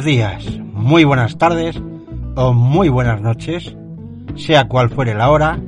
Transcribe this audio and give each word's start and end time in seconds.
buenos 0.00 0.16
días, 0.16 0.58
muy 0.72 1.04
buenas 1.04 1.36
tardes 1.36 1.78
o 2.34 2.54
muy 2.54 2.88
buenas 2.88 3.20
noches, 3.20 3.76
sea 4.34 4.66
cual 4.66 4.88
fuere 4.88 5.14
la 5.14 5.30
hora 5.30 5.60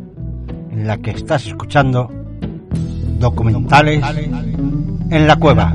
en 0.71 0.87
la 0.87 0.97
que 0.97 1.11
estás 1.11 1.47
escuchando 1.47 2.11
documentales 3.19 4.03
en 5.11 5.27
la 5.27 5.37
cueva. 5.37 5.71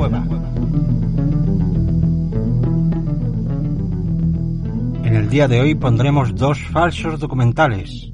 En 5.03 5.15
el 5.15 5.29
día 5.29 5.47
de 5.47 5.61
hoy 5.61 5.75
pondremos 5.75 6.33
dos 6.33 6.59
falsos 6.71 7.19
documentales, 7.19 8.11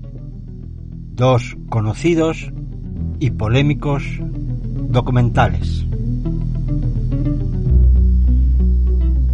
dos 1.13 1.55
conocidos 1.69 2.51
y 3.19 3.31
polémicos 3.31 4.03
documentales. 4.89 5.82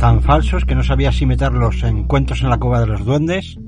Tan 0.10 0.24
falsos 0.24 0.66
que 0.66 0.74
no 0.74 0.82
sabía 0.82 1.12
si 1.12 1.28
meterlos 1.28 1.84
en 1.84 2.06
Cuentos 2.06 2.42
en 2.42 2.50
la 2.50 2.58
Cueva 2.58 2.80
de 2.80 2.88
los 2.88 3.06
Duendes 3.06 3.60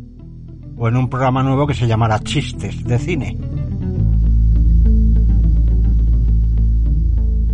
o 0.76 0.88
en 0.88 0.96
un 0.96 1.08
programa 1.08 1.44
nuevo 1.44 1.68
que 1.68 1.76
se 1.76 1.86
llamará 1.86 2.18
Chistes 2.18 2.84
de 2.84 2.98
Cine. 2.98 3.38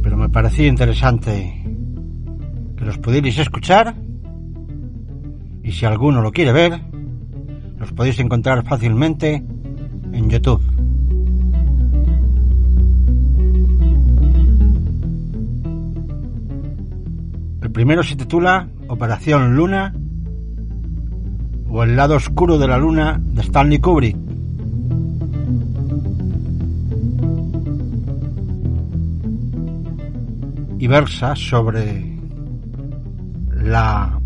Pero 0.02 0.16
me 0.16 0.30
parecía 0.30 0.68
interesante 0.68 1.66
que 2.78 2.86
los 2.86 2.98
pudierais 3.00 3.38
escuchar 3.38 3.94
y 5.64 5.74
si 5.74 5.86
alguno 5.86 6.22
lo 6.22 6.32
quiere 6.32 6.54
ver, 6.54 6.82
los 7.80 7.92
podéis 7.92 8.20
encontrar 8.20 8.66
fácilmente 8.66 9.44
en 10.14 10.30
YouTube. 10.30 10.64
El 17.62 17.72
primero 17.74 18.02
se 18.02 18.16
titula 18.16 18.70
Operación 18.90 19.56
Luna 19.56 19.94
o 21.70 21.84
El 21.84 21.95
lado 21.95 22.16
oscuro 22.16 22.58
de 22.58 22.67
la 22.67 22.78
luna 22.78 23.20
de 23.22 23.42
Stanley 23.42 23.80
Kubrick. 23.80 24.17
Y 30.80 30.88
versa 30.88 31.36
sobre 31.36 32.17
la 33.52 34.20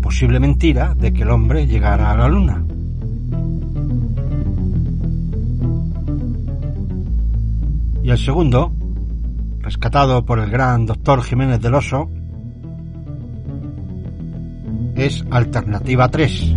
posible 0.00 0.38
mentira 0.38 0.94
de 0.94 1.12
que 1.12 1.22
el 1.22 1.30
hombre 1.30 1.66
llegara 1.66 2.12
a 2.12 2.16
la 2.16 2.28
luna. 2.28 2.64
Y 8.04 8.10
el 8.10 8.18
segundo, 8.18 8.72
rescatado 9.58 10.24
por 10.24 10.38
el 10.38 10.48
gran 10.48 10.86
doctor 10.86 11.22
Jiménez 11.22 11.60
del 11.60 11.74
Oso, 11.74 12.08
es 15.06 15.24
Alternativa 15.30 16.08
3. 16.08 16.56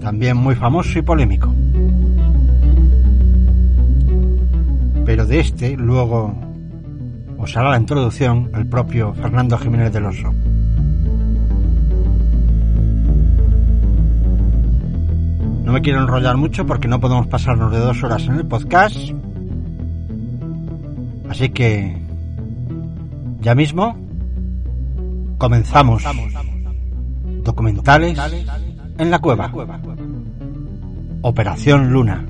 También 0.00 0.36
muy 0.36 0.54
famoso 0.54 0.98
y 0.98 1.02
polémico. 1.02 1.52
Pero 5.04 5.26
de 5.26 5.40
este 5.40 5.76
luego 5.76 6.34
os 7.38 7.56
hará 7.56 7.70
la 7.70 7.78
introducción 7.78 8.50
el 8.54 8.66
propio 8.66 9.12
Fernando 9.14 9.58
Jiménez 9.58 9.92
del 9.92 10.06
Oso. 10.06 10.32
No 15.64 15.72
me 15.72 15.82
quiero 15.82 16.00
enrollar 16.00 16.36
mucho 16.36 16.64
porque 16.64 16.86
no 16.86 17.00
podemos 17.00 17.26
pasarnos 17.26 17.72
de 17.72 17.78
dos 17.78 18.02
horas 18.04 18.24
en 18.26 18.36
el 18.36 18.46
podcast. 18.46 18.96
Así 21.28 21.48
que 21.48 22.00
ya 23.40 23.56
mismo 23.56 24.05
comenzamos. 25.46 26.02
Documentales 27.44 28.18
en 28.98 29.10
la 29.10 29.18
cueva. 29.20 29.52
Operación 31.22 31.92
Luna. 31.92 32.26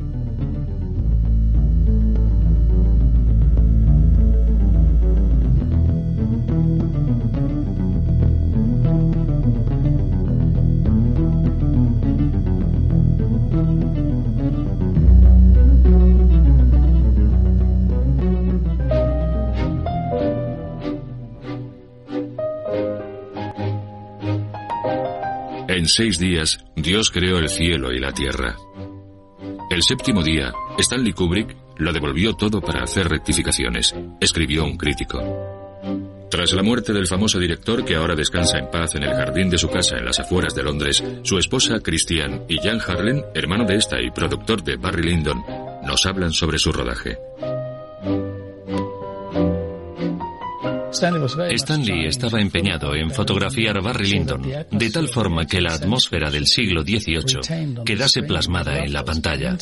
En 25.87 25.91
seis 25.91 26.19
días, 26.19 26.59
Dios 26.75 27.13
creó 27.13 27.39
el 27.39 27.49
cielo 27.49 27.93
y 27.93 28.01
la 28.01 28.11
tierra. 28.11 28.57
El 29.71 29.85
séptimo 29.85 30.21
día, 30.21 30.53
Stanley 30.79 31.13
Kubrick 31.13 31.57
lo 31.77 31.93
devolvió 31.93 32.35
todo 32.35 32.61
para 32.61 32.83
hacer 32.83 33.09
rectificaciones, 33.09 33.95
escribió 34.21 34.65
un 34.65 34.77
crítico. 34.77 35.21
Tras 36.29 36.55
la 36.55 36.65
muerte 36.65 36.93
del 36.93 37.07
famoso 37.07 37.39
director 37.39 37.85
que 37.85 37.95
ahora 37.95 38.17
descansa 38.17 38.59
en 38.59 38.69
paz 38.69 38.97
en 38.97 39.05
el 39.05 39.15
jardín 39.15 39.49
de 39.49 39.59
su 39.59 39.69
casa 39.69 39.97
en 39.97 40.07
las 40.07 40.19
afueras 40.19 40.57
de 40.57 40.65
Londres, 40.65 41.05
su 41.23 41.39
esposa 41.39 41.79
Christiane 41.79 42.43
y 42.49 42.59
Jan 42.59 42.81
Harlen, 42.81 43.23
hermano 43.33 43.65
de 43.65 43.77
esta 43.77 44.03
y 44.03 44.11
productor 44.11 44.65
de 44.65 44.75
Barry 44.75 45.05
Lyndon, 45.05 45.41
nos 45.85 46.05
hablan 46.05 46.33
sobre 46.33 46.59
su 46.59 46.73
rodaje. 46.73 47.17
Stanley 51.51 52.07
estaba 52.07 52.41
empeñado 52.41 52.95
en 52.95 53.11
fotografiar 53.11 53.81
Barry 53.83 54.09
Lyndon 54.09 54.43
de 54.71 54.91
tal 54.91 55.09
forma 55.09 55.47
que 55.47 55.61
la 55.61 55.75
atmósfera 55.75 56.31
del 56.31 56.47
siglo 56.47 56.83
XVIII 56.83 57.85
quedase 57.85 58.23
plasmada 58.23 58.79
en 58.79 58.93
la 58.93 59.05
pantalla. 59.05 59.57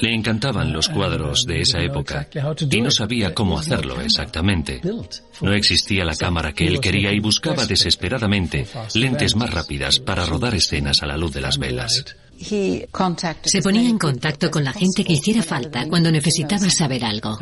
Le 0.00 0.14
encantaban 0.14 0.72
los 0.72 0.88
cuadros 0.88 1.44
de 1.46 1.60
esa 1.60 1.80
época 1.80 2.28
y 2.70 2.80
no 2.80 2.90
sabía 2.90 3.34
cómo 3.34 3.58
hacerlo 3.58 4.00
exactamente. 4.00 4.80
No 5.40 5.52
existía 5.52 6.04
la 6.04 6.16
cámara 6.16 6.52
que 6.52 6.66
él 6.66 6.80
quería 6.80 7.12
y 7.12 7.20
buscaba 7.20 7.66
desesperadamente 7.66 8.66
lentes 8.94 9.36
más 9.36 9.52
rápidas 9.52 9.98
para 9.98 10.26
rodar 10.26 10.54
escenas 10.54 11.02
a 11.02 11.06
la 11.06 11.16
luz 11.16 11.32
de 11.32 11.40
las 11.40 11.58
velas. 11.58 12.04
Se 12.38 13.62
ponía 13.62 13.88
en 13.88 13.98
contacto 13.98 14.50
con 14.50 14.64
la 14.64 14.72
gente 14.72 15.04
que 15.04 15.14
hiciera 15.14 15.42
falta 15.42 15.86
cuando 15.88 16.10
necesitaba 16.10 16.68
saber 16.70 17.04
algo. 17.04 17.38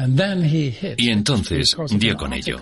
Y 0.97 1.11
entonces 1.11 1.77
dio 1.91 2.17
con 2.17 2.33
ello. 2.33 2.61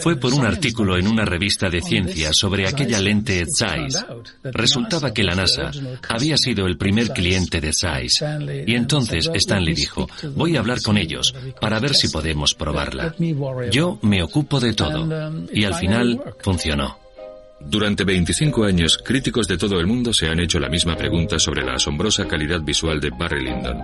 Fue 0.00 0.16
por 0.16 0.34
un 0.34 0.44
artículo 0.44 0.98
en 0.98 1.06
una 1.06 1.24
revista 1.24 1.70
de 1.70 1.80
ciencia 1.80 2.30
sobre 2.32 2.68
aquella 2.68 3.00
lente 3.00 3.44
Zeiss. 3.58 4.04
Resultaba 4.42 5.12
que 5.12 5.22
la 5.22 5.34
NASA 5.34 5.70
había 6.08 6.36
sido 6.36 6.66
el 6.66 6.76
primer 6.76 7.08
cliente 7.10 7.60
de 7.60 7.72
Zeiss. 7.72 8.22
Y 8.66 8.74
entonces 8.74 9.30
Stanley 9.32 9.74
dijo, 9.74 10.08
voy 10.34 10.56
a 10.56 10.60
hablar 10.60 10.82
con 10.82 10.98
ellos 10.98 11.34
para 11.60 11.78
ver 11.80 11.94
si 11.94 12.08
podemos 12.08 12.54
probarla. 12.54 13.14
Yo 13.70 13.98
me 14.02 14.22
ocupo 14.22 14.60
de 14.60 14.74
todo. 14.74 15.32
Y 15.52 15.64
al 15.64 15.74
final 15.74 16.20
funcionó. 16.40 17.01
Durante 17.66 18.04
25 18.04 18.64
años, 18.64 18.98
críticos 18.98 19.48
de 19.48 19.56
todo 19.56 19.80
el 19.80 19.86
mundo 19.86 20.12
se 20.12 20.28
han 20.28 20.40
hecho 20.40 20.60
la 20.60 20.68
misma 20.68 20.96
pregunta 20.96 21.38
sobre 21.38 21.62
la 21.62 21.74
asombrosa 21.74 22.28
calidad 22.28 22.60
visual 22.60 23.00
de 23.00 23.10
Barry 23.10 23.44
Lyndon. 23.44 23.78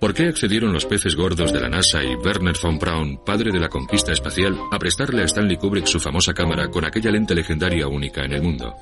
¿Por 0.00 0.12
qué 0.12 0.24
accedieron 0.24 0.72
los 0.72 0.84
peces 0.84 1.16
gordos 1.16 1.52
de 1.52 1.60
la 1.60 1.68
NASA 1.68 2.02
y 2.04 2.14
Werner 2.16 2.56
von 2.62 2.78
Braun, 2.78 3.24
padre 3.24 3.50
de 3.50 3.60
la 3.60 3.68
conquista 3.68 4.12
espacial, 4.12 4.58
a 4.70 4.78
prestarle 4.78 5.22
a 5.22 5.24
Stanley 5.24 5.56
Kubrick 5.56 5.86
su 5.86 5.98
famosa 5.98 6.34
cámara 6.34 6.68
con 6.68 6.84
aquella 6.84 7.10
lente 7.10 7.34
legendaria 7.34 7.88
única 7.88 8.24
en 8.24 8.32
el 8.32 8.42
mundo? 8.42 8.74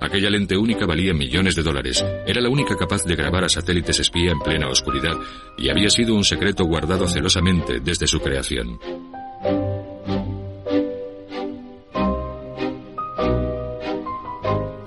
Aquella 0.00 0.30
lente 0.30 0.56
única 0.56 0.86
valía 0.86 1.12
millones 1.12 1.54
de 1.54 1.62
dólares, 1.62 2.04
era 2.26 2.40
la 2.40 2.48
única 2.48 2.76
capaz 2.76 3.04
de 3.04 3.16
grabar 3.16 3.44
a 3.44 3.48
satélites 3.48 4.00
espía 4.00 4.32
en 4.32 4.40
plena 4.40 4.68
oscuridad 4.68 5.16
y 5.56 5.68
había 5.68 5.90
sido 5.90 6.14
un 6.14 6.24
secreto 6.24 6.64
guardado 6.64 7.06
celosamente 7.06 7.80
desde 7.80 8.06
su 8.06 8.20
creación. 8.20 8.78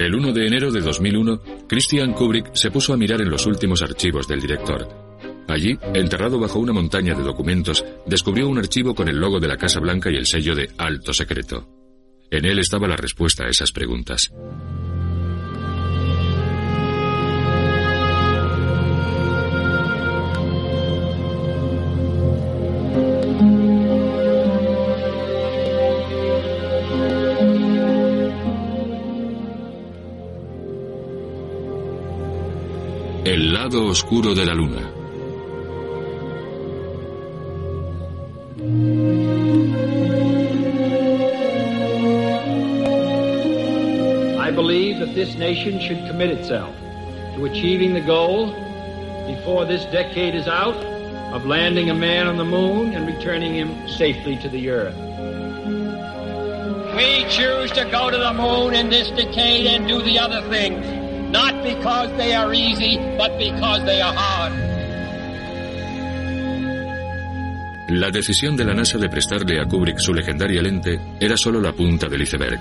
El 0.01 0.15
1 0.15 0.33
de 0.33 0.47
enero 0.47 0.71
de 0.71 0.81
2001, 0.81 1.43
Christian 1.67 2.13
Kubrick 2.13 2.55
se 2.55 2.71
puso 2.71 2.91
a 2.91 2.97
mirar 2.97 3.21
en 3.21 3.29
los 3.29 3.45
últimos 3.45 3.83
archivos 3.83 4.27
del 4.27 4.41
director. 4.41 4.87
Allí, 5.47 5.77
enterrado 5.93 6.39
bajo 6.39 6.57
una 6.57 6.73
montaña 6.73 7.13
de 7.13 7.21
documentos, 7.21 7.85
descubrió 8.07 8.49
un 8.49 8.57
archivo 8.57 8.95
con 8.95 9.07
el 9.07 9.17
logo 9.17 9.39
de 9.39 9.47
la 9.47 9.57
Casa 9.57 9.79
Blanca 9.79 10.09
y 10.09 10.15
el 10.15 10.25
sello 10.25 10.55
de 10.55 10.71
Alto 10.79 11.13
Secreto. 11.13 11.67
En 12.31 12.45
él 12.45 12.57
estaba 12.57 12.87
la 12.87 12.95
respuesta 12.95 13.43
a 13.43 13.49
esas 13.49 13.71
preguntas. 13.71 14.33
Lado 33.61 33.89
oscuro 33.89 34.33
de 34.33 34.43
la 34.43 34.53
luna. 34.53 34.81
I 44.39 44.49
believe 44.49 44.97
that 44.97 45.13
this 45.13 45.35
nation 45.35 45.79
should 45.79 45.99
commit 46.07 46.31
itself 46.31 46.75
to 47.35 47.45
achieving 47.45 47.93
the 47.93 48.01
goal 48.01 48.47
before 49.27 49.65
this 49.65 49.85
decade 49.91 50.33
is 50.33 50.47
out 50.47 50.75
of 51.31 51.45
landing 51.45 51.91
a 51.91 51.93
man 51.93 52.25
on 52.25 52.37
the 52.37 52.43
moon 52.43 52.95
and 52.95 53.05
returning 53.05 53.53
him 53.53 53.87
safely 53.87 54.37
to 54.37 54.49
the 54.49 54.71
earth. 54.71 54.97
We 56.95 57.25
choose 57.29 57.71
to 57.73 57.85
go 57.91 58.09
to 58.09 58.17
the 58.17 58.33
moon 58.33 58.73
in 58.73 58.89
this 58.89 59.11
decade 59.11 59.67
and 59.67 59.87
do 59.87 60.01
the 60.01 60.17
other 60.17 60.41
things, 60.49 61.00
not 61.31 61.63
because 61.63 62.11
they 62.17 62.33
are 62.35 62.53
easy, 62.53 62.97
but 63.17 63.37
because 63.37 63.83
they 63.85 64.01
are 64.01 64.13
hard. 64.13 64.53
La 67.91 68.09
decisión 68.09 68.55
de 68.55 68.63
la 68.63 68.73
NASA 68.73 68.97
de 68.97 69.09
prestarle 69.09 69.59
a 69.59 69.65
Kubrick 69.65 69.99
su 69.99 70.13
legendaria 70.13 70.61
lente 70.61 70.97
era 71.19 71.35
solo 71.35 71.59
la 71.59 71.73
punta 71.73 72.07
del 72.07 72.21
iceberg, 72.21 72.59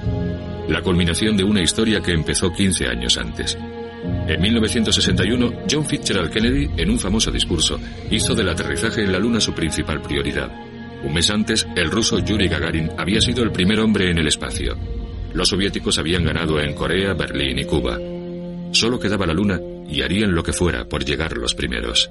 la 0.69 0.83
culminación 0.83 1.37
de 1.37 1.45
una 1.45 1.63
historia 1.63 2.01
que 2.01 2.13
empezó 2.13 2.53
15 2.53 2.89
años 2.89 3.17
antes. 3.17 3.57
En 4.27 4.41
1961, 4.41 5.53
John 5.71 5.85
Fitzgerald 5.85 6.33
Kennedy, 6.33 6.69
en 6.77 6.91
un 6.91 6.99
famoso 6.99 7.31
discurso, 7.31 7.79
hizo 8.11 8.35
del 8.35 8.49
aterrizaje 8.49 9.05
en 9.05 9.13
la 9.13 9.21
Luna 9.21 9.41
su 9.41 9.53
principal 9.53 10.01
prioridad. 10.01 10.51
Un 11.05 11.15
mes 11.15 11.31
antes, 11.31 11.67
el 11.77 11.91
ruso 11.91 12.19
Yuri 12.19 12.49
Gagarin 12.49 12.91
había 12.99 13.21
sido 13.21 13.45
el 13.45 13.53
primer 13.53 13.79
hombre 13.79 14.11
en 14.11 14.19
el 14.19 14.27
espacio. 14.27 14.77
Los 15.33 15.49
soviéticos 15.49 15.99
habían 15.99 16.25
ganado 16.25 16.59
en 16.61 16.75
Corea, 16.75 17.15
Berlín 17.15 17.59
y 17.59 17.65
Cuba. 17.65 17.99
Solo 18.73 18.99
quedaba 18.99 19.27
la 19.27 19.35
Luna 19.35 19.61
y 19.89 20.03
harían 20.03 20.35
lo 20.35 20.43
que 20.43 20.53
fuera 20.53 20.89
por 20.89 21.05
llegar 21.05 21.37
los 21.37 21.55
primeros. 21.55 22.11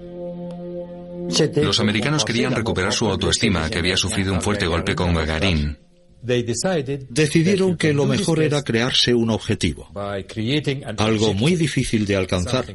Los 1.61 1.79
americanos 1.79 2.25
querían 2.25 2.56
recuperar 2.56 2.94
su 2.94 3.07
autoestima, 3.07 3.69
que 3.69 3.79
había 3.79 3.97
sufrido 3.97 4.33
un 4.33 4.41
fuerte 4.41 4.65
golpe 4.65 4.95
con 4.95 5.13
Gagarin. 5.13 5.77
Decidieron 6.21 7.77
que 7.77 7.94
lo 7.94 8.06
mejor 8.06 8.41
era 8.41 8.61
crearse 8.61 9.13
un 9.13 9.29
objetivo, 9.29 9.89
algo 10.97 11.33
muy 11.33 11.56
difícil 11.56 12.06
de 12.06 12.15
alcanzar, 12.17 12.65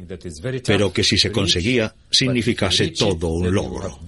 pero 0.65 0.91
que 0.91 1.03
si 1.03 1.17
se 1.17 1.31
conseguía 1.31 1.93
significase 2.09 2.87
todo 2.89 3.27
un 3.27 3.53
logro. 3.53 3.99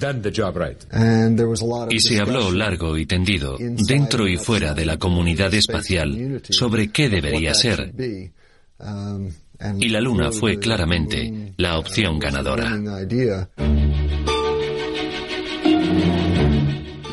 Y 1.91 1.99
se 1.99 2.19
habló 2.19 2.51
largo 2.51 2.97
y 2.97 3.05
tendido, 3.05 3.57
dentro 3.59 4.27
y 4.27 4.37
fuera 4.37 4.73
de 4.73 4.85
la 4.85 4.97
comunidad 4.97 5.53
espacial, 5.53 6.41
sobre 6.49 6.91
qué 6.91 7.07
debería 7.07 7.53
ser. 7.53 7.93
Y 9.79 9.89
la 9.89 10.01
Luna 10.01 10.31
fue 10.31 10.59
claramente 10.59 11.53
la 11.57 11.77
opción 11.77 12.19
ganadora. 12.19 12.77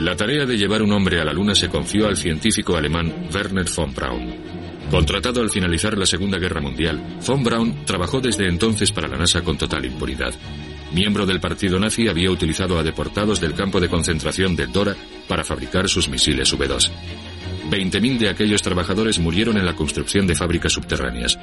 La 0.00 0.17
tarea 0.17 0.44
de 0.44 0.58
llevar 0.58 0.82
un 0.82 0.93
hombre 0.93 1.20
a 1.20 1.25
la 1.25 1.32
Luna 1.32 1.55
se 1.55 1.69
confió 1.69 2.06
al 2.06 2.17
científico 2.17 2.76
alemán 2.76 3.29
Werner 3.32 3.67
von 3.75 3.94
Braun. 3.94 4.35
Contratado 4.91 5.41
al 5.41 5.50
finalizar 5.50 5.96
la 5.96 6.05
Segunda 6.05 6.38
Guerra 6.38 6.61
Mundial, 6.61 7.19
von 7.26 7.43
Braun 7.43 7.85
trabajó 7.87 8.20
desde 8.20 8.47
entonces 8.49 8.93
para 8.93 9.08
la 9.08 9.17
NASA 9.17 9.43
con 9.43 9.56
total 9.56 9.87
impunidad. 9.87 10.35
Miembro 10.93 11.26
del 11.26 11.40
partido 11.40 11.81
nazi, 11.81 12.06
había 12.06 12.31
utilizado 12.31 12.79
a 12.79 12.82
deportados 12.82 13.40
del 13.40 13.55
campo 13.55 13.81
de 13.81 13.88
concentración 13.88 14.55
de 14.55 14.67
Dora 14.67 14.94
para 15.26 15.43
fabricar 15.43 15.88
sus 15.88 16.08
misiles 16.08 16.55
V2. 16.55 16.90
20.000 17.70 18.19
de 18.19 18.29
aquellos 18.29 18.62
trabajadores 18.62 19.19
murieron 19.19 19.56
en 19.56 19.64
la 19.64 19.75
construcción 19.75 20.26
de 20.26 20.35
fábricas 20.35 20.73
subterráneas, 20.73 21.38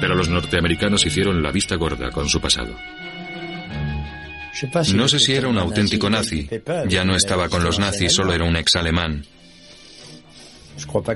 pero 0.00 0.14
los 0.14 0.28
norteamericanos 0.28 1.04
hicieron 1.06 1.42
la 1.42 1.52
vista 1.52 1.76
gorda 1.76 2.10
con 2.10 2.28
su 2.28 2.40
pasado. 2.40 2.74
No 4.94 5.08
sé 5.08 5.18
si 5.18 5.32
era 5.32 5.48
un 5.48 5.58
auténtico 5.58 6.10
nazi. 6.10 6.48
Ya 6.88 7.04
no 7.04 7.14
estaba 7.14 7.48
con 7.48 7.62
los 7.62 7.78
nazis, 7.78 8.12
solo 8.12 8.32
era 8.32 8.44
un 8.44 8.56
ex 8.56 8.76
alemán. 8.76 9.24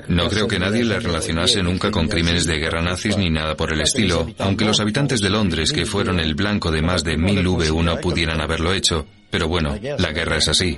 No 0.09 0.29
creo 0.29 0.47
que 0.47 0.59
nadie 0.59 0.83
le 0.83 0.99
relacionase 0.99 1.63
nunca 1.63 1.89
con 1.91 2.07
crímenes 2.07 2.45
de 2.45 2.57
guerra 2.57 2.81
nazis 2.81 3.17
ni 3.17 3.29
nada 3.29 3.55
por 3.55 3.73
el 3.73 3.81
estilo, 3.81 4.27
aunque 4.37 4.65
los 4.65 4.79
habitantes 4.79 5.21
de 5.21 5.29
Londres, 5.29 5.71
que 5.71 5.85
fueron 5.85 6.19
el 6.19 6.35
blanco 6.35 6.71
de 6.71 6.81
más 6.81 7.03
de 7.03 7.17
mil 7.17 7.45
V1, 7.45 7.99
pudieran 7.99 8.41
haberlo 8.41 8.73
hecho. 8.73 9.07
Pero 9.29 9.47
bueno, 9.47 9.77
la 9.97 10.11
guerra 10.11 10.37
es 10.37 10.47
así. 10.47 10.77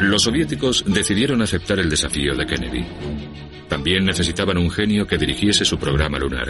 Los 0.00 0.22
soviéticos 0.22 0.84
decidieron 0.86 1.42
aceptar 1.42 1.78
el 1.78 1.90
desafío 1.90 2.34
de 2.34 2.46
Kennedy. 2.46 2.86
También 3.70 4.04
necesitaban 4.04 4.58
un 4.58 4.70
genio 4.70 5.06
que 5.06 5.16
dirigiese 5.16 5.64
su 5.64 5.78
programa 5.78 6.18
lunar. 6.18 6.48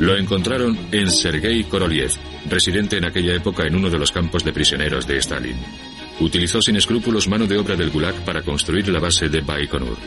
Lo 0.00 0.16
encontraron 0.16 0.78
en 0.92 1.10
Sergei 1.10 1.62
Korolev, 1.64 2.12
residente 2.48 2.96
en 2.96 3.04
aquella 3.04 3.34
época 3.34 3.64
en 3.66 3.76
uno 3.76 3.90
de 3.90 3.98
los 3.98 4.10
campos 4.10 4.42
de 4.44 4.52
prisioneros 4.54 5.06
de 5.06 5.18
Stalin. 5.18 5.56
Utilizó 6.20 6.62
sin 6.62 6.76
escrúpulos 6.76 7.28
mano 7.28 7.46
de 7.46 7.58
obra 7.58 7.76
del 7.76 7.90
Gulag 7.90 8.14
para 8.24 8.42
construir 8.42 8.88
la 8.88 8.98
base 8.98 9.28
de 9.28 9.42
Baikonur. 9.42 9.98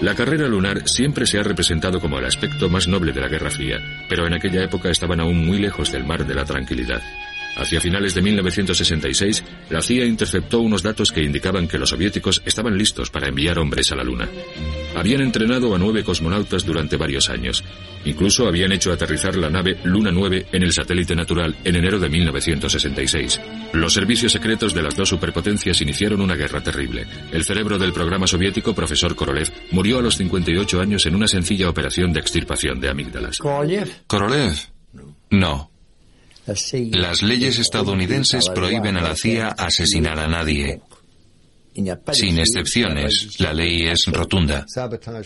La 0.00 0.14
carrera 0.14 0.48
lunar 0.48 0.88
siempre 0.88 1.26
se 1.26 1.38
ha 1.38 1.42
representado 1.42 2.00
como 2.00 2.18
el 2.18 2.24
aspecto 2.24 2.70
más 2.70 2.88
noble 2.88 3.12
de 3.12 3.20
la 3.20 3.28
Guerra 3.28 3.50
Fría, 3.50 3.76
pero 4.08 4.26
en 4.26 4.32
aquella 4.32 4.64
época 4.64 4.90
estaban 4.90 5.20
aún 5.20 5.44
muy 5.46 5.58
lejos 5.58 5.92
del 5.92 6.04
mar 6.04 6.26
de 6.26 6.34
la 6.34 6.44
tranquilidad. 6.44 7.02
Hacia 7.56 7.80
finales 7.80 8.14
de 8.14 8.22
1966, 8.22 9.44
la 9.70 9.82
CIA 9.82 10.06
interceptó 10.06 10.60
unos 10.60 10.82
datos 10.82 11.12
que 11.12 11.22
indicaban 11.22 11.68
que 11.68 11.78
los 11.78 11.90
soviéticos 11.90 12.42
estaban 12.46 12.78
listos 12.78 13.10
para 13.10 13.28
enviar 13.28 13.58
hombres 13.58 13.92
a 13.92 13.96
la 13.96 14.04
Luna. 14.04 14.28
Habían 14.96 15.20
entrenado 15.20 15.74
a 15.74 15.78
nueve 15.78 16.02
cosmonautas 16.02 16.64
durante 16.64 16.96
varios 16.96 17.28
años. 17.28 17.62
Incluso 18.04 18.46
habían 18.46 18.72
hecho 18.72 18.92
aterrizar 18.92 19.36
la 19.36 19.50
nave 19.50 19.78
Luna 19.84 20.10
9 20.10 20.46
en 20.52 20.62
el 20.62 20.72
satélite 20.72 21.14
natural 21.14 21.56
en 21.64 21.76
enero 21.76 21.98
de 21.98 22.08
1966. 22.08 23.40
Los 23.74 23.92
servicios 23.92 24.32
secretos 24.32 24.74
de 24.74 24.82
las 24.82 24.96
dos 24.96 25.10
superpotencias 25.10 25.80
iniciaron 25.80 26.20
una 26.20 26.34
guerra 26.34 26.62
terrible. 26.62 27.06
El 27.32 27.44
cerebro 27.44 27.78
del 27.78 27.92
programa 27.92 28.26
soviético, 28.26 28.74
profesor 28.74 29.14
Korolev, 29.14 29.50
murió 29.70 29.98
a 29.98 30.02
los 30.02 30.16
58 30.16 30.80
años 30.80 31.06
en 31.06 31.14
una 31.14 31.28
sencilla 31.28 31.68
operación 31.68 32.12
de 32.12 32.20
extirpación 32.20 32.80
de 32.80 32.88
amígdalas. 32.88 33.38
¿Korolev? 34.06 34.54
No. 35.30 35.71
Las 36.46 37.22
leyes 37.22 37.58
estadounidenses 37.58 38.48
prohíben 38.48 38.96
a 38.96 39.02
la 39.02 39.14
CIA 39.14 39.48
asesinar 39.48 40.18
a 40.18 40.26
nadie. 40.26 40.80
Sin 42.12 42.38
excepciones, 42.38 43.40
la 43.40 43.54
ley 43.54 43.86
es 43.86 44.06
rotunda. 44.06 44.66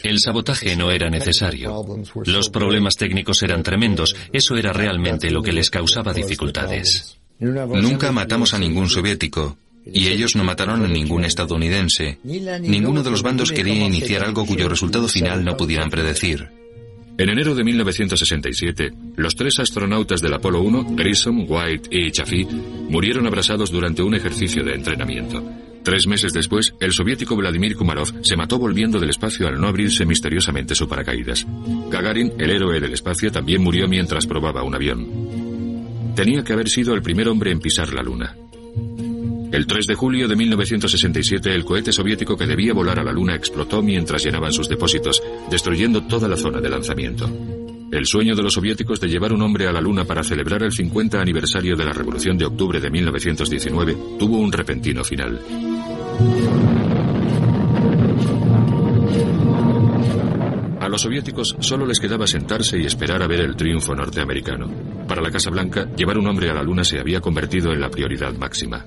El 0.02 0.20
sabotaje 0.20 0.76
no 0.76 0.90
era 0.90 1.10
necesario. 1.10 1.84
Los 2.24 2.50
problemas 2.50 2.96
técnicos 2.96 3.42
eran 3.42 3.62
tremendos. 3.62 4.14
Eso 4.32 4.56
era 4.56 4.72
realmente 4.72 5.30
lo 5.30 5.42
que 5.42 5.52
les 5.52 5.70
causaba 5.70 6.12
dificultades. 6.12 7.18
Nunca 7.40 8.12
matamos 8.12 8.54
a 8.54 8.58
ningún 8.58 8.88
soviético. 8.88 9.56
Y 9.92 10.08
ellos 10.08 10.34
no 10.34 10.42
mataron 10.42 10.84
a 10.84 10.88
ningún 10.88 11.24
estadounidense. 11.24 12.18
Ninguno 12.24 13.02
de 13.02 13.10
los 13.10 13.22
bandos 13.22 13.52
quería 13.52 13.86
iniciar 13.86 14.24
algo 14.24 14.44
cuyo 14.44 14.68
resultado 14.68 15.08
final 15.08 15.44
no 15.44 15.56
pudieran 15.56 15.90
predecir. 15.90 16.48
En 17.18 17.30
enero 17.30 17.54
de 17.54 17.64
1967, 17.64 18.92
los 19.16 19.34
tres 19.34 19.58
astronautas 19.58 20.20
del 20.20 20.34
Apolo 20.34 20.60
1, 20.60 20.88
Grissom, 20.90 21.46
White 21.48 21.88
y 21.90 22.10
Chaffee, 22.10 22.44
murieron 22.44 23.26
abrasados 23.26 23.70
durante 23.70 24.02
un 24.02 24.14
ejercicio 24.14 24.62
de 24.62 24.74
entrenamiento. 24.74 25.42
Tres 25.82 26.06
meses 26.06 26.34
después, 26.34 26.74
el 26.78 26.92
soviético 26.92 27.34
Vladimir 27.34 27.74
Kumarov 27.74 28.22
se 28.22 28.36
mató 28.36 28.58
volviendo 28.58 29.00
del 29.00 29.10
espacio 29.10 29.48
al 29.48 29.58
no 29.58 29.68
abrirse 29.68 30.04
misteriosamente 30.04 30.74
su 30.74 30.88
paracaídas. 30.88 31.46
Gagarin, 31.90 32.32
el 32.38 32.50
héroe 32.50 32.80
del 32.80 32.92
espacio, 32.92 33.32
también 33.32 33.62
murió 33.62 33.88
mientras 33.88 34.26
probaba 34.26 34.62
un 34.62 34.74
avión. 34.74 36.14
Tenía 36.14 36.44
que 36.44 36.52
haber 36.52 36.68
sido 36.68 36.92
el 36.92 37.02
primer 37.02 37.28
hombre 37.28 37.50
en 37.50 37.60
pisar 37.60 37.94
la 37.94 38.02
Luna. 38.02 38.36
El 39.52 39.66
3 39.66 39.86
de 39.86 39.94
julio 39.94 40.28
de 40.28 40.36
1967, 40.36 41.54
el 41.54 41.64
cohete 41.64 41.92
soviético 41.92 42.36
que 42.36 42.46
debía 42.46 42.74
volar 42.74 42.98
a 42.98 43.04
la 43.04 43.12
Luna 43.12 43.34
explotó 43.34 43.82
mientras 43.82 44.24
llenaban 44.24 44.52
sus 44.52 44.68
depósitos, 44.68 45.22
destruyendo 45.50 46.02
toda 46.02 46.28
la 46.28 46.36
zona 46.36 46.60
de 46.60 46.68
lanzamiento. 46.68 47.30
El 47.92 48.04
sueño 48.04 48.34
de 48.34 48.42
los 48.42 48.54
soviéticos 48.54 49.00
de 49.00 49.08
llevar 49.08 49.32
un 49.32 49.42
hombre 49.42 49.68
a 49.68 49.72
la 49.72 49.80
Luna 49.80 50.04
para 50.04 50.24
celebrar 50.24 50.64
el 50.64 50.72
50 50.72 51.20
aniversario 51.20 51.76
de 51.76 51.84
la 51.84 51.92
Revolución 51.92 52.36
de 52.36 52.44
Octubre 52.44 52.80
de 52.80 52.90
1919 52.90 53.96
tuvo 54.18 54.38
un 54.38 54.50
repentino 54.50 55.04
final. 55.04 55.40
A 60.80 60.88
los 60.88 61.02
soviéticos 61.02 61.56
solo 61.60 61.86
les 61.86 62.00
quedaba 62.00 62.26
sentarse 62.26 62.78
y 62.78 62.86
esperar 62.86 63.22
a 63.22 63.26
ver 63.26 63.40
el 63.40 63.56
triunfo 63.56 63.94
norteamericano. 63.94 64.68
Para 65.06 65.22
la 65.22 65.30
Casa 65.30 65.50
Blanca, 65.50 65.88
llevar 65.96 66.18
un 66.18 66.26
hombre 66.26 66.50
a 66.50 66.54
la 66.54 66.62
Luna 66.62 66.84
se 66.84 66.98
había 66.98 67.20
convertido 67.20 67.72
en 67.72 67.80
la 67.80 67.90
prioridad 67.90 68.34
máxima. 68.34 68.84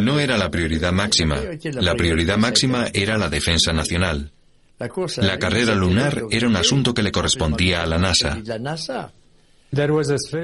No 0.00 0.18
era 0.20 0.36
la 0.36 0.50
prioridad 0.50 0.92
máxima. 0.92 1.40
La 1.74 1.94
prioridad 1.94 2.36
máxima 2.36 2.86
era 2.92 3.16
la 3.18 3.28
defensa 3.28 3.72
nacional. 3.72 4.30
La 5.22 5.38
carrera 5.38 5.74
lunar 5.74 6.22
era 6.30 6.46
un 6.46 6.56
asunto 6.56 6.94
que 6.94 7.02
le 7.02 7.12
correspondía 7.12 7.82
a 7.82 7.86
la 7.86 7.98
NASA. 7.98 8.38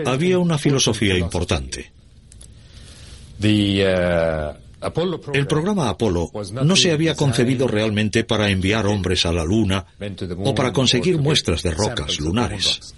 Había 0.07 0.39
una 0.39 0.59
filosofía 0.59 1.17
importante. 1.17 1.91
El 5.33 5.47
programa 5.47 5.89
Apolo 5.89 6.31
no 6.63 6.77
se 6.77 6.93
había 6.93 7.15
concebido 7.15 7.67
realmente 7.67 8.25
para 8.25 8.51
enviar 8.51 8.87
hombres 8.87 9.25
a 9.25 9.33
la 9.33 9.45
Luna 9.45 9.87
o 10.45 10.55
para 10.55 10.73
conseguir 10.73 11.19
muestras 11.19 11.63
de 11.63 11.71
rocas 11.73 12.21
lunares. 12.21 12.95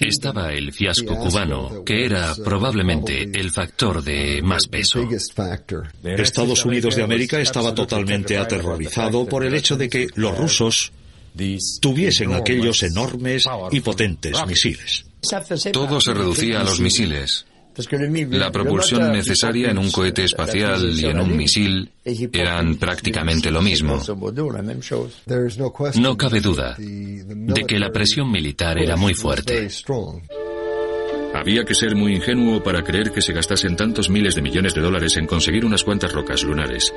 Estaba 0.00 0.52
el 0.52 0.72
fiasco 0.72 1.16
cubano, 1.16 1.82
que 1.84 2.04
era 2.04 2.34
probablemente 2.44 3.22
el 3.22 3.50
factor 3.50 4.02
de 4.02 4.42
más 4.42 4.66
peso. 4.66 5.00
Estados 6.04 6.64
Unidos 6.64 6.96
de 6.96 7.02
América 7.02 7.40
estaba 7.40 7.74
totalmente 7.74 8.36
aterrorizado 8.36 9.26
por 9.26 9.44
el 9.44 9.54
hecho 9.54 9.76
de 9.76 9.88
que 9.88 10.08
los 10.14 10.36
rusos 10.36 10.92
tuviesen 11.80 12.34
aquellos 12.34 12.82
enormes 12.82 13.44
y 13.70 13.80
potentes 13.80 14.36
misiles. 14.46 15.06
Todo 15.72 16.00
se 16.00 16.14
reducía 16.14 16.60
a 16.60 16.64
los 16.64 16.80
misiles. 16.80 17.46
La 18.30 18.50
propulsión 18.50 19.12
necesaria 19.12 19.70
en 19.70 19.78
un 19.78 19.90
cohete 19.90 20.24
espacial 20.24 20.98
y 20.98 21.06
en 21.06 21.20
un 21.20 21.36
misil 21.36 21.90
eran 22.04 22.76
prácticamente 22.76 23.50
lo 23.50 23.62
mismo. 23.62 24.00
No 25.94 26.16
cabe 26.16 26.40
duda 26.40 26.76
de 26.78 27.64
que 27.66 27.78
la 27.78 27.90
presión 27.90 28.30
militar 28.30 28.78
era 28.78 28.96
muy 28.96 29.14
fuerte. 29.14 29.68
Había 31.32 31.64
que 31.64 31.74
ser 31.74 31.94
muy 31.94 32.16
ingenuo 32.16 32.62
para 32.62 32.82
creer 32.82 33.12
que 33.12 33.22
se 33.22 33.32
gastasen 33.32 33.76
tantos 33.76 34.10
miles 34.10 34.34
de 34.34 34.42
millones 34.42 34.74
de 34.74 34.80
dólares 34.80 35.16
en 35.16 35.26
conseguir 35.26 35.64
unas 35.64 35.84
cuantas 35.84 36.12
rocas 36.12 36.42
lunares. 36.42 36.92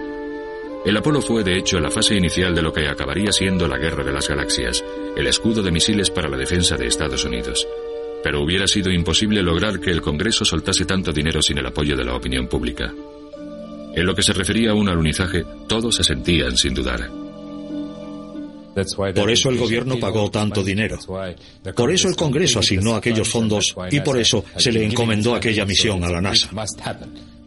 El 0.85 0.97
Apolo 0.97 1.21
fue, 1.21 1.43
de 1.43 1.57
hecho, 1.57 1.79
la 1.79 1.91
fase 1.91 2.15
inicial 2.15 2.53
de 2.53 2.61
lo 2.61 2.73
que 2.73 2.87
acabaría 2.87 3.31
siendo 3.31 3.67
la 3.67 3.77
Guerra 3.77 4.03
de 4.03 4.11
las 4.11 4.27
Galaxias, 4.27 4.83
el 5.15 5.27
escudo 5.27 5.61
de 5.61 5.71
misiles 5.71 6.09
para 6.09 6.27
la 6.27 6.35
defensa 6.35 6.75
de 6.75 6.87
Estados 6.87 7.23
Unidos 7.23 7.65
pero 8.23 8.41
hubiera 8.41 8.65
sido 8.65 8.89
imposible 8.89 9.43
lograr 9.43 9.79
que 9.79 9.91
el 9.91 10.01
Congreso 10.01 10.45
soltase 10.45 10.85
tanto 10.85 11.11
dinero 11.11 11.41
sin 11.41 11.57
el 11.57 11.65
apoyo 11.65 11.97
de 11.97 12.05
la 12.05 12.15
opinión 12.15 12.47
pública. 12.47 12.91
En 13.95 14.05
lo 14.05 14.15
que 14.15 14.23
se 14.23 14.33
refería 14.33 14.71
a 14.71 14.73
un 14.73 14.87
alunizaje, 14.87 15.43
todos 15.67 15.95
se 15.97 16.03
sentían 16.03 16.57
sin 16.57 16.73
dudar. 16.73 17.11
Por 19.13 19.29
eso 19.29 19.49
el 19.49 19.57
gobierno 19.57 19.99
pagó 19.99 20.31
tanto 20.31 20.63
dinero. 20.63 20.97
Por 21.75 21.91
eso 21.91 22.07
el 22.07 22.15
Congreso 22.15 22.59
asignó 22.59 22.95
aquellos 22.95 23.29
fondos 23.29 23.75
y 23.91 23.99
por 23.99 24.17
eso 24.17 24.43
se 24.55 24.71
le 24.71 24.83
encomendó 24.83 25.35
aquella 25.35 25.65
misión 25.65 26.03
a 26.03 26.09
la 26.09 26.21
NASA. 26.21 26.49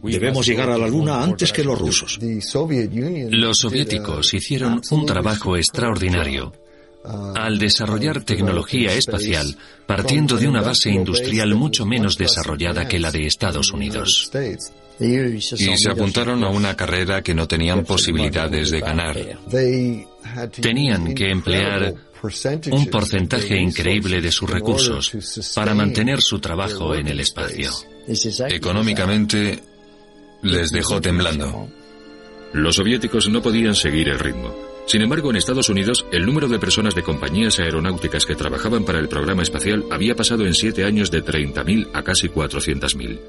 Debemos 0.03 0.45
llegar 0.45 0.69
a 0.69 0.77
la 0.77 0.87
Luna 0.87 1.21
antes 1.21 1.51
que 1.51 1.63
los 1.63 1.77
rusos. 1.77 2.19
Los 2.21 3.57
soviéticos 3.57 4.33
hicieron 4.33 4.79
un 4.91 5.05
trabajo 5.05 5.57
extraordinario 5.57 6.53
al 7.35 7.57
desarrollar 7.57 8.23
tecnología 8.23 8.93
espacial 8.93 9.55
partiendo 9.85 10.37
de 10.37 10.47
una 10.47 10.61
base 10.61 10.89
industrial 10.89 11.55
mucho 11.55 11.85
menos 11.85 12.17
desarrollada 12.17 12.87
que 12.87 12.99
la 12.99 13.11
de 13.11 13.25
Estados 13.25 13.71
Unidos. 13.71 14.29
Y 14.99 15.77
se 15.77 15.89
apuntaron 15.89 16.43
a 16.43 16.49
una 16.49 16.75
carrera 16.75 17.21
que 17.21 17.33
no 17.33 17.47
tenían 17.47 17.83
posibilidades 17.83 18.71
de 18.71 18.79
ganar. 18.79 19.17
Tenían 20.59 21.13
que 21.13 21.29
emplear 21.31 21.93
un 22.71 22.87
porcentaje 22.87 23.57
increíble 23.57 24.21
de 24.21 24.31
sus 24.31 24.49
recursos 24.49 25.11
para 25.55 25.73
mantener 25.73 26.19
su 26.21 26.39
trabajo 26.39 26.95
en 26.95 27.07
el 27.07 27.19
espacio. 27.19 27.71
Económicamente 28.49 29.61
les 30.41 30.71
dejó 30.71 30.99
temblando. 30.99 31.69
Los 32.53 32.75
soviéticos 32.75 33.29
no 33.29 33.41
podían 33.41 33.75
seguir 33.75 34.09
el 34.09 34.19
ritmo. 34.19 34.66
Sin 34.87 35.01
embargo, 35.01 35.29
en 35.29 35.35
Estados 35.35 35.67
Unidos, 35.67 36.05
el 36.13 36.25
número 36.25 36.47
de 36.47 36.59
personas 36.59 36.95
de 36.95 37.03
compañías 37.03 37.59
aeronáuticas 37.59 38.25
que 38.25 38.35
trabajaban 38.35 38.85
para 38.85 38.99
el 38.99 39.09
programa 39.09 39.43
espacial 39.43 39.83
había 39.91 40.15
pasado 40.15 40.45
en 40.45 40.53
siete 40.53 40.85
años 40.85 41.11
de 41.11 41.25
30.000 41.25 41.89
a 41.93 42.03
casi 42.03 42.29
400.000. 42.29 43.19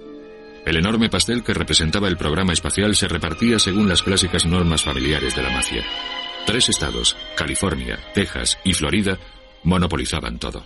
El 0.65 0.77
enorme 0.77 1.11
pastel 1.11 1.43
que 1.43 1.55
representaba 1.55 2.07
el 2.07 2.17
programa 2.17 2.53
espacial 2.53 2.95
se 2.95 3.09
repartía 3.09 3.59
según 3.59 3.88
las 3.88 4.05
clásicas 4.05 4.47
normas 4.47 4.85
familiares 4.85 5.35
de 5.35 5.43
la 5.43 5.50
mafia. 5.50 5.85
Tres 6.47 6.69
estados, 6.69 7.17
California, 7.37 7.99
Texas 8.15 8.57
y 8.65 8.73
Florida, 8.73 9.19
monopolizaban 9.65 10.38
todo. 10.38 10.65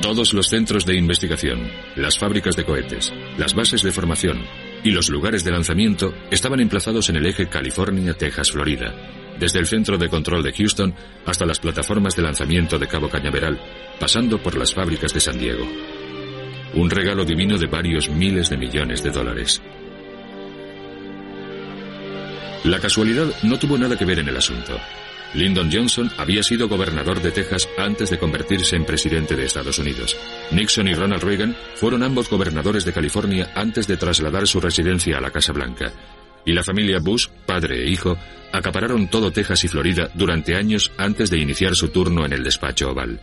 Todos 0.00 0.32
los 0.32 0.48
centros 0.48 0.86
de 0.86 0.96
investigación, 0.96 1.70
las 1.96 2.18
fábricas 2.18 2.56
de 2.56 2.64
cohetes, 2.64 3.12
las 3.36 3.54
bases 3.54 3.82
de 3.82 3.92
formación 3.92 4.42
y 4.82 4.92
los 4.92 5.10
lugares 5.10 5.44
de 5.44 5.50
lanzamiento 5.50 6.14
estaban 6.30 6.60
emplazados 6.60 7.10
en 7.10 7.16
el 7.16 7.26
eje 7.26 7.48
California-Texas-Florida, 7.48 9.19
desde 9.40 9.58
el 9.58 9.66
centro 9.66 9.98
de 9.98 10.08
control 10.08 10.42
de 10.42 10.52
Houston 10.52 10.94
hasta 11.26 11.46
las 11.46 11.58
plataformas 11.58 12.14
de 12.14 12.22
lanzamiento 12.22 12.78
de 12.78 12.86
Cabo 12.86 13.08
Cañaveral, 13.08 13.58
pasando 13.98 14.40
por 14.40 14.56
las 14.56 14.74
fábricas 14.74 15.12
de 15.14 15.20
San 15.20 15.38
Diego. 15.38 15.66
Un 16.74 16.90
regalo 16.90 17.24
divino 17.24 17.58
de 17.58 17.66
varios 17.66 18.08
miles 18.10 18.50
de 18.50 18.58
millones 18.58 19.02
de 19.02 19.10
dólares. 19.10 19.60
La 22.64 22.78
casualidad 22.78 23.26
no 23.42 23.58
tuvo 23.58 23.78
nada 23.78 23.96
que 23.96 24.04
ver 24.04 24.18
en 24.18 24.28
el 24.28 24.36
asunto. 24.36 24.78
Lyndon 25.32 25.70
Johnson 25.72 26.10
había 26.18 26.42
sido 26.42 26.68
gobernador 26.68 27.22
de 27.22 27.30
Texas 27.30 27.68
antes 27.78 28.10
de 28.10 28.18
convertirse 28.18 28.76
en 28.76 28.84
presidente 28.84 29.36
de 29.36 29.46
Estados 29.46 29.78
Unidos. 29.78 30.16
Nixon 30.50 30.88
y 30.88 30.94
Ronald 30.94 31.22
Reagan 31.22 31.56
fueron 31.76 32.02
ambos 32.02 32.28
gobernadores 32.28 32.84
de 32.84 32.92
California 32.92 33.50
antes 33.54 33.86
de 33.86 33.96
trasladar 33.96 34.46
su 34.46 34.60
residencia 34.60 35.16
a 35.16 35.20
la 35.20 35.30
Casa 35.30 35.52
Blanca 35.52 35.92
y 36.44 36.52
la 36.52 36.62
familia 36.62 36.98
Bush, 37.00 37.28
padre 37.46 37.84
e 37.84 37.90
hijo, 37.90 38.16
acapararon 38.52 39.08
todo 39.08 39.30
Texas 39.30 39.64
y 39.64 39.68
Florida 39.68 40.10
durante 40.14 40.56
años 40.56 40.92
antes 40.96 41.30
de 41.30 41.38
iniciar 41.38 41.74
su 41.74 41.88
turno 41.88 42.24
en 42.24 42.32
el 42.32 42.44
despacho 42.44 42.90
oval. 42.90 43.20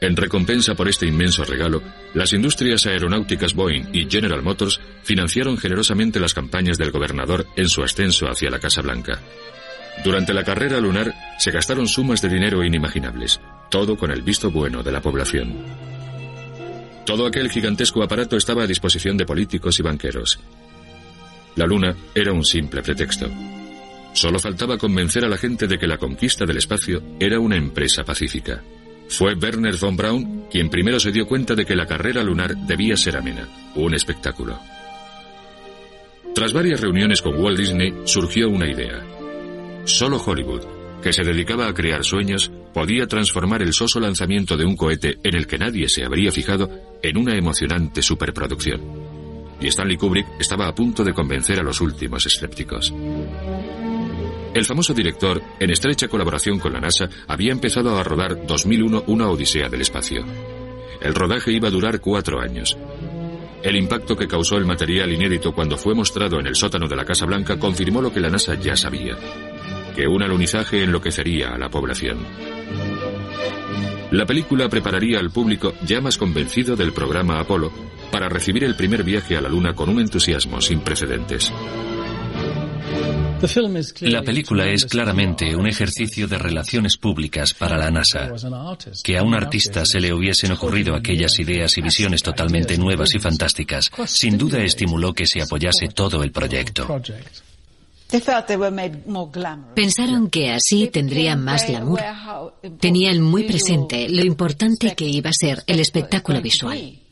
En 0.00 0.14
recompensa 0.14 0.74
por 0.74 0.88
este 0.88 1.06
inmenso 1.06 1.44
regalo, 1.44 1.82
las 2.12 2.32
industrias 2.32 2.84
aeronáuticas 2.86 3.54
Boeing 3.54 3.94
y 3.94 4.08
General 4.10 4.42
Motors 4.42 4.78
financiaron 5.02 5.56
generosamente 5.56 6.20
las 6.20 6.34
campañas 6.34 6.76
del 6.76 6.90
gobernador 6.90 7.46
en 7.56 7.68
su 7.68 7.82
ascenso 7.82 8.26
hacia 8.28 8.50
la 8.50 8.58
Casa 8.58 8.82
Blanca. 8.82 9.20
Durante 10.04 10.34
la 10.34 10.44
carrera 10.44 10.80
lunar 10.80 11.14
se 11.38 11.50
gastaron 11.50 11.88
sumas 11.88 12.20
de 12.20 12.28
dinero 12.28 12.62
inimaginables, 12.62 13.40
todo 13.70 13.96
con 13.96 14.10
el 14.10 14.20
visto 14.20 14.50
bueno 14.50 14.82
de 14.82 14.92
la 14.92 15.00
población. 15.00 15.54
Todo 17.06 17.26
aquel 17.26 17.48
gigantesco 17.48 18.02
aparato 18.02 18.36
estaba 18.36 18.64
a 18.64 18.66
disposición 18.66 19.16
de 19.16 19.24
políticos 19.24 19.78
y 19.78 19.82
banqueros, 19.82 20.40
la 21.56 21.66
luna 21.66 21.96
era 22.14 22.32
un 22.32 22.44
simple 22.44 22.82
pretexto. 22.82 23.28
Solo 24.12 24.38
faltaba 24.38 24.78
convencer 24.78 25.24
a 25.24 25.28
la 25.28 25.36
gente 25.36 25.66
de 25.66 25.78
que 25.78 25.86
la 25.86 25.98
conquista 25.98 26.44
del 26.46 26.58
espacio 26.58 27.02
era 27.18 27.40
una 27.40 27.56
empresa 27.56 28.04
pacífica. 28.04 28.62
Fue 29.08 29.34
Werner 29.34 29.76
von 29.76 29.96
Braun 29.96 30.46
quien 30.50 30.68
primero 30.68 31.00
se 31.00 31.12
dio 31.12 31.26
cuenta 31.26 31.54
de 31.54 31.64
que 31.64 31.76
la 31.76 31.86
carrera 31.86 32.22
lunar 32.22 32.56
debía 32.56 32.96
ser 32.96 33.16
amena, 33.16 33.48
un 33.74 33.94
espectáculo. 33.94 34.58
Tras 36.34 36.52
varias 36.52 36.80
reuniones 36.80 37.22
con 37.22 37.38
Walt 37.40 37.58
Disney, 37.58 37.92
surgió 38.04 38.48
una 38.48 38.70
idea. 38.70 39.02
Solo 39.84 40.18
Hollywood, 40.18 40.62
que 41.02 41.12
se 41.12 41.22
dedicaba 41.22 41.68
a 41.68 41.74
crear 41.74 42.04
sueños, 42.04 42.50
podía 42.74 43.06
transformar 43.06 43.62
el 43.62 43.72
soso 43.72 44.00
lanzamiento 44.00 44.56
de 44.56 44.66
un 44.66 44.76
cohete 44.76 45.18
en 45.22 45.34
el 45.34 45.46
que 45.46 45.58
nadie 45.58 45.88
se 45.88 46.04
habría 46.04 46.32
fijado 46.32 46.98
en 47.02 47.16
una 47.16 47.36
emocionante 47.36 48.02
superproducción 48.02 49.16
y 49.60 49.68
Stanley 49.68 49.96
Kubrick 49.96 50.26
estaba 50.38 50.68
a 50.68 50.74
punto 50.74 51.02
de 51.04 51.14
convencer 51.14 51.58
a 51.58 51.62
los 51.62 51.80
últimos 51.80 52.26
escépticos. 52.26 52.92
El 54.54 54.64
famoso 54.64 54.94
director, 54.94 55.42
en 55.60 55.70
estrecha 55.70 56.08
colaboración 56.08 56.58
con 56.58 56.72
la 56.72 56.80
NASA, 56.80 57.08
había 57.28 57.52
empezado 57.52 57.96
a 57.96 58.02
rodar 58.02 58.46
2001 58.46 59.04
Una 59.06 59.28
Odisea 59.28 59.68
del 59.68 59.82
Espacio. 59.82 60.24
El 61.00 61.14
rodaje 61.14 61.52
iba 61.52 61.68
a 61.68 61.70
durar 61.70 62.00
cuatro 62.00 62.40
años. 62.40 62.76
El 63.62 63.76
impacto 63.76 64.16
que 64.16 64.28
causó 64.28 64.56
el 64.56 64.64
material 64.64 65.12
inédito 65.12 65.52
cuando 65.52 65.76
fue 65.76 65.94
mostrado 65.94 66.40
en 66.40 66.46
el 66.46 66.56
sótano 66.56 66.88
de 66.88 66.96
la 66.96 67.04
Casa 67.04 67.26
Blanca 67.26 67.58
confirmó 67.58 68.00
lo 68.00 68.12
que 68.12 68.20
la 68.20 68.30
NASA 68.30 68.54
ya 68.54 68.76
sabía, 68.76 69.16
que 69.94 70.06
un 70.06 70.22
alunizaje 70.22 70.84
enloquecería 70.84 71.48
a 71.54 71.58
la 71.58 71.68
población. 71.68 72.18
La 74.12 74.24
película 74.24 74.68
prepararía 74.68 75.18
al 75.18 75.30
público 75.30 75.74
ya 75.84 76.00
más 76.00 76.16
convencido 76.16 76.76
del 76.76 76.92
programa 76.92 77.40
Apolo 77.40 77.72
para 78.10 78.28
recibir 78.28 78.64
el 78.64 78.76
primer 78.76 79.04
viaje 79.04 79.36
a 79.36 79.40
la 79.40 79.48
Luna 79.48 79.74
con 79.74 79.88
un 79.88 80.00
entusiasmo 80.00 80.60
sin 80.60 80.80
precedentes. 80.80 81.52
La 84.00 84.22
película 84.22 84.66
es 84.66 84.86
claramente 84.86 85.54
un 85.54 85.66
ejercicio 85.66 86.26
de 86.26 86.38
relaciones 86.38 86.96
públicas 86.96 87.52
para 87.52 87.76
la 87.76 87.90
NASA. 87.90 88.32
Que 89.04 89.18
a 89.18 89.22
un 89.22 89.34
artista 89.34 89.84
se 89.84 90.00
le 90.00 90.12
hubiesen 90.12 90.52
ocurrido 90.52 90.94
aquellas 90.94 91.38
ideas 91.38 91.76
y 91.76 91.82
visiones 91.82 92.22
totalmente 92.22 92.78
nuevas 92.78 93.14
y 93.14 93.18
fantásticas, 93.18 93.90
sin 94.06 94.38
duda 94.38 94.62
estimuló 94.62 95.12
que 95.12 95.26
se 95.26 95.42
apoyase 95.42 95.88
todo 95.88 96.22
el 96.22 96.32
proyecto. 96.32 96.86
Pensaron 99.74 100.30
que 100.30 100.50
así 100.50 100.88
tendrían 100.88 101.44
más 101.44 101.66
glamour. 101.66 102.00
Tenían 102.80 103.20
muy 103.20 103.44
presente 103.44 104.08
lo 104.08 104.24
importante 104.24 104.94
que 104.94 105.06
iba 105.06 105.30
a 105.30 105.34
ser 105.34 105.62
el 105.66 105.80
espectáculo 105.80 106.40
visual. 106.40 107.05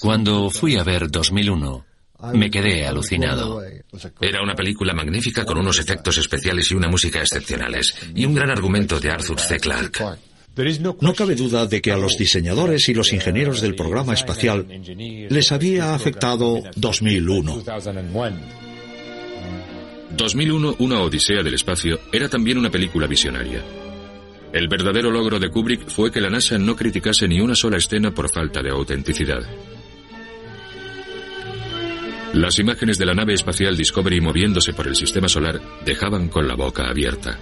Cuando 0.00 0.50
fui 0.50 0.76
a 0.76 0.84
ver 0.84 1.10
2001, 1.10 1.84
me 2.32 2.50
quedé 2.50 2.86
alucinado. 2.86 3.62
Era 4.20 4.42
una 4.42 4.54
película 4.54 4.94
magnífica 4.94 5.44
con 5.44 5.58
unos 5.58 5.78
efectos 5.78 6.18
especiales 6.18 6.70
y 6.70 6.74
una 6.74 6.88
música 6.88 7.20
excepcionales, 7.20 7.94
y 8.14 8.24
un 8.24 8.34
gran 8.34 8.50
argumento 8.50 9.00
de 9.00 9.10
Arthur 9.10 9.40
C. 9.40 9.58
Clarke. 9.58 10.04
No 11.00 11.14
cabe 11.14 11.34
duda 11.34 11.66
de 11.66 11.82
que 11.82 11.90
a 11.90 11.96
los 11.96 12.16
diseñadores 12.16 12.88
y 12.88 12.94
los 12.94 13.12
ingenieros 13.12 13.60
del 13.60 13.74
programa 13.74 14.14
espacial 14.14 14.66
les 15.28 15.52
había 15.52 15.94
afectado 15.94 16.62
2001. 16.76 17.64
2001, 20.16 20.76
Una 20.78 21.00
Odisea 21.00 21.42
del 21.42 21.54
Espacio, 21.54 21.98
era 22.12 22.28
también 22.28 22.58
una 22.58 22.70
película 22.70 23.08
visionaria. 23.08 23.64
El 24.54 24.68
verdadero 24.68 25.10
logro 25.10 25.40
de 25.40 25.50
Kubrick 25.50 25.88
fue 25.88 26.12
que 26.12 26.20
la 26.20 26.30
NASA 26.30 26.56
no 26.58 26.76
criticase 26.76 27.26
ni 27.26 27.40
una 27.40 27.56
sola 27.56 27.76
escena 27.76 28.12
por 28.12 28.32
falta 28.32 28.62
de 28.62 28.70
autenticidad. 28.70 29.42
Las 32.34 32.60
imágenes 32.60 32.96
de 32.96 33.04
la 33.04 33.14
nave 33.14 33.34
espacial 33.34 33.76
Discovery 33.76 34.20
moviéndose 34.20 34.72
por 34.72 34.86
el 34.86 34.94
sistema 34.94 35.28
solar 35.28 35.60
dejaban 35.84 36.28
con 36.28 36.46
la 36.46 36.54
boca 36.54 36.84
abierta. 36.88 37.36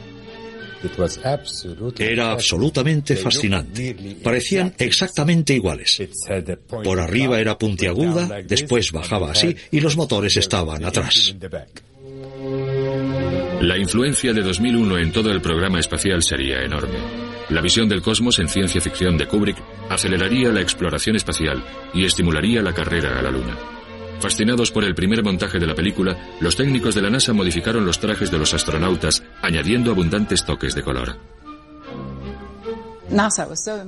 Era 1.99 2.33
absolutamente 2.33 3.15
fascinante. 3.17 4.17
Parecían 4.25 4.75
exactamente 4.79 5.53
iguales. 5.53 6.03
Por 6.83 6.99
arriba 6.99 7.39
era 7.39 7.59
puntiaguda, 7.59 8.41
después 8.43 8.91
bajaba 8.91 9.33
así 9.33 9.55
y 9.71 9.81
los 9.81 9.99
motores 9.99 10.39
estaban 10.39 10.83
atrás. 10.83 11.37
La 13.63 13.79
influencia 13.79 14.33
de 14.33 14.43
2001 14.43 14.99
en 14.99 15.13
todo 15.13 15.31
el 15.31 15.41
programa 15.41 15.79
espacial 15.79 16.21
sería 16.25 16.63
enorme. 16.63 16.99
La 17.49 17.61
visión 17.61 17.89
del 17.89 18.03
cosmos 18.03 18.41
en 18.41 18.49
ciencia 18.49 18.81
ficción 18.81 19.17
de 19.17 19.29
Kubrick 19.29 19.57
aceleraría 19.89 20.51
la 20.51 20.61
exploración 20.61 21.15
espacial 21.15 21.63
y 21.95 22.05
estimularía 22.05 22.61
la 22.61 22.73
carrera 22.73 23.17
a 23.17 23.23
la 23.23 23.31
Luna. 23.31 23.57
Fascinados 24.19 24.73
por 24.73 24.83
el 24.83 24.97
primer 24.97 25.23
montaje 25.23 25.61
de 25.61 25.69
la 25.69 25.77
película, 25.77 26.19
los 26.41 26.57
técnicos 26.57 26.97
de 26.97 27.03
la 27.03 27.11
NASA 27.11 27.33
modificaron 27.33 27.87
los 27.87 28.01
trajes 28.01 28.33
de 28.33 28.39
los 28.39 28.53
astronautas, 28.53 29.23
añadiendo 29.43 29.93
abundantes 29.93 30.45
toques 30.45 30.75
de 30.75 30.83
color. 30.83 31.32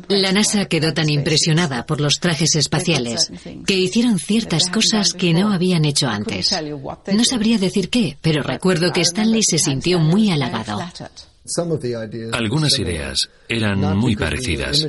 La 0.09 0.33
NASA 0.33 0.67
quedó 0.67 0.93
tan 0.93 1.11
impresionada 1.11 1.87
por 1.87 2.01
los 2.01 2.21
trajes 2.21 2.55
espaciales 2.57 3.31
que 3.67 3.75
hicieron 3.75 4.19
ciertas 4.19 4.69
cosas 4.71 5.13
que 5.13 5.33
no 5.33 5.53
habían 5.53 5.85
hecho 5.85 6.09
antes. 6.09 6.51
No 7.13 7.25
sabría 7.25 7.59
decir 7.59 7.91
qué, 7.91 8.17
pero 8.21 8.43
recuerdo 8.43 8.93
que 8.93 9.01
Stanley 9.01 9.43
se 9.43 9.59
sintió 9.59 9.99
muy 9.99 10.31
halagado. 10.31 10.79
Algunas 12.33 12.79
ideas 12.79 13.29
eran 13.49 13.99
muy 13.99 14.17
parecidas, 14.17 14.89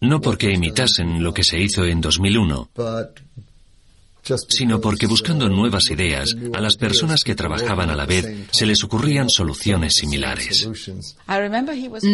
no 0.00 0.20
porque 0.20 0.52
imitasen 0.52 1.22
lo 1.22 1.32
que 1.32 1.44
se 1.44 1.58
hizo 1.58 1.84
en 1.84 2.00
2001, 2.00 2.70
sino 4.48 4.80
porque 4.80 5.06
buscando 5.06 5.48
nuevas 5.48 5.90
ideas, 5.90 6.36
a 6.54 6.60
las 6.60 6.76
personas 6.76 7.24
que 7.24 7.34
trabajaban 7.34 7.90
a 7.90 7.96
la 7.96 8.06
vez 8.06 8.26
se 8.50 8.66
les 8.66 8.82
ocurrían 8.84 9.30
soluciones 9.30 9.94
similares. 9.94 10.68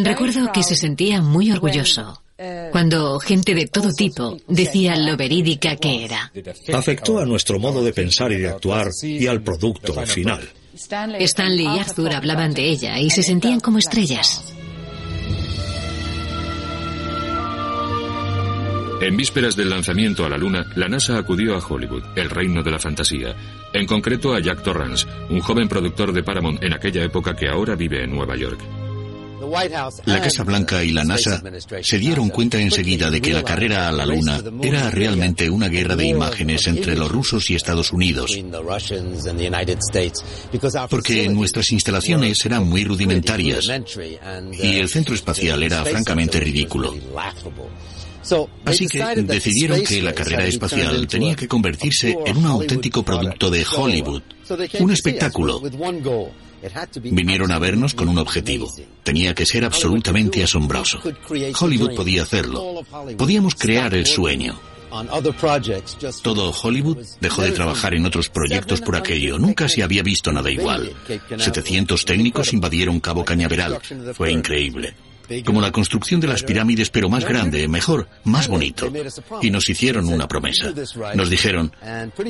Recuerdo 0.05 0.53
que 0.53 0.63
se 0.63 0.77
sentía 0.77 1.21
muy 1.21 1.51
orgulloso 1.51 2.21
cuando 2.73 3.21
gente 3.21 3.55
de 3.55 3.67
todo 3.67 3.93
tipo 3.93 4.37
decía 4.49 4.97
lo 4.97 5.17
verídica 5.17 5.77
que 5.77 6.05
era. 6.05 6.33
Afectó 6.73 7.19
a 7.19 7.27
nuestro 7.27 7.59
modo 7.61 7.85
de 7.85 7.93
pensar 7.93 8.33
y 8.33 8.39
de 8.39 8.49
actuar 8.49 8.91
y 9.03 9.27
al 9.27 9.43
producto 9.43 9.95
final. 10.07 10.49
Stanley 10.75 11.65
y 11.65 11.79
Arthur 11.79 12.13
hablaban 12.13 12.53
de 12.53 12.69
ella 12.69 12.99
y 12.99 13.11
se 13.11 13.23
sentían 13.23 13.61
como 13.61 13.79
estrellas. 13.79 14.53
En 19.01 19.17
vísperas 19.17 19.57
del 19.57 19.71
lanzamiento 19.71 20.25
a 20.25 20.29
la 20.29 20.39
Luna, 20.39 20.67
la 20.77 20.89
NASA 20.89 21.19
acudió 21.19 21.57
a 21.57 21.59
Hollywood, 21.59 22.05
el 22.17 22.31
reino 22.31 22.63
de 22.63 22.71
la 22.71 22.79
fantasía, 22.79 23.35
en 23.73 23.87
concreto 23.87 24.35
a 24.35 24.41
Jack 24.41 24.63
Torrance, 24.63 25.07
un 25.29 25.41
joven 25.41 25.69
productor 25.69 26.13
de 26.13 26.23
Paramount 26.23 26.63
en 26.63 26.73
aquella 26.73 27.03
época 27.03 27.35
que 27.35 27.49
ahora 27.49 27.75
vive 27.75 28.05
en 28.05 28.15
Nueva 28.15 28.37
York. 28.37 28.61
La 30.07 30.21
Casa 30.23 30.43
Blanca 30.43 30.83
y 30.83 30.93
la 30.93 31.05
NASA 31.05 31.43
se 31.83 31.99
dieron 31.99 32.31
cuenta 32.31 32.59
enseguida 32.59 33.11
de 33.11 33.21
que 33.21 33.33
la 33.33 33.43
carrera 33.43 33.89
a 33.89 33.93
la 33.93 34.07
Luna 34.07 34.41
era 34.63 34.91
realmente 34.91 35.51
una 35.51 35.69
guerra 35.69 35.97
de 35.97 36.07
imágenes 36.07 36.67
entre 36.67 36.97
los 36.97 37.11
rusos 37.11 37.51
y 37.51 37.55
Estados 37.55 37.93
Unidos, 37.93 38.35
porque 40.89 41.29
nuestras 41.29 41.73
instalaciones 41.73 42.45
eran 42.47 42.67
muy 42.67 42.85
rudimentarias 42.85 43.71
y 44.63 44.79
el 44.79 44.89
centro 44.89 45.15
espacial 45.15 45.63
era 45.63 45.85
francamente 45.85 46.41
ridículo. 46.41 46.95
Así 48.65 48.87
que 48.87 49.05
decidieron 49.23 49.83
que 49.85 50.03
la 50.03 50.13
carrera 50.13 50.47
espacial 50.47 51.07
tenía 51.07 51.35
que 51.35 51.49
convertirse 51.49 52.17
en 52.25 52.37
un 52.39 52.47
auténtico 52.47 53.03
producto 53.03 53.51
de 53.51 53.65
Hollywood, 53.65 54.23
un 54.81 54.91
espectáculo. 54.91 55.61
Vinieron 57.03 57.53
a 57.53 57.59
vernos 57.59 57.95
con 57.95 58.09
un 58.09 58.19
objetivo. 58.19 58.73
Tenía 59.03 59.35
que 59.35 59.45
ser 59.45 59.65
absolutamente 59.65 60.43
asombroso. 60.43 61.01
Hollywood 61.61 61.95
podía 61.95 62.23
hacerlo. 62.23 62.83
Podíamos 63.19 63.55
crear 63.55 63.93
el 63.95 64.07
sueño. 64.07 64.59
Todo 66.23 66.53
Hollywood 66.53 66.99
dejó 67.21 67.43
de 67.43 67.51
trabajar 67.51 67.95
en 67.95 68.07
otros 68.07 68.29
proyectos 68.29 68.81
por 68.81 68.97
aquello. 68.97 69.39
Nunca 69.39 69.69
se 69.69 69.83
había 69.83 70.03
visto 70.03 70.33
nada 70.33 70.51
igual. 70.51 70.95
700 71.37 72.05
técnicos 72.05 72.53
invadieron 72.53 73.01
Cabo 73.01 73.25
Cañaveral. 73.25 73.81
Fue 74.15 74.31
increíble 74.33 74.95
como 75.45 75.61
la 75.61 75.73
construcción 75.73 76.21
de 76.21 76.29
las 76.29 76.43
pirámides, 76.43 76.91
pero 76.91 77.09
más 77.09 77.25
grande, 77.25 77.69
mejor, 77.69 78.09
más 78.25 78.49
bonito. 78.49 78.93
Y 79.43 79.51
nos 79.51 79.69
hicieron 79.69 80.09
una 80.09 80.29
promesa. 80.29 80.73
Nos 81.15 81.31
dijeron, 81.31 81.73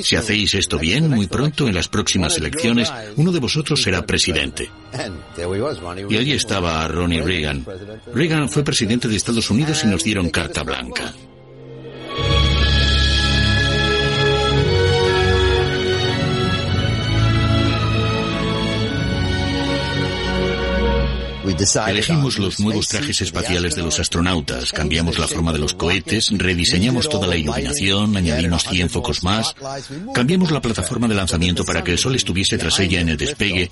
si 0.02 0.16
hacéis 0.16 0.54
esto 0.54 0.78
bien, 0.78 1.08
muy 1.10 1.26
pronto 1.26 1.68
en 1.68 1.74
las 1.74 1.88
próximas 1.88 2.36
elecciones, 2.36 2.92
uno 3.16 3.32
de 3.32 3.40
vosotros 3.40 3.82
será 3.82 4.04
presidente. 4.06 4.70
Y 6.08 6.16
allí 6.16 6.32
estaba 6.32 6.86
Ronnie 6.88 7.22
Reagan. 7.22 7.66
Reagan 8.14 8.48
fue 8.48 8.64
presidente 8.64 9.08
de 9.08 9.16
Estados 9.16 9.50
Unidos 9.50 9.82
y 9.84 9.88
nos 9.88 10.04
dieron 10.04 10.30
carta 10.30 10.62
blanca. 10.62 11.12
Elegimos 21.86 22.38
los 22.38 22.60
nuevos 22.60 22.88
trajes 22.88 23.20
espaciales 23.20 23.74
de 23.74 23.82
los 23.82 24.00
astronautas, 24.00 24.72
cambiamos 24.72 25.18
la 25.18 25.28
forma 25.28 25.52
de 25.52 25.58
los 25.58 25.74
cohetes, 25.74 26.28
rediseñamos 26.30 27.08
toda 27.08 27.26
la 27.26 27.36
iluminación, 27.36 28.16
añadimos 28.16 28.64
100 28.64 28.88
focos 28.90 29.22
más, 29.22 29.54
cambiamos 30.14 30.50
la 30.50 30.62
plataforma 30.62 31.06
de 31.06 31.14
lanzamiento 31.14 31.64
para 31.64 31.84
que 31.84 31.92
el 31.92 31.98
Sol 31.98 32.14
estuviese 32.14 32.56
tras 32.56 32.78
ella 32.80 33.00
en 33.00 33.10
el 33.10 33.16
despegue. 33.16 33.70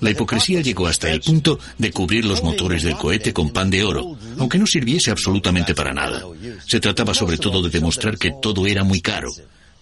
La 0.00 0.10
hipocresía 0.10 0.60
llegó 0.60 0.88
hasta 0.88 1.10
el 1.10 1.20
punto 1.20 1.58
de 1.78 1.90
cubrir 1.90 2.24
los 2.24 2.42
motores 2.42 2.82
del 2.82 2.96
cohete 2.96 3.32
con 3.32 3.50
pan 3.50 3.70
de 3.70 3.84
oro, 3.84 4.18
aunque 4.38 4.58
no 4.58 4.66
sirviese 4.66 5.10
absolutamente 5.10 5.74
para 5.74 5.94
nada. 5.94 6.22
Se 6.66 6.80
trataba 6.80 7.14
sobre 7.14 7.38
todo 7.38 7.62
de 7.62 7.70
demostrar 7.70 8.18
que 8.18 8.34
todo 8.42 8.66
era 8.66 8.84
muy 8.84 9.00
caro. 9.00 9.30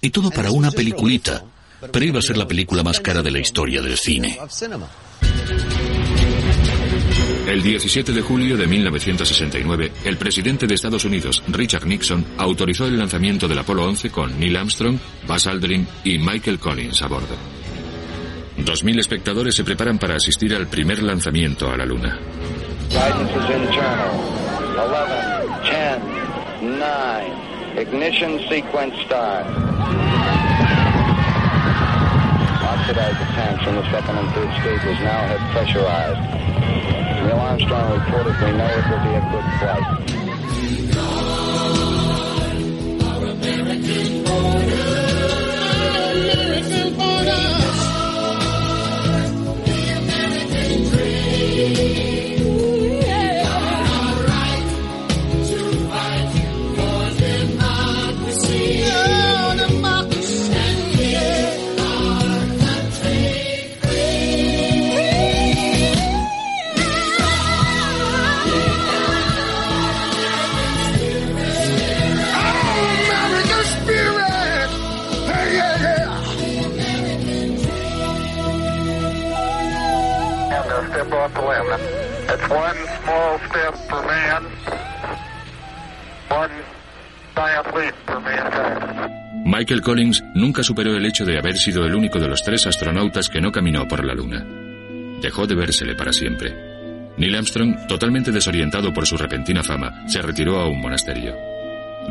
Y 0.00 0.10
todo 0.10 0.30
para 0.30 0.50
una 0.50 0.70
peliculita. 0.70 1.44
Pero 1.92 2.04
iba 2.04 2.18
a 2.18 2.22
ser 2.22 2.37
la 2.37 2.46
película 2.46 2.82
más 2.82 3.00
cara 3.00 3.22
de 3.22 3.30
la 3.30 3.40
historia 3.40 3.82
del 3.82 3.98
cine. 3.98 4.38
El 7.46 7.62
17 7.62 8.12
de 8.12 8.22
julio 8.22 8.57
de 8.57 8.66
1969, 8.66 9.92
el 10.04 10.16
presidente 10.16 10.66
de 10.66 10.74
Estados 10.74 11.04
Unidos, 11.04 11.42
Richard 11.48 11.87
Nixon, 11.87 12.24
autorizó 12.38 12.87
el 12.87 12.98
lanzamiento 12.98 13.46
del 13.46 13.59
Apolo 13.59 13.85
11 13.85 14.11
con 14.11 14.40
Neil 14.40 14.57
Armstrong, 14.57 14.98
Buzz 15.26 15.46
Aldrin 15.46 15.87
y 16.04 16.18
Michael 16.18 16.59
Collins 16.59 17.02
a 17.02 17.07
bordo. 17.07 17.37
Dos 18.57 18.83
mil 18.83 18.98
espectadores 18.98 19.54
se 19.54 19.64
preparan 19.64 19.98
para 19.98 20.16
asistir 20.16 20.54
al 20.54 20.68
primer 20.68 21.02
lanzamiento 21.02 21.70
a 21.70 21.76
la 21.76 21.85
Luna. 21.85 22.18
Ignition 27.76 28.38
sequence 28.48 28.94
start. 29.04 30.43
Oxidize 32.84 33.18
the 33.18 33.24
tanks 33.32 33.64
from 33.64 33.76
the 33.76 33.90
second 33.90 34.18
and 34.18 34.30
third 34.32 34.52
stages 34.60 35.00
now 35.00 35.26
have 35.26 35.40
pressurized. 35.52 36.20
Neil 37.24 37.40
Armstrong 37.40 37.98
reported 37.98 38.36
we 38.44 38.52
know 38.52 38.68
it 38.68 38.84
will 38.90 39.00
be 39.00 39.14
a 39.14 39.22
good 39.32 39.46
flight. 39.58 40.14
Our 82.44 82.74
American 82.74 84.44
border. 86.28 86.64
American 87.37 87.72
border. 87.72 87.94
The 88.07 88.12
American 88.12 88.96
dream. 88.96 89.24
Michael 89.46 89.83
Collins 89.83 90.22
nunca 90.35 90.62
superó 90.62 90.94
el 90.96 91.07
hecho 91.07 91.24
de 91.24 91.38
haber 91.38 91.57
sido 91.57 91.85
el 91.85 91.94
único 91.94 92.18
de 92.18 92.28
los 92.28 92.42
tres 92.42 92.66
astronautas 92.66 93.28
que 93.28 93.40
no 93.40 93.52
caminó 93.52 93.87
por 93.87 94.04
la 94.04 94.14
Luna. 94.14 94.44
Dejó 95.20 95.46
de 95.46 95.54
vérsele 95.54 95.94
para 95.94 96.12
siempre. 96.12 96.54
Neil 97.16 97.35
Armstrong, 97.35 97.87
totalmente 97.87 98.33
desorientado 98.33 98.92
por 98.92 99.07
su 99.07 99.16
repentina 99.16 99.62
fama, 99.62 100.07
se 100.07 100.20
retiró 100.20 100.59
a 100.59 100.68
un 100.68 100.80
monasterio. 100.80 101.35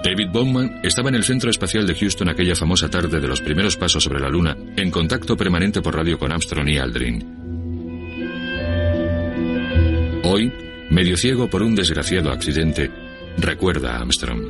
David 0.04 0.30
Bowman 0.32 0.80
estaba 0.84 1.10
en 1.10 1.16
el 1.16 1.24
Centro 1.24 1.50
Espacial 1.50 1.86
de 1.86 1.96
Houston 1.96 2.30
aquella 2.30 2.56
famosa 2.56 2.90
tarde 2.90 3.20
de 3.20 3.28
los 3.28 3.42
primeros 3.42 3.78
pasos 3.78 4.04
sobre 4.04 4.20
la 4.20 4.30
Luna, 4.30 4.56
en 4.78 4.90
contacto 4.90 5.36
permanente 5.36 5.82
por 5.82 5.96
radio 5.96 6.18
con 6.18 6.32
Armstrong 6.32 6.70
y 6.70 6.78
Aldrin. 6.78 7.43
Hoy, 10.34 10.52
medio 10.90 11.16
ciego 11.16 11.48
por 11.48 11.62
un 11.62 11.76
desgraciado 11.76 12.32
accidente, 12.32 12.90
recuerda 13.38 13.92
a 13.92 14.00
Armstrong. 14.00 14.42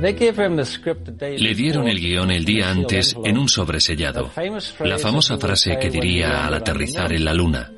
Le 0.00 1.54
dieron 1.54 1.86
el 1.86 2.00
guion 2.00 2.32
el 2.32 2.44
día 2.44 2.68
antes 2.68 3.14
en 3.24 3.38
un 3.38 3.48
sobresellado. 3.48 4.32
La 4.80 4.98
famosa 4.98 5.38
frase 5.38 5.78
que 5.78 5.90
diría 5.90 6.44
al 6.44 6.54
aterrizar 6.54 7.12
en 7.12 7.24
la 7.24 7.34
luna. 7.34 7.70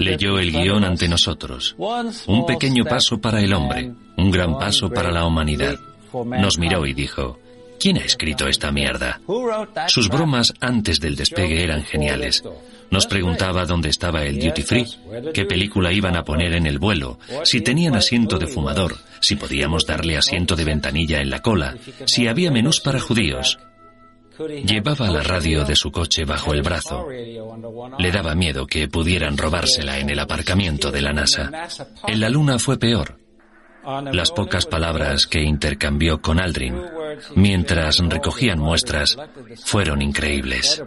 Leyó 0.00 0.40
el 0.40 0.50
guion 0.50 0.82
ante 0.82 1.06
nosotros. 1.06 1.76
Un 2.26 2.44
pequeño 2.44 2.84
paso 2.84 3.20
para 3.20 3.40
el 3.40 3.52
hombre, 3.54 3.92
un 4.16 4.32
gran 4.32 4.58
paso 4.58 4.90
para 4.90 5.12
la 5.12 5.24
humanidad. 5.24 5.78
Nos 6.12 6.58
miró 6.58 6.84
y 6.84 6.94
dijo, 6.94 7.38
¿quién 7.78 7.98
ha 7.98 8.04
escrito 8.04 8.48
esta 8.48 8.72
mierda? 8.72 9.20
Sus 9.86 10.08
bromas 10.08 10.52
antes 10.58 10.98
del 10.98 11.14
despegue 11.14 11.62
eran 11.62 11.84
geniales. 11.84 12.42
Nos 12.90 13.06
preguntaba 13.06 13.64
dónde 13.64 13.90
estaba 13.90 14.24
el 14.24 14.38
duty 14.38 14.62
free, 14.62 14.86
qué 15.34 15.44
película 15.44 15.92
iban 15.92 16.16
a 16.16 16.24
poner 16.24 16.54
en 16.54 16.66
el 16.66 16.78
vuelo, 16.78 17.18
si 17.44 17.60
tenían 17.60 17.94
asiento 17.94 18.38
de 18.38 18.46
fumador, 18.46 18.96
si 19.20 19.36
podíamos 19.36 19.86
darle 19.86 20.16
asiento 20.16 20.56
de 20.56 20.64
ventanilla 20.64 21.20
en 21.20 21.30
la 21.30 21.40
cola, 21.40 21.76
si 22.06 22.26
había 22.26 22.50
menús 22.50 22.80
para 22.80 23.00
judíos. 23.00 23.58
Llevaba 24.64 25.10
la 25.10 25.22
radio 25.22 25.64
de 25.64 25.74
su 25.74 25.90
coche 25.90 26.24
bajo 26.24 26.52
el 26.52 26.62
brazo. 26.62 27.08
Le 27.98 28.12
daba 28.12 28.36
miedo 28.36 28.66
que 28.66 28.88
pudieran 28.88 29.36
robársela 29.36 29.98
en 29.98 30.10
el 30.10 30.18
aparcamiento 30.20 30.92
de 30.92 31.02
la 31.02 31.12
NASA. 31.12 31.50
En 32.06 32.20
la 32.20 32.28
Luna 32.28 32.58
fue 32.58 32.78
peor. 32.78 33.18
Las 34.12 34.30
pocas 34.30 34.66
palabras 34.66 35.26
que 35.26 35.42
intercambió 35.42 36.20
con 36.20 36.38
Aldrin 36.38 36.80
mientras 37.34 37.98
recogían 37.98 38.60
muestras 38.60 39.16
fueron 39.64 40.02
increíbles. 40.02 40.82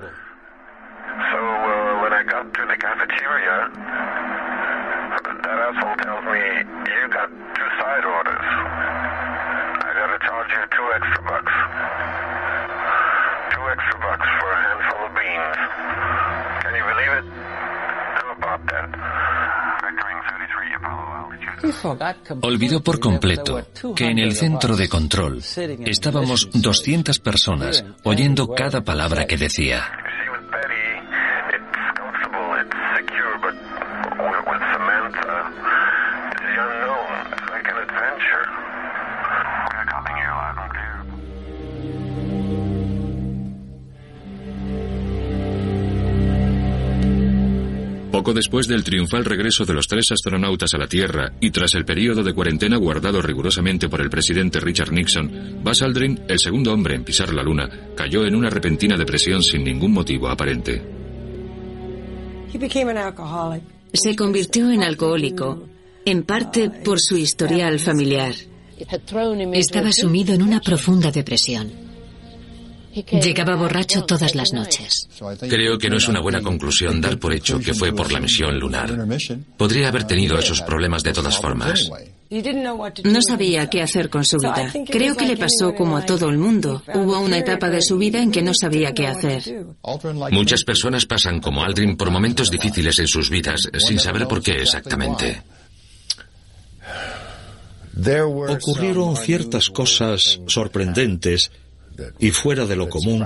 Olvidó 22.41 22.81
por 22.83 22.99
completo 22.99 23.65
que 23.95 24.05
en 24.05 24.19
el 24.19 24.35
centro 24.35 24.75
de 24.75 24.89
control 24.89 25.41
estábamos 25.85 26.49
200 26.53 27.19
personas 27.19 27.85
oyendo 28.03 28.53
cada 28.53 28.81
palabra 28.81 29.25
que 29.25 29.37
decía. 29.37 29.83
Poco 48.31 48.37
después 48.37 48.65
del 48.65 48.85
triunfal 48.85 49.25
regreso 49.25 49.65
de 49.65 49.73
los 49.73 49.89
tres 49.89 50.09
astronautas 50.13 50.73
a 50.73 50.77
la 50.77 50.87
Tierra 50.87 51.33
y 51.41 51.51
tras 51.51 51.73
el 51.73 51.83
periodo 51.83 52.23
de 52.23 52.33
cuarentena 52.33 52.77
guardado 52.77 53.21
rigurosamente 53.21 53.89
por 53.89 53.99
el 53.99 54.09
presidente 54.09 54.61
Richard 54.61 54.93
Nixon, 54.93 55.59
Buzz 55.61 55.81
Aldrin, 55.81 56.17
el 56.29 56.39
segundo 56.39 56.71
hombre 56.71 56.95
en 56.95 57.03
pisar 57.03 57.33
la 57.33 57.43
Luna, 57.43 57.69
cayó 57.93 58.25
en 58.25 58.33
una 58.33 58.49
repentina 58.49 58.95
depresión 58.95 59.43
sin 59.43 59.65
ningún 59.65 59.91
motivo 59.91 60.29
aparente. 60.29 60.81
Se 63.91 64.15
convirtió 64.15 64.71
en 64.71 64.83
alcohólico, 64.83 65.67
en 66.05 66.23
parte 66.23 66.69
por 66.69 67.01
su 67.01 67.17
historial 67.17 67.79
familiar. 67.79 68.33
Estaba 69.51 69.91
sumido 69.91 70.33
en 70.33 70.41
una 70.41 70.61
profunda 70.61 71.11
depresión. 71.11 71.90
Llegaba 72.93 73.55
borracho 73.55 74.03
todas 74.03 74.35
las 74.35 74.53
noches. 74.53 75.07
Creo 75.49 75.77
que 75.77 75.89
no 75.89 75.97
es 75.97 76.07
una 76.07 76.19
buena 76.19 76.41
conclusión 76.41 76.99
dar 76.99 77.17
por 77.17 77.33
hecho 77.33 77.59
que 77.59 77.73
fue 77.73 77.93
por 77.93 78.11
la 78.11 78.19
misión 78.19 78.59
lunar. 78.59 79.07
Podría 79.57 79.87
haber 79.87 80.05
tenido 80.05 80.37
esos 80.37 80.61
problemas 80.61 81.03
de 81.03 81.13
todas 81.13 81.37
formas. 81.37 81.89
No 83.03 83.21
sabía 83.21 83.69
qué 83.69 83.81
hacer 83.81 84.09
con 84.09 84.23
su 84.23 84.37
vida. 84.37 84.71
Creo 84.89 85.15
que 85.15 85.27
le 85.27 85.35
pasó 85.35 85.73
como 85.75 85.97
a 85.97 86.05
todo 86.05 86.29
el 86.29 86.37
mundo. 86.37 86.81
Hubo 86.93 87.19
una 87.19 87.37
etapa 87.37 87.69
de 87.69 87.81
su 87.81 87.97
vida 87.97 88.21
en 88.21 88.31
que 88.31 88.41
no 88.41 88.53
sabía 88.53 88.93
qué 88.93 89.07
hacer. 89.07 89.65
Muchas 90.31 90.63
personas 90.63 91.05
pasan 91.05 91.41
como 91.41 91.63
Aldrin 91.63 91.97
por 91.97 92.09
momentos 92.09 92.49
difíciles 92.49 92.99
en 92.99 93.07
sus 93.07 93.29
vidas 93.29 93.69
sin 93.77 93.99
saber 93.99 94.27
por 94.27 94.41
qué 94.41 94.61
exactamente. 94.61 95.43
Ocurrieron 98.47 99.17
ciertas 99.17 99.69
cosas 99.69 100.39
sorprendentes 100.47 101.51
y 102.19 102.31
fuera 102.31 102.65
de 102.65 102.75
lo 102.75 102.89
común 102.89 103.25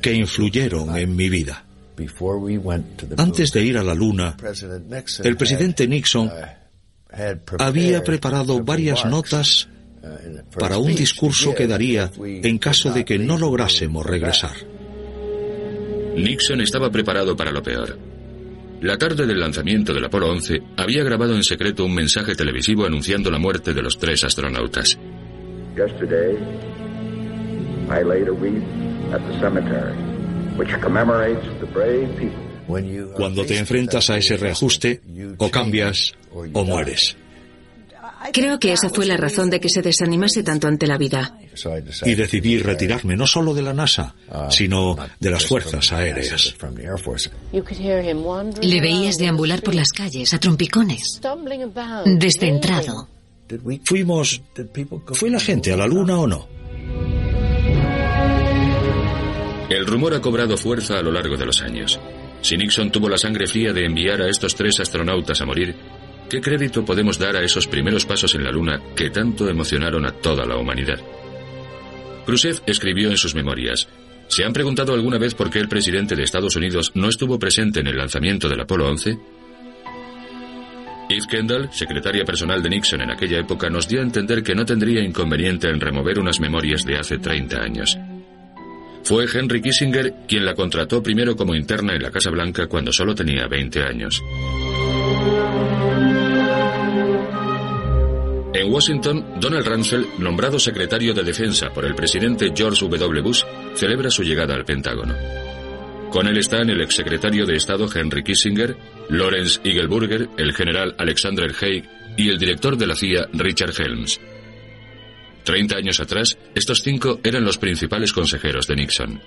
que 0.00 0.12
influyeron 0.12 0.96
en 0.96 1.14
mi 1.14 1.28
vida. 1.28 1.64
Antes 3.16 3.52
de 3.52 3.64
ir 3.64 3.78
a 3.78 3.82
la 3.82 3.94
Luna, 3.94 4.36
el 5.24 5.36
presidente 5.36 5.88
Nixon 5.88 6.30
había 7.58 8.04
preparado 8.04 8.62
varias 8.62 9.04
notas 9.06 9.68
para 10.58 10.78
un 10.78 10.94
discurso 10.94 11.54
que 11.54 11.66
daría 11.66 12.10
en 12.18 12.58
caso 12.58 12.92
de 12.92 13.04
que 13.04 13.18
no 13.18 13.38
lográsemos 13.38 14.04
regresar. 14.04 14.56
Nixon 16.16 16.60
estaba 16.60 16.90
preparado 16.90 17.36
para 17.36 17.50
lo 17.50 17.62
peor. 17.62 17.98
La 18.80 18.98
tarde 18.98 19.26
del 19.26 19.40
lanzamiento 19.40 19.94
del 19.94 20.04
Apolo 20.04 20.30
11 20.30 20.60
había 20.76 21.02
grabado 21.02 21.34
en 21.34 21.42
secreto 21.42 21.84
un 21.84 21.94
mensaje 21.94 22.34
televisivo 22.34 22.84
anunciando 22.84 23.30
la 23.30 23.38
muerte 23.38 23.72
de 23.72 23.82
los 23.82 23.98
tres 23.98 24.22
astronautas. 24.24 24.98
Cuando 33.14 33.44
te 33.44 33.58
enfrentas 33.58 34.10
a 34.10 34.18
ese 34.18 34.36
reajuste, 34.36 35.00
o 35.38 35.50
cambias 35.50 36.14
o 36.32 36.64
mueres. 36.64 37.16
Creo 38.32 38.58
que 38.58 38.72
esa 38.72 38.88
fue 38.88 39.06
la 39.06 39.16
razón 39.16 39.50
de 39.50 39.60
que 39.60 39.68
se 39.68 39.82
desanimase 39.82 40.42
tanto 40.42 40.66
ante 40.66 40.86
la 40.86 40.98
vida. 40.98 41.38
Y 42.04 42.14
decidí 42.14 42.58
retirarme 42.58 43.16
no 43.16 43.26
solo 43.26 43.54
de 43.54 43.62
la 43.62 43.72
NASA, 43.72 44.14
sino 44.50 44.96
de 45.20 45.30
las 45.30 45.46
fuerzas 45.46 45.92
aéreas. 45.92 46.54
Le 48.62 48.80
veías 48.80 49.16
deambular 49.18 49.62
por 49.62 49.74
las 49.74 49.90
calles 49.90 50.34
a 50.34 50.38
trompicones, 50.38 51.20
descentrado. 52.04 53.08
Fuimos... 53.84 54.42
¿Fue 55.12 55.30
la 55.30 55.38
gente 55.38 55.72
a 55.72 55.76
la 55.76 55.86
luna 55.86 56.18
o 56.18 56.26
no? 56.26 56.48
El 59.68 59.84
rumor 59.84 60.14
ha 60.14 60.20
cobrado 60.20 60.56
fuerza 60.56 60.98
a 60.98 61.02
lo 61.02 61.10
largo 61.10 61.36
de 61.36 61.44
los 61.44 61.60
años. 61.60 61.98
Si 62.40 62.56
Nixon 62.56 62.92
tuvo 62.92 63.08
la 63.08 63.18
sangre 63.18 63.48
fría 63.48 63.72
de 63.72 63.84
enviar 63.84 64.22
a 64.22 64.28
estos 64.28 64.54
tres 64.54 64.78
astronautas 64.78 65.40
a 65.40 65.44
morir, 65.44 65.74
¿qué 66.30 66.40
crédito 66.40 66.84
podemos 66.84 67.18
dar 67.18 67.36
a 67.36 67.42
esos 67.42 67.66
primeros 67.66 68.06
pasos 68.06 68.36
en 68.36 68.44
la 68.44 68.52
Luna 68.52 68.80
que 68.94 69.10
tanto 69.10 69.48
emocionaron 69.48 70.06
a 70.06 70.12
toda 70.12 70.46
la 70.46 70.56
humanidad? 70.56 71.00
Khrushchev 72.26 72.62
escribió 72.66 73.10
en 73.10 73.16
sus 73.16 73.34
memorias, 73.34 73.88
¿se 74.28 74.44
han 74.44 74.52
preguntado 74.52 74.94
alguna 74.94 75.18
vez 75.18 75.34
por 75.34 75.50
qué 75.50 75.58
el 75.58 75.68
presidente 75.68 76.14
de 76.14 76.22
Estados 76.22 76.54
Unidos 76.54 76.92
no 76.94 77.08
estuvo 77.08 77.36
presente 77.36 77.80
en 77.80 77.88
el 77.88 77.96
lanzamiento 77.96 78.48
del 78.48 78.60
Apolo 78.60 78.88
11? 78.88 79.18
Eve 81.08 81.26
Kendall, 81.28 81.72
secretaria 81.72 82.24
personal 82.24 82.62
de 82.62 82.70
Nixon 82.70 83.00
en 83.00 83.10
aquella 83.10 83.40
época, 83.40 83.68
nos 83.68 83.88
dio 83.88 83.98
a 83.98 84.04
entender 84.04 84.44
que 84.44 84.54
no 84.54 84.64
tendría 84.64 85.02
inconveniente 85.02 85.68
en 85.68 85.80
remover 85.80 86.20
unas 86.20 86.38
memorias 86.38 86.84
de 86.84 86.98
hace 86.98 87.18
30 87.18 87.56
años. 87.60 87.98
Fue 89.06 89.24
Henry 89.32 89.62
Kissinger 89.62 90.12
quien 90.26 90.44
la 90.44 90.56
contrató 90.56 91.00
primero 91.00 91.36
como 91.36 91.54
interna 91.54 91.94
en 91.94 92.02
la 92.02 92.10
Casa 92.10 92.28
Blanca 92.28 92.66
cuando 92.66 92.92
solo 92.92 93.14
tenía 93.14 93.46
20 93.46 93.80
años. 93.84 94.20
En 98.52 98.72
Washington, 98.72 99.24
Donald 99.40 99.64
Rumsfeld, 99.64 100.18
nombrado 100.18 100.58
secretario 100.58 101.14
de 101.14 101.22
Defensa 101.22 101.72
por 101.72 101.84
el 101.84 101.94
presidente 101.94 102.52
George 102.52 102.84
W. 102.88 103.20
Bush, 103.22 103.44
celebra 103.74 104.10
su 104.10 104.24
llegada 104.24 104.56
al 104.56 104.64
Pentágono. 104.64 105.14
Con 106.10 106.26
él 106.26 106.38
están 106.38 106.68
el 106.68 106.80
exsecretario 106.80 107.46
de 107.46 107.54
Estado 107.54 107.86
Henry 107.94 108.24
Kissinger, 108.24 108.76
Lawrence 109.08 109.60
Eagleburger, 109.62 110.30
el 110.36 110.52
general 110.52 110.96
Alexander 110.98 111.52
Haig 111.60 111.84
y 112.16 112.28
el 112.28 112.38
director 112.38 112.76
de 112.76 112.86
la 112.88 112.96
CIA 112.96 113.28
Richard 113.34 113.72
Helms. 113.80 114.20
Treinta 115.46 115.76
años 115.76 116.00
atrás, 116.00 116.36
estos 116.56 116.82
cinco 116.82 117.20
eran 117.22 117.44
los 117.44 117.56
principales 117.56 118.12
consejeros 118.12 118.66
de 118.66 118.74
Nixon. 118.74 119.22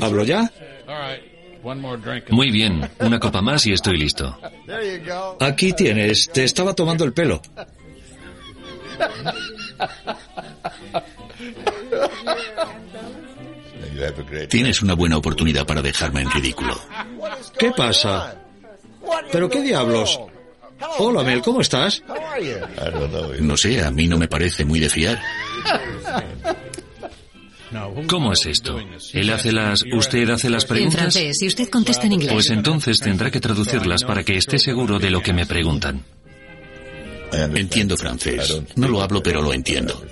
¿Hablo 0.00 0.22
ya? 0.22 0.48
Muy 2.28 2.52
bien, 2.52 2.88
una 3.00 3.18
copa 3.18 3.42
más 3.42 3.66
y 3.66 3.72
estoy 3.72 3.98
listo. 3.98 4.38
Aquí 5.40 5.72
tienes, 5.72 6.30
te 6.32 6.44
estaba 6.44 6.74
tomando 6.74 7.02
el 7.04 7.12
pelo. 7.12 7.42
Tienes 14.48 14.80
una 14.80 14.94
buena 14.94 15.16
oportunidad 15.16 15.66
para 15.66 15.82
dejarme 15.82 16.20
en 16.20 16.30
ridículo. 16.30 16.78
¿Qué 17.58 17.72
pasa? 17.72 18.36
¿Pero 19.32 19.48
qué 19.50 19.60
diablos? 19.60 20.20
Hola, 20.98 21.24
Mel, 21.24 21.42
¿cómo 21.42 21.62
estás? 21.62 22.00
No 23.40 23.56
sé, 23.56 23.82
a 23.82 23.90
mí 23.90 24.06
no 24.06 24.18
me 24.18 24.28
parece 24.28 24.64
muy 24.64 24.80
de 24.80 24.88
fiar. 24.88 25.20
¿Cómo 28.08 28.32
es 28.32 28.46
esto? 28.46 28.78
Él 29.12 29.30
hace 29.30 29.52
las... 29.52 29.84
¿Usted 29.92 30.28
hace 30.30 30.50
las 30.50 30.64
preguntas? 30.64 30.94
En 30.94 31.00
francés, 31.00 31.42
y 31.42 31.46
usted 31.46 31.68
contesta 31.68 32.06
en 32.06 32.12
inglés. 32.12 32.32
Pues 32.32 32.50
entonces 32.50 32.98
tendrá 32.98 33.30
que 33.30 33.40
traducirlas 33.40 34.04
para 34.04 34.24
que 34.24 34.36
esté 34.36 34.58
seguro 34.58 34.98
de 34.98 35.10
lo 35.10 35.22
que 35.22 35.32
me 35.32 35.46
preguntan. 35.46 36.02
Entiendo 37.32 37.96
francés. 37.96 38.60
No 38.76 38.88
lo 38.88 39.02
hablo, 39.02 39.22
pero 39.22 39.40
lo 39.40 39.52
entiendo. 39.52 40.02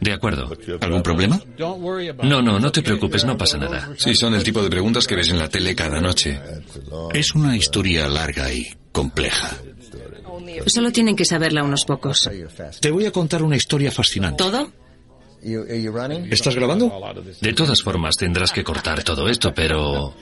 De 0.00 0.12
acuerdo. 0.12 0.56
¿Algún 0.80 1.02
problema? 1.02 1.40
No, 1.58 2.40
no, 2.40 2.60
no 2.60 2.72
te 2.72 2.82
preocupes, 2.82 3.24
no 3.24 3.36
pasa 3.36 3.58
nada. 3.58 3.90
Sí, 3.96 4.14
son 4.14 4.34
el 4.34 4.44
tipo 4.44 4.62
de 4.62 4.70
preguntas 4.70 5.06
que 5.06 5.16
ves 5.16 5.28
en 5.30 5.38
la 5.38 5.48
tele 5.48 5.74
cada 5.74 6.00
noche. 6.00 6.40
Es 7.12 7.34
una 7.34 7.56
historia 7.56 8.06
larga 8.06 8.52
y 8.52 8.72
compleja. 8.92 9.56
Solo 10.66 10.92
tienen 10.92 11.16
que 11.16 11.24
saberla 11.24 11.62
unos 11.62 11.84
pocos. 11.84 12.28
Te 12.80 12.90
voy 12.90 13.06
a 13.06 13.10
contar 13.10 13.42
una 13.42 13.56
historia 13.56 13.90
fascinante. 13.90 14.42
¿Todo? 14.42 14.72
¿Estás 16.30 16.54
grabando? 16.54 16.92
De 17.40 17.52
todas 17.52 17.82
formas, 17.82 18.16
tendrás 18.16 18.52
que 18.52 18.62
cortar 18.62 19.02
todo 19.02 19.28
esto, 19.28 19.52
pero... 19.54 20.14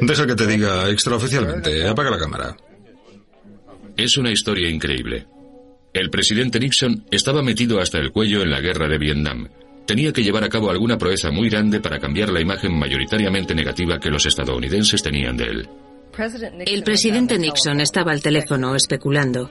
Deja 0.00 0.26
que 0.26 0.34
te 0.34 0.46
diga 0.46 0.90
extraoficialmente. 0.90 1.86
Apaga 1.86 2.10
la 2.10 2.18
cámara. 2.18 2.56
Es 3.96 4.16
una 4.16 4.32
historia 4.32 4.68
increíble. 4.68 5.26
El 5.92 6.10
presidente 6.10 6.58
Nixon 6.58 7.06
estaba 7.12 7.42
metido 7.42 7.78
hasta 7.78 7.98
el 7.98 8.10
cuello 8.10 8.42
en 8.42 8.50
la 8.50 8.60
guerra 8.60 8.88
de 8.88 8.98
Vietnam. 8.98 9.48
Tenía 9.86 10.12
que 10.12 10.24
llevar 10.24 10.42
a 10.42 10.48
cabo 10.48 10.70
alguna 10.70 10.98
proeza 10.98 11.30
muy 11.30 11.48
grande 11.48 11.78
para 11.78 12.00
cambiar 12.00 12.30
la 12.30 12.40
imagen 12.40 12.76
mayoritariamente 12.76 13.54
negativa 13.54 14.00
que 14.00 14.10
los 14.10 14.26
estadounidenses 14.26 15.02
tenían 15.02 15.36
de 15.36 15.44
él. 15.44 15.68
El 16.66 16.82
presidente 16.82 17.38
Nixon 17.38 17.80
estaba 17.80 18.12
al 18.12 18.22
teléfono 18.22 18.74
especulando. 18.74 19.50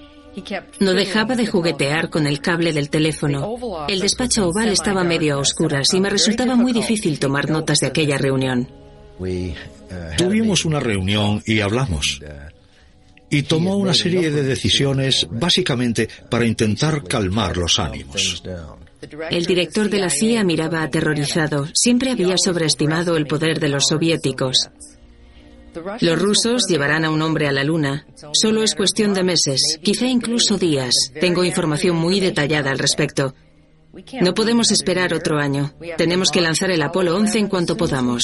No 0.79 0.93
dejaba 0.93 1.35
de 1.35 1.45
juguetear 1.45 2.09
con 2.09 2.25
el 2.25 2.41
cable 2.41 2.73
del 2.73 2.89
teléfono. 2.89 3.85
El 3.87 3.99
despacho 3.99 4.47
oval 4.47 4.69
estaba 4.69 5.03
medio 5.03 5.35
a 5.35 5.39
oscuras 5.39 5.93
y 5.93 5.99
me 5.99 6.09
resultaba 6.09 6.55
muy 6.55 6.73
difícil 6.73 7.19
tomar 7.19 7.49
notas 7.49 7.79
de 7.79 7.87
aquella 7.87 8.17
reunión. 8.17 8.67
Tuvimos 10.17 10.65
una 10.65 10.79
reunión 10.79 11.41
y 11.45 11.59
hablamos. 11.59 12.21
Y 13.29 13.43
tomó 13.43 13.77
una 13.77 13.93
serie 13.93 14.31
de 14.31 14.43
decisiones 14.43 15.27
básicamente 15.29 16.07
para 16.29 16.45
intentar 16.45 17.03
calmar 17.03 17.57
los 17.57 17.79
ánimos. 17.79 18.43
El 19.29 19.45
director 19.45 19.89
de 19.89 19.99
la 19.99 20.09
CIA 20.09 20.43
miraba 20.43 20.83
aterrorizado. 20.83 21.67
Siempre 21.73 22.11
había 22.11 22.37
sobreestimado 22.37 23.17
el 23.17 23.27
poder 23.27 23.59
de 23.59 23.69
los 23.69 23.87
soviéticos. 23.87 24.69
Los 26.01 26.19
rusos 26.19 26.63
llevarán 26.67 27.05
a 27.05 27.09
un 27.09 27.21
hombre 27.21 27.47
a 27.47 27.51
la 27.51 27.63
Luna. 27.63 28.05
Solo 28.33 28.63
es 28.63 28.75
cuestión 28.75 29.13
de 29.13 29.23
meses, 29.23 29.79
quizá 29.81 30.07
incluso 30.07 30.57
días. 30.57 30.93
Tengo 31.19 31.43
información 31.43 31.95
muy 31.95 32.19
detallada 32.19 32.71
al 32.71 32.79
respecto. 32.79 33.33
No 34.21 34.33
podemos 34.33 34.71
esperar 34.71 35.13
otro 35.13 35.37
año. 35.37 35.73
Tenemos 35.97 36.31
que 36.31 36.41
lanzar 36.41 36.71
el 36.71 36.81
Apolo 36.81 37.15
11 37.15 37.39
en 37.39 37.47
cuanto 37.47 37.77
podamos. 37.77 38.23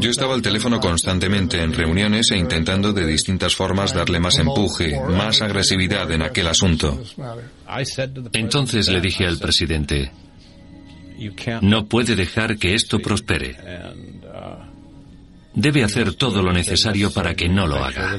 Yo 0.00 0.10
estaba 0.10 0.34
al 0.34 0.42
teléfono 0.42 0.78
constantemente 0.78 1.62
en 1.62 1.72
reuniones 1.72 2.30
e 2.30 2.36
intentando 2.36 2.92
de 2.92 3.06
distintas 3.06 3.54
formas 3.54 3.94
darle 3.94 4.20
más 4.20 4.38
empuje, 4.38 5.00
más 5.00 5.40
agresividad 5.40 6.10
en 6.10 6.22
aquel 6.22 6.48
asunto. 6.48 7.00
Entonces 8.32 8.88
le 8.88 9.00
dije 9.00 9.26
al 9.26 9.38
presidente, 9.38 10.12
no 11.62 11.86
puede 11.86 12.14
dejar 12.14 12.58
que 12.58 12.74
esto 12.74 12.98
prospere. 12.98 13.56
Debe 15.58 15.82
hacer 15.82 16.14
todo 16.14 16.40
lo 16.40 16.52
necesario 16.52 17.10
para 17.10 17.34
que 17.34 17.48
no 17.48 17.66
lo 17.66 17.82
haga. 17.82 18.16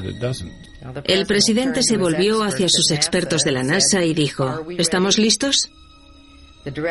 El 1.04 1.24
presidente 1.24 1.82
se 1.82 1.96
volvió 1.96 2.42
hacia 2.42 2.68
sus 2.68 2.90
expertos 2.90 3.44
de 3.44 3.52
la 3.52 3.62
NASA 3.62 4.04
y 4.04 4.12
dijo, 4.12 4.66
¿estamos 4.76 5.16
listos? 5.16 5.70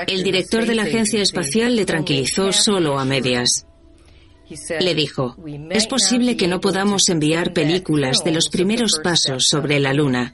El 0.08 0.24
director 0.24 0.66
de 0.66 0.74
la 0.74 0.84
agencia 0.84 1.22
espacial 1.22 1.76
le 1.76 1.86
tranquilizó 1.86 2.52
solo 2.52 2.98
a 2.98 3.06
medias. 3.06 3.68
Le 4.80 4.96
dijo, 4.96 5.36
es 5.70 5.86
posible 5.86 6.36
que 6.36 6.48
no 6.48 6.60
podamos 6.60 7.08
enviar 7.10 7.54
películas 7.54 8.24
de 8.24 8.32
los 8.32 8.50
primeros 8.50 9.00
pasos 9.04 9.46
sobre 9.48 9.80
la 9.80 9.94
Luna. 9.94 10.34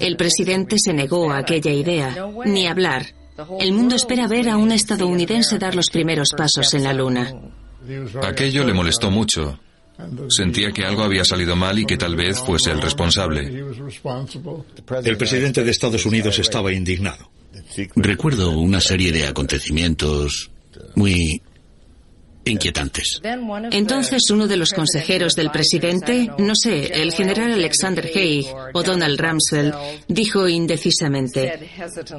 El 0.00 0.18
presidente 0.18 0.78
se 0.78 0.92
negó 0.92 1.32
a 1.32 1.38
aquella 1.38 1.72
idea, 1.72 2.14
ni 2.44 2.66
hablar. 2.66 3.06
El 3.58 3.72
mundo 3.72 3.96
espera 3.96 4.28
ver 4.28 4.50
a 4.50 4.58
un 4.58 4.70
estadounidense 4.70 5.58
dar 5.58 5.74
los 5.74 5.88
primeros 5.88 6.34
pasos 6.36 6.74
en 6.74 6.84
la 6.84 6.92
Luna. 6.92 7.32
Aquello 8.22 8.64
le 8.64 8.72
molestó 8.72 9.10
mucho. 9.10 9.58
Sentía 10.28 10.70
que 10.70 10.84
algo 10.84 11.02
había 11.02 11.24
salido 11.24 11.56
mal 11.56 11.78
y 11.78 11.84
que 11.84 11.96
tal 11.96 12.14
vez 12.14 12.38
fuese 12.38 12.70
el 12.70 12.80
responsable. 12.80 13.64
El 15.04 15.16
presidente 15.16 15.64
de 15.64 15.70
Estados 15.70 16.06
Unidos 16.06 16.38
estaba 16.38 16.72
indignado. 16.72 17.30
Recuerdo 17.96 18.50
una 18.50 18.80
serie 18.80 19.10
de 19.10 19.26
acontecimientos 19.26 20.50
muy 20.94 21.42
inquietantes. 22.44 23.20
Entonces 23.70 24.30
uno 24.30 24.46
de 24.46 24.56
los 24.56 24.72
consejeros 24.72 25.34
del 25.34 25.50
presidente, 25.50 26.30
no 26.38 26.54
sé, 26.54 27.02
el 27.02 27.12
general 27.12 27.52
Alexander 27.52 28.10
Haig 28.14 28.46
o 28.72 28.82
Donald 28.82 29.20
Rumsfeld, 29.20 29.74
dijo 30.08 30.48
indecisamente, 30.48 31.68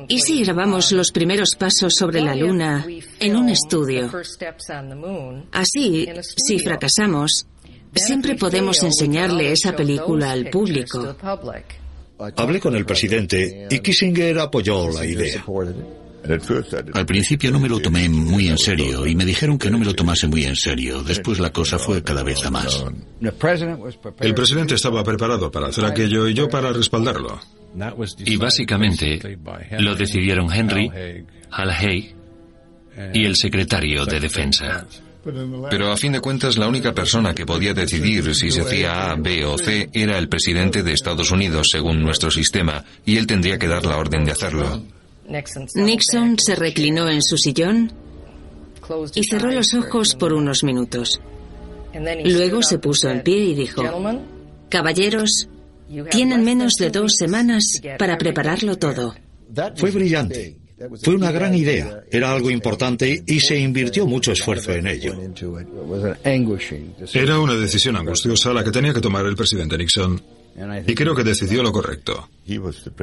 ¿y 0.08 0.20
si 0.20 0.44
grabamos 0.44 0.92
los 0.92 1.12
primeros 1.12 1.56
pasos 1.56 1.96
sobre 1.96 2.22
la 2.22 2.36
Luna 2.36 2.86
en 3.20 3.36
un 3.36 3.50
estudio? 3.50 4.12
Así, 5.52 6.10
si 6.22 6.60
fracasamos, 6.60 7.46
siempre 7.96 8.36
podemos 8.36 8.82
enseñarle 8.84 9.52
esa 9.52 9.76
película 9.76 10.32
al 10.32 10.50
público. 10.50 11.16
Hablé 12.36 12.60
con 12.60 12.76
el 12.76 12.86
presidente 12.86 13.68
y 13.70 13.80
Kissinger 13.80 14.40
apoyó 14.40 14.90
la 14.90 15.06
idea. 15.06 15.44
Al 16.94 17.06
principio 17.06 17.52
no 17.52 17.60
me 17.60 17.70
lo 17.70 17.80
tomé 17.80 18.10
muy 18.10 18.50
en 18.50 18.58
serio 18.58 19.08
y 19.08 19.16
me 19.16 19.26
dijeron 19.26 19.58
que 19.58 19.70
no 19.70 19.80
me 19.80 19.86
lo 19.86 19.94
tomase 19.94 20.28
muy 20.28 20.44
en 20.44 20.56
serio. 20.56 21.02
Después 21.04 21.40
la 21.40 21.52
cosa 21.52 21.80
fue 21.80 22.04
cada 22.04 22.24
vez 22.24 22.46
a 22.46 22.52
más. 22.52 22.84
El 24.20 24.34
presidente 24.34 24.76
estaba 24.76 25.04
preparado 25.04 25.50
para 25.52 25.68
hacer 25.68 25.86
aquello 25.86 26.28
y 26.28 26.34
yo 26.34 26.50
para 26.50 26.72
respaldarlo. 26.72 27.40
Y 28.26 28.38
básicamente 28.38 29.38
lo 29.80 29.96
decidieron 29.96 30.52
Henry, 30.52 30.92
Hal 31.52 31.70
Haig 31.72 32.16
y 33.14 33.26
el 33.26 33.36
secretario 33.36 34.06
de 34.06 34.20
Defensa. 34.20 34.86
Pero 35.70 35.92
a 35.92 35.98
fin 35.98 36.14
de 36.14 36.22
cuentas 36.22 36.58
la 36.58 36.68
única 36.68 36.94
persona 36.94 37.34
que 37.34 37.46
podía 37.46 37.74
decidir 37.74 38.34
si 38.34 38.52
se 38.52 38.62
hacía 38.62 39.12
A, 39.12 39.16
B 39.16 39.46
o 39.46 39.58
C 39.58 39.90
era 39.94 40.18
el 40.18 40.30
presidente 40.30 40.82
de 40.82 40.94
Estados 40.94 41.32
Unidos 41.32 41.70
según 41.72 42.02
nuestro 42.02 42.32
sistema 42.32 42.84
y 43.06 43.18
él 43.18 43.28
tendría 43.28 43.58
que 43.58 43.68
dar 43.68 43.86
la 43.86 43.98
orden 43.98 44.26
de 44.26 44.32
hacerlo. 44.32 44.84
Nixon 45.76 46.40
se 46.40 46.56
reclinó 46.56 47.10
en 47.10 47.22
su 47.22 47.38
sillón 47.38 47.92
y 49.16 49.24
cerró 49.24 49.52
los 49.52 49.74
ojos 49.74 50.16
por 50.16 50.34
unos 50.34 50.64
minutos. 50.64 51.22
Luego 52.26 52.62
se 52.62 52.80
puso 52.80 53.10
en 53.10 53.22
pie 53.22 53.38
y 53.38 53.54
dijo, 53.56 53.84
Caballeros, 54.70 55.48
tienen 56.12 56.44
menos 56.44 56.76
de 56.76 56.90
dos 56.90 57.16
semanas 57.18 57.82
para 57.98 58.18
prepararlo 58.18 58.78
todo. 58.78 59.16
Fue 59.76 59.92
brillante. 59.92 60.58
Fue 61.04 61.16
una 61.16 61.32
gran 61.32 61.54
idea. 61.56 62.04
Era 62.10 62.32
algo 62.32 62.50
importante 62.50 63.24
y 63.26 63.40
se 63.42 63.58
invirtió 63.58 64.06
mucho 64.06 64.32
esfuerzo 64.32 64.72
en 64.72 64.88
ello. 64.88 65.14
Era 67.14 67.40
una 67.40 67.56
decisión 67.56 67.98
angustiosa 67.98 68.54
la 68.54 68.64
que 68.64 68.72
tenía 68.72 68.94
que 68.94 69.02
tomar 69.02 69.26
el 69.26 69.36
presidente 69.36 69.78
Nixon. 69.78 70.22
Y 70.86 70.96
creo 70.96 71.16
que 71.16 71.24
decidió 71.24 71.64
lo 71.64 71.72
correcto. 71.72 72.30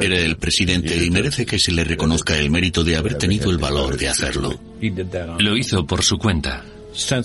Era 0.01 0.19
el 0.19 0.37
presidente 0.37 0.97
y 1.03 1.11
merece 1.11 1.47
que 1.47 1.59
se 1.59 1.73
le 1.73 1.85
reconozca 1.85 2.38
el 2.38 2.51
mérito 2.51 2.85
de 2.85 2.97
haber 2.97 3.14
tenido 3.14 3.51
el 3.51 3.59
valor 3.59 3.97
de 3.97 4.09
hacerlo. 4.09 4.59
Lo 5.38 5.57
hizo 5.57 5.87
por 5.87 6.03
su 6.03 6.19
cuenta. 6.19 6.64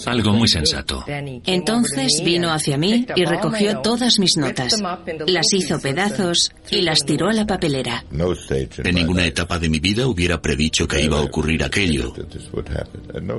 Algo 0.05 0.33
muy 0.33 0.47
sensato. 0.49 1.05
Entonces 1.07 2.21
vino 2.23 2.51
hacia 2.51 2.77
mí 2.77 3.05
y 3.15 3.25
recogió 3.25 3.79
todas 3.79 4.19
mis 4.19 4.35
notas. 4.35 4.81
Las 5.27 5.53
hizo 5.53 5.79
pedazos 5.79 6.51
y 6.69 6.81
las 6.81 7.05
tiró 7.05 7.29
a 7.29 7.33
la 7.33 7.47
papelera. 7.47 8.03
En 8.83 8.95
ninguna 8.95 9.25
etapa 9.25 9.59
de 9.59 9.69
mi 9.69 9.79
vida 9.79 10.07
hubiera 10.07 10.41
predicho 10.41 10.87
que 10.87 11.01
iba 11.01 11.17
a 11.17 11.21
ocurrir 11.21 11.63
aquello. 11.63 12.13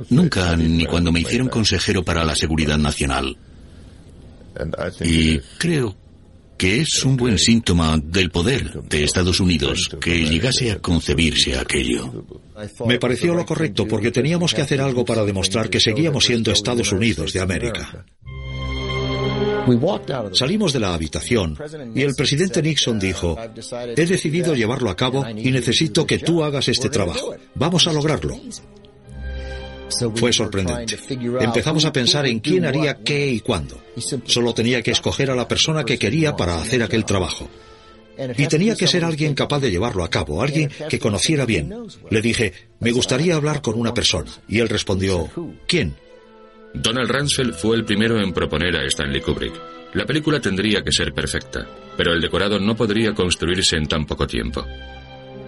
Nunca, 0.09 0.55
ni 0.57 0.85
cuando 0.85 1.11
me 1.11 1.21
hicieron 1.21 1.49
consejero 1.49 2.03
para 2.03 2.23
la 2.23 2.35
seguridad 2.35 2.77
nacional. 2.77 3.37
Y 5.01 5.39
creo 5.57 5.95
que 6.63 6.79
es 6.79 7.03
un 7.03 7.17
buen 7.17 7.37
síntoma 7.37 7.99
del 8.01 8.31
poder 8.31 8.83
de 8.83 9.03
Estados 9.03 9.41
Unidos 9.41 9.89
que 9.99 10.23
llegase 10.23 10.71
a 10.71 10.79
concebirse 10.79 11.57
aquello. 11.59 12.23
Me 12.85 12.97
pareció 12.99 13.33
lo 13.33 13.45
correcto 13.45 13.85
porque 13.85 14.11
teníamos 14.11 14.53
que 14.53 14.61
hacer 14.61 14.79
algo 14.79 15.03
para 15.03 15.25
demostrar 15.25 15.69
que 15.69 15.81
seguíamos 15.81 16.23
siendo 16.23 16.53
Estados 16.53 16.93
Unidos 16.93 17.33
de 17.33 17.41
América. 17.41 18.05
Salimos 20.31 20.71
de 20.71 20.79
la 20.79 20.93
habitación 20.93 21.57
y 21.93 22.01
el 22.01 22.15
presidente 22.15 22.61
Nixon 22.61 22.97
dijo, 22.97 23.37
he 23.97 24.05
decidido 24.05 24.55
llevarlo 24.55 24.89
a 24.89 24.95
cabo 24.95 25.25
y 25.35 25.51
necesito 25.51 26.07
que 26.07 26.19
tú 26.19 26.45
hagas 26.45 26.69
este 26.69 26.87
trabajo. 26.87 27.35
Vamos 27.55 27.87
a 27.87 27.91
lograrlo. 27.91 28.39
Fue 30.15 30.31
sorprendente. 30.31 30.97
Empezamos 31.41 31.83
a 31.83 31.91
pensar 31.91 32.25
en 32.25 32.39
quién 32.39 32.63
haría 32.63 32.99
qué 33.03 33.29
y 33.31 33.41
cuándo. 33.41 33.82
Solo 34.25 34.53
tenía 34.53 34.81
que 34.81 34.91
escoger 34.91 35.29
a 35.31 35.35
la 35.35 35.47
persona 35.47 35.83
que 35.83 35.99
quería 35.99 36.35
para 36.35 36.59
hacer 36.59 36.81
aquel 36.83 37.05
trabajo. 37.05 37.49
Y 38.37 38.47
tenía 38.47 38.75
que 38.75 38.87
ser 38.87 39.03
alguien 39.03 39.33
capaz 39.33 39.59
de 39.59 39.71
llevarlo 39.71 40.03
a 40.03 40.09
cabo, 40.09 40.41
alguien 40.41 40.69
que 40.89 40.99
conociera 40.99 41.45
bien. 41.45 41.73
Le 42.09 42.21
dije, 42.21 42.53
me 42.79 42.91
gustaría 42.91 43.35
hablar 43.35 43.61
con 43.61 43.79
una 43.79 43.93
persona. 43.93 44.31
Y 44.47 44.59
él 44.59 44.69
respondió, 44.69 45.29
¿quién? 45.67 45.95
Donald 46.75 47.09
Rumsfeld 47.09 47.55
fue 47.55 47.75
el 47.75 47.85
primero 47.85 48.19
en 48.19 48.33
proponer 48.33 48.75
a 48.75 48.85
Stanley 48.85 49.21
Kubrick. 49.21 49.53
La 49.93 50.05
película 50.05 50.39
tendría 50.39 50.83
que 50.83 50.91
ser 50.91 51.13
perfecta, 51.13 51.67
pero 51.95 52.13
el 52.13 52.21
decorado 52.21 52.59
no 52.59 52.75
podría 52.75 53.13
construirse 53.13 53.75
en 53.75 53.87
tan 53.87 54.05
poco 54.05 54.25
tiempo. 54.25 54.65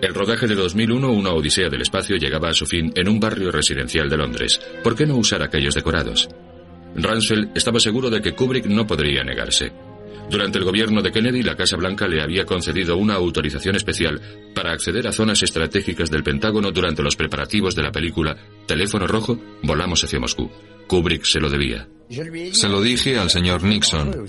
El 0.02 0.14
rodaje 0.14 0.46
de 0.46 0.56
2001, 0.56 1.12
una 1.12 1.32
odisea 1.32 1.70
del 1.70 1.82
espacio, 1.82 2.18
llegaba 2.18 2.50
a 2.50 2.54
su 2.54 2.66
fin 2.66 2.92
en 2.96 3.10
un 3.10 3.20
barrio 3.20 3.52
residencial 3.52 4.08
de 4.10 4.18
Londres. 4.18 4.62
¿Por 4.84 4.96
qué 4.96 5.08
no 5.08 5.16
usar 5.18 5.42
aquellos 5.42 5.74
decorados? 5.74 6.30
Rumsfeld 6.96 7.52
estaba 7.56 7.80
seguro 7.80 8.10
de 8.10 8.22
que 8.22 8.34
Kubrick 8.34 8.66
no 8.66 8.88
podría 8.88 9.24
negarse. 9.24 9.72
Durante 10.30 10.58
el 10.58 10.64
gobierno 10.64 11.02
de 11.02 11.12
Kennedy, 11.12 11.44
la 11.44 11.56
Casa 11.56 11.78
Blanca 11.78 12.08
le 12.08 12.22
había 12.22 12.46
concedido 12.46 12.98
una 12.98 13.14
autorización 13.16 13.76
especial 13.76 14.20
para 14.56 14.72
acceder 14.72 15.08
a 15.08 15.12
zonas 15.12 15.44
estratégicas 15.44 16.10
del 16.10 16.24
Pentágono 16.24 16.72
durante 16.72 17.04
los 17.04 17.16
preparativos 17.16 17.76
de 17.76 17.84
la 17.84 17.92
película 17.92 18.36
Teléfono 18.66 19.06
Rojo, 19.08 19.40
Volamos 19.62 20.04
hacia 20.04 20.20
Moscú. 20.20 20.50
Kubrick 20.88 21.24
se 21.26 21.40
lo 21.40 21.50
debía. 21.50 21.88
Se 22.52 22.70
lo 22.70 22.82
dije 22.82 23.18
al 23.18 23.30
señor 23.30 23.64
Nixon. 23.64 24.26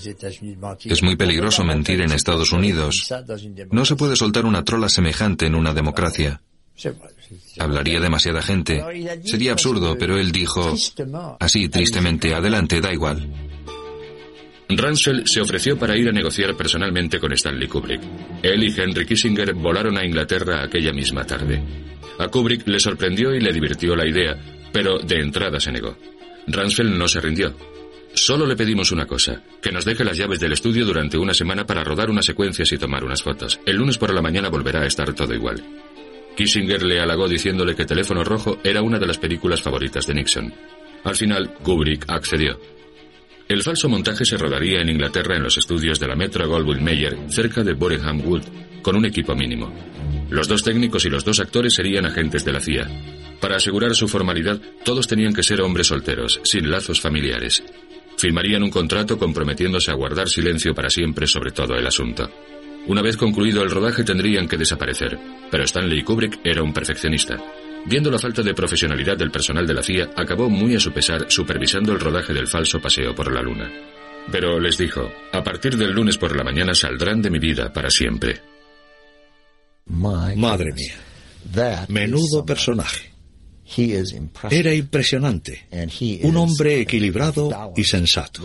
Es 0.85 1.03
muy 1.03 1.15
peligroso 1.15 1.63
mentir 1.63 2.01
en 2.01 2.11
Estados 2.11 2.51
Unidos. 2.51 3.13
No 3.71 3.85
se 3.85 3.95
puede 3.95 4.15
soltar 4.15 4.45
una 4.45 4.63
trola 4.63 4.89
semejante 4.89 5.45
en 5.45 5.55
una 5.55 5.73
democracia. 5.73 6.41
Hablaría 7.59 7.99
demasiada 7.99 8.41
gente. 8.41 8.83
Sería 9.23 9.51
absurdo, 9.51 9.97
pero 9.97 10.17
él 10.17 10.31
dijo, 10.31 10.73
así 11.39 11.69
tristemente, 11.69 12.33
adelante, 12.33 12.81
da 12.81 12.93
igual. 12.93 13.47
Rumsfeld 14.69 15.25
se 15.25 15.39
ofreció 15.39 15.77
para 15.77 15.95
ir 15.95 16.09
a 16.09 16.11
negociar 16.11 16.55
personalmente 16.55 17.19
con 17.19 17.31
Stanley 17.31 17.67
Kubrick. 17.67 18.01
Él 18.43 18.63
y 18.63 18.79
Henry 18.79 19.05
Kissinger 19.05 19.53
volaron 19.53 19.97
a 19.97 20.05
Inglaterra 20.05 20.63
aquella 20.63 20.91
misma 20.91 21.23
tarde. 21.23 21.61
A 22.19 22.27
Kubrick 22.27 22.67
le 22.67 22.79
sorprendió 22.79 23.33
y 23.33 23.39
le 23.39 23.53
divirtió 23.53 23.95
la 23.95 24.05
idea, 24.05 24.35
pero 24.73 24.99
de 24.99 25.19
entrada 25.21 25.59
se 25.59 25.71
negó. 25.71 25.97
Rumsfeld 26.47 26.97
no 26.97 27.07
se 27.07 27.21
rindió. 27.21 27.55
Solo 28.13 28.45
le 28.45 28.55
pedimos 28.55 28.91
una 28.91 29.05
cosa, 29.05 29.41
que 29.61 29.71
nos 29.71 29.85
deje 29.85 30.03
las 30.03 30.17
llaves 30.17 30.39
del 30.39 30.53
estudio 30.53 30.85
durante 30.85 31.17
una 31.17 31.33
semana 31.33 31.65
para 31.65 31.83
rodar 31.83 32.09
unas 32.09 32.25
secuencias 32.25 32.71
y 32.71 32.77
tomar 32.77 33.03
unas 33.03 33.21
fotos. 33.21 33.59
El 33.65 33.77
lunes 33.77 33.97
por 33.97 34.13
la 34.13 34.21
mañana 34.21 34.49
volverá 34.49 34.81
a 34.81 34.87
estar 34.87 35.13
todo 35.13 35.33
igual. 35.33 35.63
Kissinger 36.37 36.83
le 36.83 36.99
halagó 36.99 37.27
diciéndole 37.27 37.75
que 37.75 37.85
Teléfono 37.85 38.23
Rojo 38.23 38.59
era 38.63 38.83
una 38.83 38.99
de 38.99 39.07
las 39.07 39.17
películas 39.17 39.59
favoritas 39.59 40.05
de 40.05 40.13
Nixon. 40.13 40.53
Al 41.03 41.15
final, 41.15 41.51
Kubrick 41.63 42.05
accedió. 42.07 42.59
El 43.49 43.63
falso 43.63 43.89
montaje 43.89 44.23
se 44.23 44.37
rodaría 44.37 44.81
en 44.81 44.89
Inglaterra 44.89 45.35
en 45.35 45.41
los 45.41 45.57
estudios 45.57 45.99
de 45.99 46.07
la 46.07 46.15
Metro 46.15 46.47
Goldwyn 46.47 46.83
Mayer, 46.83 47.17
cerca 47.29 47.63
de 47.63 47.73
Boreham 47.73 48.21
Wood, 48.23 48.43
con 48.83 48.95
un 48.95 49.05
equipo 49.05 49.33
mínimo. 49.33 49.73
Los 50.29 50.47
dos 50.47 50.61
técnicos 50.61 51.05
y 51.05 51.09
los 51.09 51.25
dos 51.25 51.39
actores 51.39 51.73
serían 51.73 52.05
agentes 52.05 52.45
de 52.45 52.53
la 52.53 52.59
CIA. 52.59 52.87
Para 53.41 53.55
asegurar 53.55 53.95
su 53.95 54.07
formalidad, 54.07 54.61
todos 54.85 55.07
tenían 55.07 55.33
que 55.33 55.41
ser 55.41 55.61
hombres 55.61 55.87
solteros, 55.87 56.39
sin 56.43 56.69
lazos 56.69 57.01
familiares. 57.01 57.63
Firmarían 58.17 58.61
un 58.61 58.69
contrato 58.69 59.17
comprometiéndose 59.17 59.89
a 59.89 59.95
guardar 59.95 60.29
silencio 60.29 60.75
para 60.75 60.91
siempre 60.91 61.25
sobre 61.25 61.51
todo 61.51 61.73
el 61.75 61.87
asunto. 61.87 62.29
Una 62.87 63.01
vez 63.01 63.17
concluido 63.17 63.63
el 63.63 63.69
rodaje 63.69 64.03
tendrían 64.03 64.47
que 64.47 64.57
desaparecer, 64.57 65.19
pero 65.51 65.63
Stanley 65.65 66.03
Kubrick 66.03 66.39
era 66.43 66.63
un 66.63 66.73
perfeccionista. 66.73 67.37
Viendo 67.85 68.09
la 68.09 68.19
falta 68.19 68.41
de 68.41 68.53
profesionalidad 68.53 69.17
del 69.17 69.31
personal 69.31 69.67
de 69.67 69.73
la 69.73 69.83
CIA, 69.83 70.09
acabó 70.15 70.49
muy 70.49 70.75
a 70.75 70.79
su 70.79 70.91
pesar 70.91 71.25
supervisando 71.29 71.93
el 71.93 71.99
rodaje 71.99 72.33
del 72.33 72.47
falso 72.47 72.79
paseo 72.79 73.13
por 73.13 73.33
la 73.33 73.41
luna. 73.41 73.69
Pero 74.31 74.59
les 74.59 74.77
dijo, 74.77 75.09
a 75.31 75.43
partir 75.43 75.77
del 75.77 75.91
lunes 75.91 76.17
por 76.17 76.35
la 76.35 76.43
mañana 76.43 76.73
saldrán 76.73 77.21
de 77.21 77.29
mi 77.29 77.39
vida 77.39 77.71
para 77.71 77.89
siempre. 77.89 78.41
Madre 79.85 80.73
mía. 80.73 80.95
Menudo 81.89 82.45
personaje. 82.45 83.11
Era 84.49 84.73
impresionante. 84.73 85.67
Un 86.23 86.37
hombre 86.37 86.81
equilibrado 86.81 87.73
y 87.75 87.83
sensato. 87.83 88.41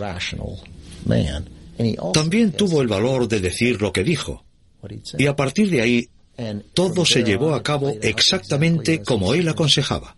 También 2.13 2.51
tuvo 2.51 2.81
el 2.81 2.87
valor 2.87 3.27
de 3.27 3.39
decir 3.39 3.81
lo 3.81 3.91
que 3.91 4.03
dijo. 4.03 4.43
Y 5.17 5.27
a 5.27 5.35
partir 5.35 5.69
de 5.69 5.81
ahí 5.81 6.09
todo 6.73 7.05
se 7.05 7.23
llevó 7.23 7.53
a 7.53 7.61
cabo 7.61 7.95
exactamente 8.01 9.01
como 9.03 9.33
él 9.33 9.47
aconsejaba. 9.47 10.15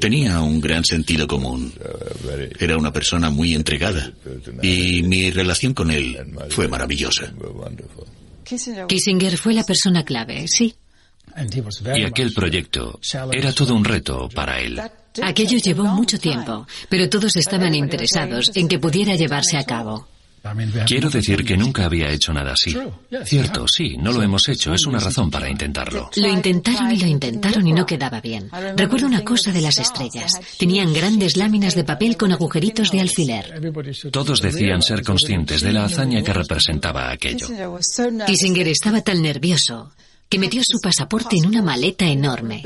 Tenía 0.00 0.40
un 0.40 0.60
gran 0.60 0.84
sentido 0.84 1.26
común. 1.26 1.72
Era 2.58 2.76
una 2.76 2.92
persona 2.92 3.30
muy 3.30 3.54
entregada. 3.54 4.12
Y 4.62 5.02
mi 5.02 5.30
relación 5.30 5.74
con 5.74 5.90
él 5.90 6.16
fue 6.50 6.66
maravillosa. 6.68 7.32
Kissinger 8.88 9.36
fue 9.36 9.52
la 9.52 9.64
persona 9.64 10.04
clave, 10.04 10.46
sí. 10.48 10.74
Y 11.94 12.04
aquel 12.04 12.32
proyecto 12.32 12.98
era 13.30 13.52
todo 13.52 13.74
un 13.74 13.84
reto 13.84 14.28
para 14.34 14.60
él. 14.60 14.80
Aquello 15.22 15.58
llevó 15.58 15.84
mucho 15.84 16.18
tiempo, 16.18 16.66
pero 16.88 17.08
todos 17.08 17.36
estaban 17.36 17.74
interesados 17.74 18.50
en 18.54 18.66
que 18.66 18.78
pudiera 18.78 19.14
llevarse 19.14 19.58
a 19.58 19.64
cabo. 19.64 20.08
Quiero 20.86 21.10
decir 21.10 21.44
que 21.44 21.56
nunca 21.56 21.84
había 21.84 22.10
hecho 22.10 22.32
nada 22.32 22.52
así. 22.52 22.76
Cierto, 23.24 23.66
sí, 23.68 23.96
no 23.96 24.12
lo 24.12 24.22
hemos 24.22 24.48
hecho, 24.48 24.72
es 24.72 24.86
una 24.86 24.98
razón 24.98 25.30
para 25.30 25.48
intentarlo. 25.48 26.10
Lo 26.16 26.28
intentaron 26.28 26.90
y 26.92 26.96
lo 26.96 27.06
intentaron 27.06 27.66
y 27.66 27.72
no 27.72 27.86
quedaba 27.86 28.20
bien. 28.20 28.50
Recuerdo 28.76 29.06
una 29.06 29.24
cosa 29.24 29.52
de 29.52 29.60
las 29.60 29.78
estrellas. 29.78 30.32
Tenían 30.58 30.92
grandes 30.92 31.36
láminas 31.36 31.74
de 31.74 31.84
papel 31.84 32.16
con 32.16 32.32
agujeritos 32.32 32.90
de 32.90 33.00
alfiler. 33.00 33.60
Todos 34.10 34.40
decían 34.40 34.82
ser 34.82 35.02
conscientes 35.02 35.60
de 35.62 35.72
la 35.72 35.84
hazaña 35.84 36.22
que 36.22 36.32
representaba 36.32 37.10
aquello. 37.10 37.48
Kissinger 38.26 38.68
estaba 38.68 39.00
tan 39.02 39.22
nervioso 39.22 39.92
que 40.28 40.38
metió 40.38 40.62
su 40.64 40.78
pasaporte 40.80 41.36
en 41.36 41.46
una 41.46 41.62
maleta 41.62 42.06
enorme. 42.06 42.62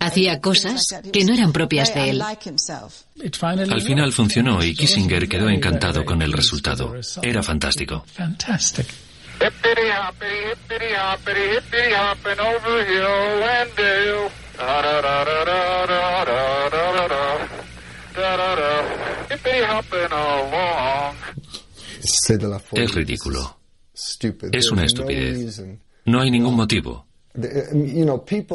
Hacía 0.00 0.40
cosas 0.40 0.86
que 1.12 1.24
no 1.24 1.34
eran 1.34 1.52
propias 1.52 1.94
de 1.94 2.10
él. 2.10 2.22
Al 2.22 3.82
final 3.82 4.12
funcionó 4.12 4.62
y 4.62 4.74
Kissinger 4.74 5.28
quedó 5.28 5.48
encantado 5.48 6.04
con 6.04 6.22
el 6.22 6.32
resultado. 6.32 6.94
Era 7.22 7.42
fantástico. 7.42 8.04
Es 22.72 22.94
ridículo. 22.94 23.58
Es 24.52 24.70
una 24.70 24.84
estupidez. 24.84 25.62
No 26.08 26.20
hay 26.22 26.30
ningún 26.30 26.56
motivo. 26.56 27.06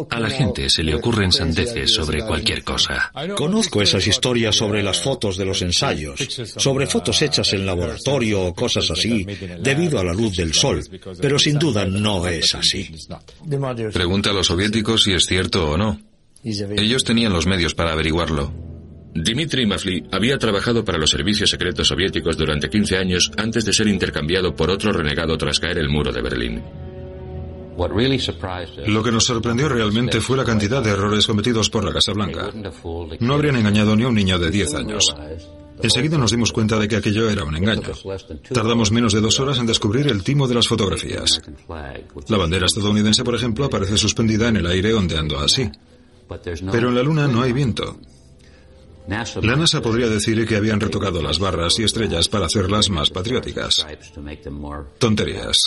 A 0.10 0.20
la 0.20 0.30
gente 0.30 0.70
se 0.70 0.84
le 0.84 0.96
ocurren 0.96 1.32
sandeces 1.32 1.94
sobre 1.94 2.26
cualquier 2.26 2.64
cosa. 2.64 3.12
Conozco 3.36 3.82
esas 3.82 4.06
historias 4.08 4.56
sobre 4.56 4.82
las 4.82 5.00
fotos 5.00 5.38
de 5.38 5.46
los 5.46 5.62
ensayos, 5.62 6.20
sobre 6.58 6.88
fotos 6.88 7.22
hechas 7.22 7.54
en 7.54 7.66
laboratorio 7.66 8.44
o 8.44 8.54
cosas 8.54 8.90
así, 8.90 9.26
debido 9.62 10.00
a 10.00 10.04
la 10.04 10.14
luz 10.14 10.36
del 10.36 10.54
sol, 10.54 10.82
pero 11.22 11.38
sin 11.38 11.60
duda 11.60 11.86
no 11.86 12.28
es 12.28 12.56
así. 12.56 12.92
Pregunta 13.94 14.32
a 14.32 14.34
los 14.34 14.48
soviéticos 14.48 15.04
si 15.04 15.14
es 15.14 15.26
cierto 15.26 15.70
o 15.70 15.78
no. 15.78 16.02
Ellos 16.44 17.04
tenían 17.04 17.32
los 17.32 17.46
medios 17.46 17.76
para 17.76 17.94
averiguarlo. 17.94 18.52
Dmitry 19.16 19.68
Mafli 19.68 20.08
había 20.12 20.40
trabajado 20.40 20.84
para 20.84 20.98
los 20.98 21.12
servicios 21.12 21.52
secretos 21.52 21.88
soviéticos 21.88 22.36
durante 22.36 22.68
15 22.68 22.98
años 22.98 23.32
antes 23.38 23.64
de 23.64 23.72
ser 23.72 23.88
intercambiado 23.88 24.56
por 24.56 24.72
otro 24.72 24.92
renegado 24.92 25.38
tras 25.38 25.60
caer 25.60 25.78
el 25.78 25.88
muro 25.88 26.12
de 26.12 26.22
Berlín. 26.24 26.64
Lo 28.88 29.04
que 29.04 29.12
nos 29.12 29.26
sorprendió 29.26 29.70
realmente 29.70 30.22
fue 30.22 30.38
la 30.38 30.44
cantidad 30.44 30.84
de 30.84 30.92
errores 30.92 31.28
cometidos 31.28 31.70
por 31.70 31.84
la 31.84 31.94
Casa 31.94 32.14
Blanca. 32.14 32.50
No 33.20 33.34
habrían 33.34 33.56
engañado 33.56 33.96
ni 33.96 34.04
a 34.04 34.08
un 34.08 34.16
niño 34.16 34.40
de 34.40 34.52
10 34.52 34.74
años. 34.76 35.16
Enseguida 35.82 36.18
nos 36.18 36.32
dimos 36.32 36.52
cuenta 36.52 36.78
de 36.80 36.88
que 36.88 36.96
aquello 36.96 37.30
era 37.30 37.44
un 37.44 37.56
engaño. 37.56 37.90
Tardamos 38.54 38.92
menos 38.92 39.14
de 39.14 39.22
dos 39.22 39.40
horas 39.40 39.58
en 39.58 39.66
descubrir 39.66 40.08
el 40.08 40.24
timo 40.24 40.48
de 40.48 40.56
las 40.56 40.68
fotografías. 40.68 41.42
La 42.28 42.38
bandera 42.38 42.68
estadounidense, 42.68 43.24
por 43.24 43.36
ejemplo, 43.36 43.66
aparece 43.66 43.98
suspendida 43.98 44.48
en 44.48 44.58
el 44.58 44.68
aire 44.68 44.94
ondeando 44.94 45.40
así. 45.40 45.70
Pero 46.72 46.90
en 46.90 46.96
la 46.96 47.04
Luna 47.04 47.28
no 47.28 47.42
hay 47.42 47.52
viento. 47.54 47.98
La 49.42 49.56
NASA 49.58 49.82
podría 49.82 50.08
decir 50.08 50.48
que 50.48 50.56
habían 50.56 50.80
retocado 50.80 51.22
las 51.22 51.40
barras 51.40 51.78
y 51.80 51.84
estrellas 51.84 52.30
para 52.30 52.46
hacerlas 52.46 52.90
más 52.90 53.10
patrióticas. 53.10 53.86
Tonterías. 54.98 55.58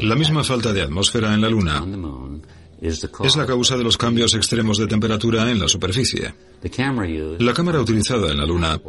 La 0.00 0.14
misma 0.14 0.44
falta 0.44 0.72
de 0.72 0.82
atmósfera 0.82 1.34
en 1.34 1.40
la 1.40 1.48
Luna 1.48 1.84
es 2.80 3.36
la 3.36 3.46
causa 3.46 3.76
de 3.76 3.82
los 3.82 3.98
cambios 3.98 4.34
extremos 4.34 4.78
de 4.78 4.86
temperatura 4.86 5.50
en 5.50 5.58
la 5.58 5.68
superficie. 5.68 6.34
La 7.38 7.52
cámara 7.52 7.80
utilizada 7.80 8.30
en 8.30 8.38
la 8.38 8.46
Luna 8.46 8.80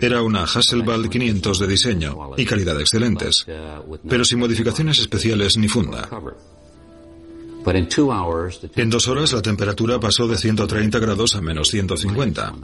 era 0.00 0.22
una 0.22 0.42
Hasselblad 0.42 1.08
500 1.08 1.58
de 1.58 1.66
diseño 1.66 2.30
y 2.36 2.44
calidad 2.44 2.80
excelentes, 2.80 3.46
pero 4.08 4.24
sin 4.24 4.40
modificaciones 4.40 4.98
especiales 4.98 5.56
ni 5.56 5.68
funda. 5.68 6.08
En 8.76 8.90
dos 8.90 9.08
horas 9.08 9.32
la 9.32 9.42
temperatura 9.42 9.98
pasó 9.98 10.28
de 10.28 10.36
130 10.36 10.98
grados 10.98 11.34
a 11.34 11.40
menos 11.40 11.68
150. 11.68 12.54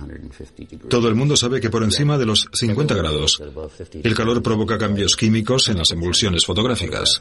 Todo 0.88 1.08
el 1.08 1.14
mundo 1.14 1.36
sabe 1.36 1.60
que 1.60 1.70
por 1.70 1.82
encima 1.82 2.18
de 2.18 2.26
los 2.26 2.48
50 2.52 2.94
grados 2.94 3.42
el 4.02 4.14
calor 4.14 4.42
provoca 4.42 4.78
cambios 4.78 5.16
químicos 5.16 5.68
en 5.68 5.78
las 5.78 5.90
emulsiones 5.90 6.46
fotográficas. 6.46 7.20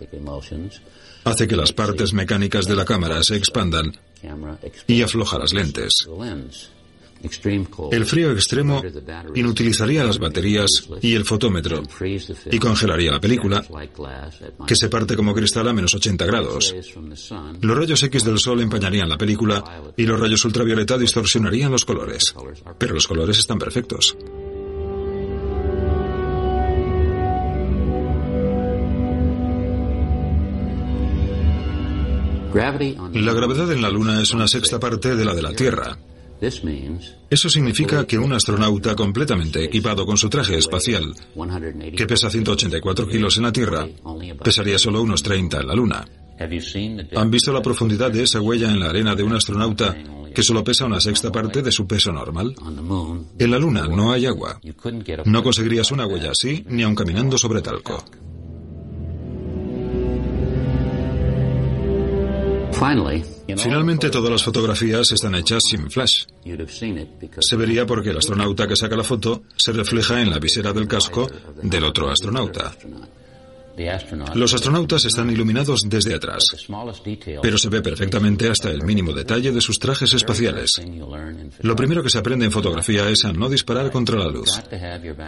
Hace 1.23 1.47
que 1.47 1.55
las 1.55 1.73
partes 1.73 2.13
mecánicas 2.13 2.65
de 2.67 2.75
la 2.75 2.85
cámara 2.85 3.23
se 3.23 3.35
expandan 3.35 3.91
y 4.87 5.01
afloja 5.01 5.39
las 5.39 5.53
lentes. 5.53 6.07
El 7.91 8.05
frío 8.05 8.31
extremo 8.31 8.81
inutilizaría 9.35 10.03
las 10.03 10.19
baterías 10.19 10.69
y 11.01 11.13
el 11.13 11.25
fotómetro 11.25 11.83
y 12.49 12.59
congelaría 12.59 13.11
la 13.11 13.21
película, 13.21 13.63
que 14.65 14.75
se 14.75 14.89
parte 14.89 15.15
como 15.15 15.33
cristal 15.33 15.67
a 15.67 15.73
menos 15.73 15.93
80 15.93 16.25
grados. 16.25 16.75
Los 17.61 17.77
rayos 17.77 18.03
X 18.03 18.23
del 18.23 18.39
sol 18.39 18.61
empañarían 18.61 19.09
la 19.09 19.17
película 19.17 19.63
y 19.95 20.03
los 20.03 20.19
rayos 20.19 20.43
ultravioleta 20.45 20.97
distorsionarían 20.97 21.71
los 21.71 21.85
colores. 21.85 22.33
Pero 22.77 22.93
los 22.93 23.07
colores 23.07 23.37
están 23.37 23.59
perfectos. 23.59 24.15
La 32.53 33.33
gravedad 33.33 33.71
en 33.71 33.81
la 33.81 33.89
Luna 33.89 34.21
es 34.21 34.33
una 34.33 34.47
sexta 34.47 34.77
parte 34.77 35.15
de 35.15 35.23
la 35.23 35.33
de 35.33 35.41
la 35.41 35.53
Tierra. 35.53 35.97
Eso 37.29 37.49
significa 37.49 38.05
que 38.05 38.17
un 38.17 38.33
astronauta 38.33 38.95
completamente 38.95 39.63
equipado 39.63 40.05
con 40.05 40.17
su 40.17 40.29
traje 40.29 40.57
espacial, 40.57 41.13
que 41.95 42.07
pesa 42.07 42.29
184 42.29 43.07
kilos 43.07 43.37
en 43.37 43.43
la 43.43 43.51
Tierra, 43.51 43.87
pesaría 44.43 44.79
solo 44.79 45.01
unos 45.01 45.21
30 45.21 45.61
en 45.61 45.67
la 45.67 45.75
Luna. 45.75 46.05
¿Han 47.15 47.29
visto 47.29 47.53
la 47.53 47.61
profundidad 47.61 48.11
de 48.11 48.23
esa 48.23 48.41
huella 48.41 48.71
en 48.71 48.79
la 48.79 48.89
arena 48.89 49.13
de 49.13 49.23
un 49.23 49.33
astronauta 49.33 49.95
que 50.33 50.41
solo 50.41 50.63
pesa 50.63 50.85
una 50.85 50.99
sexta 50.99 51.31
parte 51.31 51.61
de 51.61 51.71
su 51.71 51.85
peso 51.85 52.11
normal? 52.11 52.55
En 53.37 53.51
la 53.51 53.59
Luna 53.59 53.87
no 53.87 54.11
hay 54.11 54.25
agua. 54.25 54.59
No 55.25 55.43
conseguirías 55.43 55.91
una 55.91 56.07
huella 56.07 56.31
así 56.31 56.65
ni 56.67 56.81
aun 56.81 56.95
caminando 56.95 57.37
sobre 57.37 57.61
talco. 57.61 58.03
Finalmente 63.57 64.09
todas 64.09 64.31
las 64.31 64.43
fotografías 64.43 65.11
están 65.11 65.35
hechas 65.35 65.63
sin 65.69 65.89
flash. 65.89 66.25
Se 67.39 67.55
vería 67.55 67.85
porque 67.85 68.09
el 68.09 68.17
astronauta 68.17 68.67
que 68.67 68.75
saca 68.75 68.95
la 68.95 69.03
foto 69.03 69.43
se 69.55 69.71
refleja 69.71 70.21
en 70.21 70.29
la 70.29 70.39
visera 70.39 70.73
del 70.73 70.87
casco 70.87 71.29
del 71.61 71.83
otro 71.83 72.09
astronauta. 72.09 72.71
Los 74.35 74.53
astronautas 74.53 75.05
están 75.05 75.29
iluminados 75.31 75.81
desde 75.85 76.13
atrás, 76.13 76.43
pero 77.41 77.57
se 77.57 77.69
ve 77.69 77.81
perfectamente 77.81 78.49
hasta 78.49 78.69
el 78.69 78.83
mínimo 78.83 79.13
detalle 79.13 79.51
de 79.51 79.61
sus 79.61 79.79
trajes 79.79 80.13
espaciales. 80.13 80.81
Lo 81.61 81.75
primero 81.75 82.03
que 82.03 82.09
se 82.09 82.17
aprende 82.17 82.45
en 82.45 82.51
fotografía 82.51 83.09
es 83.09 83.25
a 83.25 83.33
no 83.33 83.49
disparar 83.49 83.91
contra 83.91 84.17
la 84.17 84.29
luz. 84.29 84.49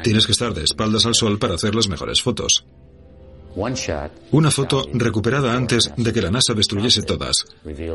Tienes 0.03 0.25
que 0.25 0.33
estar 0.33 0.53
de 0.53 0.63
espaldas 0.63 1.05
al 1.05 1.15
sol 1.15 1.39
para 1.39 1.55
hacer 1.55 1.73
las 1.73 1.87
mejores 1.87 2.21
fotos. 2.21 2.65
Una 4.31 4.49
foto 4.49 4.87
recuperada 4.93 5.53
antes 5.53 5.91
de 5.95 6.13
que 6.13 6.21
la 6.21 6.31
NASA 6.31 6.53
destruyese 6.53 7.03
todas 7.03 7.45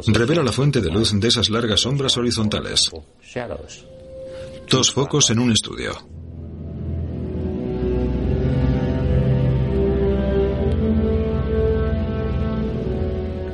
revela 0.07 0.43
la 0.43 0.53
fuente 0.53 0.81
de 0.81 0.91
luz 0.91 1.13
de 1.19 1.29
esas 1.29 1.51
largas 1.51 1.81
sombras 1.81 2.17
horizontales. 2.17 2.91
Dos 4.71 4.93
focos 4.93 5.31
en 5.31 5.39
un 5.39 5.53
estudio. 5.53 5.93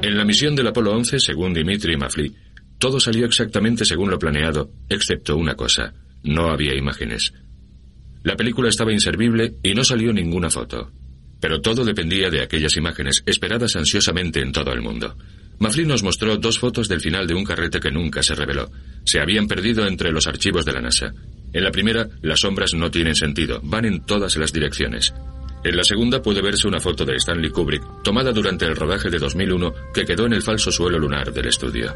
En 0.03 0.19
la 0.19 0.25
misión 0.25 0.55
del 0.55 0.67
Apolo 0.67 0.93
11, 0.93 1.19
según 1.19 1.55
Dimitri 1.55 1.97
Mafli, 1.97 2.35
todo 2.79 3.01
salió 3.01 3.25
exactamente 3.25 3.87
según 3.87 4.11
lo 4.11 4.19
planeado, 4.19 4.71
excepto 4.89 5.37
una 5.37 5.55
cosa. 5.55 5.95
No 6.25 6.51
había 6.51 6.75
imágenes. 6.75 7.33
La 8.23 8.37
película 8.37 8.69
estaba 8.69 8.93
inservible 8.93 9.55
y 9.63 9.73
no 9.73 9.85
salió 9.85 10.13
ninguna 10.13 10.51
foto. 10.51 10.91
Pero 11.45 11.61
todo 11.61 11.85
dependía 11.85 12.31
de 12.31 12.41
aquellas 12.41 12.75
imágenes, 12.79 13.23
esperadas 13.27 13.77
ansiosamente 13.77 14.41
en 14.41 14.51
todo 14.51 14.73
el 14.73 14.81
mundo. 14.81 15.15
Maflin 15.59 15.89
nos 15.89 16.03
mostró 16.03 16.39
dos 16.39 16.59
fotos 16.59 16.89
del 16.89 17.03
final 17.03 17.27
de 17.27 17.35
un 17.35 17.45
carrete 17.45 17.81
que 17.81 17.91
nunca 17.91 18.23
se 18.23 18.35
reveló. 18.35 18.71
Se 19.05 19.21
habían 19.21 19.47
perdido 19.47 19.87
entre 19.87 20.11
los 20.11 20.27
archivos 20.27 20.65
de 20.65 20.73
la 20.73 20.81
NASA. 20.81 21.13
En 21.53 21.63
la 21.63 21.71
primera, 21.71 22.09
las 22.23 22.41
sombras 22.41 22.73
no 22.73 22.91
tienen 22.91 23.15
sentido, 23.15 23.61
van 23.63 23.85
en 23.85 24.07
todas 24.07 24.39
las 24.39 24.55
direcciones. 24.55 25.13
En 25.63 25.77
la 25.77 25.85
segunda 25.85 26.23
puede 26.23 26.41
verse 26.41 26.67
una 26.67 26.81
foto 26.81 27.05
de 27.05 27.17
Stanley 27.17 27.51
Kubrick, 27.51 28.03
tomada 28.03 28.33
durante 28.33 28.65
el 28.65 28.75
rodaje 28.75 29.11
de 29.11 29.19
2001, 29.19 29.75
que 29.93 30.07
quedó 30.07 30.25
en 30.25 30.33
el 30.33 30.43
falso 30.43 30.73
suelo 30.73 30.99
lunar 30.99 31.31
del 31.31 31.49
estudio. 31.49 31.93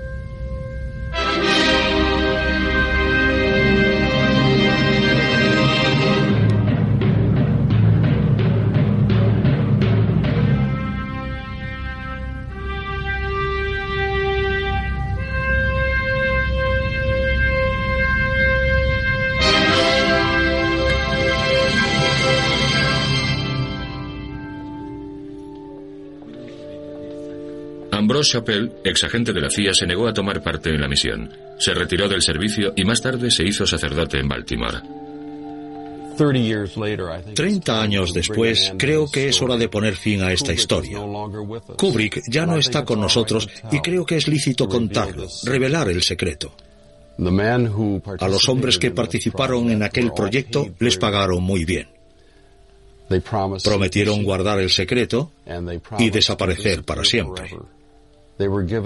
Ambrose 28.19 28.33
Chappelle, 28.33 28.73
ex 28.83 29.05
agente 29.05 29.33
de 29.33 29.41
la 29.41 29.49
CIA, 29.49 29.73
se 29.73 29.87
negó 29.87 30.09
a 30.09 30.13
tomar 30.13 30.43
parte 30.43 30.71
en 30.71 30.81
la 30.81 30.89
misión. 30.89 31.31
Se 31.57 31.73
retiró 31.73 32.09
del 32.09 32.21
servicio 32.21 32.73
y 32.75 32.85
más 32.85 33.01
tarde 33.01 33.31
se 33.31 33.45
hizo 33.45 33.65
sacerdote 33.65 34.19
en 34.19 34.27
Baltimore. 34.27 34.79
Treinta 37.37 37.81
años 37.81 38.13
después, 38.13 38.73
creo 38.77 39.09
que 39.09 39.29
es 39.29 39.41
hora 39.41 39.57
de 39.57 39.69
poner 39.69 39.95
fin 39.95 40.21
a 40.23 40.33
esta 40.33 40.53
historia. 40.53 40.99
Kubrick 41.77 42.23
ya 42.27 42.45
no 42.45 42.57
está 42.57 42.85
con 42.85 43.01
nosotros 43.01 43.49
y 43.71 43.79
creo 43.79 44.05
que 44.05 44.17
es 44.17 44.27
lícito 44.27 44.69
contarlo, 44.69 45.29
revelar 45.45 45.89
el 45.89 46.03
secreto. 46.03 46.53
A 48.19 48.29
los 48.29 48.49
hombres 48.49 48.79
que 48.79 48.91
participaron 48.91 49.71
en 49.71 49.85
aquel 49.85 50.11
proyecto 50.11 50.67
les 50.81 50.97
pagaron 50.97 51.41
muy 51.41 51.65
bien. 51.65 51.87
Prometieron 53.63 54.25
guardar 54.25 54.59
el 54.59 54.71
secreto 54.71 55.31
y 56.01 56.11
desaparecer 56.11 56.83
para 56.83 57.05
siempre. 57.05 57.53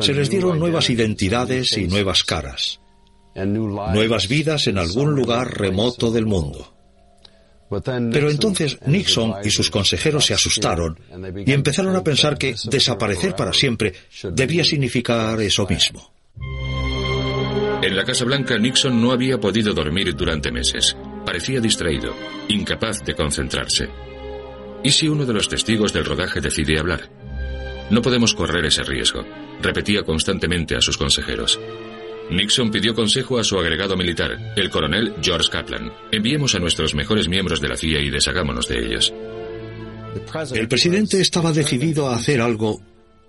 Se 0.01 0.15
les 0.15 0.31
dieron 0.31 0.59
nuevas 0.59 0.89
identidades 0.91 1.77
y 1.77 1.87
nuevas 1.87 2.25
caras, 2.25 2.81
nuevas 3.35 4.29
vidas 4.29 4.67
en 4.67 4.79
algún 4.79 5.15
lugar 5.15 5.59
remoto 5.59 6.11
del 6.11 6.27
mundo. 6.27 6.73
Pero 8.13 8.31
entonces 8.31 8.79
Nixon 8.87 9.37
y 9.45 9.51
sus 9.51 9.71
consejeros 9.71 10.27
se 10.27 10.35
asustaron 10.35 10.99
y 11.47 11.53
empezaron 11.53 11.97
a 11.97 12.05
pensar 12.05 12.37
que 12.37 12.55
desaparecer 12.65 13.35
para 13.35 13.53
siempre 13.53 13.95
debía 14.33 14.65
significar 14.65 15.41
eso 15.41 15.67
mismo. 15.67 16.13
En 17.83 17.97
la 17.97 18.05
Casa 18.05 18.25
Blanca, 18.25 18.59
Nixon 18.59 19.01
no 19.03 19.11
había 19.11 19.39
podido 19.41 19.75
dormir 19.75 20.15
durante 20.15 20.53
meses. 20.53 20.97
Parecía 21.27 21.61
distraído, 21.61 22.15
incapaz 22.49 23.03
de 23.05 23.15
concentrarse. 23.15 23.89
¿Y 24.85 24.91
si 24.91 25.09
uno 25.09 25.27
de 25.27 25.33
los 25.33 25.49
testigos 25.49 25.93
del 25.93 26.05
rodaje 26.05 26.41
decide 26.41 26.79
hablar? 26.79 27.22
No 27.93 28.01
podemos 28.01 28.35
correr 28.35 28.65
ese 28.65 28.83
riesgo. 28.85 29.23
repetía 29.61 30.03
constantemente 30.03 30.75
a 30.75 30.81
sus 30.81 30.97
consejeros. 30.97 31.61
Nixon 32.31 32.71
pidió 32.71 32.95
consejo 32.95 33.39
a 33.39 33.45
su 33.45 33.59
agregado 33.59 33.99
militar, 33.99 34.55
el 34.57 34.71
coronel 34.71 35.15
George 35.21 35.51
Kaplan. 35.51 35.93
Enviemos 36.11 36.55
a 36.55 36.59
nuestros 36.59 36.95
mejores 36.95 37.29
miembros 37.29 37.61
de 37.61 37.69
la 37.69 37.77
CIA 37.77 38.01
y 38.01 38.09
deshagámonos 38.09 38.67
de 38.67 38.79
ellos. 38.79 39.13
El 40.55 40.69
presidente 40.69 41.21
estaba 41.21 41.53
decidido 41.53 42.09
a 42.09 42.17
hacer 42.17 42.41
algo 42.41 42.81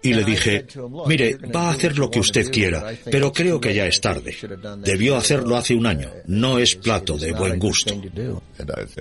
y 0.04 0.14
le 0.14 0.24
dije, 0.24 0.66
mire, 1.08 1.38
va 1.54 1.70
a 1.70 1.72
hacer 1.72 1.97
lo 1.97 2.12
que 2.12 2.20
usted 2.20 2.51
quiera, 2.51 2.93
pero 3.10 3.32
creo 3.32 3.60
que 3.60 3.74
ya 3.74 3.86
es 3.86 4.01
tarde. 4.01 4.36
Debió 4.84 5.16
hacerlo 5.16 5.56
hace 5.56 5.74
un 5.74 5.86
año. 5.86 6.10
No 6.28 6.60
es 6.60 6.76
plato 6.76 7.18
de 7.18 7.32
buen 7.32 7.58
gusto. 7.58 7.99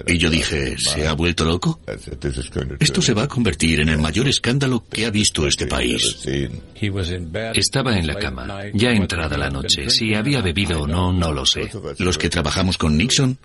Y 0.07 0.19
yo 0.19 0.31
dije, 0.31 0.77
¿se 0.79 1.07
ha 1.07 1.15
vuelto 1.15 1.45
loco? 1.45 1.81
Esto 2.81 3.03
se 3.03 3.15
va 3.15 3.25
a 3.25 3.29
convertir 3.29 3.81
en 3.81 3.89
el 3.89 3.99
mayor 3.99 4.29
escándalo 4.29 4.85
que 4.89 5.07
ha 5.07 5.11
visto 5.11 5.47
este 5.47 5.67
país. 5.67 6.19
Estaba 7.55 7.99
en 7.99 8.07
la 8.07 8.15
cama, 8.15 8.61
ya 8.73 8.91
entrada 8.91 9.37
la 9.37 9.51
noche. 9.51 9.91
Si 9.91 10.15
había 10.15 10.41
bebido 10.41 10.83
o 10.83 10.87
no, 10.87 11.13
no 11.13 11.33
lo 11.33 11.45
sé. 11.45 11.69
Los 11.99 12.17
que 12.17 12.29
trabajamos 12.29 12.79
con 12.79 12.97
Nixon 12.97 13.39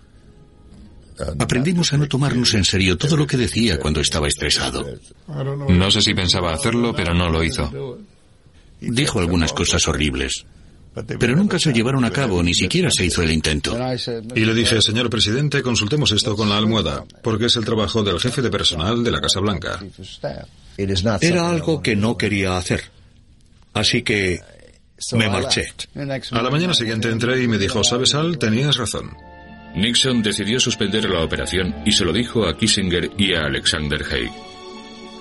Aprendimos 1.39 1.93
a 1.93 1.97
no 1.97 2.07
tomarnos 2.07 2.53
en 2.53 2.63
serio 2.63 2.97
todo 2.97 3.17
lo 3.17 3.25
que 3.25 3.37
decía 3.37 3.79
cuando 3.79 4.01
estaba 4.01 4.27
estresado. 4.27 4.85
No 5.69 5.91
sé 5.91 6.01
si 6.01 6.13
pensaba 6.13 6.53
hacerlo, 6.53 6.93
pero 6.95 7.13
no 7.13 7.29
lo 7.29 7.43
hizo. 7.43 7.99
Dijo 8.79 9.19
algunas 9.19 9.53
cosas 9.53 9.87
horribles. 9.87 10.45
Pero 11.19 11.35
nunca 11.35 11.59
se 11.59 11.73
llevaron 11.73 12.05
a 12.05 12.11
cabo, 12.11 12.41
ni 12.41 12.53
siquiera 12.53 12.89
se 12.89 13.05
hizo 13.05 13.21
el 13.21 13.31
intento. 13.31 13.77
Y 14.35 14.45
le 14.45 14.53
dije, 14.53 14.81
señor 14.81 15.09
presidente, 15.09 15.61
consultemos 15.61 16.11
esto 16.11 16.35
con 16.35 16.49
la 16.49 16.57
almohada, 16.57 17.03
porque 17.21 17.45
es 17.45 17.55
el 17.55 17.65
trabajo 17.65 18.03
del 18.03 18.19
jefe 18.19 18.41
de 18.41 18.49
personal 18.49 19.03
de 19.03 19.11
la 19.11 19.21
Casa 19.21 19.39
Blanca. 19.39 19.79
Era 21.21 21.49
algo 21.49 21.81
que 21.81 21.95
no 21.95 22.17
quería 22.17 22.57
hacer. 22.57 22.83
Así 23.73 24.01
que 24.01 24.39
me 25.13 25.29
marché. 25.29 25.67
A 26.31 26.41
la 26.41 26.49
mañana 26.49 26.73
siguiente 26.73 27.09
entré 27.09 27.43
y 27.43 27.47
me 27.47 27.59
dijo, 27.59 27.83
¿sabes, 27.83 28.15
Al? 28.15 28.39
Tenías 28.39 28.75
razón. 28.77 29.15
Nixon 29.77 30.23
decidió 30.23 30.59
suspender 30.59 31.07
la 31.07 31.23
operación 31.23 31.75
y 31.85 31.91
se 31.91 32.03
lo 32.03 32.11
dijo 32.11 32.47
a 32.47 32.57
Kissinger 32.57 33.11
y 33.15 33.35
a 33.35 33.45
Alexander 33.45 34.01
Haig. 34.03 34.31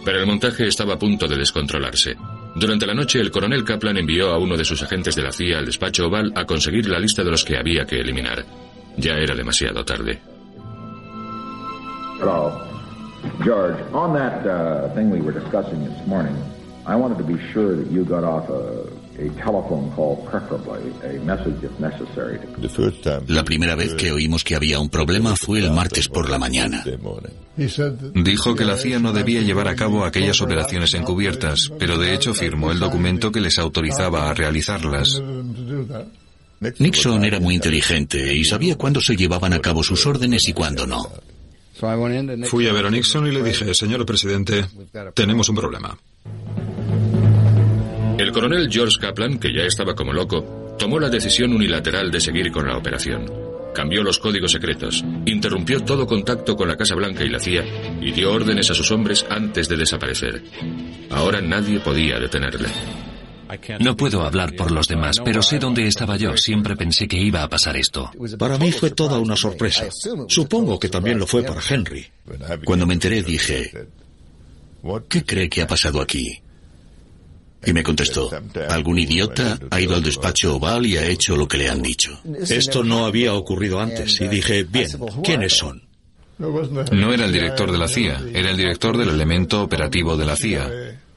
Pero 0.03 0.19
el 0.19 0.27
montaje 0.27 0.67
estaba 0.67 0.95
a 0.95 0.99
punto 0.99 1.29
de 1.29 1.37
descontrolarse. 1.37 2.17
Durante 2.55 2.87
la 2.87 2.95
noche, 2.95 3.21
el 3.21 3.31
coronel 3.31 3.65
Kaplan 3.65 3.99
envió 3.99 4.31
a 4.31 4.39
uno 4.39 4.57
de 4.57 4.65
sus 4.65 4.83
agentes 4.83 5.15
de 5.15 5.23
la 5.23 5.31
CIA 5.31 5.59
al 5.59 5.67
despacho 5.67 6.07
oval 6.07 6.33
a 6.35 6.47
conseguir 6.47 6.89
la 6.89 6.99
lista 6.99 7.23
de 7.23 7.31
los 7.31 7.45
que 7.45 7.59
había 7.59 7.85
que 7.85 8.01
eliminar. 8.01 8.47
Ya 8.97 9.13
era 9.13 9.35
demasiado 9.35 9.85
tarde. 9.85 10.23
George, 13.45 13.83
la 23.29 23.45
primera 23.45 23.75
vez 23.75 23.95
que 23.95 24.13
oímos 24.13 24.45
que 24.45 24.55
había 24.55 24.79
un 24.79 24.89
problema 24.89 25.37
fue 25.37 25.61
el 25.61 25.71
martes 25.71 26.09
por 26.09 26.29
la 26.29 26.39
mañana. 26.39 26.85
Dijo 28.15 28.55
que 28.55 28.65
la 28.65 28.77
CIA 28.77 28.99
no 28.99 29.13
debía 29.13 29.41
llevar 29.41 29.69
a 29.69 29.77
cabo 29.77 30.05
aquellas 30.05 30.41
operaciones 30.41 30.93
encubiertas, 30.95 31.71
pero 31.79 31.99
de 31.99 32.15
hecho 32.15 32.35
firmó 32.35 32.73
el 32.73 32.79
documento 32.79 33.33
que 33.33 33.41
les 33.41 33.59
autorizaba 33.59 34.29
a 34.29 34.35
realizarlas. 34.35 35.23
Nixon 36.79 37.25
era 37.25 37.41
muy 37.41 37.55
inteligente 37.55 38.35
y 38.35 38.45
sabía 38.45 38.77
cuándo 38.77 39.01
se 39.01 39.17
llevaban 39.17 39.53
a 39.53 39.61
cabo 39.61 39.83
sus 39.83 40.07
órdenes 40.07 40.49
y 40.49 40.53
cuándo 40.53 40.87
no. 40.87 41.07
Fui 42.47 42.67
a 42.69 42.73
ver 42.73 42.87
a 42.87 42.91
Nixon 42.91 43.27
y 43.27 43.33
le 43.33 43.43
dije, 43.43 43.75
señor 43.75 44.07
presidente, 44.07 44.65
tenemos 45.15 45.49
un 45.51 45.57
problema. 45.57 45.99
El 48.19 48.33
coronel 48.33 48.71
George 48.71 48.99
Kaplan, 48.99 49.39
que 49.39 49.53
ya 49.53 49.65
estaba 49.65 49.95
como 49.95 50.13
loco, 50.13 50.75
tomó 50.79 50.99
la 50.99 51.11
decisión 51.11 51.53
unilateral 51.53 52.11
de 52.11 52.21
seguir 52.21 52.51
con 52.51 52.67
la 52.67 52.79
operación. 52.79 53.31
Cambió 53.75 54.03
los 54.03 54.19
códigos 54.19 54.53
secretos, 54.53 55.05
interrumpió 55.27 55.81
todo 55.81 56.07
contacto 56.07 56.57
con 56.57 56.67
la 56.67 56.77
Casa 56.77 56.95
Blanca 56.95 57.25
y 57.25 57.29
la 57.29 57.39
CIA 57.39 57.65
y 58.01 58.13
dio 58.13 58.33
órdenes 58.33 58.71
a 58.71 58.75
sus 58.75 58.91
hombres 58.91 59.27
antes 59.29 59.69
de 59.69 59.77
desaparecer. 59.77 60.43
Ahora 61.11 61.43
nadie 61.43 61.79
podía 61.81 62.19
detenerle. 62.19 62.69
No 63.81 63.95
puedo 63.97 64.23
hablar 64.23 64.57
por 64.57 64.71
los 64.71 64.89
demás, 64.89 65.21
pero 65.23 65.43
sé 65.43 65.59
dónde 65.59 65.87
estaba 65.87 66.17
yo. 66.17 66.39
Siempre 66.39 66.75
pensé 66.75 67.07
que 67.07 67.19
iba 67.19 67.43
a 67.43 67.51
pasar 67.51 67.77
esto. 67.77 68.11
Para 68.39 68.57
mí 68.57 68.73
fue 68.73 68.93
toda 68.93 69.19
una 69.19 69.37
sorpresa. 69.37 69.89
Supongo 70.27 70.79
que 70.79 70.89
también 70.89 71.19
lo 71.19 71.27
fue 71.27 71.43
para 71.43 71.61
Henry. 71.69 72.07
Cuando 72.65 72.87
me 72.87 72.95
enteré 72.95 73.23
dije, 73.23 73.71
¿qué 75.09 75.23
cree 75.23 75.51
que 75.51 75.61
ha 75.61 75.67
pasado 75.67 76.01
aquí? 76.01 76.41
Y 77.65 77.73
me 77.73 77.83
contestó, 77.83 78.31
algún 78.69 78.99
idiota 78.99 79.59
ha 79.71 79.81
ido 79.81 79.95
al 79.95 80.03
despacho 80.03 80.57
oval 80.57 80.87
y 80.87 80.97
ha 80.97 81.07
hecho 81.07 81.37
lo 81.37 81.49
que 81.49 81.59
le 81.59 81.69
han 81.69 81.83
dicho. 81.83 82.21
Esto 82.49 82.85
no 82.85 83.07
había 83.07 83.35
ocurrido 83.35 83.81
antes 83.81 84.21
y 84.21 84.29
dije, 84.29 84.65
bien, 84.65 84.89
¿quiénes 85.25 85.55
son? 85.55 85.83
No 86.39 87.15
era 87.15 87.25
el 87.25 87.33
director 87.33 87.73
de 87.73 87.79
la 87.79 87.89
CIA, 87.89 88.23
era 88.35 88.51
el 88.51 88.57
director 88.57 88.97
del 88.97 89.09
elemento 89.09 89.63
operativo 89.63 90.17
de 90.17 90.27
la 90.27 90.37
CIA. 90.37 90.71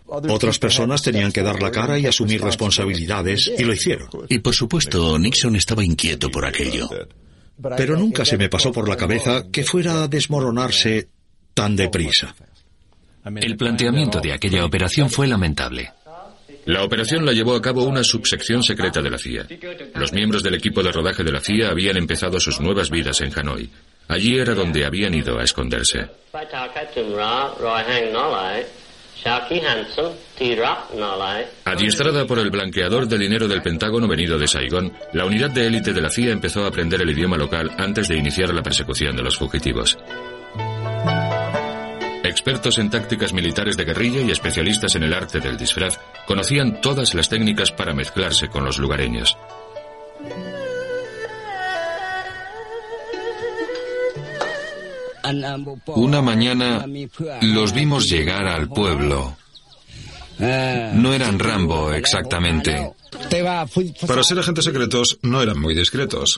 Otras 0.06 0.58
personas 0.58 1.04
tenían 1.04 1.32
que 1.32 1.44
dar 1.44 1.62
la 1.62 1.72
cara 1.72 2.00
y 2.00 2.08
asumir 2.08 2.42
responsabilidades 2.42 3.52
y 3.58 3.64
lo 3.64 3.74
hicieron. 3.74 4.10
Y 4.28 4.40
por 4.40 4.56
supuesto, 4.56 5.20
Nixon 5.20 5.56
estaba 5.56 5.84
inquieto 5.84 6.32
por 6.32 6.46
aquello. 6.46 6.90
Pero 7.78 7.98
nunca 7.98 8.26
se 8.26 8.38
me 8.38 8.50
pasó 8.50 8.72
por 8.72 8.88
la 8.88 8.96
cabeza 8.96 9.46
que 9.52 9.64
fuera 9.64 10.04
a 10.04 10.08
desmoronarse 10.08 11.10
tan 11.54 11.76
deprisa. 11.76 12.34
El 13.36 13.58
planteamiento 13.58 14.22
de 14.22 14.34
aquella 14.34 14.66
operación 14.66 15.10
fue 15.10 15.28
lamentable. 15.28 15.92
La 16.66 16.84
operación 16.84 17.26
la 17.26 17.34
llevó 17.34 17.56
a 17.56 17.62
cabo 17.62 17.84
una 17.84 18.04
subsección 18.04 18.64
secreta 18.64 19.02
de 19.02 19.10
la 19.10 19.18
CIA. 19.18 19.48
Los 19.96 20.14
miembros 20.14 20.44
del 20.44 20.56
equipo 20.56 20.84
de 20.84 20.92
rodaje 20.92 21.24
de 21.24 21.32
la 21.32 21.40
CIA 21.40 21.70
habían 21.70 21.98
empezado 21.98 22.40
sus 22.40 22.60
nuevas 22.60 22.90
vidas 22.90 23.22
en 23.22 23.32
Hanoi. 23.38 23.70
Allí 24.08 24.38
era 24.38 24.56
donde 24.56 24.86
habían 24.86 25.14
ido 25.14 25.40
a 25.40 25.44
esconderse. 25.44 26.08
Adiestrada 31.66 32.26
por 32.26 32.40
el 32.40 32.50
blanqueador 32.50 33.08
de 33.08 33.18
dinero 33.18 33.48
del 33.48 33.62
Pentágono 33.62 34.08
venido 34.08 34.38
de 34.38 34.48
Saigón, 34.48 34.94
la 35.14 35.26
unidad 35.26 35.52
de 35.52 35.68
élite 35.68 35.94
de 35.94 36.02
la 36.02 36.10
CIA 36.10 36.32
empezó 36.32 36.64
a 36.64 36.68
aprender 36.68 37.02
el 37.02 37.10
idioma 37.10 37.38
local 37.38 37.72
antes 37.78 38.08
de 38.08 38.18
iniciar 38.18 38.54
la 38.54 38.64
persecución 38.64 39.16
de 39.16 39.24
los 39.24 39.38
fugitivos. 39.38 39.98
Expertos 42.30 42.78
en 42.78 42.92
tácticas 42.92 43.34
militares 43.34 43.76
de 43.76 43.86
guerrilla 43.86 44.22
y 44.22 44.30
especialistas 44.30 44.96
en 44.96 45.02
el 45.02 45.14
arte 45.16 45.40
del 45.40 45.58
disfraz 45.58 46.00
conocían 46.28 46.80
todas 46.80 47.16
las 47.16 47.28
técnicas 47.28 47.72
para 47.72 47.96
mezclarse 47.96 48.50
con 48.50 48.64
los 48.64 48.78
lugareños. 48.78 49.36
Una 55.88 56.22
mañana 56.22 56.86
los 57.42 57.74
vimos 57.74 58.08
llegar 58.08 58.46
al 58.46 58.70
pueblo. 58.70 59.36
No 60.38 61.14
eran 61.14 61.40
Rambo 61.40 61.92
exactamente. 61.94 62.92
Para 64.08 64.24
ser 64.24 64.38
agentes 64.38 64.66
secretos 64.66 65.18
no 65.24 65.42
eran 65.42 65.60
muy 65.60 65.74
discretos. 65.74 66.38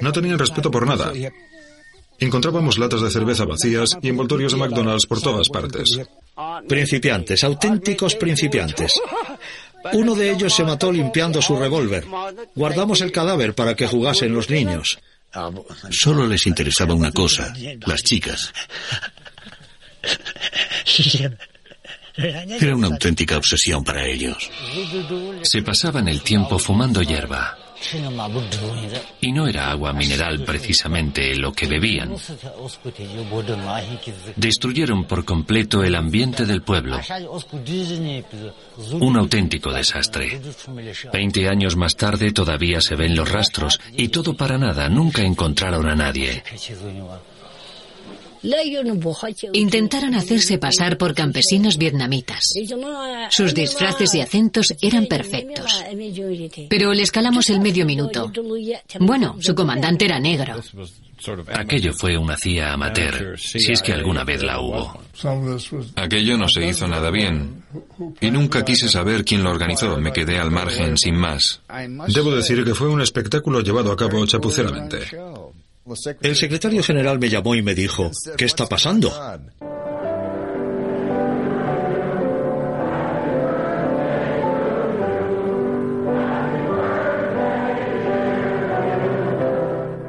No 0.00 0.12
tenían 0.12 0.38
respeto 0.38 0.70
por 0.70 0.86
nada. 0.86 1.12
Encontrábamos 2.18 2.78
latas 2.78 3.02
de 3.02 3.10
cerveza 3.10 3.44
vacías 3.44 3.90
y 4.00 4.08
envoltorios 4.08 4.52
de 4.52 4.58
McDonald's 4.58 5.06
por 5.06 5.20
todas 5.20 5.48
partes. 5.48 6.00
Principiantes, 6.68 7.44
auténticos 7.44 8.14
principiantes. 8.14 9.00
Uno 9.92 10.14
de 10.14 10.30
ellos 10.30 10.54
se 10.54 10.64
mató 10.64 10.90
limpiando 10.90 11.40
su 11.42 11.56
revólver. 11.56 12.04
Guardamos 12.54 13.00
el 13.00 13.12
cadáver 13.12 13.54
para 13.54 13.74
que 13.74 13.86
jugasen 13.86 14.32
los 14.32 14.50
niños. 14.50 14.98
Solo 15.90 16.26
les 16.26 16.46
interesaba 16.46 16.94
una 16.94 17.12
cosa, 17.12 17.52
las 17.86 18.02
chicas. 18.02 18.52
Era 22.16 22.74
una 22.74 22.86
auténtica 22.86 23.36
obsesión 23.36 23.84
para 23.84 24.06
ellos. 24.06 24.50
Se 25.42 25.62
pasaban 25.62 26.08
el 26.08 26.22
tiempo 26.22 26.58
fumando 26.58 27.02
hierba. 27.02 27.65
Y 29.20 29.32
no 29.32 29.46
era 29.46 29.70
agua 29.70 29.92
mineral 29.92 30.42
precisamente 30.44 31.34
lo 31.36 31.52
que 31.52 31.66
bebían. 31.66 32.14
Destruyeron 34.36 35.04
por 35.04 35.24
completo 35.24 35.84
el 35.84 35.94
ambiente 35.94 36.46
del 36.46 36.62
pueblo. 36.62 36.98
Un 39.00 39.16
auténtico 39.16 39.72
desastre. 39.72 40.40
Veinte 41.12 41.48
años 41.48 41.76
más 41.76 41.96
tarde 41.96 42.32
todavía 42.32 42.80
se 42.80 42.96
ven 42.96 43.14
los 43.14 43.30
rastros 43.30 43.80
y 43.92 44.08
todo 44.08 44.34
para 44.34 44.58
nada, 44.58 44.88
nunca 44.88 45.22
encontraron 45.22 45.88
a 45.88 45.94
nadie. 45.94 46.42
Intentaron 49.52 50.14
hacerse 50.14 50.58
pasar 50.58 50.96
por 50.98 51.14
campesinos 51.14 51.76
vietnamitas. 51.78 52.52
Sus 53.30 53.54
disfraces 53.54 54.14
y 54.14 54.20
acentos 54.20 54.74
eran 54.80 55.06
perfectos. 55.06 55.84
Pero 56.68 56.92
les 56.92 57.10
calamos 57.10 57.50
el 57.50 57.60
medio 57.60 57.84
minuto. 57.84 58.32
Bueno, 59.00 59.36
su 59.40 59.54
comandante 59.54 60.04
era 60.04 60.20
negro. 60.20 60.60
Aquello 61.54 61.92
fue 61.94 62.16
una 62.16 62.36
CIA 62.36 62.74
amateur, 62.74 63.38
si 63.38 63.72
es 63.72 63.82
que 63.82 63.92
alguna 63.92 64.22
vez 64.22 64.42
la 64.42 64.60
hubo. 64.60 65.00
Aquello 65.96 66.36
no 66.36 66.48
se 66.48 66.66
hizo 66.66 66.86
nada 66.86 67.10
bien. 67.10 67.64
Y 68.20 68.30
nunca 68.30 68.64
quise 68.64 68.88
saber 68.88 69.24
quién 69.24 69.42
lo 69.42 69.50
organizó. 69.50 69.96
Me 69.98 70.12
quedé 70.12 70.38
al 70.38 70.50
margen 70.50 70.96
sin 70.98 71.16
más. 71.16 71.62
Debo 72.08 72.34
decir 72.34 72.64
que 72.64 72.74
fue 72.74 72.88
un 72.88 73.00
espectáculo 73.00 73.60
llevado 73.60 73.92
a 73.92 73.96
cabo 73.96 74.24
chapuceramente. 74.26 74.98
El 76.20 76.34
secretario 76.34 76.82
general 76.82 77.18
me 77.20 77.28
llamó 77.28 77.54
y 77.54 77.62
me 77.62 77.74
dijo, 77.74 78.10
¿qué 78.36 78.44
está 78.44 78.66
pasando? 78.66 79.12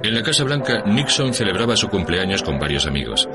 En 0.04 0.16
la 0.16 0.24
Casa 0.24 0.44
Blanca, 0.46 0.84
Nixon 0.86 1.34
celebraba 1.34 1.76
su 1.76 1.90
cumpleaños 1.90 2.42
con 2.42 2.58
varios 2.58 2.88
amigos. 2.88 3.28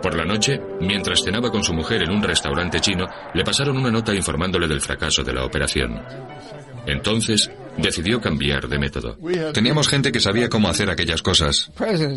Por 0.00 0.14
la 0.14 0.24
noche, 0.24 0.58
mientras 0.80 1.22
cenaba 1.22 1.50
con 1.50 1.62
su 1.62 1.74
mujer 1.74 2.02
en 2.02 2.10
un 2.12 2.22
restaurante 2.22 2.80
chino, 2.80 3.06
le 3.34 3.44
pasaron 3.44 3.76
una 3.76 3.90
nota 3.90 4.14
informándole 4.14 4.66
del 4.66 4.80
fracaso 4.80 5.22
de 5.22 5.34
la 5.34 5.44
operación. 5.44 6.00
Entonces, 6.86 7.50
decidió 7.76 8.20
cambiar 8.20 8.68
de 8.68 8.78
método. 8.78 9.18
Teníamos 9.52 9.88
gente 9.88 10.12
que 10.12 10.20
sabía 10.20 10.48
cómo 10.48 10.68
hacer 10.68 10.90
aquellas 10.90 11.22
cosas. 11.22 11.70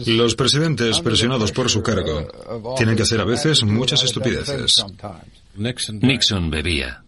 Los 0.05 0.35
presidentes, 0.35 0.99
presionados 1.01 1.51
por 1.51 1.69
su 1.69 1.81
cargo, 1.81 2.27
tienen 2.77 2.95
que 2.95 3.03
hacer 3.03 3.21
a 3.21 3.25
veces 3.25 3.63
muchas 3.63 4.03
estupideces. 4.03 4.85
Nixon 5.55 6.49
bebía. 6.49 7.03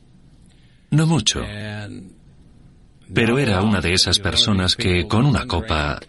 No 0.92 1.06
mucho. 1.06 1.42
Pero 3.14 3.38
era 3.38 3.62
una 3.62 3.82
de 3.82 3.94
esas 3.94 4.20
personas 4.20 4.76
que 4.76 5.08
con 5.08 5.26
una 5.26 5.46
copa 5.46 6.00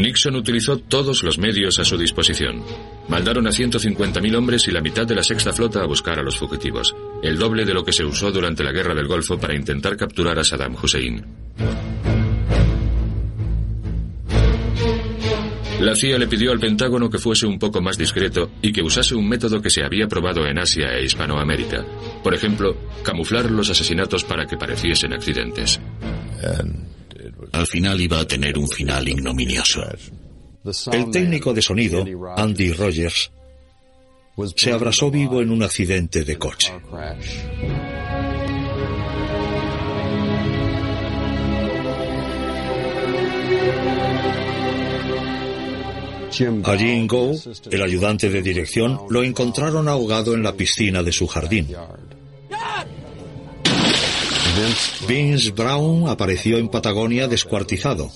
Nixon 0.00 0.34
utilizó 0.36 0.78
todos 0.78 1.22
los 1.22 1.38
medios 1.38 1.78
a 1.78 1.84
su 1.84 1.98
disposición. 1.98 2.62
Mandaron 3.08 3.46
a 3.46 3.50
150.000 3.50 4.34
hombres 4.34 4.66
y 4.68 4.70
la 4.70 4.80
mitad 4.80 5.06
de 5.06 5.14
la 5.14 5.22
sexta 5.22 5.52
flota 5.52 5.82
a 5.82 5.86
buscar 5.86 6.18
a 6.18 6.22
los 6.22 6.38
fugitivos, 6.38 6.94
el 7.22 7.38
doble 7.38 7.64
de 7.64 7.74
lo 7.74 7.84
que 7.84 7.92
se 7.92 8.04
usó 8.04 8.30
durante 8.30 8.64
la 8.64 8.72
Guerra 8.72 8.94
del 8.94 9.08
Golfo 9.08 9.38
para 9.38 9.54
intentar 9.54 9.96
capturar 9.96 10.38
a 10.38 10.44
Saddam 10.44 10.74
Hussein. 10.80 11.24
La 15.80 15.96
CIA 15.96 16.18
le 16.18 16.26
pidió 16.26 16.52
al 16.52 16.60
Pentágono 16.60 17.08
que 17.08 17.18
fuese 17.18 17.46
un 17.46 17.58
poco 17.58 17.80
más 17.80 17.96
discreto 17.96 18.50
y 18.60 18.70
que 18.70 18.82
usase 18.82 19.14
un 19.14 19.26
método 19.26 19.62
que 19.62 19.70
se 19.70 19.82
había 19.82 20.06
probado 20.08 20.46
en 20.46 20.58
Asia 20.58 20.92
e 20.92 21.04
Hispanoamérica. 21.04 21.86
Por 22.22 22.34
ejemplo, 22.34 22.76
camuflar 23.02 23.50
los 23.50 23.70
asesinatos 23.70 24.24
para 24.24 24.46
que 24.46 24.58
pareciesen 24.58 25.14
accidentes. 25.14 25.80
Al 27.52 27.66
final 27.66 28.00
iba 28.00 28.20
a 28.20 28.26
tener 28.26 28.58
un 28.58 28.68
final 28.68 29.08
ignominioso. 29.08 29.82
El 30.92 31.10
técnico 31.10 31.54
de 31.54 31.62
sonido, 31.62 32.04
Andy 32.36 32.72
Rogers, 32.72 33.30
se 34.56 34.72
abrasó 34.72 35.10
vivo 35.10 35.40
en 35.40 35.50
un 35.50 35.62
accidente 35.62 36.24
de 36.24 36.36
coche. 36.38 36.72
A 46.64 46.76
Jim 46.76 47.06
Go, 47.06 47.32
el 47.70 47.82
ayudante 47.82 48.30
de 48.30 48.40
dirección, 48.40 48.98
lo 49.10 49.22
encontraron 49.22 49.88
ahogado 49.88 50.32
en 50.32 50.42
la 50.42 50.54
piscina 50.54 51.02
de 51.02 51.12
su 51.12 51.26
jardín. 51.26 51.68
Vince 55.08 55.50
Brown 55.52 56.08
apareció 56.08 56.58
en 56.58 56.68
Patagonia 56.68 57.28
descuartizado, 57.28 58.10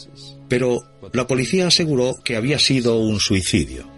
pero 0.48 0.82
la 1.12 1.26
policía 1.26 1.66
aseguró 1.66 2.14
que 2.24 2.36
había 2.36 2.58
sido 2.58 2.98
un 2.98 3.20
suicidio. 3.20 3.90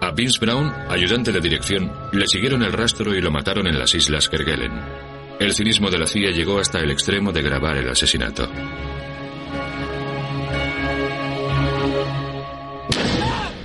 A 0.00 0.12
Vince 0.12 0.38
Brown, 0.40 0.72
ayudante 0.88 1.30
de 1.30 1.40
dirección, 1.40 1.92
le 2.12 2.26
siguieron 2.26 2.62
el 2.62 2.72
rastro 2.72 3.14
y 3.14 3.20
lo 3.20 3.30
mataron 3.30 3.66
en 3.66 3.78
las 3.78 3.94
islas 3.94 4.28
Kerguelen. 4.28 4.72
El 5.38 5.54
cinismo 5.54 5.90
de 5.90 5.98
la 5.98 6.06
CIA 6.06 6.30
llegó 6.30 6.58
hasta 6.58 6.80
el 6.80 6.90
extremo 6.90 7.32
de 7.32 7.42
grabar 7.42 7.76
el 7.76 7.88
asesinato. 7.88 8.48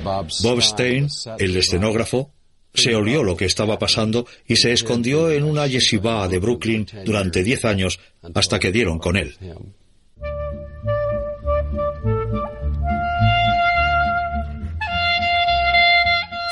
Bob 0.04 0.62
Stein, 0.62 1.08
el 1.40 1.58
escenógrafo, 1.58 2.35
se 2.76 2.96
olió 2.96 3.24
lo 3.24 3.36
que 3.36 3.46
estaba 3.46 3.80
pasando 3.80 4.28
y 4.48 4.56
se 4.56 4.72
escondió 4.72 5.32
en 5.32 5.44
una 5.44 5.68
yeshiva 5.68 6.28
de 6.28 6.40
Brooklyn 6.40 6.86
durante 7.06 7.44
diez 7.44 7.66
años 7.66 8.00
hasta 8.34 8.60
que 8.60 8.72
dieron 8.72 9.00
con 9.00 9.18
él. 9.18 9.36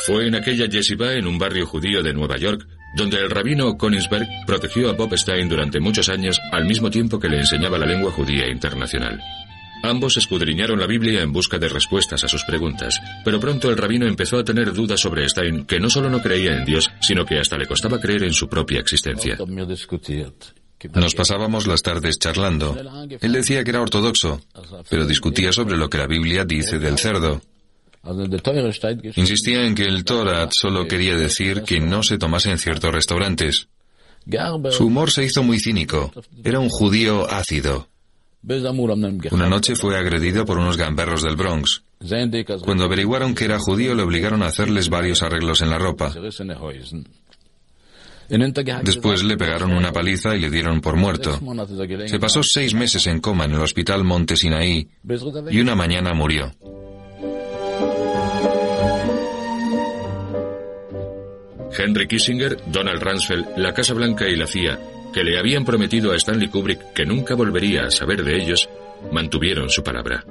Fue 0.06 0.28
en 0.28 0.36
aquella 0.36 0.66
yeshiva 0.66 1.14
en 1.14 1.28
un 1.28 1.38
barrio 1.38 1.66
judío 1.66 2.04
de 2.04 2.14
Nueva 2.14 2.38
York 2.38 2.68
donde 2.96 3.18
el 3.18 3.30
rabino 3.30 3.78
Konigsberg 3.78 4.28
protegió 4.46 4.90
a 4.90 4.94
Bob 4.94 5.18
Stein 5.18 5.50
durante 5.50 5.80
muchos 5.80 6.10
años 6.10 6.40
al 6.52 6.66
mismo 6.66 6.92
tiempo 6.92 7.20
que 7.20 7.30
le 7.30 7.40
enseñaba 7.40 7.78
la 7.78 7.86
lengua 7.86 8.12
judía 8.12 8.48
internacional. 8.48 9.20
Ambos 9.84 10.16
escudriñaron 10.16 10.80
la 10.80 10.88
Biblia 10.88 11.22
en 11.22 11.34
busca 11.34 11.60
de 11.60 11.68
respuestas 11.68 12.24
a 12.24 12.30
sus 12.30 12.46
preguntas, 12.46 13.02
pero 13.26 13.38
pronto 13.38 13.70
el 13.70 13.76
rabino 13.76 14.08
empezó 14.08 14.38
a 14.38 14.44
tener 14.44 14.72
dudas 14.72 15.02
sobre 15.02 15.28
Stein, 15.28 15.66
que 15.66 15.78
no 15.78 15.90
solo 15.90 16.10
no 16.10 16.22
creía 16.22 16.56
en 16.56 16.64
Dios, 16.64 16.90
sino 17.02 17.26
que 17.26 17.38
hasta 17.38 17.58
le 17.58 17.68
costaba 17.68 18.00
creer 18.00 18.24
en 18.24 18.32
su 18.34 18.48
propia 18.48 18.80
existencia. 18.80 19.38
Nos 20.96 21.16
pasábamos 21.16 21.68
las 21.68 21.82
tardes 21.82 22.18
charlando. 22.18 22.78
Él 23.20 23.34
decía 23.34 23.66
que 23.66 23.72
era 23.72 23.82
ortodoxo, 23.82 24.42
pero 24.90 25.06
discutía 25.06 25.52
sobre 25.52 25.78
lo 25.78 25.90
que 25.90 25.98
la 25.98 26.08
Biblia 26.08 26.46
dice 26.46 26.80
del 26.80 26.98
cerdo. 26.98 27.42
Insistía 29.16 29.66
en 29.66 29.76
que 29.76 29.84
el 29.84 30.06
Torah 30.06 30.48
solo 30.52 30.88
quería 30.88 31.18
decir 31.18 31.64
que 31.64 31.82
no 31.82 32.04
se 32.04 32.18
tomase 32.18 32.52
en 32.52 32.58
ciertos 32.58 32.94
restaurantes. 32.94 33.68
Su 34.72 34.86
humor 34.86 35.12
se 35.12 35.26
hizo 35.26 35.44
muy 35.44 35.60
cínico. 35.60 36.14
Era 36.42 36.60
un 36.60 36.70
judío 36.70 37.30
ácido. 37.30 37.90
Una 39.32 39.48
noche 39.48 39.76
fue 39.76 39.98
agredido 39.98 40.46
por 40.46 40.58
unos 40.58 40.76
gamberros 40.76 41.24
del 41.24 41.38
Bronx. 41.38 41.84
Cuando 42.66 42.84
averiguaron 42.84 43.34
que 43.34 43.46
era 43.46 43.58
judío, 43.58 43.96
le 43.96 44.04
obligaron 44.04 44.44
a 44.44 44.48
hacerles 44.48 44.90
varios 44.90 45.24
arreglos 45.24 45.62
en 45.62 45.70
la 45.70 45.80
ropa. 45.80 46.14
Después 48.84 49.24
le 49.24 49.38
pegaron 49.38 49.72
una 49.72 49.94
paliza 49.94 50.36
y 50.36 50.42
le 50.42 50.50
dieron 50.50 50.82
por 50.82 50.98
muerto. 50.98 51.40
Se 52.08 52.20
pasó 52.20 52.44
seis 52.44 52.74
meses 52.74 53.08
en 53.08 53.20
coma 53.20 53.46
en 53.46 53.54
el 53.54 53.62
hospital 53.62 54.04
Monte 54.04 54.36
Sinaí 54.36 54.90
y 55.50 55.60
una 55.62 55.76
mañana 55.76 56.14
murió. 56.14 56.52
Henry 61.76 62.08
Kissinger, 62.08 62.58
Donald 62.68 63.02
Rumsfeld, 63.02 63.58
la 63.58 63.74
Casa 63.74 63.94
Blanca 63.94 64.28
y 64.28 64.36
la 64.36 64.48
CIA 64.48 64.93
que 65.14 65.24
le 65.24 65.40
habían 65.40 65.64
prometido 65.64 66.12
a 66.12 66.18
Stanley 66.18 66.50
Kubrick 66.50 66.94
que 66.94 67.06
nunca 67.06 67.36
volvería 67.36 67.84
a 67.84 67.92
saber 67.92 68.24
de 68.24 68.36
ellos, 68.36 68.70
mantuvieron 69.12 69.70
su 69.70 69.84
palabra. 69.84 70.26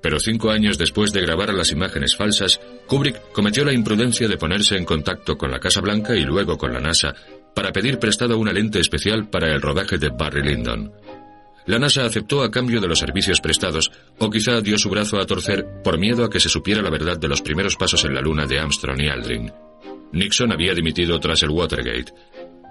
Pero 0.00 0.20
cinco 0.20 0.50
años 0.50 0.78
después 0.78 1.12
de 1.12 1.22
grabar 1.22 1.52
las 1.52 1.72
imágenes 1.72 2.16
falsas, 2.16 2.60
Kubrick 2.86 3.32
cometió 3.32 3.64
la 3.64 3.72
imprudencia 3.72 4.28
de 4.28 4.36
ponerse 4.36 4.76
en 4.76 4.84
contacto 4.84 5.36
con 5.36 5.50
la 5.50 5.58
Casa 5.58 5.80
Blanca 5.80 6.14
y 6.14 6.24
luego 6.24 6.56
con 6.56 6.72
la 6.72 6.80
NASA 6.80 7.14
para 7.54 7.72
pedir 7.72 7.98
prestado 7.98 8.38
una 8.38 8.52
lente 8.52 8.78
especial 8.78 9.28
para 9.28 9.52
el 9.52 9.60
rodaje 9.60 9.98
de 9.98 10.10
Barry 10.10 10.42
Lyndon. 10.42 10.92
La 11.66 11.80
NASA 11.80 12.04
aceptó 12.04 12.42
a 12.42 12.50
cambio 12.50 12.80
de 12.80 12.86
los 12.86 13.00
servicios 13.00 13.40
prestados, 13.40 13.90
o 14.18 14.30
quizá 14.30 14.60
dio 14.60 14.78
su 14.78 14.88
brazo 14.88 15.18
a 15.18 15.26
torcer 15.26 15.66
por 15.82 15.98
miedo 15.98 16.24
a 16.24 16.30
que 16.30 16.38
se 16.38 16.48
supiera 16.48 16.80
la 16.80 16.90
verdad 16.90 17.18
de 17.18 17.26
los 17.26 17.42
primeros 17.42 17.76
pasos 17.76 18.04
en 18.04 18.14
la 18.14 18.20
Luna 18.20 18.46
de 18.46 18.60
Armstrong 18.60 19.00
y 19.00 19.08
Aldrin. 19.08 19.52
Nixon 20.12 20.52
había 20.52 20.74
dimitido 20.74 21.18
tras 21.18 21.42
el 21.42 21.50
Watergate, 21.50 22.12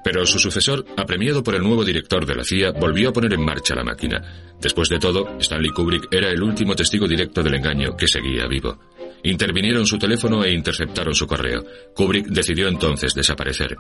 pero 0.06 0.24
su 0.28 0.38
sucesor, 0.38 0.86
apremiado 0.98 1.42
por 1.42 1.56
el 1.56 1.64
nuevo 1.64 1.84
director 1.84 2.28
de 2.28 2.36
la 2.36 2.44
CIA, 2.44 2.74
volvió 2.74 3.10
a 3.10 3.12
poner 3.12 3.34
en 3.34 3.44
marcha 3.44 3.74
la 3.74 3.84
máquina. 3.84 4.54
Después 4.62 4.88
de 4.88 5.00
todo, 5.00 5.36
Stanley 5.40 5.72
Kubrick 5.72 6.14
era 6.14 6.30
el 6.30 6.44
último 6.44 6.76
testigo 6.76 7.08
directo 7.08 7.42
del 7.42 7.56
engaño 7.56 7.98
que 7.98 8.08
seguía 8.08 8.46
vivo. 8.46 8.78
Intervinieron 9.24 9.88
su 9.88 9.98
teléfono 9.98 10.44
e 10.44 10.54
interceptaron 10.54 11.16
su 11.16 11.26
correo. 11.26 11.66
Kubrick 11.96 12.28
decidió 12.28 12.68
entonces 12.68 13.16
desaparecer. 13.16 13.78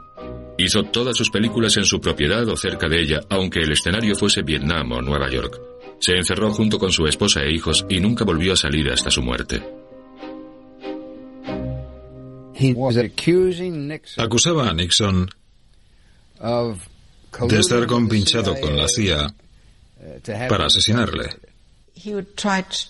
Hizo 0.58 0.82
todas 0.86 1.16
sus 1.16 1.30
películas 1.30 1.78
en 1.78 1.86
su 1.86 2.02
propiedad 2.02 2.50
o 2.50 2.58
cerca 2.58 2.90
de 2.90 3.04
ella, 3.04 3.20
aunque 3.30 3.60
el 3.60 3.74
escenario 3.74 4.16
fuese 4.16 4.42
Vietnam 4.42 4.94
o 4.94 5.04
Nueva 5.04 5.30
York. 5.30 5.62
Se 6.00 6.14
encerró 6.14 6.50
junto 6.50 6.80
con 6.80 6.92
su 6.92 7.06
esposa 7.06 7.44
e 7.44 7.54
hijos 7.54 7.86
y 7.88 8.00
nunca 8.00 8.26
volvió 8.26 8.54
a 8.54 8.58
salir 8.58 8.90
hasta 8.90 9.12
su 9.12 9.22
muerte. 9.22 9.62
Acusaba 14.18 14.68
a 14.68 14.74
Nixon 14.74 15.30
de 17.48 17.60
estar 17.60 17.86
compinchado 17.88 18.60
con 18.60 18.78
la 18.78 18.88
CIA 18.88 19.34
para 20.48 20.66
asesinarle. 20.66 21.30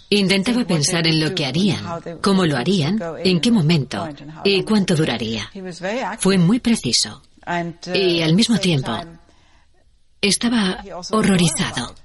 Intentaba 0.10 0.66
pensar 0.66 1.08
en 1.08 1.22
lo 1.22 1.34
que 1.34 1.45
harían, 1.45 2.20
cómo 2.22 2.45
lo 2.45 2.58
harían, 2.58 2.99
en 3.24 3.39
qué 3.39 3.51
momento 3.51 4.08
y 4.43 4.64
cuánto 4.64 4.95
duraría. 4.95 5.49
Fue 6.20 6.38
muy 6.38 6.60
preciso. 6.60 7.22
Y 7.93 8.22
al 8.22 8.34
mismo 8.34 8.58
tiempo, 8.58 8.91
estaba 10.22 10.84
horrorizado. 11.12 11.95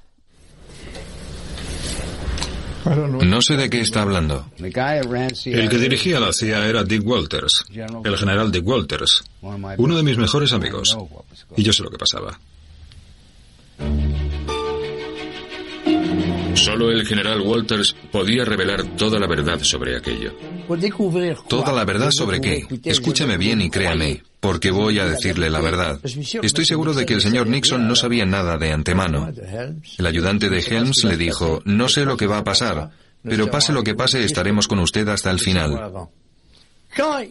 No 2.85 3.43
sé 3.43 3.57
de 3.57 3.68
qué 3.70 3.81
está 3.81 4.03
hablando. 4.03 4.47
El 4.59 5.68
que 5.68 5.78
dirigía 5.78 6.20
la 6.20 6.33
CIA 6.33 6.66
era 6.66 6.85
Dick 6.85 7.07
Walters, 7.07 7.64
el 8.05 8.16
general 8.16 8.51
Dick 8.51 8.66
Walters, 8.66 9.24
uno 9.43 9.97
de 9.97 10.03
mis 10.03 10.16
mejores 10.16 10.53
amigos. 10.53 10.97
Y 11.57 11.62
yo 11.62 11.72
sé 11.72 11.83
lo 11.83 11.91
que 11.91 11.99
pasaba. 11.99 12.39
Solo 16.64 16.90
el 16.90 17.06
general 17.06 17.40
Walters 17.40 17.96
podía 18.12 18.44
revelar 18.44 18.84
toda 18.96 19.18
la 19.18 19.26
verdad 19.26 19.61
sobre 19.62 19.96
aquello. 19.96 20.32
¿Toda 21.48 21.72
la 21.72 21.86
verdad 21.86 22.11
sobre 22.11 22.40
qué? 22.40 22.66
Escúcheme 22.84 23.38
bien 23.38 23.62
y 23.62 23.70
créame, 23.70 24.22
porque 24.40 24.70
voy 24.70 24.98
a 24.98 25.06
decirle 25.06 25.48
la 25.48 25.61
verdad. 25.61 25.98
Estoy 26.42 26.66
seguro 26.66 26.92
de 26.92 27.06
que 27.06 27.14
el 27.14 27.22
señor 27.22 27.46
Nixon 27.46 27.88
no 27.88 27.94
sabía 27.94 28.26
nada 28.26 28.58
de 28.58 28.72
antemano. 28.72 29.30
El 29.98 30.06
ayudante 30.06 30.50
de 30.50 30.61
Helms 30.61 31.04
le 31.04 31.16
dijo, 31.16 31.62
no 31.64 31.88
sé 31.88 32.04
lo 32.04 32.18
que 32.18 32.26
va 32.26 32.38
a 32.38 32.44
pasar, 32.44 32.90
pero 33.22 33.50
pase 33.50 33.72
lo 33.72 33.82
que 33.82 33.94
pase 33.94 34.22
estaremos 34.22 34.68
con 34.68 34.80
usted 34.80 35.08
hasta 35.08 35.30
el 35.30 35.40
final. 35.40 36.11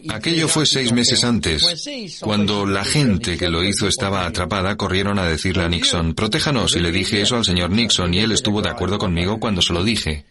Aquello 0.08 0.48
fue 0.48 0.64
seis 0.66 0.92
meses 0.92 1.22
antes. 1.24 1.62
Cuando 2.20 2.66
la 2.66 2.84
gente 2.84 3.36
que 3.36 3.50
lo 3.50 3.62
hizo 3.62 3.86
estaba 3.86 4.26
atrapada, 4.26 4.76
corrieron 4.76 5.18
a 5.18 5.26
decirle 5.26 5.64
a 5.64 5.68
Nixon, 5.68 6.14
protéjanos, 6.14 6.76
y 6.76 6.80
le 6.80 6.90
dije 6.90 7.20
eso 7.20 7.36
al 7.36 7.44
señor 7.44 7.70
Nixon, 7.70 8.14
y 8.14 8.20
él 8.20 8.32
estuvo 8.32 8.62
de 8.62 8.70
acuerdo 8.70 8.98
conmigo 8.98 9.38
cuando 9.38 9.60
se 9.60 9.72
lo 9.72 9.84
dije. 9.84 10.24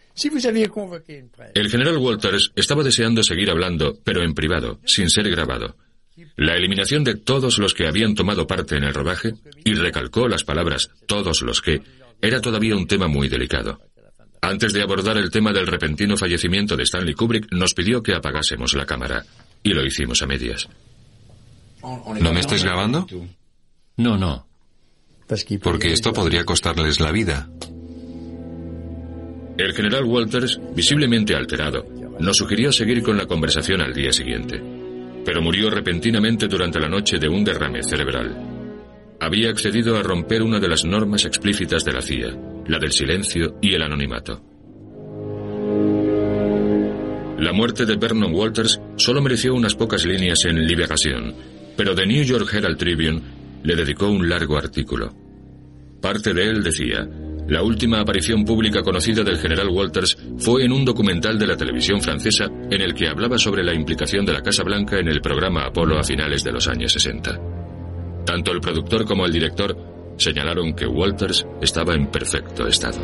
El 1.53 1.69
general 1.69 1.97
Walters 1.97 2.51
estaba 2.55 2.83
deseando 2.83 3.23
seguir 3.23 3.49
hablando, 3.49 3.99
pero 4.03 4.23
en 4.23 4.33
privado, 4.33 4.79
sin 4.85 5.09
ser 5.09 5.29
grabado. 5.29 5.75
La 6.35 6.55
eliminación 6.55 7.03
de 7.03 7.15
todos 7.15 7.59
los 7.59 7.73
que 7.73 7.87
habían 7.87 8.15
tomado 8.15 8.45
parte 8.45 8.75
en 8.75 8.83
el 8.83 8.93
rodaje, 8.93 9.33
y 9.63 9.73
recalcó 9.73 10.27
las 10.27 10.43
palabras 10.43 10.89
todos 11.05 11.41
los 11.43 11.61
que, 11.61 11.81
era 12.21 12.41
todavía 12.41 12.75
un 12.75 12.87
tema 12.87 13.07
muy 13.07 13.29
delicado. 13.29 13.79
Antes 14.41 14.73
de 14.73 14.81
abordar 14.81 15.17
el 15.17 15.29
tema 15.29 15.51
del 15.51 15.67
repentino 15.67 16.15
fallecimiento 16.15 16.75
de 16.75 16.83
Stanley 16.83 17.13
Kubrick, 17.13 17.51
nos 17.51 17.73
pidió 17.73 18.01
que 18.01 18.15
apagásemos 18.15 18.73
la 18.73 18.85
cámara. 18.85 19.25
Y 19.61 19.73
lo 19.73 19.85
hicimos 19.85 20.21
a 20.21 20.27
medias. 20.27 20.69
¿No 21.83 22.33
me 22.33 22.39
estáis 22.39 22.63
grabando? 22.63 23.05
No, 23.97 24.17
no. 24.17 24.47
Porque 25.61 25.91
esto 25.91 26.13
podría 26.13 26.43
costarles 26.43 26.99
la 26.99 27.11
vida. 27.11 27.49
El 29.57 29.73
general 29.73 30.05
Walters, 30.05 30.59
visiblemente 30.73 31.35
alterado, 31.35 31.85
nos 32.19 32.37
sugirió 32.37 32.71
seguir 32.71 33.03
con 33.03 33.17
la 33.17 33.25
conversación 33.25 33.81
al 33.81 33.93
día 33.93 34.11
siguiente. 34.13 34.61
Pero 35.25 35.41
murió 35.41 35.69
repentinamente 35.69 36.47
durante 36.47 36.79
la 36.79 36.87
noche 36.87 37.19
de 37.19 37.27
un 37.27 37.43
derrame 37.43 37.83
cerebral. 37.83 38.35
Había 39.19 39.49
accedido 39.49 39.97
a 39.97 40.01
romper 40.01 40.41
una 40.41 40.59
de 40.59 40.69
las 40.69 40.85
normas 40.85 41.25
explícitas 41.25 41.83
de 41.83 41.91
la 41.91 42.01
CIA, 42.01 42.37
la 42.69 42.77
del 42.77 42.91
silencio 42.91 43.57
y 43.61 43.73
el 43.73 43.81
anonimato. 43.81 44.41
La 47.39 47.51
muerte 47.51 47.85
de 47.85 47.95
Vernon 47.95 48.33
Walters 48.33 48.79
solo 48.95 49.21
mereció 49.21 49.55
unas 49.55 49.73
pocas 49.73 50.05
líneas 50.05 50.45
en 50.45 50.67
Liberación, 50.67 51.33
pero 51.75 51.95
The 51.95 52.05
New 52.05 52.23
York 52.23 52.53
Herald 52.53 52.77
Tribune 52.77 53.21
le 53.63 53.75
dedicó 53.75 54.07
un 54.07 54.29
largo 54.29 54.57
artículo. 54.57 55.11
Parte 55.99 56.33
de 56.33 56.43
él 56.43 56.61
decía, 56.61 57.07
la 57.47 57.63
última 57.63 58.01
aparición 58.01 58.45
pública 58.45 58.83
conocida 58.83 59.23
del 59.23 59.39
general 59.39 59.69
Walters 59.69 60.17
fue 60.37 60.63
en 60.63 60.71
un 60.71 60.85
documental 60.85 61.39
de 61.39 61.47
la 61.47 61.57
televisión 61.57 61.99
francesa 62.01 62.45
en 62.45 62.81
el 62.81 62.93
que 62.93 63.07
hablaba 63.07 63.39
sobre 63.39 63.63
la 63.63 63.73
implicación 63.73 64.25
de 64.25 64.33
la 64.33 64.41
Casa 64.41 64.63
Blanca 64.63 64.99
en 64.99 65.07
el 65.07 65.21
programa 65.21 65.65
Apolo 65.65 65.97
a 65.97 66.03
finales 66.03 66.43
de 66.43 66.51
los 66.51 66.67
años 66.67 66.93
60. 66.93 67.39
Tanto 68.25 68.51
el 68.51 68.61
productor 68.61 69.05
como 69.05 69.25
el 69.25 69.31
director 69.31 69.75
señalaron 70.19 70.73
que 70.73 70.85
Walters 70.85 71.47
estaba 71.61 71.95
en 71.95 72.07
perfecto 72.07 72.67
estado. 72.67 72.99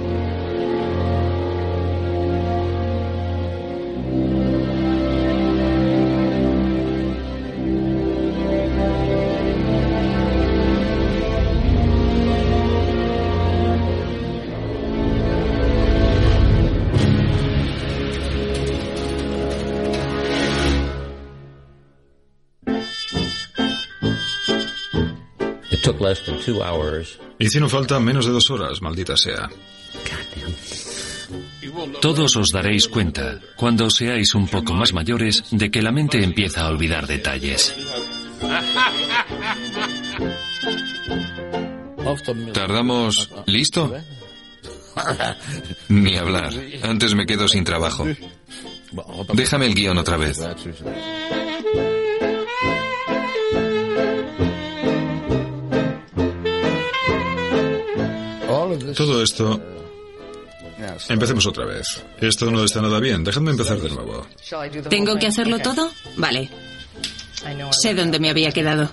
Hicieron 27.39 27.69
falta 27.69 27.99
menos 27.99 28.25
de 28.25 28.31
dos 28.31 28.49
horas, 28.49 28.81
maldita 28.81 29.15
sea. 29.17 29.49
Todos 32.01 32.35
os 32.35 32.51
daréis 32.51 32.87
cuenta, 32.87 33.39
cuando 33.55 33.89
seáis 33.89 34.33
un 34.35 34.47
poco 34.47 34.73
más 34.73 34.93
mayores, 34.93 35.43
de 35.51 35.69
que 35.69 35.81
la 35.81 35.91
mente 35.91 36.23
empieza 36.23 36.61
a 36.61 36.69
olvidar 36.69 37.07
detalles. 37.07 37.75
¿Tardamos? 42.53 43.29
¿Listo? 43.45 43.93
Ni 45.89 46.15
hablar. 46.15 46.53
Antes 46.83 47.15
me 47.15 47.25
quedo 47.25 47.47
sin 47.47 47.63
trabajo. 47.63 48.07
Déjame 49.33 49.65
el 49.65 49.75
guion 49.75 49.97
otra 49.97 50.17
vez. 50.17 50.39
Todo 58.95 59.21
esto... 59.21 59.61
Empecemos 61.09 61.45
otra 61.47 61.65
vez. 61.65 62.03
Esto 62.19 62.51
no 62.51 62.63
está 62.63 62.81
nada 62.81 62.99
bien. 62.99 63.23
Dejadme 63.23 63.51
empezar 63.51 63.79
de 63.79 63.89
nuevo. 63.89 64.27
¿Tengo 64.89 65.17
que 65.17 65.27
hacerlo 65.27 65.59
todo? 65.59 65.89
Vale. 66.17 66.49
Sé 67.71 67.93
dónde 67.93 68.19
me 68.19 68.29
había 68.29 68.51
quedado. 68.51 68.89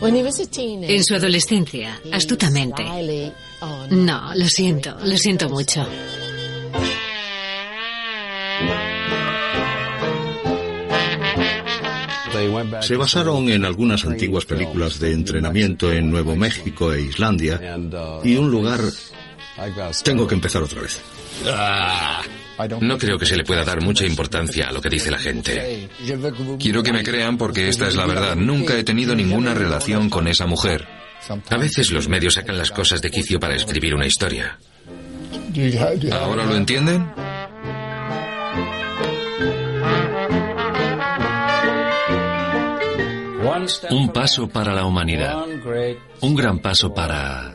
En 0.00 1.04
su 1.04 1.14
adolescencia, 1.14 2.00
astutamente. 2.12 2.84
No, 3.90 4.34
lo 4.34 4.48
siento, 4.48 4.96
lo 5.02 5.16
siento 5.16 5.48
mucho. 5.48 5.86
Se 12.80 12.96
basaron 12.96 13.48
en 13.48 13.64
algunas 13.64 14.04
antiguas 14.04 14.44
películas 14.44 14.98
de 14.98 15.12
entrenamiento 15.12 15.92
en 15.92 16.10
Nuevo 16.10 16.36
México 16.36 16.92
e 16.92 17.02
Islandia 17.02 17.60
y 18.24 18.36
un 18.36 18.50
lugar... 18.50 18.80
Tengo 20.04 20.26
que 20.26 20.34
empezar 20.34 20.62
otra 20.62 20.82
vez. 20.82 21.00
No 22.80 22.98
creo 22.98 23.18
que 23.18 23.26
se 23.26 23.36
le 23.36 23.44
pueda 23.44 23.64
dar 23.64 23.82
mucha 23.82 24.04
importancia 24.04 24.68
a 24.68 24.72
lo 24.72 24.80
que 24.80 24.88
dice 24.88 25.10
la 25.10 25.18
gente. 25.18 25.88
Quiero 26.58 26.82
que 26.82 26.92
me 26.92 27.02
crean 27.02 27.38
porque 27.38 27.68
esta 27.68 27.88
es 27.88 27.94
la 27.94 28.06
verdad. 28.06 28.36
Nunca 28.36 28.76
he 28.76 28.84
tenido 28.84 29.14
ninguna 29.14 29.54
relación 29.54 30.10
con 30.10 30.28
esa 30.28 30.46
mujer. 30.46 30.86
A 31.50 31.56
veces 31.56 31.90
los 31.90 32.08
medios 32.08 32.34
sacan 32.34 32.58
las 32.58 32.70
cosas 32.70 33.02
de 33.02 33.10
quicio 33.10 33.38
para 33.38 33.54
escribir 33.54 33.94
una 33.94 34.06
historia. 34.06 34.58
¿Ahora 36.12 36.44
lo 36.44 36.56
entienden? 36.56 37.10
Un 43.90 44.12
paso 44.12 44.48
para 44.48 44.72
la 44.72 44.84
humanidad. 44.84 45.44
Un 46.20 46.34
gran 46.34 46.58
paso 46.58 46.92
para... 46.92 47.54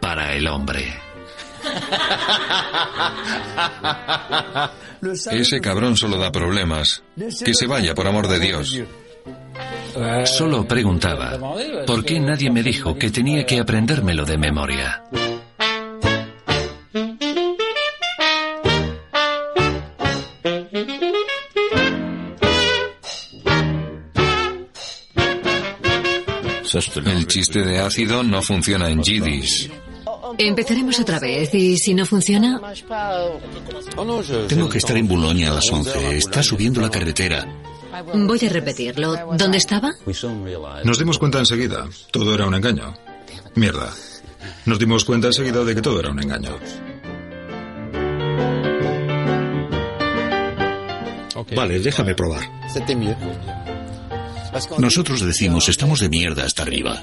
para 0.00 0.34
el 0.34 0.46
hombre. 0.46 0.92
Ese 5.30 5.60
cabrón 5.60 5.96
solo 5.96 6.18
da 6.18 6.30
problemas. 6.30 7.02
Que 7.44 7.54
se 7.54 7.66
vaya, 7.66 7.94
por 7.94 8.06
amor 8.06 8.28
de 8.28 8.38
Dios. 8.38 8.80
Solo 10.24 10.66
preguntaba, 10.66 11.38
¿por 11.86 12.04
qué 12.04 12.18
nadie 12.18 12.50
me 12.50 12.62
dijo 12.62 12.96
que 12.96 13.10
tenía 13.10 13.44
que 13.44 13.60
aprendérmelo 13.60 14.24
de 14.24 14.38
memoria? 14.38 15.04
El 27.04 27.26
chiste 27.26 27.62
de 27.62 27.78
ácido 27.78 28.22
no 28.22 28.40
funciona 28.42 28.88
en 28.88 29.02
Yiddish. 29.02 29.70
Empezaremos 30.38 30.98
otra 31.00 31.18
vez 31.18 31.52
y 31.54 31.76
si 31.76 31.94
no 31.94 32.06
funciona... 32.06 32.60
Tengo 34.48 34.68
que 34.68 34.78
estar 34.78 34.96
en 34.96 35.06
Boulogne 35.08 35.46
a 35.46 35.52
las 35.52 35.70
11. 35.70 36.16
Está 36.16 36.42
subiendo 36.42 36.80
la 36.80 36.90
carretera. 36.90 37.46
Voy 38.14 38.40
a 38.44 38.48
repetirlo. 38.48 39.14
¿Dónde 39.36 39.58
estaba? 39.58 39.92
Nos 40.84 40.98
dimos 40.98 41.18
cuenta 41.18 41.38
enseguida. 41.38 41.86
Todo 42.10 42.34
era 42.34 42.46
un 42.46 42.54
engaño. 42.54 42.94
Mierda. 43.54 43.92
Nos 44.64 44.78
dimos 44.78 45.04
cuenta 45.04 45.26
enseguida 45.28 45.64
de 45.64 45.74
que 45.74 45.82
todo 45.82 46.00
era 46.00 46.10
un 46.10 46.22
engaño. 46.22 46.58
Vale, 51.54 51.80
déjame 51.80 52.14
probar. 52.14 52.42
Nosotros 54.78 55.20
decimos, 55.20 55.68
estamos 55.68 56.00
de 56.00 56.08
mierda 56.08 56.44
hasta 56.44 56.62
arriba. 56.62 57.02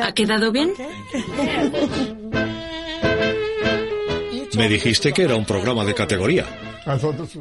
¿Ha 0.00 0.12
quedado 0.12 0.52
bien? 0.52 0.74
Me 4.56 4.68
dijiste 4.68 5.12
que 5.12 5.22
era 5.22 5.34
un 5.34 5.44
programa 5.44 5.84
de 5.84 5.94
categoría. 5.94 6.46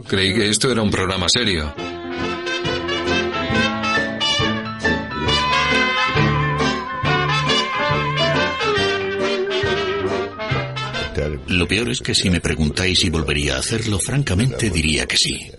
Creí 0.08 0.34
que 0.34 0.50
esto 0.50 0.72
era 0.72 0.82
un 0.82 0.92
programa 0.92 1.28
serio. 1.30 1.74
Lo 11.48 11.68
peor 11.68 11.90
es 11.90 12.02
que 12.02 12.14
si 12.14 12.30
me 12.30 12.40
preguntáis 12.40 13.00
si 13.00 13.10
volvería 13.10 13.56
a 13.56 13.60
hacerlo, 13.60 14.00
francamente 14.00 14.70
diría 14.70 15.06
que 15.06 15.18
sí. 15.18 15.52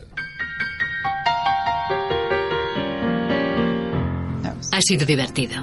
Ha 4.78 4.80
sido 4.80 5.04
divertido. 5.04 5.56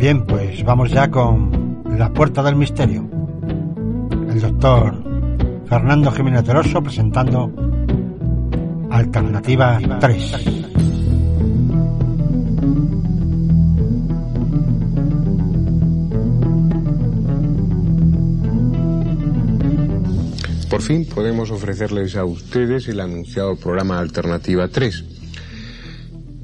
Bien, 0.00 0.26
pues 0.26 0.64
vamos 0.64 0.90
ya 0.90 1.08
con 1.12 1.84
La 1.96 2.12
Puerta 2.12 2.42
del 2.42 2.56
Misterio. 2.56 3.08
El 4.28 4.40
doctor 4.40 5.00
Fernando 5.66 6.10
Jiménez 6.10 6.42
Teroso 6.42 6.82
presentando 6.82 7.52
Alternativa 8.90 9.78
3. 10.00 10.59
Por 20.80 20.86
fin 20.86 21.04
podemos 21.04 21.50
ofrecerles 21.50 22.16
a 22.16 22.24
ustedes 22.24 22.88
el 22.88 23.00
anunciado 23.00 23.54
programa 23.54 23.98
Alternativa 23.98 24.66
3. 24.66 25.04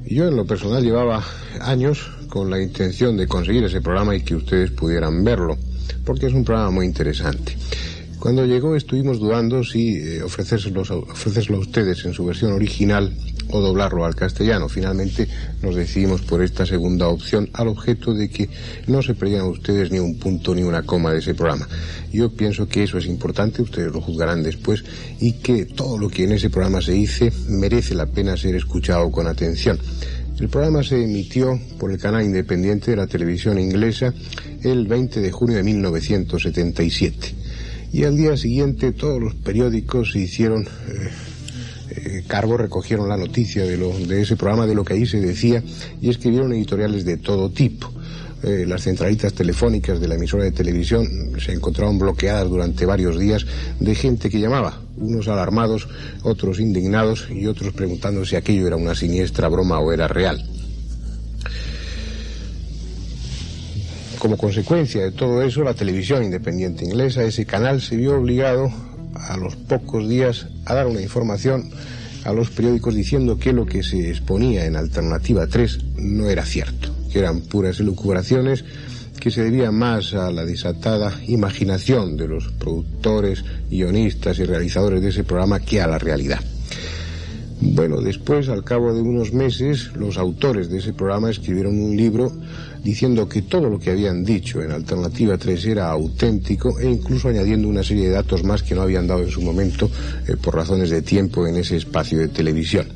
Yo 0.05 0.27
en 0.27 0.35
lo 0.35 0.45
personal 0.45 0.83
llevaba 0.83 1.23
años 1.59 2.11
con 2.29 2.51
la 2.51 2.61
intención 2.61 3.17
de 3.17 3.27
conseguir 3.27 3.63
ese 3.63 3.81
programa 3.81 4.15
y 4.15 4.21
que 4.21 4.35
ustedes 4.35 4.69
pudieran 4.69 5.23
verlo, 5.23 5.57
porque 6.05 6.27
es 6.27 6.33
un 6.33 6.45
programa 6.45 6.69
muy 6.69 6.85
interesante. 6.85 7.57
Cuando 8.19 8.45
llegó 8.45 8.75
estuvimos 8.75 9.17
dudando 9.17 9.63
si 9.63 9.95
eh, 9.95 10.21
ofrecérselo, 10.21 10.83
a 10.83 11.59
ustedes 11.59 12.05
en 12.05 12.13
su 12.13 12.23
versión 12.23 12.51
original 12.51 13.11
o 13.51 13.61
doblarlo 13.61 14.05
al 14.05 14.15
castellano. 14.15 14.69
Finalmente 14.69 15.27
nos 15.61 15.75
decidimos 15.75 16.21
por 16.21 16.41
esta 16.41 16.65
segunda 16.65 17.07
opción 17.07 17.49
al 17.53 17.67
objeto 17.67 18.13
de 18.13 18.29
que 18.29 18.49
no 18.87 19.01
se 19.01 19.15
perdieran 19.15 19.47
ustedes 19.47 19.91
ni 19.91 19.99
un 19.99 20.17
punto 20.17 20.53
ni 20.53 20.63
una 20.63 20.83
coma 20.83 21.11
de 21.11 21.19
ese 21.19 21.33
programa. 21.33 21.67
Yo 22.11 22.29
pienso 22.29 22.67
que 22.67 22.83
eso 22.83 22.97
es 22.97 23.05
importante, 23.05 23.61
ustedes 23.61 23.91
lo 23.91 24.01
juzgarán 24.01 24.43
después, 24.43 24.83
y 25.19 25.33
que 25.33 25.65
todo 25.65 25.97
lo 25.97 26.09
que 26.09 26.23
en 26.23 26.33
ese 26.33 26.49
programa 26.49 26.81
se 26.81 26.93
dice 26.93 27.31
merece 27.47 27.95
la 27.95 28.05
pena 28.05 28.37
ser 28.37 28.55
escuchado 28.55 29.11
con 29.11 29.27
atención. 29.27 29.79
El 30.39 30.49
programa 30.49 30.83
se 30.83 31.03
emitió 31.03 31.59
por 31.79 31.91
el 31.91 31.97
canal 31.97 32.23
independiente 32.23 32.91
de 32.91 32.97
la 32.97 33.07
televisión 33.07 33.59
inglesa 33.59 34.13
el 34.63 34.85
20 34.85 35.19
de 35.19 35.31
junio 35.31 35.57
de 35.57 35.63
1977. 35.63 37.33
Y 37.91 38.03
al 38.03 38.15
día 38.15 38.37
siguiente 38.37 38.91
todos 38.91 39.19
los 39.19 39.33
periódicos 39.33 40.11
se 40.11 40.19
hicieron 40.19 40.63
eh, 40.63 41.09
eh, 41.97 42.23
cargo, 42.27 42.57
recogieron 42.57 43.09
la 43.09 43.17
noticia 43.17 43.65
de, 43.65 43.77
lo, 43.77 43.97
de 43.97 44.21
ese 44.21 44.35
programa, 44.35 44.67
de 44.67 44.75
lo 44.75 44.85
que 44.85 44.93
ahí 44.93 45.05
se 45.05 45.19
decía, 45.19 45.63
y 46.01 46.09
escribieron 46.09 46.53
editoriales 46.53 47.05
de 47.05 47.17
todo 47.17 47.49
tipo. 47.49 47.91
Eh, 48.43 48.65
las 48.67 48.83
centralitas 48.83 49.33
telefónicas 49.33 49.99
de 49.99 50.07
la 50.07 50.13
emisora 50.13 50.43
de 50.43 50.51
televisión 50.51 51.07
se 51.39 51.53
encontraron 51.53 51.97
bloqueadas 51.97 52.47
durante 52.47 52.85
varios 52.85 53.17
días 53.17 53.47
de 53.79 53.95
gente 53.95 54.29
que 54.29 54.39
llamaba, 54.39 54.79
unos 54.97 55.27
alarmados, 55.27 55.87
otros 56.21 56.59
indignados 56.59 57.27
y 57.31 57.47
otros 57.47 57.73
preguntando 57.73 58.23
si 58.25 58.35
aquello 58.35 58.67
era 58.67 58.75
una 58.75 58.93
siniestra 58.93 59.47
broma 59.47 59.79
o 59.79 59.91
era 59.91 60.07
real. 60.07 60.47
Como 64.19 64.37
consecuencia 64.37 65.03
de 65.03 65.11
todo 65.11 65.41
eso, 65.41 65.63
la 65.63 65.73
televisión 65.73 66.23
independiente 66.23 66.85
inglesa, 66.85 67.23
ese 67.23 67.45
canal, 67.45 67.81
se 67.81 67.95
vio 67.95 68.19
obligado 68.19 68.71
a 69.27 69.37
los 69.37 69.55
pocos 69.55 70.07
días 70.07 70.47
a 70.65 70.73
dar 70.73 70.87
una 70.87 71.01
información 71.01 71.69
a 72.25 72.33
los 72.33 72.49
periódicos 72.49 72.95
diciendo 72.95 73.37
que 73.37 73.53
lo 73.53 73.65
que 73.65 73.83
se 73.83 74.09
exponía 74.09 74.65
en 74.65 74.75
Alternativa 74.75 75.47
3 75.47 75.79
no 75.97 76.29
era 76.29 76.45
cierto, 76.45 76.93
que 77.11 77.19
eran 77.19 77.41
puras 77.41 77.79
elucubraciones 77.79 78.65
que 79.19 79.31
se 79.31 79.43
debían 79.43 79.75
más 79.75 80.13
a 80.13 80.31
la 80.31 80.45
desatada 80.45 81.13
imaginación 81.27 82.17
de 82.17 82.27
los 82.27 82.49
productores, 82.53 83.43
guionistas 83.69 84.39
y 84.39 84.45
realizadores 84.45 85.01
de 85.01 85.09
ese 85.09 85.23
programa 85.23 85.59
que 85.59 85.81
a 85.81 85.87
la 85.87 85.97
realidad. 85.97 86.39
Bueno, 87.59 88.01
después, 88.01 88.49
al 88.49 88.63
cabo 88.63 88.93
de 88.93 89.01
unos 89.01 89.33
meses, 89.33 89.91
los 89.95 90.17
autores 90.17 90.69
de 90.69 90.77
ese 90.77 90.93
programa 90.93 91.31
escribieron 91.31 91.79
un 91.79 91.97
libro 91.97 92.31
diciendo 92.83 93.27
que 93.27 93.41
todo 93.41 93.67
lo 93.67 93.79
que 93.79 93.89
habían 93.89 94.23
dicho 94.23 94.61
en 94.61 94.71
Alternativa 94.71 95.37
3 95.37 95.65
era 95.65 95.89
auténtico 95.89 96.79
e 96.79 96.87
incluso 96.87 97.29
añadiendo 97.29 97.67
una 97.67 97.83
serie 97.83 98.05
de 98.05 98.13
datos 98.13 98.43
más 98.43 98.61
que 98.61 98.75
no 98.75 98.83
habían 98.83 99.07
dado 99.07 99.23
en 99.23 99.31
su 99.31 99.41
momento 99.41 99.89
eh, 100.27 100.35
por 100.39 100.55
razones 100.55 100.91
de 100.91 101.01
tiempo 101.01 101.47
en 101.47 101.57
ese 101.57 101.77
espacio 101.77 102.19
de 102.19 102.27
televisión. 102.27 102.87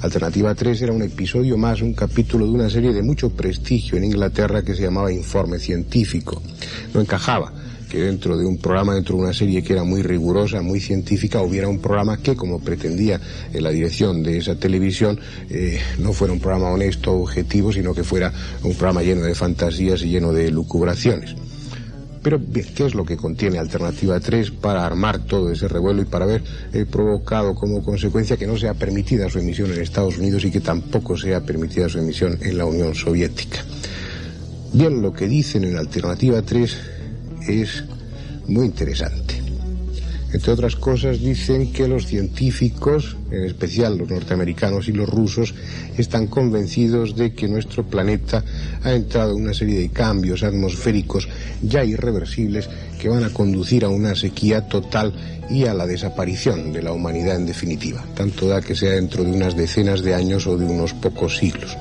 Alternativa 0.00 0.54
3 0.54 0.82
era 0.82 0.92
un 0.92 1.02
episodio 1.02 1.56
más, 1.56 1.80
un 1.80 1.94
capítulo 1.94 2.44
de 2.44 2.52
una 2.52 2.68
serie 2.68 2.92
de 2.92 3.02
mucho 3.02 3.30
prestigio 3.30 3.96
en 3.96 4.04
Inglaterra 4.04 4.62
que 4.62 4.74
se 4.74 4.82
llamaba 4.82 5.10
Informe 5.10 5.58
Científico. 5.58 6.42
No 6.92 7.00
encajaba 7.00 7.50
que 7.96 8.02
dentro 8.02 8.36
de 8.36 8.44
un 8.44 8.58
programa, 8.58 8.94
dentro 8.94 9.16
de 9.16 9.22
una 9.22 9.32
serie 9.32 9.62
que 9.62 9.72
era 9.72 9.82
muy 9.82 10.02
rigurosa, 10.02 10.60
muy 10.60 10.80
científica, 10.80 11.40
hubiera 11.40 11.66
un 11.66 11.78
programa 11.78 12.18
que, 12.18 12.36
como 12.36 12.60
pretendía 12.60 13.18
en 13.54 13.62
la 13.62 13.70
dirección 13.70 14.22
de 14.22 14.36
esa 14.36 14.54
televisión, 14.54 15.18
eh, 15.48 15.80
no 15.98 16.12
fuera 16.12 16.34
un 16.34 16.40
programa 16.40 16.68
honesto, 16.70 17.12
objetivo, 17.12 17.72
sino 17.72 17.94
que 17.94 18.04
fuera 18.04 18.30
un 18.62 18.74
programa 18.74 19.02
lleno 19.02 19.22
de 19.22 19.34
fantasías 19.34 20.02
y 20.02 20.10
lleno 20.10 20.34
de 20.34 20.50
lucubraciones. 20.50 21.34
Pero, 22.22 22.38
¿qué 22.74 22.84
es 22.84 22.94
lo 22.94 23.06
que 23.06 23.16
contiene 23.16 23.58
Alternativa 23.58 24.20
3 24.20 24.50
para 24.50 24.84
armar 24.84 25.20
todo 25.20 25.50
ese 25.50 25.66
revuelo 25.66 26.02
y 26.02 26.04
para 26.04 26.26
haber 26.26 26.42
eh, 26.74 26.84
provocado 26.84 27.54
como 27.54 27.82
consecuencia 27.82 28.36
que 28.36 28.46
no 28.46 28.58
sea 28.58 28.74
permitida 28.74 29.30
su 29.30 29.38
emisión 29.38 29.72
en 29.72 29.80
Estados 29.80 30.18
Unidos 30.18 30.44
y 30.44 30.50
que 30.50 30.60
tampoco 30.60 31.16
sea 31.16 31.40
permitida 31.40 31.88
su 31.88 31.98
emisión 31.98 32.38
en 32.42 32.58
la 32.58 32.66
Unión 32.66 32.94
Soviética? 32.94 33.64
Bien, 34.74 35.00
lo 35.00 35.14
que 35.14 35.28
dicen 35.28 35.64
en 35.64 35.78
Alternativa 35.78 36.42
3 36.42 36.95
es 37.48 37.84
muy 38.46 38.66
interesante. 38.66 39.36
Entre 40.32 40.52
otras 40.52 40.76
cosas 40.76 41.20
dicen 41.20 41.72
que 41.72 41.88
los 41.88 42.06
científicos, 42.06 43.16
en 43.30 43.44
especial 43.44 43.96
los 43.96 44.10
norteamericanos 44.10 44.88
y 44.88 44.92
los 44.92 45.08
rusos, 45.08 45.54
están 45.96 46.26
convencidos 46.26 47.16
de 47.16 47.32
que 47.32 47.48
nuestro 47.48 47.84
planeta 47.84 48.44
ha 48.82 48.92
entrado 48.92 49.36
en 49.36 49.44
una 49.44 49.54
serie 49.54 49.78
de 49.78 49.88
cambios 49.88 50.42
atmosféricos 50.42 51.28
ya 51.62 51.84
irreversibles 51.84 52.68
que 52.98 53.08
van 53.08 53.24
a 53.24 53.30
conducir 53.30 53.84
a 53.84 53.88
una 53.88 54.14
sequía 54.14 54.68
total 54.68 55.12
y 55.48 55.66
a 55.66 55.74
la 55.74 55.86
desaparición 55.86 56.72
de 56.72 56.82
la 56.82 56.92
humanidad 56.92 57.36
en 57.36 57.46
definitiva, 57.46 58.04
tanto 58.14 58.48
da 58.48 58.60
que 58.60 58.74
sea 58.74 58.92
dentro 58.92 59.22
de 59.24 59.30
unas 59.30 59.56
decenas 59.56 60.02
de 60.02 60.14
años 60.14 60.46
o 60.46 60.56
de 60.56 60.64
unos 60.64 60.92
pocos 60.94 61.36
siglos. 61.36 61.76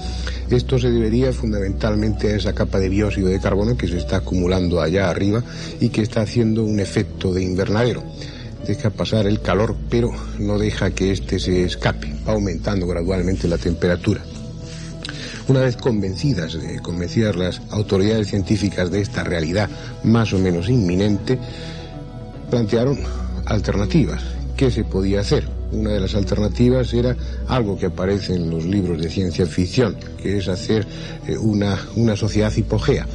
Esto 0.49 0.77
se 0.77 0.91
debería 0.91 1.33
fundamentalmente 1.33 2.31
a 2.31 2.35
esa 2.35 2.53
capa 2.53 2.79
de 2.79 2.89
dióxido 2.89 3.29
de 3.29 3.39
carbono 3.39 3.75
que 3.75 3.87
se 3.87 3.97
está 3.97 4.17
acumulando 4.17 4.79
allá 4.79 5.09
arriba 5.09 5.43
y 5.79 5.89
que 5.89 6.01
está 6.01 6.21
haciendo 6.21 6.63
un 6.63 6.79
efecto 6.79 7.33
de 7.33 7.43
invernadero. 7.43 8.03
Deja 8.67 8.89
pasar 8.89 9.25
el 9.27 9.41
calor, 9.41 9.75
pero 9.89 10.11
no 10.39 10.57
deja 10.57 10.91
que 10.91 11.11
éste 11.11 11.39
se 11.39 11.63
escape, 11.63 12.13
va 12.27 12.33
aumentando 12.33 12.87
gradualmente 12.87 13.47
la 13.47 13.57
temperatura. 13.57 14.21
Una 15.47 15.59
vez 15.59 15.77
convencidas, 15.77 16.57
convencidas 16.81 17.35
las 17.35 17.61
autoridades 17.69 18.29
científicas 18.29 18.89
de 18.89 19.01
esta 19.01 19.23
realidad 19.23 19.69
más 20.03 20.33
o 20.33 20.39
menos 20.39 20.69
inminente, 20.69 21.37
plantearon 22.49 22.99
alternativas. 23.45 24.23
¿Qué 24.57 24.71
se 24.71 24.83
podía 24.83 25.19
hacer? 25.19 25.47
Una 25.71 25.91
de 25.91 25.99
las 25.99 26.15
alternativas 26.15 26.93
era 26.93 27.15
algo 27.47 27.77
que 27.77 27.87
aparece 27.87 28.33
en 28.33 28.49
los 28.49 28.65
libros 28.65 28.99
de 28.99 29.09
ciencia 29.09 29.45
ficción, 29.45 29.95
que 30.21 30.37
es 30.37 30.47
hacer 30.47 30.87
eh, 31.27 31.37
una, 31.37 31.77
una 31.95 32.15
sociedad 32.15 32.51
hipogea 32.55 33.05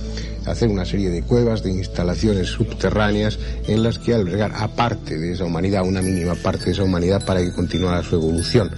hacer 0.47 0.69
una 0.69 0.85
serie 0.85 1.11
de 1.11 1.23
cuevas, 1.23 1.63
de 1.63 1.71
instalaciones 1.71 2.49
subterráneas 2.49 3.39
en 3.69 3.83
las 3.83 3.99
que 3.99 4.15
albergar 4.15 4.53
aparte 4.57 5.19
de 5.19 5.33
esa 5.33 5.45
humanidad, 5.45 5.87
una 5.87 6.03
mínima 6.03 6.35
parte 6.35 6.67
de 6.67 6.73
esa 6.73 6.83
humanidad 6.83 7.25
para 7.25 7.41
que 7.41 7.53
continuara 7.53 8.03
su 8.03 8.17
evolución. 8.17 8.71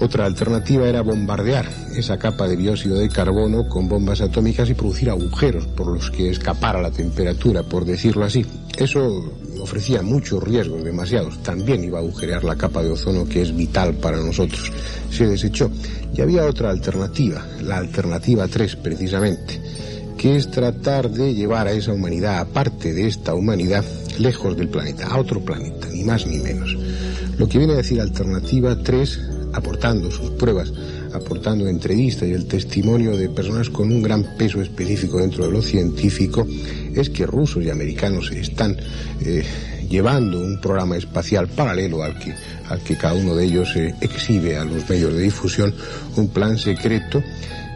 Otra 0.00 0.26
alternativa 0.26 0.88
era 0.88 1.02
bombardear 1.02 1.68
esa 1.96 2.18
capa 2.18 2.46
de 2.46 2.56
dióxido 2.56 2.98
de 2.98 3.08
carbono 3.08 3.68
con 3.68 3.88
bombas 3.88 4.20
atómicas 4.20 4.70
y 4.70 4.74
producir 4.74 5.10
agujeros 5.10 5.66
por 5.66 5.88
los 5.88 6.12
que 6.12 6.30
escapara 6.30 6.80
la 6.80 6.92
temperatura, 6.92 7.64
por 7.64 7.84
decirlo 7.84 8.24
así. 8.24 8.46
Eso 8.76 9.34
ofrecía 9.60 10.02
muchos 10.02 10.40
riesgos, 10.40 10.84
demasiados. 10.84 11.42
También 11.42 11.82
iba 11.82 11.98
a 11.98 12.02
agujerear 12.02 12.44
la 12.44 12.54
capa 12.54 12.80
de 12.80 12.90
ozono 12.90 13.24
que 13.24 13.42
es 13.42 13.56
vital 13.56 13.94
para 13.94 14.18
nosotros. 14.18 14.70
Se 15.10 15.26
desechó. 15.26 15.68
Y 16.14 16.20
había 16.20 16.46
otra 16.46 16.70
alternativa, 16.70 17.44
la 17.60 17.78
alternativa 17.78 18.46
3 18.46 18.76
precisamente, 18.76 19.60
que 20.16 20.36
es 20.36 20.48
tratar 20.48 21.10
de 21.10 21.34
llevar 21.34 21.66
a 21.66 21.72
esa 21.72 21.92
humanidad, 21.92 22.38
aparte 22.38 22.94
de 22.94 23.08
esta 23.08 23.34
humanidad, 23.34 23.84
lejos 24.20 24.56
del 24.56 24.68
planeta, 24.68 25.08
a 25.08 25.18
otro 25.18 25.40
planeta, 25.40 25.88
ni 25.92 26.04
más 26.04 26.24
ni 26.24 26.38
menos. 26.38 26.76
Lo 27.36 27.48
que 27.48 27.58
viene 27.58 27.74
a 27.74 27.78
decir 27.78 28.00
alternativa 28.00 28.80
3 28.80 29.37
aportando 29.52 30.10
sus 30.10 30.30
pruebas, 30.30 30.72
aportando 31.12 31.66
entrevistas 31.68 32.28
y 32.28 32.32
el 32.32 32.46
testimonio 32.46 33.16
de 33.16 33.28
personas 33.28 33.70
con 33.70 33.90
un 33.90 34.02
gran 34.02 34.36
peso 34.36 34.60
específico 34.60 35.18
dentro 35.18 35.44
de 35.46 35.52
lo 35.52 35.62
científico, 35.62 36.46
es 36.94 37.10
que 37.10 37.26
rusos 37.26 37.64
y 37.64 37.70
americanos 37.70 38.30
están 38.30 38.76
eh, 39.20 39.44
llevando 39.88 40.38
un 40.38 40.60
programa 40.60 40.96
espacial 40.96 41.48
paralelo 41.48 42.02
al 42.02 42.18
que, 42.18 42.34
al 42.68 42.80
que 42.80 42.96
cada 42.96 43.14
uno 43.14 43.34
de 43.34 43.44
ellos 43.44 43.74
eh, 43.76 43.94
exhibe 44.00 44.56
a 44.56 44.64
los 44.64 44.88
medios 44.88 45.14
de 45.14 45.22
difusión, 45.22 45.74
un 46.16 46.28
plan 46.28 46.58
secreto 46.58 47.22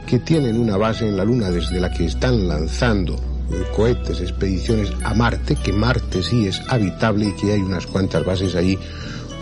que 0.07 0.19
tienen 0.19 0.59
una 0.59 0.77
base 0.77 1.09
en 1.09 1.17
la 1.17 1.25
Luna 1.25 1.51
desde 1.51 1.81
la 1.81 1.91
que 1.91 2.05
están 2.05 2.47
lanzando 2.49 3.15
eh, 3.15 3.63
cohetes, 3.75 4.21
expediciones 4.21 4.91
a 5.05 5.15
Marte, 5.15 5.57
que 5.57 5.73
Marte 5.73 6.23
sí 6.23 6.47
es 6.47 6.61
habitable 6.69 7.29
y 7.29 7.33
que 7.33 7.53
hay 7.53 7.61
unas 7.61 7.87
cuantas 7.87 8.25
bases 8.25 8.55
ahí 8.55 8.79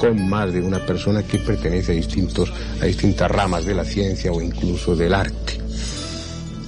con 0.01 0.29
más 0.31 0.51
de 0.51 0.63
una 0.63 0.79
persona 0.79 1.23
que 1.23 1.39
pertenece 1.39 1.93
a, 1.93 1.95
distintos, 1.95 2.51
a 2.81 2.87
distintas 2.87 3.31
ramas 3.31 3.67
de 3.67 3.75
la 3.75 3.85
ciencia 3.85 4.33
o 4.33 4.41
incluso 4.41 4.97
del 4.97 5.13
arte. 5.13 5.61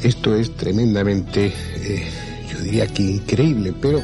Esto 0.03 0.37
es 0.37 0.55
tremendamente, 0.55 1.47
eh, 1.47 2.05
yo 2.51 2.59
diría 2.59 2.87
que 2.89 3.03
increíble, 3.03 3.73
pero 3.81 4.03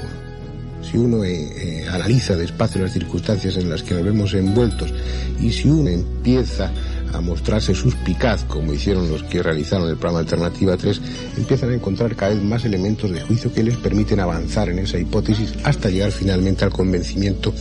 si 0.81 0.97
uno 0.97 1.24
eh, 1.24 1.83
eh, 1.83 1.89
analiza 1.91 2.37
despacio 2.37 2.81
las 2.81 2.93
circunstancias 2.93 3.59
en 3.59 3.68
las 3.68 3.83
que 3.83 3.95
nos 3.95 4.05
vemos 4.05 4.33
envueltos 4.33 4.95
y 5.39 5.53
si 5.53 5.68
uno 5.68 5.91
empieza 5.91 6.70
a 7.13 7.21
mostrarse 7.21 7.75
suspicaz, 7.75 8.45
como 8.45 8.73
hicieron 8.73 9.11
los 9.11 9.23
que 9.23 9.43
realizaron 9.43 9.89
el 9.89 9.97
programa 9.97 10.21
Alternativa 10.21 10.77
3, 10.77 11.01
empiezan 11.37 11.71
a 11.71 11.75
encontrar 11.75 12.17
cada 12.17 12.35
vez 12.35 12.43
más 12.43 12.65
elementos 12.65 13.11
de 13.11 13.21
juicio 13.21 13.53
que 13.53 13.63
les 13.63 13.77
permiten 13.77 14.21
avanzar 14.21 14.69
en 14.69 14.81
esa 14.81 14.99
hipótesis 14.99 15.55
hasta 15.65 15.91
llegar 15.91 16.13
finalmente 16.13 16.65
al 16.65 16.71
convencimiento 16.71 17.53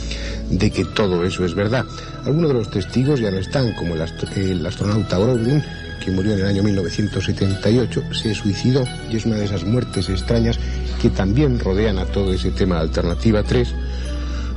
de 0.49 0.71
que 0.71 0.85
todo 0.85 1.23
eso 1.25 1.45
es 1.45 1.55
verdad. 1.55 1.85
Algunos 2.25 2.49
de 2.49 2.53
los 2.55 2.71
testigos 2.71 3.19
ya 3.19 3.31
no 3.31 3.37
están, 3.37 3.73
como 3.73 3.95
el, 3.95 4.65
astronauta 4.65 5.17
Brodin, 5.17 5.63
que 6.03 6.11
murió 6.11 6.33
en 6.33 6.39
el 6.39 6.45
año 6.45 6.63
1978, 6.63 8.03
se 8.13 8.33
suicidó 8.33 8.83
y 9.11 9.17
es 9.17 9.25
una 9.25 9.37
de 9.37 9.45
esas 9.45 9.63
muertes 9.63 10.09
extrañas 10.09 10.59
que 11.01 11.09
también 11.09 11.59
rodean 11.59 11.97
a 11.99 12.05
todo 12.05 12.33
ese 12.33 12.51
tema 12.51 12.75
de 12.75 12.81
Alternativa 12.81 13.43
3. 13.43 13.73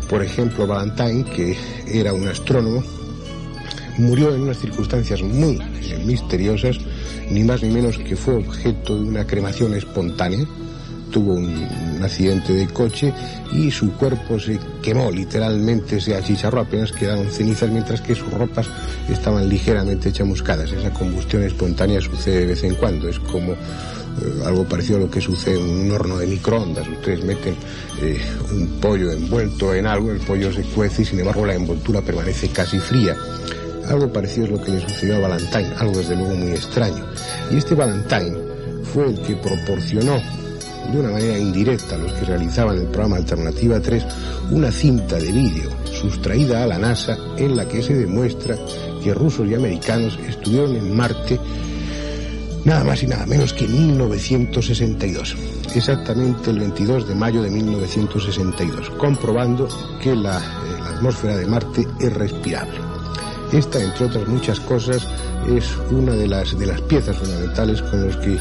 Por 0.09 0.23
ejemplo, 0.25 0.67
Valentine, 0.67 1.25
que 1.25 1.57
era 1.87 2.13
un 2.13 2.27
astrónomo, 2.27 2.83
murió 3.99 4.35
en 4.35 4.43
unas 4.43 4.59
circunstancias 4.59 5.23
muy 5.23 5.57
eh, 5.57 6.03
misteriosas, 6.05 6.79
ni 7.31 7.45
más 7.45 7.63
ni 7.63 7.71
menos 7.71 7.99
que 7.99 8.17
fue 8.17 8.35
objeto 8.37 8.97
de 8.97 9.09
una 9.09 9.27
cremación 9.27 9.75
espontánea. 9.75 10.45
Tuvo 11.11 11.35
un, 11.35 11.81
accidente 12.03 12.55
de 12.55 12.67
coche 12.69 13.13
y 13.53 13.71
su 13.71 13.93
cuerpo 13.93 14.41
se 14.41 14.59
quemó, 14.83 15.11
literalmente 15.11 16.01
se 16.01 16.17
achicharró, 16.17 16.61
apenas 16.61 16.93
quedaron 16.93 17.31
cenizas, 17.31 17.71
mientras 17.71 18.01
que 18.01 18.15
sus 18.15 18.33
ropas 18.33 18.67
estaban 19.09 19.49
ligeramente 19.49 20.13
chamuscadas. 20.13 20.73
Esa 20.73 20.91
combustión 20.93 21.43
espontánea 21.43 22.01
sucede 22.01 22.41
de 22.41 22.47
vez 22.47 22.65
en 22.65 22.75
cuando, 22.77 23.09
es 23.09 23.19
como 23.19 23.53
eh, 23.53 24.43
algo 24.45 24.65
parecido 24.65 24.99
a 24.99 25.01
lo 25.03 25.11
que 25.11 25.21
sucede 25.21 25.61
en 25.61 25.87
un 25.87 25.93
horno 25.93 26.19
de 26.19 26.27
microondas. 26.27 26.89
Ustedes 26.89 27.25
meten 27.25 27.55
eh, 28.03 28.21
un 28.51 28.81
pollo 28.81 29.13
envuelto 29.13 29.75
en 29.75 29.87
algo, 29.87 30.11
el 30.11 30.21
pollo 30.21 30.53
se 30.53 30.63
cuece 30.63 31.03
y 31.03 31.05
sin 31.05 31.21
embargo 31.21 31.47
la 31.47 31.55
envoltura 31.55 32.01
permanece 32.01 32.49
casi 32.49 32.79
fría. 32.79 33.17
Algo 33.91 34.13
parecido 34.13 34.47
es 34.47 34.53
lo 34.53 34.63
que 34.63 34.71
le 34.71 34.81
sucedió 34.81 35.17
a 35.17 35.29
Valentine, 35.29 35.75
algo 35.79 35.99
desde 35.99 36.15
luego 36.15 36.35
muy 36.37 36.53
extraño. 36.53 37.05
Y 37.51 37.57
este 37.57 37.75
Valentine 37.75 38.39
fue 38.95 39.09
el 39.09 39.21
que 39.21 39.35
proporcionó 39.35 40.17
de 40.93 41.01
una 41.01 41.11
manera 41.11 41.37
indirecta 41.37 41.97
a 41.97 41.99
los 41.99 42.13
que 42.13 42.25
realizaban 42.25 42.79
el 42.79 42.87
programa 42.87 43.17
Alternativa 43.17 43.81
3 43.81 44.05
una 44.53 44.71
cinta 44.71 45.17
de 45.17 45.31
vídeo 45.31 45.71
sustraída 45.93 46.63
a 46.63 46.67
la 46.67 46.79
NASA 46.79 47.17
en 47.37 47.57
la 47.57 47.67
que 47.67 47.83
se 47.83 47.95
demuestra 47.95 48.57
que 49.03 49.13
rusos 49.13 49.49
y 49.49 49.55
americanos 49.55 50.19
estuvieron 50.27 50.77
en 50.77 50.97
Marte 50.97 51.39
nada 52.65 52.85
más 52.85 53.03
y 53.03 53.07
nada 53.07 53.27
menos 53.27 53.53
que 53.53 53.65
en 53.65 53.73
1962, 53.73 55.37
exactamente 55.75 56.51
el 56.51 56.61
22 56.61 57.09
de 57.09 57.15
mayo 57.15 57.43
de 57.43 57.51
1962, 57.51 58.91
comprobando 58.91 59.69
que 60.03 60.13
eh, 60.13 60.17
la 60.17 60.37
atmósfera 60.95 61.37
de 61.37 61.47
Marte 61.47 61.87
es 62.01 62.13
respirable. 62.13 62.90
Esta, 63.53 63.83
entre 63.83 64.07
otras 64.07 64.29
muchas 64.29 64.61
cosas, 64.61 65.07
es 65.49 65.77
una 65.91 66.13
de 66.13 66.29
las, 66.29 66.59
de 66.59 66.67
las 66.67 66.81
piezas 66.83 67.17
fundamentales 67.17 67.83
con 67.83 68.07
los 68.07 68.17
que 68.17 68.39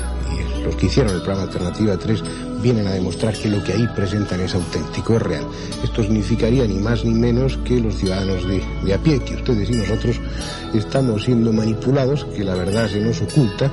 los 0.64 0.76
que 0.76 0.88
hicieron 0.88 1.14
el 1.14 1.22
programa 1.22 1.43
Alternativa 1.43 1.97
3 1.97 2.24
vienen 2.62 2.86
a 2.88 2.91
demostrar 2.91 3.34
que 3.34 3.49
lo 3.49 3.64
que 3.64 3.74
ahí 3.74 3.88
presentan 3.95 4.41
es 4.41 4.53
auténtico, 4.53 5.16
es 5.16 5.22
real. 5.22 5.43
Esto 5.84 6.03
significaría 6.03 6.68
ni 6.68 6.76
más 6.76 7.05
ni 7.05 7.14
menos 7.14 7.57
que 7.64 7.80
los 7.80 7.95
ciudadanos 7.95 8.45
de, 8.45 8.62
de 8.84 8.93
a 8.93 8.97
pie, 8.97 9.20
que 9.24 9.36
ustedes 9.36 9.70
y 9.70 9.74
nosotros 9.74 10.20
estamos 10.74 11.24
siendo 11.24 11.53
manipulados, 11.53 12.26
que 12.26 12.43
la 12.43 12.55
verdad 12.55 12.89
se 12.89 12.99
nos 12.99 13.22
oculta 13.22 13.72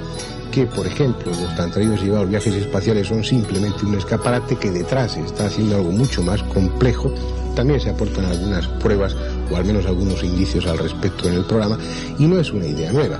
que, 0.52 0.64
por 0.66 0.86
ejemplo, 0.86 1.30
los 1.32 1.54
tan 1.54 1.70
traídos 1.70 2.00
y 2.00 2.04
llevados 2.04 2.30
viajes 2.30 2.54
espaciales 2.54 3.08
son 3.08 3.22
simplemente 3.22 3.84
un 3.84 3.94
escaparate 3.94 4.56
que 4.56 4.70
detrás 4.70 5.16
está 5.16 5.46
haciendo 5.46 5.76
algo 5.76 5.90
mucho 5.90 6.22
más 6.22 6.42
complejo. 6.44 7.12
También 7.56 7.80
se 7.80 7.88
aportan 7.88 8.26
algunas 8.26 8.68
pruebas 8.68 9.16
o 9.50 9.56
al 9.56 9.64
menos 9.64 9.86
algunos 9.86 10.22
indicios 10.22 10.66
al 10.66 10.76
respecto 10.76 11.26
en 11.26 11.36
el 11.36 11.44
programa 11.44 11.78
y 12.18 12.26
no 12.26 12.38
es 12.38 12.52
una 12.52 12.66
idea 12.66 12.92
nueva. 12.92 13.18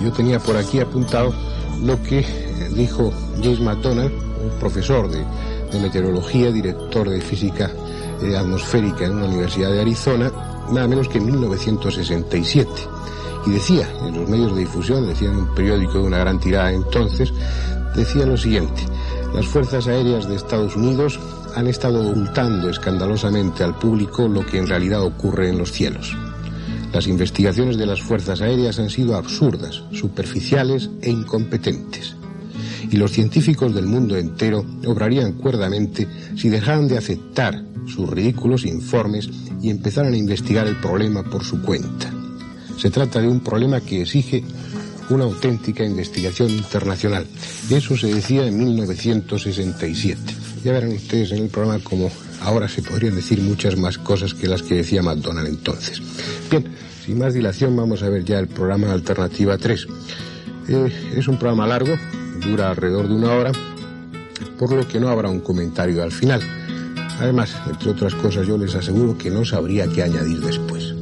Yo 0.00 0.12
tenía 0.12 0.38
por 0.38 0.56
aquí 0.56 0.78
apuntado 0.78 1.34
lo 1.82 2.00
que 2.04 2.24
dijo 2.76 3.12
James 3.42 3.60
McDonald, 3.60 4.12
un 4.12 4.58
profesor 4.60 5.10
de, 5.10 5.24
meteorología, 5.80 6.52
director 6.52 7.10
de 7.10 7.20
física 7.20 7.68
eh, 8.22 8.36
atmosférica 8.36 9.06
en 9.06 9.16
una 9.16 9.26
universidad 9.26 9.72
de 9.72 9.80
Arizona, 9.80 10.30
nada 10.70 10.86
menos 10.86 11.08
que 11.08 11.18
en 11.18 11.26
1967 11.26 12.70
y 13.46 13.50
decía 13.50 13.88
en 14.06 14.20
los 14.20 14.28
medios 14.28 14.54
de 14.54 14.60
difusión, 14.60 15.08
decía 15.08 15.30
en 15.30 15.38
un 15.38 15.54
periódico 15.56 15.94
de 15.94 16.04
una 16.04 16.18
gran 16.18 16.38
tirada 16.38 16.72
entonces, 16.72 17.32
decía 17.96 18.24
lo 18.24 18.36
siguiente, 18.36 18.82
las 19.34 19.46
Fuerzas 19.46 19.88
Aéreas 19.88 20.28
de 20.28 20.36
Estados 20.36 20.76
Unidos 20.76 21.18
han 21.54 21.66
estado 21.66 22.10
ocultando 22.10 22.68
escandalosamente 22.68 23.62
al 23.62 23.78
público 23.78 24.28
lo 24.28 24.44
que 24.44 24.58
en 24.58 24.66
realidad 24.66 25.02
ocurre 25.02 25.48
en 25.48 25.58
los 25.58 25.72
cielos. 25.72 26.16
Las 26.92 27.06
investigaciones 27.06 27.76
de 27.76 27.86
las 27.86 28.00
Fuerzas 28.00 28.40
Aéreas 28.40 28.78
han 28.78 28.90
sido 28.90 29.16
absurdas, 29.16 29.82
superficiales 29.92 30.90
e 31.02 31.10
incompetentes. 31.10 32.14
Y 32.90 32.96
los 32.96 33.12
científicos 33.12 33.74
del 33.74 33.86
mundo 33.86 34.16
entero 34.16 34.64
obrarían 34.86 35.32
cuerdamente 35.32 36.06
si 36.36 36.48
dejaran 36.48 36.86
de 36.86 36.98
aceptar 36.98 37.64
sus 37.86 38.08
ridículos 38.08 38.64
informes 38.64 39.28
y 39.60 39.70
empezaran 39.70 40.14
a 40.14 40.18
investigar 40.18 40.66
el 40.66 40.76
problema 40.76 41.22
por 41.24 41.44
su 41.44 41.62
cuenta. 41.62 42.12
Se 42.78 42.90
trata 42.90 43.20
de 43.20 43.28
un 43.28 43.40
problema 43.40 43.80
que 43.80 44.02
exige 44.02 44.44
una 45.10 45.24
auténtica 45.24 45.84
investigación 45.84 46.50
internacional. 46.50 47.26
Eso 47.70 47.96
se 47.96 48.14
decía 48.14 48.46
en 48.46 48.58
1967. 48.58 50.43
Ya 50.64 50.72
verán 50.72 50.92
ustedes 50.92 51.30
en 51.32 51.42
el 51.42 51.48
programa 51.50 51.78
como 51.84 52.10
ahora 52.40 52.68
se 52.68 52.80
podrían 52.80 53.14
decir 53.14 53.38
muchas 53.42 53.76
más 53.76 53.98
cosas 53.98 54.32
que 54.32 54.48
las 54.48 54.62
que 54.62 54.76
decía 54.76 55.02
McDonald 55.02 55.48
entonces. 55.48 56.00
Bien, 56.50 56.64
sin 57.04 57.18
más 57.18 57.34
dilación 57.34 57.76
vamos 57.76 58.02
a 58.02 58.08
ver 58.08 58.24
ya 58.24 58.38
el 58.38 58.48
programa 58.48 58.90
Alternativa 58.90 59.58
3. 59.58 59.86
Eh, 60.68 61.12
es 61.16 61.28
un 61.28 61.38
programa 61.38 61.66
largo, 61.66 61.94
dura 62.40 62.70
alrededor 62.70 63.08
de 63.08 63.14
una 63.14 63.32
hora, 63.32 63.52
por 64.58 64.72
lo 64.72 64.88
que 64.88 64.98
no 64.98 65.10
habrá 65.10 65.28
un 65.28 65.40
comentario 65.40 66.02
al 66.02 66.12
final. 66.12 66.40
Además, 67.20 67.54
entre 67.66 67.90
otras 67.90 68.14
cosas, 68.14 68.46
yo 68.46 68.56
les 68.56 68.74
aseguro 68.74 69.18
que 69.18 69.28
no 69.28 69.44
sabría 69.44 69.86
qué 69.86 70.02
añadir 70.02 70.40
después. 70.40 70.94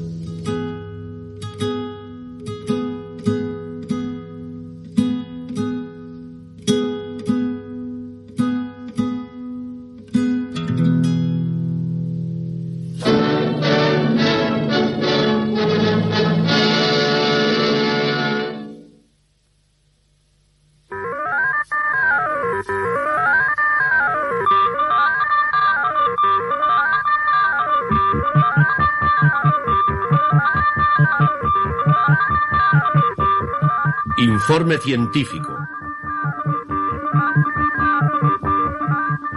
Informe 34.52 34.76
científico. 34.76 35.56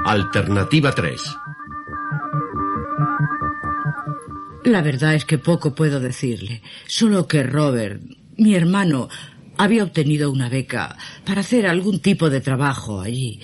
Alternativa 0.04 0.92
3. 0.92 1.22
La 4.66 4.82
verdad 4.82 5.16
es 5.16 5.24
que 5.24 5.38
poco 5.38 5.74
puedo 5.74 6.02
decirle. 6.02 6.62
Solo 6.86 7.30
que 7.30 7.44
Robert, 7.44 8.02
mi 8.36 8.56
hermano, 8.56 9.08
había 9.56 9.86
obtenido 9.86 10.30
una 10.30 10.50
beca 10.50 10.98
para 11.26 11.40
hacer 11.40 11.66
algún 11.66 12.00
tipo 12.02 12.30
de 12.30 12.42
trabajo 12.42 13.00
allí. 13.00 13.40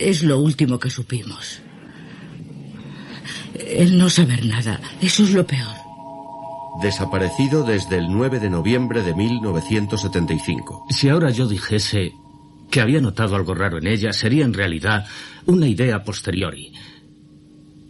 Es 0.00 0.24
lo 0.24 0.40
último 0.40 0.80
que 0.80 0.90
supimos. 0.90 1.60
El 3.54 3.96
no 3.98 4.10
saber 4.10 4.44
nada, 4.46 4.80
eso 5.00 5.22
es 5.22 5.32
lo 5.32 5.46
peor. 5.46 5.81
Desaparecido 6.80 7.64
desde 7.64 7.98
el 7.98 8.10
9 8.10 8.40
de 8.40 8.48
noviembre 8.48 9.02
de 9.02 9.14
1975. 9.14 10.86
Si 10.90 11.08
ahora 11.08 11.30
yo 11.30 11.46
dijese 11.46 12.12
que 12.70 12.80
había 12.80 13.00
notado 13.00 13.36
algo 13.36 13.54
raro 13.54 13.78
en 13.78 13.86
ella, 13.86 14.12
sería 14.12 14.44
en 14.44 14.54
realidad 14.54 15.06
una 15.44 15.66
idea 15.66 16.02
posteriori. 16.02 16.72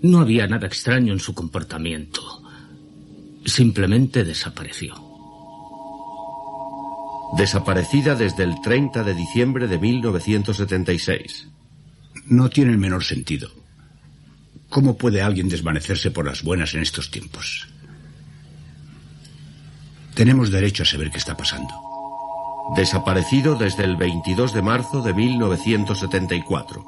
No 0.03 0.19
había 0.19 0.49
nada 0.49 0.67
extraño 0.67 1.13
en 1.13 1.21
su 1.21 1.33
comportamiento. 1.33 2.43
Simplemente 3.45 4.25
desapareció. 4.25 4.95
Desaparecida 7.39 8.17
desde 8.17 8.43
el 8.43 8.61
30 8.61 9.05
de 9.05 9.15
diciembre 9.15 9.69
de 9.69 9.79
1976. 9.79 11.49
No 12.27 12.51
tiene 12.51 12.73
el 12.73 12.79
menor 12.79 13.05
sentido. 13.05 13.49
¿Cómo 14.69 14.97
puede 14.97 15.23
alguien 15.23 15.49
desvanecerse 15.49 16.11
por 16.11 16.27
las 16.27 16.43
buenas 16.43 16.75
en 16.75 16.83
estos 16.83 17.11
tiempos? 17.11 17.69
Tenemos 20.15 20.51
derecho 20.51 20.83
a 20.83 20.87
saber 20.87 21.11
qué 21.11 21.19
está 21.19 21.37
pasando. 21.37 21.73
Desaparecido 22.77 23.57
desde 23.57 23.85
el 23.85 23.97
22 23.97 24.53
de 24.53 24.63
marzo 24.63 25.03
de 25.03 25.15
1974. 25.15 26.85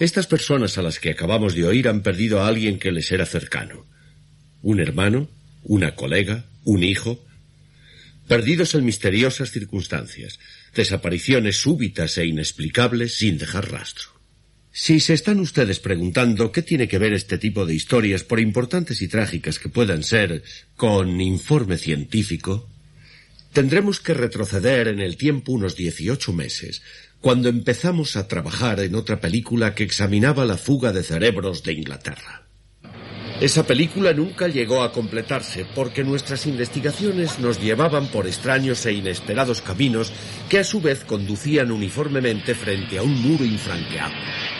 Estas 0.00 0.26
personas 0.26 0.76
a 0.76 0.82
las 0.82 0.98
que 0.98 1.10
acabamos 1.10 1.54
de 1.54 1.64
oír 1.64 1.88
han 1.88 2.02
perdido 2.02 2.42
a 2.42 2.48
alguien 2.48 2.80
que 2.80 2.90
les 2.90 3.12
era 3.12 3.24
cercano. 3.24 3.86
Un 4.62 4.80
hermano, 4.80 5.28
una 5.62 5.94
colega, 5.94 6.46
un 6.64 6.82
hijo. 6.82 7.24
Perdidos 8.26 8.74
en 8.74 8.84
misteriosas 8.84 9.52
circunstancias, 9.52 10.40
desapariciones 10.74 11.58
súbitas 11.58 12.18
e 12.18 12.26
inexplicables 12.26 13.16
sin 13.16 13.38
dejar 13.38 13.70
rastro. 13.70 14.13
Si 14.76 14.98
se 14.98 15.14
están 15.14 15.38
ustedes 15.38 15.78
preguntando 15.78 16.50
qué 16.50 16.60
tiene 16.60 16.88
que 16.88 16.98
ver 16.98 17.12
este 17.12 17.38
tipo 17.38 17.64
de 17.64 17.74
historias, 17.74 18.24
por 18.24 18.40
importantes 18.40 19.02
y 19.02 19.06
trágicas 19.06 19.60
que 19.60 19.68
puedan 19.68 20.02
ser, 20.02 20.42
con 20.74 21.20
informe 21.20 21.78
científico, 21.78 22.68
tendremos 23.52 24.00
que 24.00 24.14
retroceder 24.14 24.88
en 24.88 24.98
el 24.98 25.16
tiempo 25.16 25.52
unos 25.52 25.76
18 25.76 26.32
meses, 26.32 26.82
cuando 27.20 27.48
empezamos 27.48 28.16
a 28.16 28.26
trabajar 28.26 28.80
en 28.80 28.96
otra 28.96 29.20
película 29.20 29.76
que 29.76 29.84
examinaba 29.84 30.44
la 30.44 30.56
fuga 30.56 30.90
de 30.90 31.04
cerebros 31.04 31.62
de 31.62 31.74
Inglaterra. 31.74 32.42
Esa 33.40 33.64
película 33.64 34.12
nunca 34.12 34.48
llegó 34.48 34.82
a 34.82 34.90
completarse 34.90 35.66
porque 35.72 36.02
nuestras 36.02 36.46
investigaciones 36.46 37.38
nos 37.38 37.60
llevaban 37.60 38.08
por 38.08 38.26
extraños 38.26 38.84
e 38.86 38.92
inesperados 38.92 39.60
caminos 39.60 40.12
que 40.48 40.58
a 40.58 40.64
su 40.64 40.80
vez 40.80 41.04
conducían 41.04 41.70
uniformemente 41.70 42.56
frente 42.56 42.98
a 42.98 43.02
un 43.02 43.22
muro 43.22 43.44
infranqueable. 43.44 44.53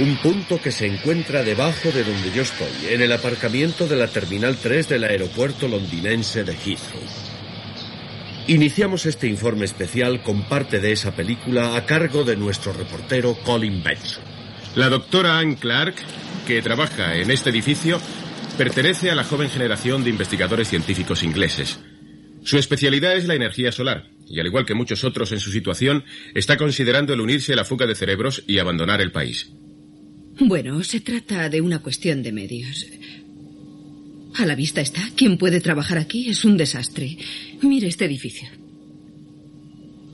Un 0.00 0.16
punto 0.16 0.58
que 0.58 0.72
se 0.72 0.86
encuentra 0.86 1.42
debajo 1.42 1.90
de 1.92 2.02
donde 2.02 2.32
yo 2.34 2.40
estoy, 2.40 2.72
en 2.88 3.02
el 3.02 3.12
aparcamiento 3.12 3.86
de 3.86 3.96
la 3.96 4.06
Terminal 4.06 4.56
3 4.56 4.88
del 4.88 5.04
aeropuerto 5.04 5.68
londinense 5.68 6.42
de 6.42 6.54
Heathrow. 6.54 7.02
Iniciamos 8.46 9.04
este 9.04 9.26
informe 9.26 9.66
especial 9.66 10.22
con 10.22 10.48
parte 10.48 10.80
de 10.80 10.92
esa 10.92 11.14
película 11.14 11.76
a 11.76 11.84
cargo 11.84 12.24
de 12.24 12.34
nuestro 12.34 12.72
reportero 12.72 13.36
Colin 13.44 13.82
Benson. 13.82 14.24
La 14.74 14.88
doctora 14.88 15.38
Anne 15.38 15.56
Clark, 15.56 15.96
que 16.46 16.62
trabaja 16.62 17.16
en 17.16 17.30
este 17.30 17.50
edificio, 17.50 18.00
pertenece 18.56 19.10
a 19.10 19.14
la 19.14 19.24
joven 19.24 19.50
generación 19.50 20.02
de 20.02 20.08
investigadores 20.08 20.68
científicos 20.68 21.22
ingleses. 21.22 21.78
Su 22.42 22.56
especialidad 22.56 23.16
es 23.16 23.26
la 23.26 23.34
energía 23.34 23.70
solar, 23.70 24.08
y 24.26 24.40
al 24.40 24.46
igual 24.46 24.64
que 24.64 24.72
muchos 24.72 25.04
otros 25.04 25.30
en 25.32 25.40
su 25.40 25.50
situación, 25.50 26.04
está 26.34 26.56
considerando 26.56 27.12
el 27.12 27.20
unirse 27.20 27.52
a 27.52 27.56
la 27.56 27.66
fuga 27.66 27.86
de 27.86 27.94
cerebros 27.94 28.42
y 28.46 28.60
abandonar 28.60 29.02
el 29.02 29.12
país. 29.12 29.52
Bueno, 30.40 30.82
se 30.84 31.00
trata 31.00 31.50
de 31.50 31.60
una 31.60 31.80
cuestión 31.80 32.22
de 32.22 32.32
medios. 32.32 32.86
A 34.36 34.46
la 34.46 34.54
vista 34.54 34.80
está. 34.80 35.02
¿Quién 35.14 35.36
puede 35.36 35.60
trabajar 35.60 35.98
aquí? 35.98 36.30
Es 36.30 36.46
un 36.46 36.56
desastre. 36.56 37.18
Mire 37.60 37.88
este 37.88 38.06
edificio. 38.06 38.48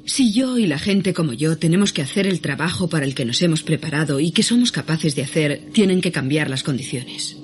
Si 0.05 0.33
yo 0.33 0.59
y 0.59 0.67
la 0.67 0.81
gente 0.81 1.15
como 1.15 1.33
yo 1.33 1.59
tenemos 1.59 1.93
que 1.93 2.03
hacer 2.03 2.27
el 2.27 2.41
trabajo 2.41 2.89
para 2.89 3.05
el 3.05 3.15
que 3.15 3.25
nos 3.25 3.41
hemos 3.41 3.63
preparado 3.63 4.19
y 4.19 4.33
que 4.33 4.43
somos 4.43 4.73
capaces 4.73 5.15
de 5.15 5.23
hacer, 5.23 5.69
tienen 5.73 6.01
que 6.01 6.11
cambiar 6.11 6.51
las 6.51 6.65
condiciones. 6.65 7.37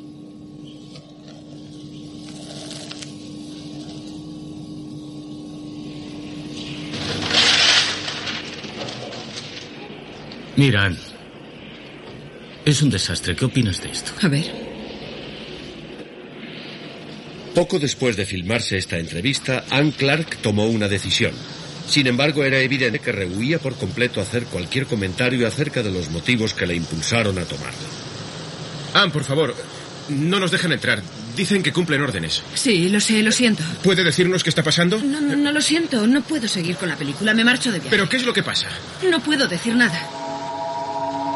Mira, 10.56 10.92
es 12.64 12.82
un 12.82 12.90
desastre. 12.90 13.36
¿Qué 13.36 13.44
opinas 13.44 13.82
de 13.82 13.90
esto? 13.90 14.12
A 14.22 14.28
ver. 14.28 14.72
Poco 17.54 17.78
después 17.78 18.16
de 18.16 18.24
filmarse 18.24 18.78
esta 18.78 18.98
entrevista, 18.98 19.64
Anne 19.70 19.92
Clark 19.92 20.38
tomó 20.38 20.66
una 20.66 20.88
decisión. 20.88 21.32
Sin 21.86 22.06
embargo, 22.06 22.44
era 22.44 22.58
evidente 22.60 23.00
que 23.00 23.12
rehuía 23.12 23.58
por 23.58 23.74
completo 23.74 24.20
hacer 24.20 24.44
cualquier 24.44 24.86
comentario 24.86 25.46
acerca 25.46 25.82
de 25.82 25.90
los 25.90 26.10
motivos 26.10 26.54
que 26.54 26.66
le 26.66 26.76
impulsaron 26.76 27.38
a 27.38 27.44
tomarla. 27.44 27.78
Anne, 28.94 29.12
por 29.12 29.24
favor, 29.24 29.54
no 30.08 30.40
nos 30.40 30.50
dejan 30.50 30.72
entrar. 30.72 31.02
Dicen 31.36 31.62
que 31.62 31.72
cumplen 31.72 32.00
órdenes. 32.02 32.42
Sí, 32.54 32.88
lo 32.88 33.00
sé, 33.00 33.22
lo 33.22 33.32
siento. 33.32 33.62
¿Puede 33.82 34.04
decirnos 34.04 34.44
qué 34.44 34.50
está 34.50 34.62
pasando? 34.62 34.98
No, 35.02 35.20
no, 35.20 35.34
no 35.34 35.52
lo 35.52 35.60
siento. 35.60 36.06
No 36.06 36.22
puedo 36.22 36.46
seguir 36.46 36.76
con 36.76 36.88
la 36.88 36.96
película. 36.96 37.34
Me 37.34 37.44
marcho 37.44 37.72
de 37.72 37.78
viaje. 37.78 37.90
¿Pero 37.90 38.08
qué 38.08 38.18
es 38.18 38.24
lo 38.24 38.32
que 38.32 38.42
pasa? 38.42 38.68
No 39.10 39.20
puedo 39.20 39.48
decir 39.48 39.74
nada. 39.74 40.21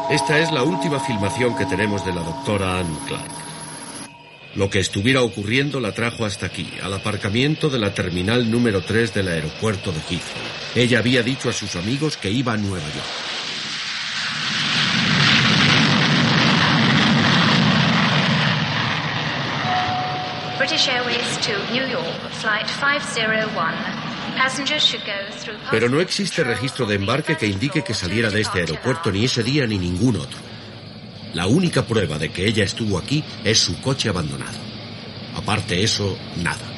Esta 0.09 0.39
es 0.39 0.53
la 0.53 0.63
última 0.63 1.01
filmación 1.01 1.57
que 1.57 1.65
tenemos 1.65 2.05
de 2.05 2.13
la 2.13 2.21
doctora 2.21 2.79
Anne 2.79 2.97
Clark. 3.07 3.29
Lo 4.55 4.69
que 4.69 4.79
estuviera 4.79 5.21
ocurriendo 5.21 5.81
la 5.81 5.91
trajo 5.91 6.23
hasta 6.25 6.45
aquí, 6.45 6.71
al 6.81 6.93
aparcamiento 6.93 7.69
de 7.69 7.77
la 7.77 7.93
terminal 7.93 8.49
número 8.49 8.81
3 8.81 9.13
del 9.13 9.27
aeropuerto 9.27 9.91
de 9.91 9.99
Heathrow. 9.99 10.43
Ella 10.75 10.99
había 10.99 11.23
dicho 11.23 11.49
a 11.49 11.53
sus 11.53 11.75
amigos 11.75 12.15
que 12.15 12.31
iba 12.31 12.53
a 12.53 12.57
Nueva 12.57 12.87
York. 12.87 13.27
Pero 25.71 25.89
no 25.89 25.99
existe 25.99 26.43
registro 26.43 26.85
de 26.85 26.95
embarque 26.95 27.37
que 27.37 27.47
indique 27.47 27.83
que 27.83 27.93
saliera 27.93 28.29
de 28.29 28.41
este 28.41 28.59
aeropuerto 28.59 29.11
ni 29.11 29.25
ese 29.25 29.43
día 29.43 29.65
ni 29.65 29.77
ningún 29.77 30.17
otro. 30.17 30.39
La 31.33 31.47
única 31.47 31.85
prueba 31.85 32.17
de 32.17 32.29
que 32.29 32.47
ella 32.47 32.63
estuvo 32.63 32.97
aquí 32.97 33.23
es 33.43 33.59
su 33.59 33.79
coche 33.81 34.09
abandonado. 34.09 34.57
Aparte 35.35 35.83
eso, 35.83 36.17
nada. 36.37 36.77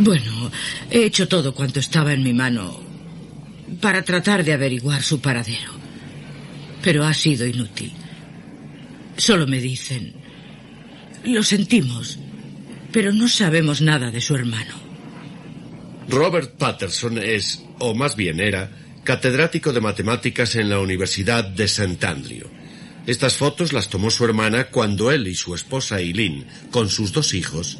Bueno, 0.00 0.37
he 0.90 1.04
hecho 1.04 1.28
todo 1.28 1.54
cuanto 1.54 1.80
estaba 1.80 2.12
en 2.12 2.22
mi 2.22 2.32
mano 2.32 2.80
para 3.80 4.02
tratar 4.02 4.44
de 4.44 4.52
averiguar 4.52 5.02
su 5.02 5.20
paradero 5.20 5.78
pero 6.82 7.04
ha 7.04 7.14
sido 7.14 7.46
inútil. 7.46 7.92
Solo 9.16 9.46
me 9.46 9.60
dicen, 9.60 10.14
lo 11.24 11.42
sentimos, 11.42 12.18
pero 12.92 13.12
no 13.12 13.28
sabemos 13.28 13.80
nada 13.80 14.10
de 14.10 14.20
su 14.20 14.34
hermano. 14.34 14.74
Robert 16.08 16.56
Patterson 16.56 17.18
es, 17.18 17.62
o 17.78 17.94
más 17.94 18.16
bien 18.16 18.40
era, 18.40 18.70
catedrático 19.04 19.72
de 19.72 19.80
matemáticas 19.80 20.54
en 20.56 20.68
la 20.68 20.78
Universidad 20.78 21.44
de 21.44 21.64
St. 21.64 22.06
Andrew. 22.06 22.48
Estas 23.06 23.36
fotos 23.36 23.72
las 23.72 23.88
tomó 23.88 24.10
su 24.10 24.24
hermana 24.24 24.68
cuando 24.68 25.10
él 25.10 25.26
y 25.26 25.34
su 25.34 25.54
esposa 25.54 25.98
Eileen, 25.98 26.46
con 26.70 26.88
sus 26.88 27.12
dos 27.12 27.34
hijos, 27.34 27.78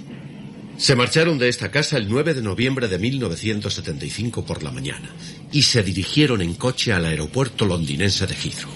se 0.78 0.94
marcharon 0.94 1.38
de 1.38 1.48
esta 1.48 1.72
casa 1.72 1.96
el 1.96 2.08
9 2.08 2.34
de 2.34 2.42
noviembre 2.42 2.86
de 2.86 2.98
1975 2.98 4.46
por 4.46 4.62
la 4.62 4.70
mañana 4.70 5.10
y 5.50 5.62
se 5.62 5.82
dirigieron 5.82 6.40
en 6.40 6.54
coche 6.54 6.92
al 6.92 7.04
aeropuerto 7.04 7.66
londinense 7.66 8.28
de 8.28 8.34
Heathrow. 8.34 8.72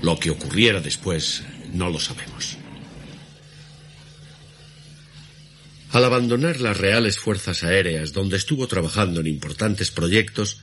Lo 0.00 0.18
que 0.18 0.30
ocurriera 0.30 0.80
después 0.80 1.42
no 1.74 1.90
lo 1.90 2.00
sabemos. 2.00 2.56
Al 5.92 6.04
abandonar 6.04 6.60
las 6.60 6.78
Reales 6.78 7.18
Fuerzas 7.18 7.62
Aéreas, 7.62 8.12
donde 8.12 8.38
estuvo 8.38 8.66
trabajando 8.66 9.20
en 9.20 9.26
importantes 9.26 9.90
proyectos, 9.90 10.60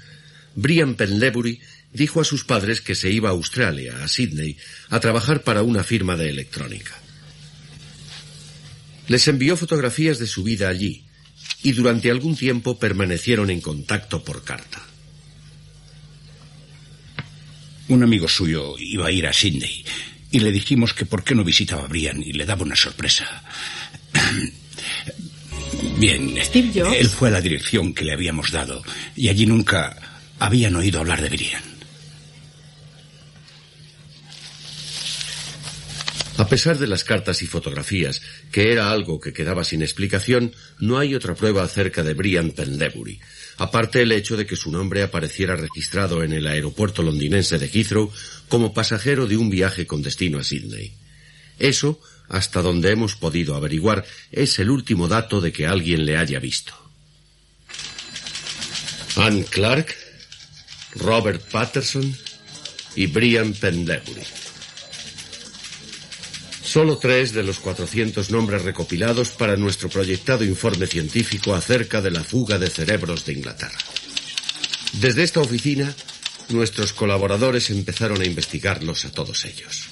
Brian 0.56 0.96
Pendlebury 0.96 1.62
dijo 1.94 2.22
a 2.22 2.26
sus 2.26 2.44
padres 2.44 2.82
que 2.82 2.96
se 2.96 3.12
iba 3.12 3.30
a 3.30 3.34
Australia, 3.34 4.04
a 4.04 4.08
Sydney, 4.08 4.58
a 4.90 5.00
trabajar 5.00 5.44
para 5.44 5.62
una 5.62 5.84
firma 5.84 6.18
de 6.18 6.30
electrónica. 6.30 7.01
Les 9.08 9.28
envió 9.28 9.58
fotografías 9.58 10.20
de 10.20 10.28
su 10.28 10.44
vida 10.44 10.70
allí 10.70 11.04
y 11.64 11.72
durante 11.74 12.10
algún 12.10 12.36
tiempo 12.36 12.80
permanecieron 12.80 13.50
en 13.50 13.62
contacto 13.62 14.24
por 14.24 14.44
carta. 14.44 14.82
Un 17.88 18.04
amigo 18.04 18.28
suyo 18.28 18.76
iba 18.78 19.08
a 19.08 19.12
ir 19.12 19.28
a 19.28 19.34
Sydney 19.34 19.84
y 20.32 20.40
le 20.40 20.52
dijimos 20.52 20.94
que 20.94 21.06
por 21.06 21.24
qué 21.24 21.36
no 21.36 21.44
visitaba 21.44 21.84
a 21.84 21.88
Brian 21.88 22.24
y 22.24 22.34
le 22.34 22.46
daba 22.46 22.64
una 22.64 22.76
sorpresa. 22.76 23.44
Bien, 25.98 26.36
él 26.54 27.10
fue 27.10 27.28
a 27.30 27.32
la 27.32 27.42
dirección 27.42 27.94
que 27.94 28.06
le 28.06 28.14
habíamos 28.14 28.52
dado 28.52 28.82
y 29.16 29.30
allí 29.30 29.46
nunca 29.46 29.96
habían 30.40 30.76
oído 30.76 31.00
hablar 31.00 31.22
de 31.22 31.30
Brian. 31.30 31.71
A 36.42 36.48
pesar 36.48 36.80
de 36.80 36.88
las 36.88 37.04
cartas 37.04 37.44
y 37.44 37.46
fotografías, 37.46 38.20
que 38.52 38.72
era 38.72 38.90
algo 38.90 39.20
que 39.20 39.32
quedaba 39.32 39.64
sin 39.64 39.84
explicación, 39.84 40.56
no 40.80 40.98
hay 40.98 41.14
otra 41.14 41.36
prueba 41.36 41.62
acerca 41.62 42.02
de 42.02 42.16
Brian 42.16 42.50
Pendlebury, 42.50 43.20
aparte 43.58 44.02
el 44.02 44.12
hecho 44.12 44.36
de 44.36 44.48
que 44.48 44.56
su 44.56 44.72
nombre 44.72 45.04
apareciera 45.04 45.56
registrado 45.56 46.24
en 46.24 46.34
el 46.34 46.48
aeropuerto 46.48 47.04
londinense 47.04 47.60
de 47.60 47.68
Heathrow 47.68 48.12
como 48.50 48.74
pasajero 48.74 49.28
de 49.28 49.38
un 49.38 49.52
viaje 49.52 49.86
con 49.86 50.02
destino 50.02 50.40
a 50.40 50.44
Sydney. 50.44 50.96
Eso, 51.60 52.02
hasta 52.28 52.64
donde 52.64 52.90
hemos 52.90 53.16
podido 53.16 53.54
averiguar, 53.54 54.04
es 54.32 54.58
el 54.58 54.72
último 54.72 55.08
dato 55.08 55.42
de 55.42 55.52
que 55.52 55.68
alguien 55.68 56.06
le 56.06 56.18
haya 56.18 56.40
visto. 56.40 56.74
Anne 59.16 59.46
Clark, 59.48 59.96
Robert 60.96 61.44
Patterson 61.52 62.18
y 62.96 63.06
Brian 63.06 63.54
Pendlebury. 63.54 64.41
Solo 66.72 66.98
tres 66.98 67.34
de 67.34 67.44
los 67.44 67.60
400 67.60 68.32
nombres 68.32 68.62
recopilados 68.62 69.32
para 69.32 69.58
nuestro 69.58 69.90
proyectado 69.90 70.46
informe 70.46 70.88
científico 70.88 71.54
acerca 71.54 72.00
de 72.00 72.12
la 72.12 72.24
fuga 72.24 72.58
de 72.58 72.70
cerebros 72.70 73.26
de 73.26 73.34
Inglaterra. 73.34 73.78
Desde 74.94 75.24
esta 75.24 75.42
oficina, 75.42 75.94
nuestros 76.48 76.94
colaboradores 76.94 77.70
empezaron 77.72 78.22
a 78.22 78.26
investigarlos 78.26 79.04
a 79.04 79.12
todos 79.12 79.44
ellos. 79.44 79.90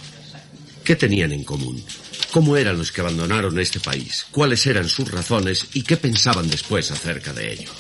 ¿Qué 0.85 0.95
tenían 0.95 1.34
en 1.34 1.43
común? 1.43 1.84
¿Cómo 2.31 2.56
eran 2.56 2.77
los 2.77 2.93
que 2.93 3.01
abandonaron 3.01 3.60
este 3.60 3.81
país? 3.81 4.26
¿Cuáles 4.31 4.65
eran 4.65 4.88
sus 4.88 5.11
razones 5.11 5.68
y 5.73 5.81
qué 5.81 5.97
pensaban 5.97 6.49
después 6.49 6.91
acerca 6.91 7.34
de 7.34 7.56
ello? 7.56 7.72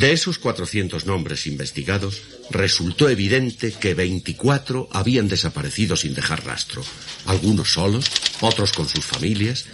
De 0.00 0.12
esos 0.12 0.38
400 0.38 1.04
nombres 1.04 1.46
investigados, 1.46 2.22
resultó 2.48 3.10
evidente 3.10 3.70
que 3.70 3.92
24 3.92 4.88
habían 4.92 5.28
desaparecido 5.28 5.94
sin 5.94 6.14
dejar 6.14 6.46
rastro, 6.46 6.82
algunos 7.26 7.74
solos, 7.74 8.06
otros 8.40 8.72
con 8.72 8.88
sus 8.88 9.04
familias. 9.04 9.66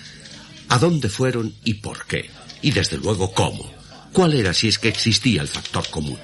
¿A 0.69 0.81
dónde 0.81 1.11
fueron 1.11 1.55
y 1.63 1.75
por 1.75 2.07
qué? 2.07 2.29
Y 2.61 2.73
desde 2.73 2.99
luego 2.99 3.33
cómo. 3.35 3.73
¿Cuál 4.13 4.35
era 4.35 4.53
si 4.53 4.67
es 4.67 4.81
que 4.81 4.89
existía 4.89 5.43
el 5.43 5.47
factor 5.47 5.89
común? 5.91 6.19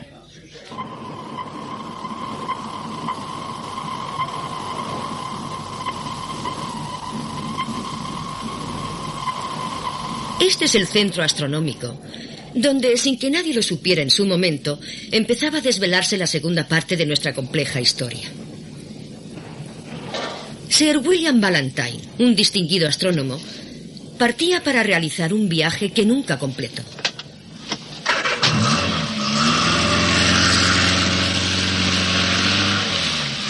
Este 10.40 10.64
es 10.64 10.74
el 10.74 10.88
centro 10.88 11.22
astronómico 11.22 11.96
donde, 12.54 12.96
sin 12.96 13.18
que 13.18 13.30
nadie 13.30 13.54
lo 13.54 13.62
supiera 13.62 14.02
en 14.02 14.10
su 14.10 14.26
momento, 14.26 14.78
empezaba 15.10 15.58
a 15.58 15.62
desvelarse 15.62 16.16
la 16.16 16.26
segunda 16.26 16.66
parte 16.68 16.96
de 16.96 17.06
nuestra 17.06 17.32
compleja 17.32 17.80
historia. 17.80 18.28
Sir 20.68 20.98
William 20.98 21.40
Ballantyne, 21.40 22.00
un 22.18 22.34
distinguido 22.34 22.88
astrónomo, 22.88 23.38
partía 24.18 24.62
para 24.62 24.82
realizar 24.82 25.34
un 25.34 25.48
viaje 25.48 25.90
que 25.90 26.04
nunca 26.04 26.38
completó. 26.38 26.82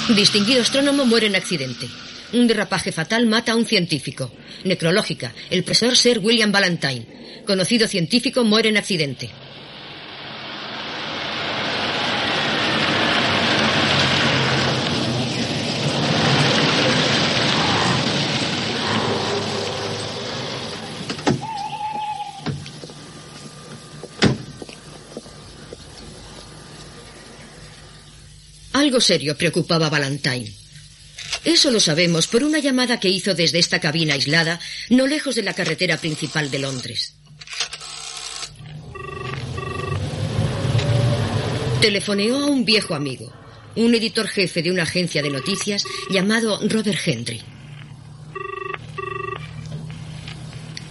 Distinguido 0.09 0.63
astrónomo 0.63 1.07
muere 1.07 1.29
en 1.29 1.37
accidente. 1.37 1.89
Un 2.33 2.47
derrapaje 2.47 2.93
fatal 2.93 3.27
mata 3.27 3.53
a 3.53 3.57
un 3.57 3.67
científico. 3.67 4.33
Necrológica. 4.65 5.33
El 5.49 5.63
profesor 5.63 5.97
Sir 5.97 6.19
William 6.19 6.51
Ballantyne 6.51 7.07
conocido 7.45 7.89
científico, 7.89 8.45
muere 8.45 8.69
en 8.69 8.77
accidente. 8.77 9.31
Algo 28.73 29.01
serio 29.01 29.37
preocupaba 29.37 29.87
a 29.87 29.91
Valentine. 29.91 30.53
Eso 31.45 31.71
lo 31.71 31.81
sabemos 31.81 32.27
por 32.27 32.43
una 32.43 32.59
llamada 32.59 33.01
que 33.01 33.09
hizo 33.09 33.35
desde 33.35 33.59
esta 33.59 33.81
cabina 33.81 34.15
aislada, 34.15 34.61
no 34.91 35.07
lejos 35.07 35.35
de 35.35 35.43
la 35.43 35.55
carretera 35.55 35.97
principal 35.99 36.51
de 36.51 36.59
Londres. 36.59 37.15
Telefoneó 41.83 42.37
a 42.37 42.47
un 42.47 42.65
viejo 42.65 42.95
amigo, 42.95 43.33
un 43.75 43.93
editor 43.93 44.29
jefe 44.29 44.63
de 44.63 44.71
una 44.71 44.85
agencia 44.85 45.21
de 45.21 45.31
noticias 45.31 45.85
llamado 46.09 46.61
Robert 46.69 47.01
Henry. 47.05 47.41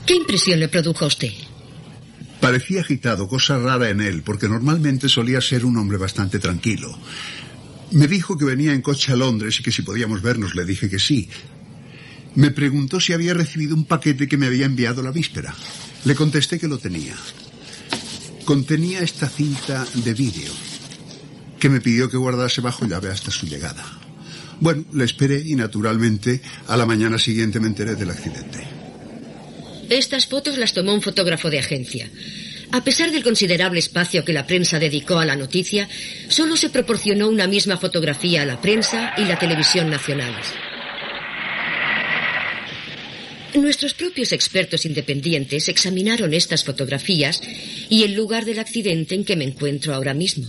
¿Qué 0.06 0.16
impresión 0.16 0.60
le 0.60 0.68
produjo 0.68 1.06
a 1.06 1.08
usted? 1.08 1.32
Parecía 2.42 2.82
agitado, 2.82 3.30
cosa 3.30 3.58
rara 3.58 3.90
en 3.90 4.02
él, 4.02 4.22
porque 4.22 4.50
normalmente 4.50 5.08
solía 5.08 5.40
ser 5.40 5.64
un 5.64 5.78
hombre 5.78 5.98
bastante 5.98 6.40
tranquilo. 6.40 6.94
Me 7.92 8.10
dijo 8.10 8.38
que 8.38 8.44
venía 8.44 8.74
en 8.74 8.82
coche 8.82 9.14
a 9.14 9.16
Londres 9.16 9.62
y 9.62 9.64
que 9.64 9.72
si 9.72 9.84
podíamos 9.84 10.22
vernos 10.22 10.56
le 10.56 10.66
dije 10.66 10.90
que 10.90 11.00
sí. 11.00 11.30
Me 12.36 12.52
preguntó 12.52 13.00
si 13.00 13.14
había 13.14 13.34
recibido 13.34 13.76
un 13.76 13.86
paquete 13.86 14.28
que 14.28 14.36
me 14.36 14.48
había 14.48 14.66
enviado 14.66 15.02
la 15.02 15.12
víspera. 15.12 15.56
Le 16.04 16.16
contesté 16.16 16.60
que 16.60 16.68
lo 16.68 16.80
tenía. 16.80 17.16
Contenía 18.44 19.00
esta 19.00 19.30
cinta 19.30 19.88
de 19.94 20.14
vídeo 20.14 20.52
que 21.62 21.70
me 21.70 21.80
pidió 21.80 22.10
que 22.10 22.18
guardase 22.18 22.60
bajo 22.60 22.88
llave 22.88 23.10
hasta 23.10 23.30
su 23.30 23.46
llegada. 23.46 23.86
Bueno, 24.60 24.84
le 24.94 25.06
esperé 25.06 25.44
y 25.46 25.56
naturalmente 25.56 26.42
a 26.68 26.76
la 26.76 26.88
mañana 26.88 27.20
siguiente 27.20 27.60
me 27.60 27.68
enteré 27.68 27.94
del 27.94 28.10
accidente. 28.10 28.68
Estas 29.88 30.26
fotos 30.26 30.58
las 30.58 30.74
tomó 30.74 30.92
un 30.94 31.04
fotógrafo 31.04 31.52
de 31.52 31.60
agencia. 31.60 32.10
A 32.72 32.84
pesar 32.84 33.12
del 33.12 33.24
considerable 33.24 33.80
espacio 33.80 34.26
que 34.26 34.34
la 34.34 34.48
prensa 34.48 34.80
dedicó 34.80 35.20
a 35.20 35.26
la 35.26 35.36
noticia, 35.36 35.88
solo 36.30 36.58
se 36.58 36.70
proporcionó 36.70 37.30
una 37.30 37.46
misma 37.46 37.78
fotografía 37.78 38.42
a 38.42 38.46
la 38.46 38.60
prensa 38.60 39.14
y 39.18 39.26
la 39.26 39.38
televisión 39.38 39.90
nacionales. 39.90 40.48
Nuestros 43.54 43.94
propios 43.94 44.32
expertos 44.32 44.86
independientes 44.86 45.70
examinaron 45.70 46.34
estas 46.34 46.64
fotografías 46.64 47.42
y 47.90 48.04
el 48.04 48.14
lugar 48.14 48.46
del 48.46 48.60
accidente 48.60 49.14
en 49.14 49.26
que 49.26 49.36
me 49.36 49.44
encuentro 49.44 49.94
ahora 49.94 50.14
mismo. 50.16 50.48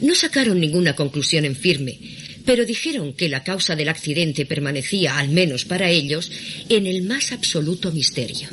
No 0.00 0.14
sacaron 0.14 0.60
ninguna 0.60 0.94
conclusión 0.94 1.44
en 1.44 1.56
firme, 1.56 1.98
pero 2.44 2.64
dijeron 2.64 3.14
que 3.14 3.28
la 3.28 3.42
causa 3.42 3.76
del 3.76 3.88
accidente 3.88 4.46
permanecía, 4.46 5.18
al 5.18 5.28
menos 5.28 5.64
para 5.64 5.90
ellos, 5.90 6.30
en 6.68 6.86
el 6.86 7.02
más 7.02 7.32
absoluto 7.32 7.90
misterio. 7.92 8.48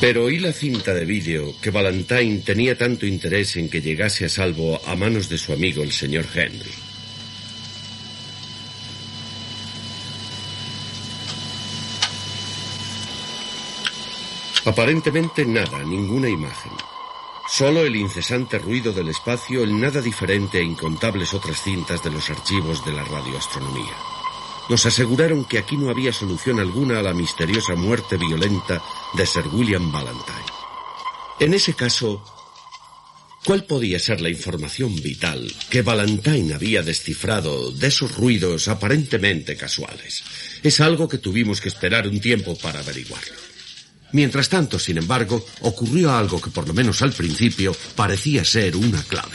Pero 0.00 0.30
¿y 0.30 0.38
la 0.38 0.52
cinta 0.52 0.92
de 0.92 1.06
vídeo 1.06 1.54
que 1.60 1.70
Valentine 1.70 2.42
tenía 2.44 2.76
tanto 2.76 3.06
interés 3.06 3.56
en 3.56 3.68
que 3.68 3.80
llegase 3.80 4.26
a 4.26 4.28
salvo 4.28 4.80
a 4.84 4.94
manos 4.94 5.28
de 5.28 5.38
su 5.38 5.52
amigo 5.52 5.82
el 5.82 5.92
señor 5.92 6.26
Henry? 6.34 6.70
Aparentemente 14.66 15.46
nada, 15.46 15.82
ninguna 15.84 16.28
imagen. 16.28 16.72
Solo 17.48 17.86
el 17.86 17.94
incesante 17.94 18.58
ruido 18.58 18.92
del 18.92 19.08
espacio, 19.08 19.62
el 19.62 19.80
nada 19.80 20.02
diferente 20.02 20.58
a 20.58 20.62
incontables 20.62 21.32
otras 21.32 21.62
cintas 21.62 22.02
de 22.02 22.10
los 22.10 22.28
archivos 22.28 22.84
de 22.84 22.92
la 22.92 23.04
radioastronomía. 23.04 23.94
Nos 24.68 24.84
aseguraron 24.84 25.44
que 25.44 25.58
aquí 25.58 25.76
no 25.76 25.88
había 25.88 26.12
solución 26.12 26.58
alguna 26.58 26.98
a 26.98 27.02
la 27.02 27.14
misteriosa 27.14 27.76
muerte 27.76 28.16
violenta 28.16 28.82
de 29.14 29.24
Sir 29.24 29.46
William 29.52 29.92
Ballantyne. 29.92 30.52
En 31.38 31.54
ese 31.54 31.74
caso, 31.74 32.24
¿cuál 33.44 33.64
podía 33.64 34.00
ser 34.00 34.20
la 34.20 34.28
información 34.28 34.94
vital 34.96 35.46
que 35.70 35.82
Ballantyne 35.82 36.52
había 36.52 36.82
descifrado 36.82 37.70
de 37.70 37.86
esos 37.86 38.16
ruidos 38.16 38.66
aparentemente 38.66 39.56
casuales? 39.56 40.24
Es 40.64 40.80
algo 40.80 41.08
que 41.08 41.18
tuvimos 41.18 41.60
que 41.60 41.68
esperar 41.68 42.08
un 42.08 42.20
tiempo 42.20 42.58
para 42.58 42.80
averiguarlo. 42.80 43.45
Mientras 44.12 44.48
tanto, 44.48 44.78
sin 44.78 44.98
embargo, 44.98 45.44
ocurrió 45.60 46.12
algo 46.12 46.40
que 46.40 46.50
por 46.50 46.66
lo 46.66 46.74
menos 46.74 47.02
al 47.02 47.12
principio 47.12 47.76
parecía 47.94 48.44
ser 48.44 48.76
una 48.76 49.02
clave. 49.02 49.34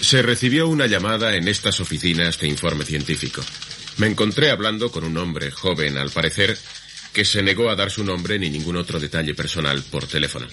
Se 0.00 0.22
recibió 0.22 0.68
una 0.68 0.86
llamada 0.86 1.34
en 1.34 1.48
estas 1.48 1.80
oficinas 1.80 2.38
de 2.38 2.48
informe 2.48 2.84
científico. 2.84 3.42
Me 3.96 4.06
encontré 4.06 4.50
hablando 4.50 4.90
con 4.90 5.04
un 5.04 5.16
hombre 5.16 5.50
joven, 5.50 5.96
al 5.98 6.10
parecer, 6.10 6.58
que 7.12 7.24
se 7.24 7.42
negó 7.42 7.70
a 7.70 7.76
dar 7.76 7.90
su 7.90 8.04
nombre 8.04 8.38
ni 8.38 8.50
ningún 8.50 8.76
otro 8.76 8.98
detalle 8.98 9.34
personal 9.34 9.82
por 9.90 10.06
teléfono. 10.06 10.46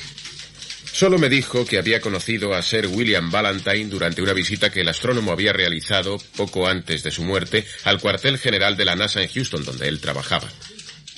Solo 0.91 1.17
me 1.17 1.29
dijo 1.29 1.65
que 1.65 1.79
había 1.79 2.01
conocido 2.01 2.53
a 2.53 2.61
Sir 2.61 2.87
William 2.87 3.31
Valentine 3.31 3.85
durante 3.85 4.21
una 4.21 4.33
visita 4.33 4.69
que 4.69 4.81
el 4.81 4.89
astrónomo 4.89 5.31
había 5.31 5.53
realizado 5.53 6.17
poco 6.35 6.67
antes 6.67 7.01
de 7.01 7.11
su 7.11 7.23
muerte 7.23 7.65
al 7.85 7.99
cuartel 7.99 8.37
general 8.37 8.77
de 8.77 8.85
la 8.85 8.95
NASA 8.95 9.21
en 9.21 9.29
Houston, 9.29 9.63
donde 9.63 9.87
él 9.87 9.99
trabajaba. 9.99 10.47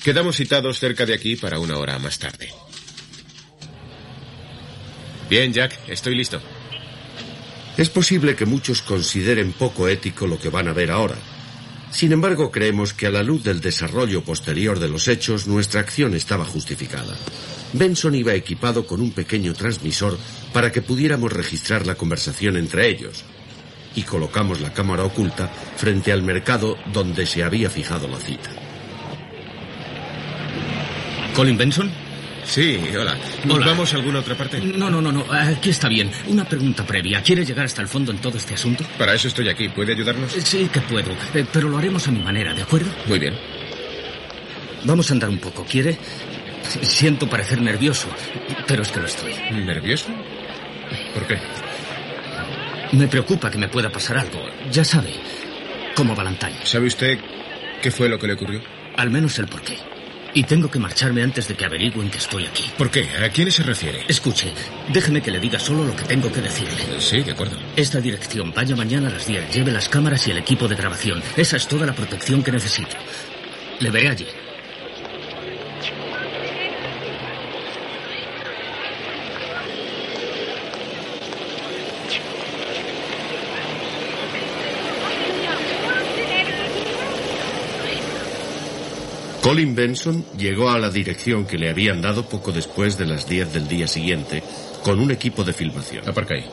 Quedamos 0.03 0.35
citados 0.35 0.80
cerca 0.80 1.05
de 1.05 1.13
aquí 1.13 1.38
para 1.38 1.59
una 1.59 1.77
hora 1.77 1.97
más 1.97 2.19
tarde. 2.19 2.49
Bien, 5.30 5.53
Jack, 5.53 5.80
estoy 5.88 6.13
listo. 6.15 6.41
Es 7.77 7.88
posible 7.89 8.35
que 8.35 8.45
muchos 8.45 8.81
consideren 8.81 9.53
poco 9.53 9.88
ético 9.88 10.27
lo 10.27 10.38
que 10.38 10.49
van 10.49 10.67
a 10.67 10.73
ver 10.73 10.91
ahora. 10.91 11.15
Sin 11.89 12.11
embargo, 12.11 12.51
creemos 12.51 12.91
que 12.93 13.07
a 13.07 13.11
la 13.11 13.23
luz 13.23 13.45
del 13.45 13.61
desarrollo 13.61 14.25
posterior 14.25 14.77
de 14.77 14.89
los 14.89 15.07
hechos, 15.07 15.47
nuestra 15.47 15.80
acción 15.80 16.15
estaba 16.15 16.43
justificada. 16.43 17.15
Benson 17.71 18.13
iba 18.13 18.34
equipado 18.34 18.85
con 18.85 18.99
un 18.99 19.11
pequeño 19.11 19.53
transmisor 19.53 20.17
para 20.51 20.69
que 20.71 20.81
pudiéramos 20.81 21.31
registrar 21.31 21.88
la 21.88 21.95
conversación 21.95 22.57
entre 22.57 22.89
ellos. 22.89 23.23
Y 23.95 24.01
colocamos 24.01 24.59
la 24.59 24.73
cámara 24.73 25.05
oculta 25.05 25.47
frente 25.77 26.11
al 26.11 26.23
mercado 26.23 26.75
donde 26.91 27.25
se 27.25 27.41
había 27.41 27.69
fijado 27.69 28.09
la 28.09 28.19
cita. 28.19 28.49
¿Colin 31.35 31.57
Benson? 31.57 31.91
Sí, 32.45 32.80
hola. 32.99 33.18
¿Vamos 33.45 33.93
a 33.93 33.97
alguna 33.97 34.19
otra 34.19 34.35
parte? 34.35 34.60
No, 34.60 34.89
no, 34.89 35.01
no, 35.01 35.11
no. 35.11 35.26
Aquí 35.31 35.69
está 35.69 35.88
bien. 35.88 36.11
Una 36.27 36.45
pregunta 36.45 36.85
previa. 36.85 37.22
¿Quiere 37.23 37.45
llegar 37.45 37.65
hasta 37.65 37.81
el 37.81 37.88
fondo 37.88 38.11
en 38.11 38.18
todo 38.19 38.38
este 38.38 38.53
asunto? 38.53 38.84
Para 38.97 39.14
eso 39.14 39.30
estoy 39.30 39.49
aquí. 39.49 39.69
¿Puede 39.69 39.93
ayudarnos? 39.93 40.31
Sí, 40.34 40.69
que 40.72 40.81
puedo. 40.81 41.11
Eh, 41.34 41.45
pero 41.51 41.69
lo 41.69 41.77
haremos 41.77 42.07
a 42.07 42.11
mi 42.11 42.19
manera, 42.19 42.53
¿de 42.53 42.61
acuerdo? 42.61 42.91
Muy 43.07 43.18
bien. 43.18 43.34
Vamos 44.84 45.10
a 45.10 45.14
andar 45.14 45.30
un 45.30 45.39
poco, 45.39 45.65
¿quiere? 45.65 45.97
Siento 46.81 47.27
parecer 47.27 47.61
nervioso, 47.61 48.07
pero 48.68 48.84
es 48.84 48.91
que 48.91 48.99
lo 48.99 49.05
estoy. 49.05 49.34
¿Nervioso? 49.51 50.07
¿Por 51.14 51.26
qué? 51.26 51.38
Me 52.91 53.07
preocupa 53.07 53.49
que 53.49 53.57
me 53.57 53.69
pueda 53.69 53.89
pasar 53.89 54.18
algo. 54.18 54.43
Ya 54.72 54.84
sabe, 54.84 55.14
como 55.95 56.15
Valentine. 56.15 56.57
¿Sabe 56.64 56.88
usted 56.88 57.18
qué 57.81 57.91
fue 57.91 58.10
lo 58.10 58.19
que 58.19 58.27
le 58.27 58.34
ocurrió? 58.34 58.61
Al 58.97 59.10
menos 59.10 59.39
el 59.39 59.47
porqué. 59.47 59.77
Y 60.35 60.43
tengo 60.43 60.69
que 60.69 60.80
marcharme 60.80 61.22
antes 61.22 61.47
de 61.47 61.55
que 61.55 61.65
averigüen 61.65 62.10
que 62.10 62.18
estoy 62.18 62.45
aquí. 62.45 62.64
¿Por 62.77 62.89
qué? 62.89 63.07
¿A 63.23 63.30
quién 63.30 63.51
se 63.51 63.61
refiere? 63.64 64.03
Escuche, 64.07 64.51
déjeme 64.91 65.22
que 65.22 65.30
le 65.30 65.39
diga 65.39 65.60
solo 65.60 65.84
lo 65.84 65.95
que 65.95 66.03
tengo 66.05 66.31
que 66.31 66.41
decirle. 66.41 66.99
Sí, 66.99 67.22
de 67.22 67.31
acuerdo. 67.31 67.57
Esta 67.76 67.99
dirección, 67.99 68.51
vaya 68.53 68.76
mañana 68.76 69.10
a 69.10 69.11
las 69.11 69.27
10, 69.27 69.53
lleve 69.53 69.72
las 69.72 69.89
cámaras 69.89 70.27
y 70.27 70.31
el 70.31 70.39
equipo 70.39 70.68
de 70.68 70.76
grabación. 70.76 71.22
Esa 71.38 71.57
es 71.57 71.68
toda 71.68 71.85
la 71.85 71.93
protección 71.93 72.41
que 72.41 72.51
necesito. 72.51 72.95
Le 73.80 73.91
veré 73.91 74.10
allí. 74.10 74.26
Colin 89.44 89.76
Benson 89.76 90.24
llegó 90.38 90.70
a 90.70 90.80
la 90.80 90.90
dirección 90.90 91.45
que 91.45 91.57
le 91.57 91.70
habían 91.70 92.02
dado 92.02 92.30
poco 92.30 92.53
después 92.53 92.98
de 92.98 93.06
las 93.06 93.28
10 93.28 93.52
del 93.52 93.68
día 93.68 93.90
siguiente 93.90 94.41
con 94.86 95.02
un 95.02 95.11
equipo 95.11 95.44
de 95.44 95.52
filmación. 95.52 96.07
Aparca 96.07 96.36
ahí. 96.36 96.45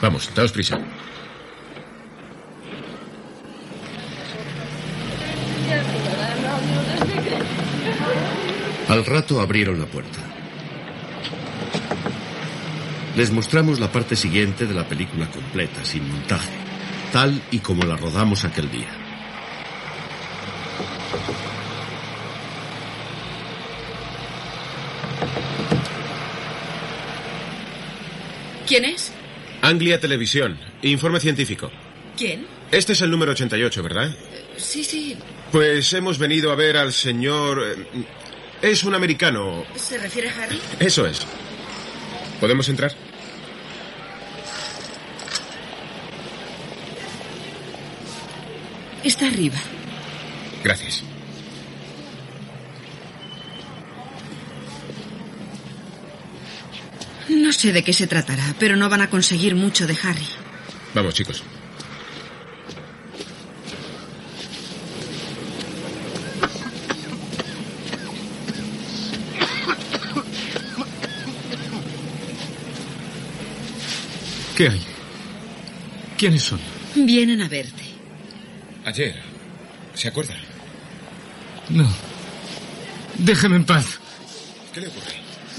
Vamos, 0.00 0.30
daos 0.32 0.52
prisa. 0.52 0.78
Al 8.86 9.06
rato 9.06 9.40
abrieron 9.40 9.80
la 9.80 9.86
puerta. 9.86 10.20
Les 13.16 13.32
mostramos 13.32 13.80
la 13.80 13.90
parte 13.90 14.14
siguiente 14.14 14.66
de 14.66 14.74
la 14.74 14.88
película 14.88 15.28
completa, 15.28 15.84
sin 15.84 16.08
montaje 16.08 16.69
tal 17.12 17.42
y 17.50 17.58
como 17.58 17.84
la 17.84 17.96
rodamos 17.96 18.44
aquel 18.44 18.70
día. 18.70 18.88
¿Quién 28.66 28.84
es? 28.84 29.12
Anglia 29.62 29.98
Televisión. 29.98 30.58
Informe 30.82 31.18
científico. 31.18 31.70
¿Quién? 32.16 32.46
Este 32.70 32.92
es 32.92 33.00
el 33.00 33.10
número 33.10 33.32
88, 33.32 33.82
¿verdad? 33.82 34.14
Sí, 34.56 34.84
sí. 34.84 35.16
Pues 35.50 35.92
hemos 35.92 36.18
venido 36.18 36.52
a 36.52 36.54
ver 36.54 36.76
al 36.76 36.92
señor... 36.92 37.60
Eh, 37.66 38.04
es 38.62 38.84
un 38.84 38.94
americano. 38.94 39.64
¿Se 39.74 39.98
refiere 39.98 40.28
a 40.28 40.44
Harry? 40.44 40.60
Eso 40.78 41.06
es. 41.06 41.26
¿Podemos 42.38 42.68
entrar? 42.68 42.94
Está 49.02 49.26
arriba. 49.26 49.58
Gracias. 50.62 51.02
No 57.28 57.52
sé 57.52 57.72
de 57.72 57.82
qué 57.82 57.92
se 57.92 58.06
tratará, 58.06 58.54
pero 58.58 58.76
no 58.76 58.88
van 58.88 59.02
a 59.02 59.10
conseguir 59.10 59.54
mucho 59.54 59.86
de 59.86 59.96
Harry. 60.02 60.26
Vamos, 60.94 61.14
chicos. 61.14 61.42
¿Qué 74.56 74.68
hay? 74.68 74.82
¿Quiénes 76.18 76.42
son? 76.42 76.60
Vienen 76.94 77.40
a 77.40 77.48
verte. 77.48 77.89
Ayer. 78.90 79.14
¿Se 79.94 80.08
acuerda? 80.08 80.34
No. 81.68 81.88
Déjeme 83.18 83.54
en 83.54 83.64
paz. 83.64 84.00
¿Qué 84.74 84.80
le 84.80 84.88
ocurre? 84.88 85.14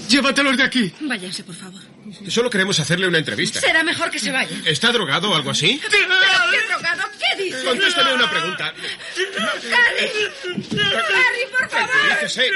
Llévatelos 0.10 0.58
de 0.58 0.64
aquí. 0.64 0.94
Váyanse, 1.00 1.46
por 1.46 1.56
favor. 1.56 1.80
Solo 2.28 2.50
queremos 2.50 2.78
hacerle 2.82 3.08
una 3.08 3.20
entrevista. 3.20 3.62
Será 3.62 3.84
mejor 3.84 4.12
que 4.12 4.20
se 4.20 4.32
vayan. 4.32 4.62
¿Está 4.68 4.92
drogado 4.92 5.32
o 5.32 5.36
algo 5.36 5.52
así? 5.52 5.80
¿Pero 5.82 6.08
qué 6.52 6.68
drogado? 6.68 7.04
¿Qué 7.18 7.44
dice? 7.44 7.64
Contésteme 7.64 8.14
una 8.16 8.30
pregunta. 8.30 8.66
¡Harry! 8.66 10.12
¡Harry, 10.76 11.46
por 11.58 11.70
favor! 11.70 11.90
Tranquilícese. 11.90 12.50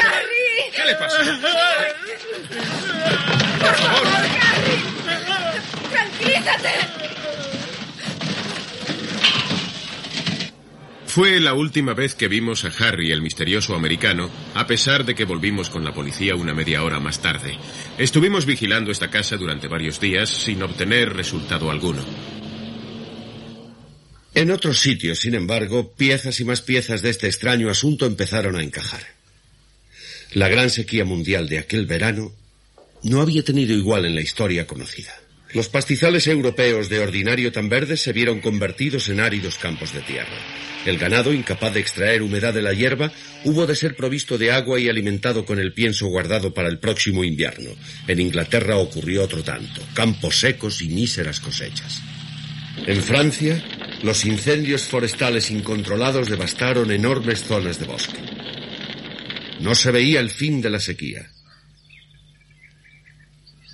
¡Harry! 0.00 0.72
¿Qué 0.74 0.84
le 0.84 0.94
pasa? 0.96 1.18
¡Por 3.60 3.76
favor, 3.76 4.06
Harry! 4.42 4.82
¡Tranquilízate! 5.92 7.08
Fue 11.18 11.40
la 11.40 11.52
última 11.52 11.94
vez 11.94 12.14
que 12.14 12.28
vimos 12.28 12.64
a 12.64 12.68
Harry, 12.68 13.10
el 13.10 13.22
misterioso 13.22 13.74
americano, 13.74 14.30
a 14.54 14.68
pesar 14.68 15.04
de 15.04 15.16
que 15.16 15.24
volvimos 15.24 15.68
con 15.68 15.84
la 15.84 15.92
policía 15.92 16.36
una 16.36 16.54
media 16.54 16.84
hora 16.84 17.00
más 17.00 17.20
tarde. 17.20 17.58
Estuvimos 17.98 18.46
vigilando 18.46 18.92
esta 18.92 19.10
casa 19.10 19.36
durante 19.36 19.66
varios 19.66 19.98
días 19.98 20.30
sin 20.30 20.62
obtener 20.62 21.12
resultado 21.12 21.72
alguno. 21.72 22.04
En 24.32 24.52
otros 24.52 24.78
sitios, 24.78 25.18
sin 25.18 25.34
embargo, 25.34 25.92
piezas 25.92 26.38
y 26.38 26.44
más 26.44 26.62
piezas 26.62 27.02
de 27.02 27.10
este 27.10 27.26
extraño 27.26 27.68
asunto 27.68 28.06
empezaron 28.06 28.54
a 28.54 28.62
encajar. 28.62 29.02
La 30.34 30.46
gran 30.46 30.70
sequía 30.70 31.04
mundial 31.04 31.48
de 31.48 31.58
aquel 31.58 31.86
verano 31.86 32.32
no 33.02 33.22
había 33.22 33.42
tenido 33.42 33.74
igual 33.74 34.04
en 34.04 34.14
la 34.14 34.20
historia 34.20 34.68
conocida. 34.68 35.16
Los 35.54 35.68
pastizales 35.68 36.26
europeos 36.26 36.90
de 36.90 36.98
ordinario 36.98 37.52
tan 37.52 37.70
verdes 37.70 38.02
se 38.02 38.12
vieron 38.12 38.40
convertidos 38.40 39.08
en 39.08 39.20
áridos 39.20 39.56
campos 39.56 39.94
de 39.94 40.00
tierra. 40.00 40.36
El 40.84 40.98
ganado, 40.98 41.32
incapaz 41.32 41.72
de 41.72 41.80
extraer 41.80 42.22
humedad 42.22 42.52
de 42.52 42.60
la 42.60 42.74
hierba, 42.74 43.12
hubo 43.44 43.66
de 43.66 43.74
ser 43.74 43.96
provisto 43.96 44.36
de 44.36 44.52
agua 44.52 44.78
y 44.78 44.88
alimentado 44.88 45.46
con 45.46 45.58
el 45.58 45.72
pienso 45.72 46.06
guardado 46.06 46.52
para 46.52 46.68
el 46.68 46.78
próximo 46.78 47.24
invierno. 47.24 47.70
En 48.06 48.20
Inglaterra 48.20 48.76
ocurrió 48.76 49.24
otro 49.24 49.42
tanto, 49.42 49.82
campos 49.94 50.38
secos 50.38 50.82
y 50.82 50.88
míseras 50.90 51.40
cosechas. 51.40 52.02
En 52.86 53.02
Francia, 53.02 53.62
los 54.02 54.24
incendios 54.26 54.82
forestales 54.82 55.50
incontrolados 55.50 56.28
devastaron 56.28 56.90
enormes 56.90 57.42
zonas 57.42 57.80
de 57.80 57.86
bosque. 57.86 58.20
No 59.60 59.74
se 59.74 59.90
veía 59.90 60.20
el 60.20 60.30
fin 60.30 60.60
de 60.60 60.70
la 60.70 60.78
sequía. 60.78 61.30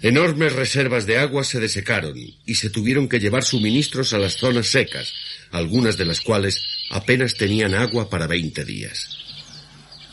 Enormes 0.04 0.52
reservas 0.52 1.06
de 1.06 1.16
agua 1.16 1.44
se 1.44 1.58
desecaron 1.60 2.12
y 2.18 2.54
se 2.56 2.68
tuvieron 2.68 3.08
que 3.08 3.20
llevar 3.20 3.42
suministros 3.42 4.12
a 4.12 4.18
las 4.18 4.36
zonas 4.36 4.66
secas, 4.66 5.14
algunas 5.50 5.96
de 5.96 6.04
las 6.04 6.20
cuales 6.20 6.62
apenas 6.90 7.36
tenían 7.36 7.74
agua 7.74 8.10
para 8.10 8.26
20 8.26 8.66
días. 8.66 9.16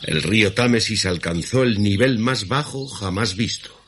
El 0.02 0.22
río 0.22 0.54
Támesis 0.54 1.04
alcanzó 1.04 1.62
el 1.62 1.82
nivel 1.82 2.18
más 2.18 2.48
bajo 2.48 2.86
jamás 2.86 3.36
visto. 3.36 3.78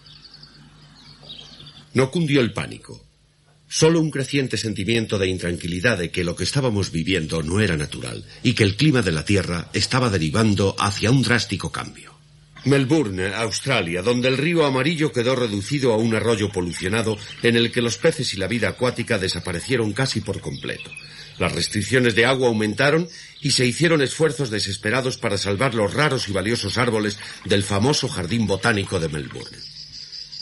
No 1.95 2.11
cundió 2.11 2.43
el 2.43 2.53
pánico, 2.53 3.03
solo 3.67 3.99
un 3.99 4.11
creciente 4.11 4.59
sentimiento 4.59 5.19
de 5.19 5.29
intranquilidad 5.29 5.97
de 5.97 6.11
que 6.11 6.23
lo 6.23 6.37
que 6.37 6.45
estábamos 6.45 6.93
viviendo 6.93 7.43
no 7.43 7.63
era 7.63 7.79
natural 7.79 8.27
y 8.43 8.53
que 8.53 8.65
el 8.65 8.77
clima 8.77 9.01
de 9.01 9.13
la 9.13 9.25
Tierra 9.25 9.71
estaba 9.73 10.11
derivando 10.11 10.77
hacia 10.79 11.11
un 11.11 11.23
drástico 11.23 11.73
cambio. 11.73 12.14
Melbourne, 12.65 13.35
Australia, 13.35 14.03
donde 14.03 14.29
el 14.29 14.39
río 14.39 14.65
amarillo 14.65 15.13
quedó 15.13 15.37
reducido 15.37 15.93
a 15.93 15.97
un 15.97 16.15
arroyo 16.15 16.51
polucionado 16.51 17.19
en 17.43 17.57
el 17.57 17.71
que 17.71 17.83
los 17.83 17.99
peces 17.99 18.33
y 18.35 18.39
la 18.39 18.47
vida 18.47 18.69
acuática 18.69 19.19
desaparecieron 19.19 19.93
casi 19.93 20.21
por 20.21 20.41
completo. 20.41 20.91
Las 21.39 21.53
restricciones 21.53 22.15
de 22.15 22.27
agua 22.27 22.49
aumentaron 22.49 23.09
y 23.41 23.51
se 23.51 23.67
hicieron 23.67 24.03
esfuerzos 24.03 24.51
desesperados 24.51 25.19
para 25.19 25.37
salvar 25.37 25.75
los 25.75 25.93
raros 25.93 26.29
y 26.29 26.33
valiosos 26.33 26.79
árboles 26.79 27.19
del 27.45 27.65
famoso 27.65 28.09
jardín 28.09 28.47
botánico 28.47 29.01
de 29.01 29.09
Melbourne. 29.09 29.59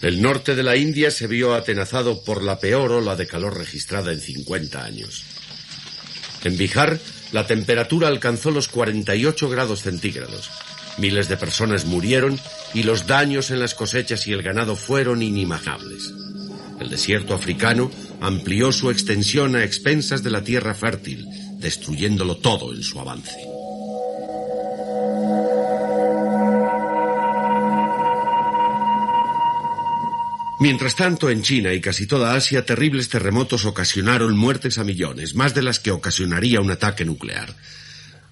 El 0.02 0.20
norte 0.20 0.54
de 0.54 0.62
la 0.62 0.76
India 0.76 1.10
se 1.10 1.26
vio 1.26 1.54
atenazado 1.54 2.22
por 2.24 2.42
la 2.42 2.58
peor 2.58 2.92
ola 2.92 3.16
de 3.16 3.26
calor 3.26 3.56
registrada 3.56 4.12
en 4.12 4.20
50 4.20 4.84
años. 4.84 5.24
En 6.44 6.56
Bihar, 6.56 6.98
la 7.30 7.46
temperatura 7.46 8.08
alcanzó 8.08 8.50
los 8.50 8.68
48 8.68 9.48
grados 9.48 9.82
centígrados. 9.82 10.50
Miles 10.98 11.28
de 11.28 11.36
personas 11.36 11.84
murieron 11.84 12.38
y 12.74 12.82
los 12.82 13.06
daños 13.06 13.50
en 13.50 13.60
las 13.60 13.74
cosechas 13.74 14.26
y 14.26 14.32
el 14.32 14.42
ganado 14.42 14.76
fueron 14.76 15.22
inimaginables. 15.22 16.12
El 16.80 16.90
desierto 16.90 17.34
africano 17.34 17.90
amplió 18.20 18.72
su 18.72 18.90
extensión 18.90 19.56
a 19.56 19.64
expensas 19.64 20.22
de 20.22 20.30
la 20.30 20.42
tierra 20.42 20.74
fértil, 20.74 21.26
destruyéndolo 21.58 22.36
todo 22.36 22.74
en 22.74 22.82
su 22.82 22.98
avance. 22.98 23.52
Mientras 30.62 30.94
tanto, 30.94 31.28
en 31.28 31.42
China 31.42 31.72
y 31.72 31.80
casi 31.80 32.06
toda 32.06 32.36
Asia, 32.36 32.64
terribles 32.64 33.08
terremotos 33.08 33.64
ocasionaron 33.64 34.36
muertes 34.36 34.78
a 34.78 34.84
millones, 34.84 35.34
más 35.34 35.54
de 35.54 35.62
las 35.62 35.80
que 35.80 35.90
ocasionaría 35.90 36.60
un 36.60 36.70
ataque 36.70 37.04
nuclear. 37.04 37.52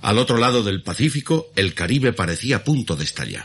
Al 0.02 0.18
otro 0.18 0.38
lado 0.38 0.62
del 0.62 0.82
Pacífico, 0.82 1.50
el 1.56 1.74
Caribe 1.74 2.12
parecía 2.12 2.56
a 2.56 2.64
punto 2.64 2.96
de 2.96 3.04
estallar. 3.04 3.44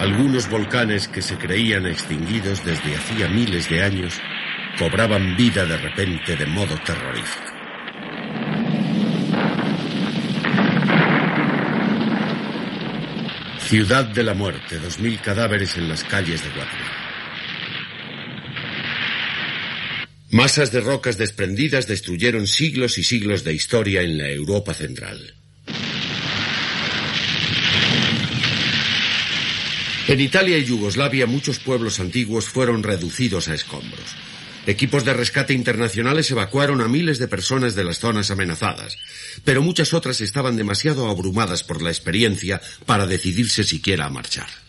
Algunos 0.00 0.50
volcanes 0.50 1.08
que 1.08 1.22
se 1.22 1.38
creían 1.38 1.86
extinguidos 1.86 2.62
desde 2.62 2.94
hacía 2.94 3.26
miles 3.28 3.70
de 3.70 3.82
años 3.82 4.20
cobraban 4.78 5.34
vida 5.34 5.64
de 5.64 5.78
repente 5.78 6.36
de 6.36 6.44
modo 6.44 6.76
terrorífico. 6.84 7.54
Ciudad 13.60 14.04
de 14.04 14.22
la 14.22 14.34
Muerte, 14.34 14.78
dos 14.78 14.98
mil 14.98 15.18
cadáveres 15.20 15.78
en 15.78 15.88
las 15.88 16.04
calles 16.04 16.44
de 16.44 16.50
Guatemala. 16.50 17.03
Masas 20.34 20.72
de 20.72 20.80
rocas 20.80 21.16
desprendidas 21.16 21.86
destruyeron 21.86 22.48
siglos 22.48 22.98
y 22.98 23.04
siglos 23.04 23.44
de 23.44 23.54
historia 23.54 24.02
en 24.02 24.18
la 24.18 24.28
Europa 24.30 24.74
central. 24.74 25.32
En 30.08 30.20
Italia 30.20 30.58
y 30.58 30.64
Yugoslavia 30.64 31.26
muchos 31.26 31.60
pueblos 31.60 32.00
antiguos 32.00 32.46
fueron 32.46 32.82
reducidos 32.82 33.46
a 33.46 33.54
escombros. 33.54 34.16
Equipos 34.66 35.04
de 35.04 35.14
rescate 35.14 35.54
internacionales 35.54 36.28
evacuaron 36.32 36.80
a 36.80 36.88
miles 36.88 37.20
de 37.20 37.28
personas 37.28 37.76
de 37.76 37.84
las 37.84 38.00
zonas 38.00 38.32
amenazadas, 38.32 38.98
pero 39.44 39.62
muchas 39.62 39.94
otras 39.94 40.20
estaban 40.20 40.56
demasiado 40.56 41.08
abrumadas 41.08 41.62
por 41.62 41.80
la 41.80 41.90
experiencia 41.90 42.60
para 42.86 43.06
decidirse 43.06 43.62
siquiera 43.62 44.06
a 44.06 44.10
marchar. 44.10 44.63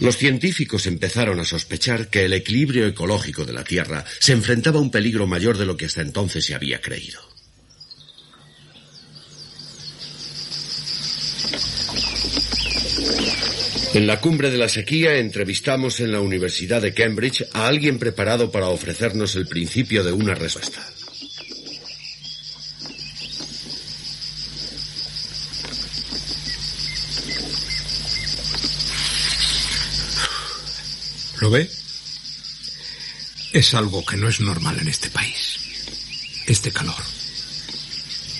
Los 0.00 0.16
científicos 0.16 0.86
empezaron 0.86 1.38
a 1.40 1.44
sospechar 1.44 2.08
que 2.08 2.24
el 2.24 2.32
equilibrio 2.32 2.86
ecológico 2.86 3.44
de 3.44 3.52
la 3.52 3.64
Tierra 3.64 4.04
se 4.18 4.32
enfrentaba 4.32 4.78
a 4.78 4.82
un 4.82 4.90
peligro 4.90 5.26
mayor 5.26 5.56
de 5.56 5.66
lo 5.66 5.76
que 5.76 5.86
hasta 5.86 6.02
entonces 6.02 6.44
se 6.44 6.54
había 6.54 6.80
creído. 6.80 7.20
En 13.94 14.08
la 14.08 14.20
cumbre 14.20 14.50
de 14.50 14.58
la 14.58 14.68
sequía 14.68 15.18
entrevistamos 15.18 16.00
en 16.00 16.10
la 16.10 16.20
Universidad 16.20 16.82
de 16.82 16.92
Cambridge 16.92 17.44
a 17.52 17.68
alguien 17.68 18.00
preparado 18.00 18.50
para 18.50 18.66
ofrecernos 18.66 19.36
el 19.36 19.46
principio 19.46 20.02
de 20.02 20.10
una 20.10 20.34
respuesta. 20.34 20.84
¿Lo 31.44 31.50
ve? 31.50 31.68
Es 33.52 33.74
algo 33.74 34.02
que 34.02 34.16
no 34.16 34.30
es 34.30 34.40
normal 34.40 34.78
en 34.80 34.88
este 34.88 35.10
país. 35.10 35.58
Este 36.46 36.72
calor. 36.72 36.96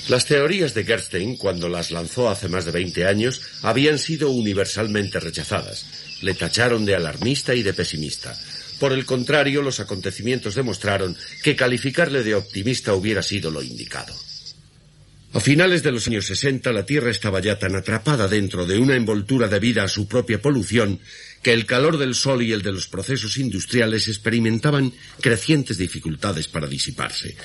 Las 0.09 0.25
teorías 0.25 0.73
de 0.73 0.85
Gerstein, 0.85 1.37
cuando 1.37 1.69
las 1.69 1.91
lanzó 1.91 2.31
hace 2.31 2.49
más 2.49 2.65
de 2.65 2.71
20 2.71 3.05
años, 3.07 3.43
habían 3.61 3.99
sido 3.99 4.31
universalmente 4.31 5.21
rechazadas. 5.21 5.85
Le 6.23 6.33
tacharon 6.33 6.87
de 6.87 6.95
alarmista 6.95 7.55
y 7.55 7.63
de 7.63 7.75
pesimista. 7.75 8.35
Por 8.81 8.95
el 8.95 9.05
contrario, 9.05 9.61
los 9.61 9.81
acontecimientos 9.81 10.55
demostraron 10.55 11.15
que 11.43 11.55
calificarle 11.55 12.23
de 12.23 12.37
optimista 12.37 12.95
hubiera 12.95 13.23
sido 13.23 13.51
lo 13.51 13.63
indicado. 13.63 14.15
A 15.35 15.41
finales 15.41 15.83
de 15.83 15.93
los 15.93 16.07
años 16.07 16.25
60 16.25 16.73
la 16.73 16.87
Tierra 16.87 17.11
estaba 17.11 17.41
ya 17.41 17.59
tan 17.59 17.77
atrapada 17.77 18.29
dentro 18.29 18.65
de 18.65 18.79
una 18.79 18.97
envoltura 18.97 19.49
debida 19.49 19.83
a 19.83 19.89
su 19.89 20.09
propia 20.09 20.41
polución 20.41 21.01
que 21.45 21.53
el 21.53 21.67
calor 21.67 21.99
del 21.99 22.17
sol 22.17 22.43
y 22.43 22.53
el 22.53 22.63
de 22.63 22.73
los 22.73 22.89
procesos 22.89 23.37
industriales 23.37 24.09
experimentaban 24.09 24.93
crecientes 25.21 25.77
dificultades 25.79 26.49
para 26.49 26.67
disiparse. 26.67 27.37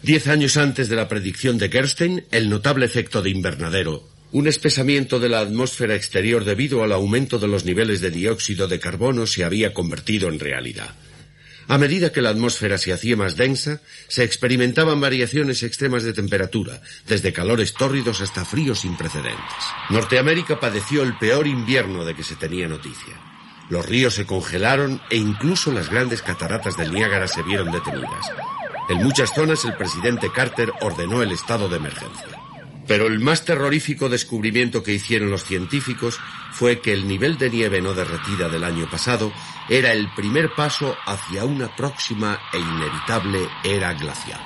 Diez 0.00 0.28
años 0.28 0.56
antes 0.56 0.88
de 0.88 0.94
la 0.94 1.08
predicción 1.08 1.58
de 1.58 1.68
Gerstein, 1.68 2.24
el 2.30 2.48
notable 2.48 2.86
efecto 2.86 3.20
de 3.20 3.30
invernadero, 3.30 4.08
un 4.30 4.46
espesamiento 4.46 5.18
de 5.18 5.28
la 5.28 5.40
atmósfera 5.40 5.96
exterior 5.96 6.44
debido 6.44 6.84
al 6.84 6.92
aumento 6.92 7.40
de 7.40 7.48
los 7.48 7.64
niveles 7.64 8.00
de 8.00 8.12
dióxido 8.12 8.68
de 8.68 8.78
carbono, 8.78 9.26
se 9.26 9.42
había 9.42 9.74
convertido 9.74 10.28
en 10.28 10.38
realidad. 10.38 10.94
A 11.66 11.78
medida 11.78 12.12
que 12.12 12.22
la 12.22 12.30
atmósfera 12.30 12.78
se 12.78 12.92
hacía 12.92 13.16
más 13.16 13.36
densa, 13.36 13.82
se 14.06 14.22
experimentaban 14.22 15.00
variaciones 15.00 15.64
extremas 15.64 16.04
de 16.04 16.12
temperatura, 16.12 16.80
desde 17.06 17.32
calores 17.32 17.74
tórridos 17.74 18.20
hasta 18.20 18.44
fríos 18.44 18.80
sin 18.80 18.96
precedentes. 18.96 19.64
Norteamérica 19.90 20.60
padeció 20.60 21.02
el 21.02 21.18
peor 21.18 21.46
invierno 21.46 22.04
de 22.04 22.14
que 22.14 22.22
se 22.22 22.36
tenía 22.36 22.68
noticia. 22.68 23.37
Los 23.68 23.86
ríos 23.86 24.14
se 24.14 24.26
congelaron 24.26 25.00
e 25.10 25.16
incluso 25.16 25.72
las 25.72 25.90
grandes 25.90 26.22
cataratas 26.22 26.76
del 26.76 26.92
Niágara 26.92 27.28
se 27.28 27.42
vieron 27.42 27.70
detenidas. 27.70 28.32
En 28.88 28.98
muchas 28.98 29.34
zonas 29.34 29.64
el 29.64 29.76
presidente 29.76 30.32
Carter 30.32 30.72
ordenó 30.80 31.22
el 31.22 31.32
estado 31.32 31.68
de 31.68 31.76
emergencia. 31.76 32.26
Pero 32.86 33.06
el 33.06 33.20
más 33.20 33.44
terrorífico 33.44 34.08
descubrimiento 34.08 34.82
que 34.82 34.94
hicieron 34.94 35.30
los 35.30 35.44
científicos 35.44 36.18
fue 36.52 36.80
que 36.80 36.94
el 36.94 37.06
nivel 37.06 37.36
de 37.36 37.50
nieve 37.50 37.82
no 37.82 37.92
derretida 37.92 38.48
del 38.48 38.64
año 38.64 38.88
pasado 38.90 39.30
era 39.68 39.92
el 39.92 40.08
primer 40.14 40.54
paso 40.54 40.96
hacia 41.06 41.44
una 41.44 41.76
próxima 41.76 42.40
e 42.50 42.58
inevitable 42.58 43.46
era 43.62 43.92
glacial. 43.92 44.40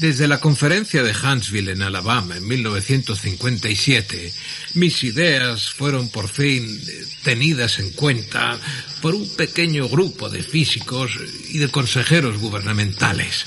Desde 0.00 0.26
la 0.26 0.40
conferencia 0.40 1.02
de 1.02 1.12
Huntsville 1.12 1.72
en 1.72 1.82
Alabama 1.82 2.34
en 2.34 2.48
1957, 2.48 4.32
mis 4.72 5.04
ideas 5.04 5.68
fueron 5.68 6.08
por 6.08 6.30
fin 6.30 6.82
tenidas 7.22 7.78
en 7.80 7.90
cuenta 7.90 8.58
por 9.02 9.14
un 9.14 9.28
pequeño 9.36 9.90
grupo 9.90 10.30
de 10.30 10.42
físicos 10.42 11.12
y 11.50 11.58
de 11.58 11.68
consejeros 11.68 12.38
gubernamentales. 12.38 13.44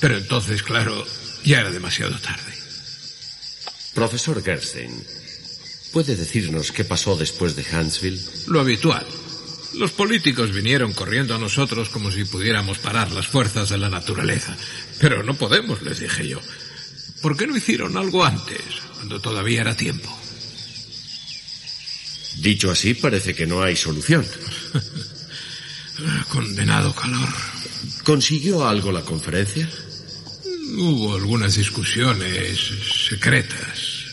Pero 0.00 0.18
entonces, 0.18 0.64
claro, 0.64 1.06
ya 1.44 1.60
era 1.60 1.70
demasiado 1.70 2.18
tarde. 2.18 2.52
Profesor 3.94 4.42
Gerstein, 4.42 4.92
¿puede 5.92 6.16
decirnos 6.16 6.72
qué 6.72 6.84
pasó 6.84 7.14
después 7.14 7.54
de 7.54 7.64
Huntsville? 7.72 8.20
Lo 8.48 8.58
habitual. 8.58 9.06
Los 9.78 9.92
políticos 9.92 10.52
vinieron 10.52 10.92
corriendo 10.92 11.36
a 11.36 11.38
nosotros 11.38 11.88
como 11.88 12.10
si 12.10 12.24
pudiéramos 12.24 12.78
parar 12.78 13.12
las 13.12 13.28
fuerzas 13.28 13.68
de 13.68 13.78
la 13.78 13.88
naturaleza. 13.88 14.56
Pero 14.98 15.22
no 15.22 15.34
podemos, 15.34 15.82
les 15.82 16.00
dije 16.00 16.26
yo. 16.26 16.40
¿Por 17.22 17.36
qué 17.36 17.46
no 17.46 17.56
hicieron 17.56 17.96
algo 17.96 18.24
antes, 18.24 18.60
cuando 18.96 19.20
todavía 19.20 19.60
era 19.60 19.76
tiempo? 19.76 20.08
Dicho 22.38 22.72
así, 22.72 22.94
parece 22.94 23.36
que 23.36 23.46
no 23.46 23.62
hay 23.62 23.76
solución. 23.76 24.26
Condenado 26.28 26.92
calor. 26.92 27.28
¿Consiguió 28.02 28.66
algo 28.66 28.90
la 28.90 29.02
conferencia? 29.02 29.70
Hubo 30.76 31.14
algunas 31.14 31.54
discusiones 31.54 32.58
secretas. 33.08 34.04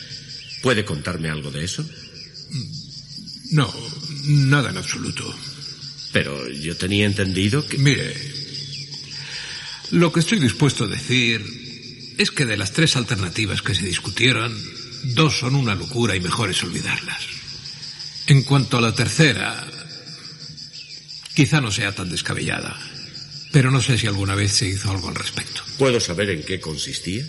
¿Puede 0.62 0.84
contarme 0.84 1.28
algo 1.28 1.50
de 1.50 1.64
eso? 1.64 1.84
No, 3.50 3.72
Nada 4.26 4.70
en 4.70 4.76
absoluto. 4.76 5.22
Pero 6.16 6.48
yo 6.48 6.74
tenía 6.78 7.04
entendido 7.04 7.66
que... 7.66 7.76
Mire, 7.76 8.16
lo 9.90 10.10
que 10.10 10.20
estoy 10.20 10.38
dispuesto 10.38 10.84
a 10.84 10.86
decir 10.86 11.44
es 12.16 12.30
que 12.30 12.46
de 12.46 12.56
las 12.56 12.72
tres 12.72 12.96
alternativas 12.96 13.60
que 13.60 13.74
se 13.74 13.84
discutieron, 13.84 14.58
dos 15.12 15.38
son 15.38 15.54
una 15.54 15.74
locura 15.74 16.16
y 16.16 16.20
mejor 16.20 16.48
es 16.48 16.62
olvidarlas. 16.62 17.20
En 18.28 18.44
cuanto 18.44 18.78
a 18.78 18.80
la 18.80 18.94
tercera, 18.94 19.62
quizá 21.34 21.60
no 21.60 21.70
sea 21.70 21.94
tan 21.94 22.08
descabellada, 22.08 22.80
pero 23.52 23.70
no 23.70 23.82
sé 23.82 23.98
si 23.98 24.06
alguna 24.06 24.34
vez 24.34 24.52
se 24.52 24.68
hizo 24.68 24.90
algo 24.90 25.10
al 25.10 25.16
respecto. 25.16 25.60
¿Puedo 25.76 26.00
saber 26.00 26.30
en 26.30 26.44
qué 26.44 26.60
consistía? 26.60 27.26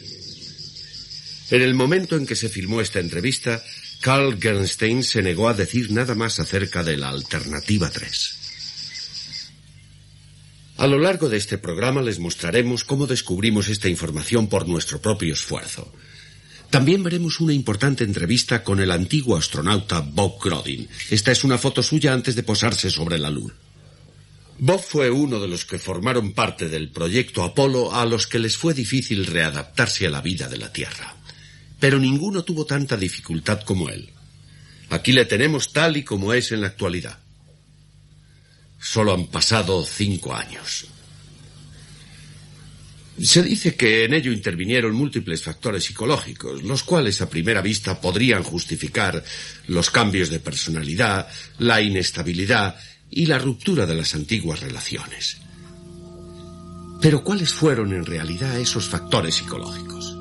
En 1.52 1.62
el 1.62 1.74
momento 1.74 2.16
en 2.16 2.26
que 2.26 2.38
se 2.38 2.48
filmó 2.48 2.80
esta 2.80 3.02
entrevista, 3.02 3.62
Carl 4.00 4.40
Gernstein 4.40 5.04
se 5.04 5.22
negó 5.22 5.50
a 5.50 5.54
decir 5.54 5.92
nada 5.92 6.16
más 6.16 6.40
acerca 6.40 6.86
de 6.86 6.96
la 6.96 7.10
alternativa 7.10 7.90
3. 7.90 8.47
A 10.78 10.86
lo 10.86 11.00
largo 11.00 11.28
de 11.28 11.38
este 11.38 11.58
programa 11.58 12.04
les 12.04 12.20
mostraremos 12.20 12.84
cómo 12.84 13.08
descubrimos 13.08 13.68
esta 13.68 13.90
información 13.90 14.48
por 14.48 14.68
nuestro 14.68 15.02
propio 15.02 15.34
esfuerzo. 15.34 15.92
También 16.70 17.02
veremos 17.02 17.40
una 17.40 17.54
importante 17.54 18.04
entrevista 18.04 18.64
con 18.64 18.80
el 18.80 18.92
antiguo 18.92 19.38
astronauta 19.38 20.02
Bob 20.02 20.40
Grodin. 20.40 20.88
Esta 21.10 21.32
es 21.32 21.44
una 21.44 21.58
foto 21.58 21.82
suya 21.82 22.14
antes 22.14 22.36
de 22.36 22.44
posarse 22.44 22.92
sobre 22.92 23.18
la 23.18 23.32
Luna. 23.32 23.56
Bob 24.60 24.80
fue 24.82 25.10
uno 25.10 25.40
de 25.40 25.48
los 25.48 25.66
que 25.66 25.80
formaron 25.80 26.34
parte 26.34 26.70
del 26.70 26.90
proyecto 26.90 27.44
Apolo 27.44 27.96
a 27.96 28.06
los 28.06 28.28
que 28.28 28.40
les 28.40 28.56
fue 28.56 28.76
difícil 28.76 29.26
readaptarse 29.26 30.06
a 30.06 30.12
la 30.12 30.22
vida 30.22 30.48
de 30.48 30.58
la 30.58 30.72
Tierra. 30.72 31.16
Pero 31.80 31.98
ninguno 31.98 32.44
tuvo 32.44 32.66
tanta 32.66 32.98
dificultad 32.98 33.62
como 33.62 33.90
él. 33.90 34.12
Aquí 34.90 35.12
le 35.12 35.26
tenemos 35.26 35.74
tal 35.74 35.98
y 35.98 36.04
como 36.04 36.34
es 36.34 36.52
en 36.52 36.62
la 36.62 36.68
actualidad. 36.68 37.18
Solo 38.80 39.14
han 39.14 39.28
pasado 39.28 39.84
cinco 39.84 40.34
años. 40.34 40.88
Se 43.22 43.42
dice 43.42 43.76
que 43.76 44.06
en 44.06 44.14
ello 44.14 44.32
intervinieron 44.32 44.94
múltiples 44.94 45.42
factores 45.42 45.86
psicológicos, 45.86 46.62
los 46.64 46.84
cuales 46.84 47.20
a 47.22 47.30
primera 47.30 47.62
vista 47.62 48.00
podrían 48.00 48.44
justificar 48.44 49.24
los 49.68 49.90
cambios 49.90 50.30
de 50.30 50.40
personalidad, 50.40 51.28
la 51.58 51.82
inestabilidad 51.82 52.76
y 53.10 53.26
la 53.26 53.40
ruptura 53.40 53.88
de 53.88 53.96
las 53.96 54.14
antiguas 54.14 54.60
relaciones. 54.60 55.38
Pero 57.02 57.24
¿cuáles 57.24 57.52
fueron 57.52 57.94
en 57.94 58.06
realidad 58.06 58.60
esos 58.60 58.88
factores 58.88 59.36
psicológicos? 59.36 60.16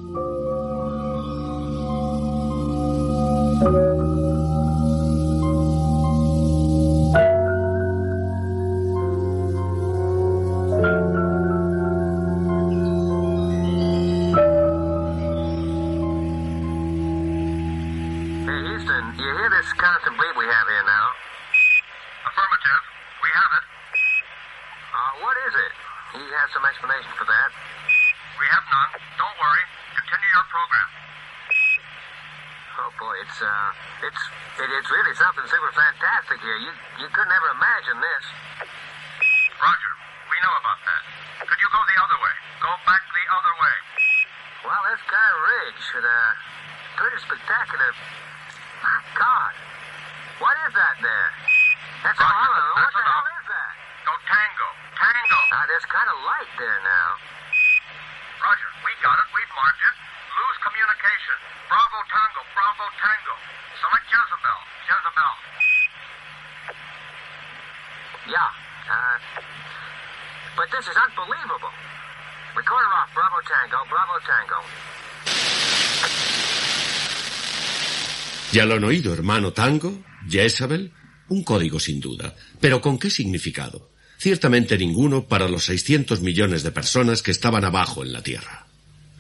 Ya 78.57 78.65
lo 78.65 78.77
han 78.77 78.85
oído, 78.85 79.13
hermano 79.13 79.53
Tango, 79.53 80.03
Jezabel, 80.27 80.91
un 81.29 81.45
código 81.45 81.79
sin 81.79 82.01
duda. 82.01 82.35
Pero 82.59 82.81
¿con 82.81 82.99
qué 82.99 83.11
significado? 83.11 83.91
Ciertamente 84.17 84.79
ninguno 84.79 85.27
para 85.29 85.47
los 85.47 85.67
600 85.67 86.23
millones 86.23 86.63
de 86.63 86.71
personas 86.71 87.21
que 87.21 87.33
estaban 87.33 87.67
abajo 87.67 88.03
en 88.03 88.15
la 88.15 88.23
Tierra. 88.23 88.67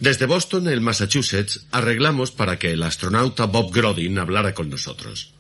Desde 0.01 0.25
Boston, 0.25 0.69
el 0.69 0.81
Massachusetts, 0.81 1.67
arreglamos 1.71 2.31
para 2.31 2.59
que 2.59 2.71
el 2.71 2.83
astronauta 2.83 3.45
Bob 3.45 3.75
Grodin 3.75 4.19
hablara 4.19 4.55
con 4.55 4.71
nosotros. 4.71 5.35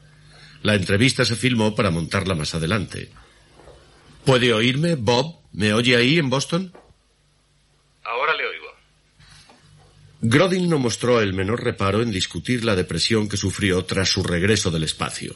La 0.62 0.74
entrevista 0.74 1.24
se 1.24 1.35
filmó 1.35 1.74
para 1.74 1.90
montarla 1.90 2.35
más 2.35 2.55
adelante. 2.55 3.09
¿Puede 4.27 4.52
oírme, 4.52 4.97
Bob? 4.97 5.36
¿Me 5.52 5.73
oye 5.73 5.97
ahí 5.97 6.18
en 6.18 6.28
Boston? 6.28 6.70
Grodin 10.22 10.68
no 10.68 10.78
mostró 10.78 11.20
el 11.20 11.34
menor 11.34 11.62
reparo 11.62 12.02
en 12.02 12.10
discutir 12.10 12.64
la 12.64 12.74
depresión 12.74 13.28
que 13.28 13.36
sufrió 13.36 13.84
tras 13.84 14.09
su 14.09 14.22
regreso 14.22 14.70
del 14.70 14.84
espacio. 14.84 15.34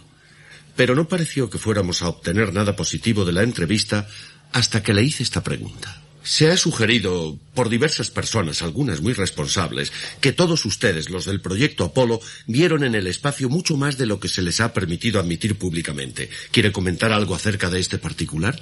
Pero 0.74 0.94
no 0.94 1.06
pareció 1.06 1.50
que 1.50 1.58
fuéramos 1.58 2.00
a 2.02 2.08
obtener 2.08 2.54
nada 2.54 2.76
positivo 2.76 3.24
de 3.24 3.32
la 3.32 3.42
entrevista 3.42 4.08
hasta 4.52 4.82
que 4.82 4.94
le 4.94 5.02
hice 5.02 5.22
esta 5.22 5.42
pregunta. 5.42 6.02
Se 6.22 6.50
ha 6.50 6.56
sugerido 6.56 7.38
por 7.54 7.68
diversas 7.68 8.10
personas, 8.10 8.62
algunas 8.62 9.00
muy 9.00 9.12
responsables, 9.12 9.92
que 10.20 10.32
todos 10.32 10.64
ustedes, 10.64 11.10
los 11.10 11.24
del 11.24 11.40
proyecto 11.40 11.84
Apolo, 11.84 12.20
vieron 12.46 12.84
en 12.84 12.94
el 12.94 13.06
espacio 13.06 13.48
mucho 13.48 13.76
más 13.76 13.96
de 13.98 14.06
lo 14.06 14.20
que 14.20 14.28
se 14.28 14.42
les 14.42 14.60
ha 14.60 14.72
permitido 14.72 15.18
admitir 15.20 15.56
públicamente. 15.56 16.30
¿Quiere 16.52 16.72
comentar 16.72 17.12
algo 17.12 17.34
acerca 17.34 17.70
de 17.70 17.80
este 17.80 17.98
particular? 17.98 18.58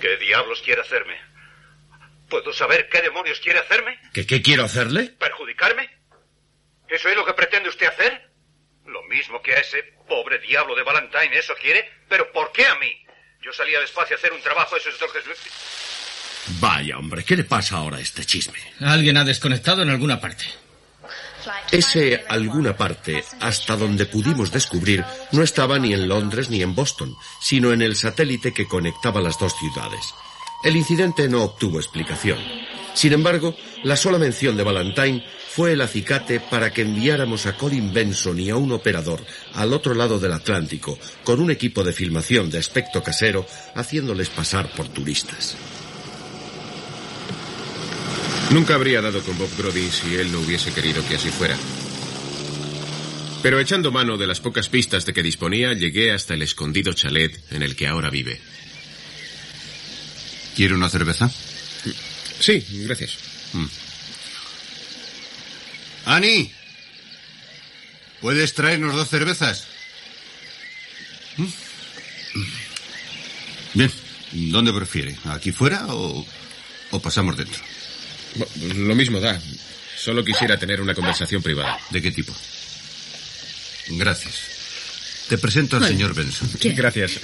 ¿Qué 0.00 0.16
diablos 0.26 0.60
quiere 0.64 0.80
hacerme? 0.80 1.31
¿Puedo 2.32 2.50
saber 2.50 2.88
qué 2.88 3.02
demonios 3.02 3.38
quiere 3.40 3.58
hacerme? 3.58 3.98
¿Qué, 4.14 4.24
qué 4.24 4.40
quiero 4.40 4.64
hacerle? 4.64 5.14
¿Perjudicarme? 5.18 5.86
¿Eso 6.88 7.10
es 7.10 7.14
lo 7.14 7.26
que 7.26 7.34
pretende 7.34 7.68
usted 7.68 7.86
hacer? 7.86 8.30
Lo 8.86 9.02
mismo 9.02 9.42
que 9.42 9.54
a 9.54 9.58
ese 9.58 9.82
pobre 10.08 10.38
diablo 10.38 10.74
de 10.74 10.82
Valentine, 10.82 11.36
eso 11.36 11.52
quiere. 11.60 11.86
¿Pero 12.08 12.32
por 12.32 12.50
qué 12.50 12.64
a 12.66 12.74
mí? 12.76 12.90
Yo 13.42 13.52
salía 13.52 13.78
despacio 13.80 14.16
a 14.16 14.18
hacer 14.18 14.32
un 14.32 14.40
trabajo, 14.40 14.74
eso 14.78 14.88
es 14.88 14.98
lo 14.98 15.12
que... 15.12 15.18
Vaya, 16.58 16.96
hombre, 16.96 17.22
¿qué 17.22 17.36
le 17.36 17.44
pasa 17.44 17.76
ahora 17.76 17.98
a 17.98 18.00
este 18.00 18.24
chisme? 18.24 18.58
Alguien 18.80 19.18
ha 19.18 19.24
desconectado 19.24 19.82
en 19.82 19.90
alguna 19.90 20.18
parte. 20.18 20.46
Ese 21.70 22.24
alguna 22.30 22.74
parte, 22.74 23.22
hasta 23.40 23.76
donde 23.76 24.06
pudimos 24.06 24.50
descubrir, 24.50 25.04
no 25.32 25.42
estaba 25.42 25.78
ni 25.78 25.92
en 25.92 26.08
Londres 26.08 26.48
ni 26.48 26.62
en 26.62 26.74
Boston, 26.74 27.14
sino 27.42 27.74
en 27.74 27.82
el 27.82 27.94
satélite 27.94 28.54
que 28.54 28.66
conectaba 28.66 29.20
las 29.20 29.38
dos 29.38 29.54
ciudades. 29.58 30.14
El 30.64 30.76
incidente 30.76 31.28
no 31.28 31.42
obtuvo 31.42 31.78
explicación. 31.78 32.38
Sin 32.94 33.12
embargo, 33.12 33.56
la 33.82 33.96
sola 33.96 34.18
mención 34.18 34.56
de 34.56 34.62
Valentine 34.62 35.24
fue 35.48 35.72
el 35.72 35.80
acicate 35.80 36.38
para 36.38 36.72
que 36.72 36.82
enviáramos 36.82 37.46
a 37.46 37.56
Colin 37.56 37.92
Benson 37.92 38.38
y 38.38 38.50
a 38.50 38.56
un 38.56 38.70
operador 38.70 39.24
al 39.54 39.72
otro 39.72 39.94
lado 39.94 40.20
del 40.20 40.32
Atlántico 40.32 40.98
con 41.24 41.40
un 41.40 41.50
equipo 41.50 41.82
de 41.82 41.92
filmación 41.92 42.48
de 42.48 42.58
aspecto 42.58 43.02
casero 43.02 43.44
haciéndoles 43.74 44.28
pasar 44.28 44.72
por 44.74 44.88
turistas. 44.88 45.56
Nunca 48.50 48.74
habría 48.74 49.00
dado 49.00 49.20
con 49.22 49.36
Bob 49.38 49.50
Grody 49.58 49.90
si 49.90 50.14
él 50.14 50.30
no 50.30 50.40
hubiese 50.40 50.72
querido 50.72 51.02
que 51.08 51.16
así 51.16 51.30
fuera. 51.30 51.56
Pero 53.42 53.58
echando 53.58 53.90
mano 53.90 54.16
de 54.16 54.28
las 54.28 54.40
pocas 54.40 54.68
pistas 54.68 55.04
de 55.06 55.12
que 55.12 55.22
disponía, 55.22 55.72
llegué 55.72 56.12
hasta 56.12 56.34
el 56.34 56.42
escondido 56.42 56.92
chalet 56.92 57.36
en 57.50 57.62
el 57.62 57.74
que 57.74 57.88
ahora 57.88 58.08
vive. 58.10 58.40
¿Quiere 60.54 60.74
una 60.74 60.88
cerveza? 60.88 61.30
Sí, 62.40 62.64
gracias. 62.84 63.18
Mm. 63.52 63.66
Ani, 66.04 66.52
¿puedes 68.20 68.54
traernos 68.54 68.94
dos 68.94 69.08
cervezas? 69.08 69.64
¿Mm? 71.36 71.46
Bien, 73.74 73.92
¿dónde 74.32 74.72
prefiere? 74.72 75.16
¿Aquí 75.24 75.52
fuera 75.52 75.86
o, 75.88 76.26
o 76.90 77.00
pasamos 77.00 77.36
dentro? 77.36 77.62
Lo 78.76 78.94
mismo 78.94 79.20
da. 79.20 79.40
Solo 79.96 80.24
quisiera 80.24 80.58
tener 80.58 80.80
una 80.80 80.94
conversación 80.94 81.42
privada. 81.42 81.78
¿De 81.90 82.02
qué 82.02 82.10
tipo? 82.10 82.34
Gracias. 83.90 84.34
Te 85.28 85.38
presento 85.38 85.76
al 85.76 85.86
señor 85.86 86.14
Benson. 86.14 86.50
Gracias. 86.74 87.20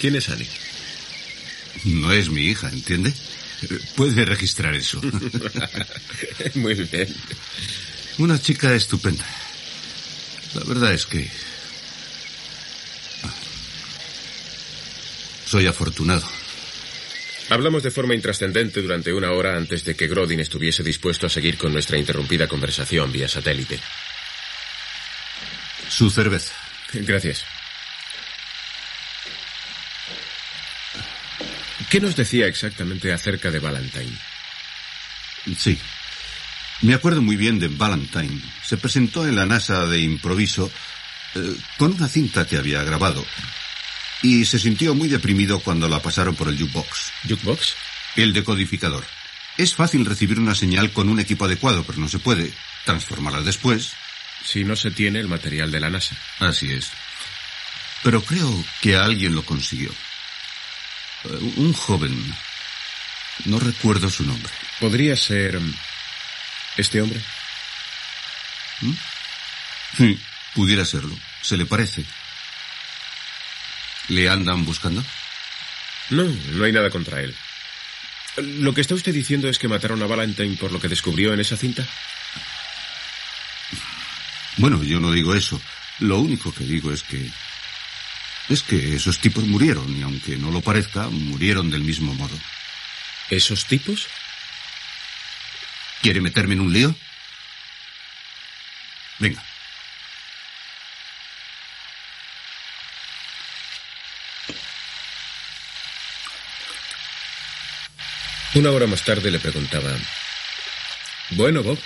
¿Quién 0.00 0.16
es 0.16 0.28
Annie? 0.28 0.48
No 1.84 2.12
es 2.12 2.30
mi 2.30 2.46
hija, 2.46 2.68
¿entiende? 2.70 3.12
Puede 3.96 4.24
registrar 4.24 4.74
eso. 4.74 5.00
Muy 6.54 6.74
bien. 6.74 7.14
Una 8.18 8.40
chica 8.40 8.74
estupenda. 8.74 9.24
La 10.54 10.64
verdad 10.64 10.92
es 10.92 11.06
que... 11.06 11.30
Soy 15.46 15.66
afortunado. 15.66 16.26
Hablamos 17.50 17.82
de 17.82 17.90
forma 17.90 18.14
intrascendente 18.14 18.80
durante 18.80 19.12
una 19.12 19.32
hora 19.32 19.56
antes 19.56 19.84
de 19.84 19.94
que 19.94 20.06
Grodin 20.08 20.40
estuviese 20.40 20.82
dispuesto 20.82 21.26
a 21.26 21.30
seguir 21.30 21.58
con 21.58 21.72
nuestra 21.72 21.98
interrumpida 21.98 22.48
conversación 22.48 23.12
vía 23.12 23.28
satélite. 23.28 23.78
Su 25.88 26.10
cerveza. 26.10 26.54
Gracias. 26.92 27.44
¿Qué 31.90 32.00
nos 32.00 32.16
decía 32.16 32.46
exactamente 32.46 33.12
acerca 33.12 33.50
de 33.50 33.58
Valentine? 33.58 34.18
Sí. 35.56 35.78
Me 36.82 36.94
acuerdo 36.94 37.22
muy 37.22 37.36
bien 37.36 37.58
de 37.58 37.68
Valentine. 37.68 38.40
Se 38.64 38.76
presentó 38.76 39.26
en 39.26 39.36
la 39.36 39.46
NASA 39.46 39.86
de 39.86 40.00
improviso 40.00 40.70
eh, 41.34 41.56
con 41.78 41.92
una 41.92 42.08
cinta 42.08 42.46
que 42.46 42.56
había 42.56 42.82
grabado 42.82 43.24
y 44.22 44.44
se 44.46 44.58
sintió 44.58 44.94
muy 44.94 45.08
deprimido 45.08 45.60
cuando 45.60 45.88
la 45.88 46.00
pasaron 46.00 46.34
por 46.34 46.48
el 46.48 46.58
jukebox. 46.58 47.12
¿Jukebox? 47.28 47.74
El 48.16 48.32
decodificador. 48.32 49.04
Es 49.56 49.74
fácil 49.74 50.04
recibir 50.04 50.40
una 50.40 50.54
señal 50.54 50.90
con 50.90 51.08
un 51.08 51.20
equipo 51.20 51.44
adecuado, 51.44 51.84
pero 51.84 51.98
no 51.98 52.08
se 52.08 52.18
puede 52.18 52.52
transformarla 52.84 53.42
después. 53.42 53.92
Si 54.44 54.64
no 54.64 54.76
se 54.76 54.90
tiene 54.90 55.20
el 55.20 55.28
material 55.28 55.70
de 55.70 55.80
la 55.80 55.90
NASA. 55.90 56.16
Así 56.40 56.72
es. 56.72 56.90
Pero 58.02 58.22
creo 58.22 58.64
que 58.80 58.96
alguien 58.96 59.34
lo 59.34 59.44
consiguió. 59.44 59.90
Eh, 61.24 61.52
un 61.56 61.72
joven. 61.72 62.34
No 63.46 63.58
recuerdo 63.58 64.10
su 64.10 64.24
nombre. 64.24 64.52
¿Podría 64.80 65.16
ser 65.16 65.58
mm, 65.60 65.74
este 66.76 67.00
hombre? 67.00 67.20
¿Mm? 68.80 68.92
Sí, 69.96 70.20
pudiera 70.54 70.84
serlo. 70.84 71.16
Se 71.42 71.56
le 71.56 71.66
parece. 71.66 72.04
¿Le 74.08 74.28
andan 74.28 74.64
buscando? 74.64 75.04
No, 76.10 76.24
no 76.24 76.64
hay 76.64 76.72
nada 76.72 76.90
contra 76.90 77.20
él. 77.20 77.34
¿Lo 78.36 78.74
que 78.74 78.80
está 78.80 78.94
usted 78.94 79.14
diciendo 79.14 79.48
es 79.48 79.58
que 79.58 79.68
mataron 79.68 80.02
a 80.02 80.06
Valentine 80.06 80.56
por 80.56 80.72
lo 80.72 80.80
que 80.80 80.88
descubrió 80.88 81.32
en 81.32 81.40
esa 81.40 81.56
cinta? 81.56 81.86
Bueno, 84.56 84.82
yo 84.82 85.00
no 85.00 85.12
digo 85.12 85.34
eso. 85.34 85.60
Lo 86.00 86.18
único 86.18 86.52
que 86.52 86.64
digo 86.64 86.92
es 86.92 87.02
que... 87.02 87.30
Es 88.48 88.62
que 88.62 88.94
esos 88.94 89.18
tipos 89.18 89.44
murieron 89.44 89.96
y 89.96 90.02
aunque 90.02 90.36
no 90.36 90.50
lo 90.50 90.60
parezca, 90.60 91.08
murieron 91.08 91.70
del 91.70 91.80
mismo 91.80 92.14
modo. 92.14 92.38
¿Esos 93.30 93.64
tipos? 93.66 94.06
¿Quiere 96.02 96.20
meterme 96.20 96.54
en 96.54 96.60
un 96.60 96.72
lío? 96.72 96.94
Venga. 99.18 99.42
Una 108.54 108.70
hora 108.70 108.86
más 108.86 109.02
tarde 109.02 109.30
le 109.30 109.40
preguntaba, 109.40 109.90
bueno, 111.30 111.62
Bob, 111.62 111.78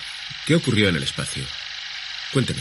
¿qué 0.44 0.56
ocurrió 0.56 0.88
en 0.88 0.96
el 0.96 1.02
espacio? 1.02 1.44
Cuénteme. 2.32 2.60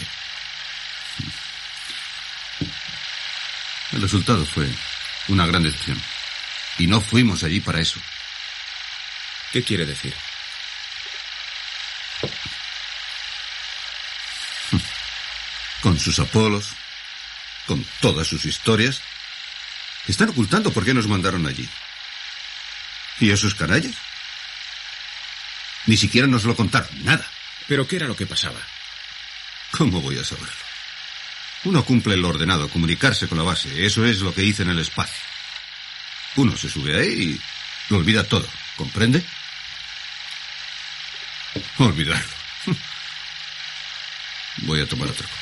El 3.98 4.03
resultado 4.03 4.45
fue 4.45 4.69
una 5.28 5.48
gran 5.48 5.64
decepción. 5.64 5.99
Y 6.78 6.86
no 6.86 7.02
fuimos 7.02 7.44
allí 7.44 7.60
para 7.61 7.82
eso. 7.82 7.99
¿Qué 9.52 9.64
quiere 9.64 9.88
decir? 9.88 10.14
Con 15.82 15.98
sus 15.98 16.19
Apolos, 16.19 16.76
con 17.65 17.84
todas 17.99 18.28
sus 18.28 18.45
historias, 18.45 19.02
están 20.07 20.30
ocultando 20.30 20.72
por 20.72 20.86
qué 20.86 20.94
nos 20.94 21.07
mandaron 21.07 21.48
allí. 21.48 21.68
¿Y 23.19 23.32
esos 23.32 23.56
canallas? 23.56 23.95
Ni 25.88 25.98
siquiera 25.98 26.28
nos 26.28 26.44
lo 26.44 26.56
contaron, 26.56 27.03
nada. 27.03 27.26
¿Pero 27.68 27.88
qué 27.88 27.95
era 27.95 28.06
lo 28.06 28.15
que 28.15 28.28
pasaba? 28.28 28.60
¿Cómo 29.72 30.02
voy 30.02 30.19
a 30.19 30.24
saberlo? 30.24 30.66
Uno 31.68 31.84
cumple 31.84 32.15
lo 32.15 32.30
ordenado, 32.30 32.69
comunicarse 32.69 33.27
con 33.27 33.38
la 33.38 33.44
base. 33.44 33.85
Eso 33.85 34.06
es 34.06 34.22
lo 34.22 34.34
que 34.34 34.41
hice 34.41 34.64
en 34.64 34.69
el 34.69 34.80
espacio. 34.80 35.22
Uno 36.38 36.56
se 36.56 36.69
sube 36.69 36.98
ahí 36.98 37.07
y 37.10 37.41
lo 37.89 37.98
olvida 37.98 38.23
todo. 38.23 38.48
¿Comprende? 38.77 39.22
Olvidarlo. 41.77 42.34
Voy 44.60 44.80
a 44.80 44.85
tomar 44.85 45.10
otra 45.10 45.27
copa. 45.27 45.41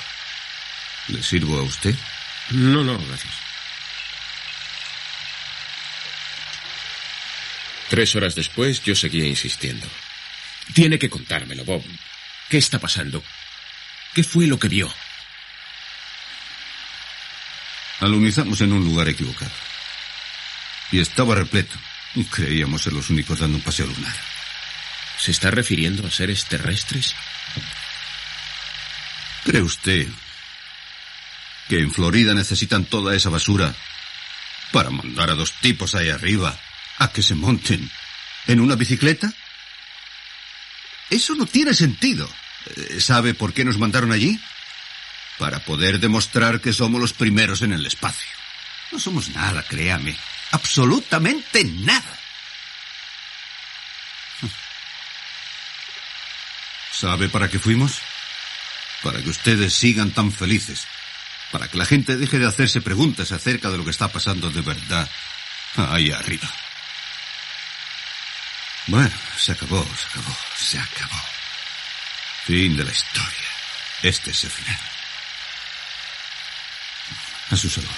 ¿Le 1.09 1.21
sirvo 1.21 1.59
a 1.59 1.61
usted? 1.61 1.93
No, 2.49 2.83
no, 2.83 2.97
gracias. 2.97 3.33
Tres 7.87 8.15
horas 8.15 8.33
después 8.33 8.81
yo 8.81 8.95
seguía 8.95 9.27
insistiendo. 9.27 9.85
Tiene 10.73 10.97
que 10.97 11.11
contármelo, 11.11 11.63
Bob. 11.65 11.83
¿Qué 12.49 12.57
está 12.57 12.79
pasando? 12.79 13.23
¿Qué 14.15 14.23
fue 14.23 14.47
lo 14.47 14.57
que 14.57 14.69
vio? 14.69 14.91
Alunizamos 17.99 18.61
en 18.61 18.73
un 18.73 18.83
lugar 18.83 19.07
equivocado. 19.09 19.51
Y 20.91 20.99
estaba 20.99 21.35
repleto. 21.35 21.75
Y 22.15 22.23
creíamos 22.25 22.83
ser 22.83 22.93
los 22.93 23.09
únicos 23.09 23.39
dando 23.39 23.57
un 23.57 23.63
paseo 23.63 23.87
lunar. 23.87 24.15
¿Se 25.17 25.31
está 25.31 25.51
refiriendo 25.51 26.05
a 26.05 26.11
seres 26.11 26.45
terrestres? 26.45 27.15
¿Cree 29.43 29.61
usted 29.61 30.07
que 31.67 31.79
en 31.79 31.91
Florida 31.91 32.33
necesitan 32.33 32.85
toda 32.85 33.15
esa 33.15 33.29
basura 33.29 33.73
para 34.71 34.89
mandar 34.89 35.29
a 35.29 35.35
dos 35.35 35.53
tipos 35.53 35.95
ahí 35.95 36.09
arriba 36.09 36.57
a 36.97 37.11
que 37.11 37.21
se 37.21 37.35
monten 37.35 37.89
en 38.47 38.59
una 38.59 38.75
bicicleta? 38.75 39.33
Eso 41.09 41.35
no 41.35 41.45
tiene 41.45 41.73
sentido. 41.73 42.29
Eh, 42.75 42.99
¿Sabe 42.99 43.33
por 43.33 43.53
qué 43.53 43.63
nos 43.63 43.77
mandaron 43.77 44.11
allí? 44.11 44.39
Para 45.37 45.59
poder 45.59 45.99
demostrar 45.99 46.61
que 46.61 46.73
somos 46.73 47.01
los 47.01 47.13
primeros 47.13 47.61
en 47.61 47.73
el 47.73 47.85
espacio. 47.85 48.29
No 48.91 48.99
somos 48.99 49.29
nada, 49.29 49.63
créame. 49.63 50.15
Absolutamente 50.51 51.63
nada. 51.63 52.19
¿Sabe 56.91 57.29
para 57.29 57.49
qué 57.49 57.59
fuimos? 57.59 57.99
Para 59.03 59.21
que 59.21 59.29
ustedes 59.29 59.73
sigan 59.73 60.11
tan 60.11 60.31
felices. 60.31 60.87
Para 61.51 61.67
que 61.67 61.77
la 61.77 61.85
gente 61.85 62.15
deje 62.17 62.39
de 62.39 62.47
hacerse 62.47 62.81
preguntas 62.81 63.31
acerca 63.31 63.69
de 63.69 63.77
lo 63.77 63.83
que 63.83 63.91
está 63.91 64.07
pasando 64.07 64.49
de 64.49 64.61
verdad 64.61 65.09
ahí 65.75 66.11
arriba. 66.11 66.49
Bueno, 68.87 69.11
se 69.37 69.51
acabó, 69.51 69.83
se 69.83 70.07
acabó, 70.07 70.37
se 70.57 70.79
acabó. 70.79 71.21
Fin 72.45 72.77
de 72.77 72.83
la 72.83 72.91
historia. 72.91 73.49
Este 74.03 74.31
es 74.31 74.43
el 74.43 74.51
final. 74.51 74.94
A 77.49 77.55
su 77.55 77.69
salud. 77.69 77.89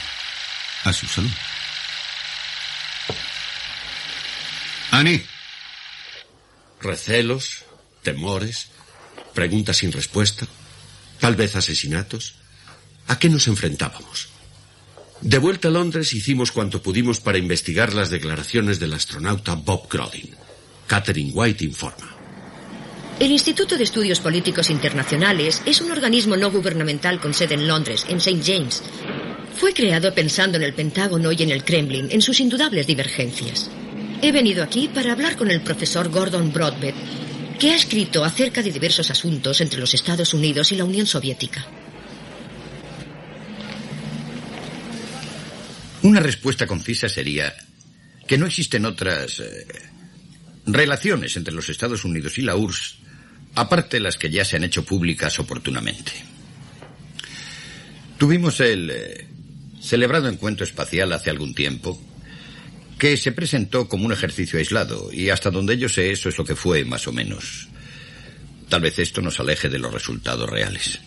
A 0.83 0.93
su 0.93 1.07
salud. 1.07 1.31
Annie. 4.91 5.25
Recelos, 6.81 7.63
temores, 8.03 8.67
preguntas 9.33 9.77
sin 9.77 9.91
respuesta, 9.91 10.47
tal 11.19 11.35
vez 11.35 11.55
asesinatos. 11.55 12.35
¿A 13.07 13.17
qué 13.19 13.29
nos 13.29 13.47
enfrentábamos? 13.47 14.29
De 15.21 15.39
vuelta 15.39 15.69
a 15.69 15.71
Londres 15.71 16.13
hicimos 16.13 16.51
cuanto 16.51 16.83
pudimos 16.83 17.19
para 17.19 17.37
investigar 17.37 17.93
las 17.93 18.09
declaraciones 18.09 18.79
del 18.79 18.93
astronauta 18.93 19.55
Bob 19.55 19.89
Grodin. 19.89 20.35
Catherine 20.85 21.31
White 21.33 21.65
informa. 21.65 22.15
El 23.19 23.31
Instituto 23.31 23.77
de 23.77 23.83
Estudios 23.83 24.19
Políticos 24.19 24.69
Internacionales 24.69 25.63
es 25.65 25.81
un 25.81 25.91
organismo 25.91 26.37
no 26.37 26.51
gubernamental 26.51 27.19
con 27.19 27.33
sede 27.33 27.55
en 27.55 27.67
Londres, 27.67 28.05
en 28.07 28.17
St. 28.17 28.41
James. 28.45 28.83
Fue 29.57 29.73
creado 29.73 30.13
pensando 30.13 30.57
en 30.57 30.63
el 30.63 30.73
Pentágono 30.73 31.31
y 31.31 31.41
en 31.41 31.49
el 31.49 31.63
Kremlin, 31.63 32.09
en 32.11 32.21
sus 32.21 32.39
indudables 32.39 32.85
divergencias. 32.85 33.71
He 34.21 34.31
venido 34.31 34.63
aquí 34.63 34.87
para 34.87 35.11
hablar 35.11 35.35
con 35.35 35.49
el 35.49 35.61
profesor 35.61 36.09
Gordon 36.09 36.53
Broadbent, 36.53 36.95
que 37.59 37.71
ha 37.71 37.75
escrito 37.75 38.23
acerca 38.23 38.61
de 38.61 38.71
diversos 38.71 39.09
asuntos 39.09 39.59
entre 39.61 39.79
los 39.79 39.95
Estados 39.95 40.35
Unidos 40.35 40.71
y 40.71 40.75
la 40.75 40.85
Unión 40.85 41.07
Soviética. 41.07 41.65
Una 46.03 46.19
respuesta 46.19 46.67
concisa 46.67 47.09
sería 47.09 47.51
que 48.27 48.37
no 48.37 48.45
existen 48.45 48.85
otras 48.85 49.39
eh, 49.39 49.65
relaciones 50.67 51.35
entre 51.35 51.53
los 51.53 51.67
Estados 51.69 52.05
Unidos 52.05 52.37
y 52.37 52.43
la 52.43 52.55
URSS, 52.55 52.97
aparte 53.55 53.97
de 53.97 54.01
las 54.01 54.17
que 54.17 54.29
ya 54.29 54.45
se 54.45 54.57
han 54.57 54.65
hecho 54.65 54.85
públicas 54.85 55.39
oportunamente. 55.39 56.11
Tuvimos 58.19 58.59
el 58.59 58.89
eh, 58.91 59.27
celebrado 59.79 60.29
encuentro 60.29 60.65
espacial 60.65 61.13
hace 61.13 61.29
algún 61.29 61.53
tiempo, 61.53 62.01
que 62.97 63.15
se 63.17 63.31
presentó 63.31 63.87
como 63.87 64.05
un 64.05 64.11
ejercicio 64.11 64.59
aislado, 64.59 65.11
y 65.11 65.29
hasta 65.29 65.51
donde 65.51 65.77
yo 65.77 65.87
sé 65.89 66.11
eso 66.11 66.29
es 66.29 66.37
lo 66.37 66.45
que 66.45 66.55
fue, 66.55 66.83
más 66.83 67.07
o 67.07 67.11
menos. 67.11 67.67
Tal 68.69 68.81
vez 68.81 68.99
esto 68.99 69.21
nos 69.21 69.39
aleje 69.39 69.69
de 69.69 69.79
los 69.79 69.93
resultados 69.93 70.49
reales. 70.49 70.99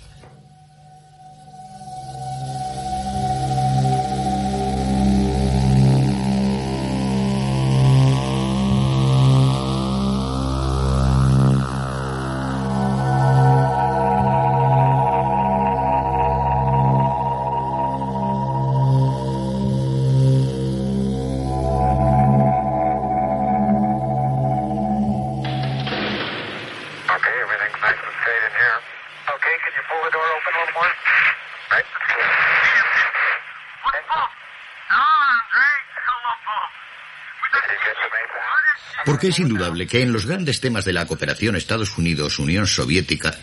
Porque 39.21 39.33
es 39.33 39.39
indudable 39.39 39.87
que 39.87 40.01
en 40.01 40.15
los 40.15 40.25
grandes 40.25 40.61
temas 40.61 40.87
de 40.87 40.95
la 40.95 41.05
cooperación 41.05 41.55
Estados 41.55 41.99
Unidos-Unión 41.99 42.67
Soviética 42.67 43.39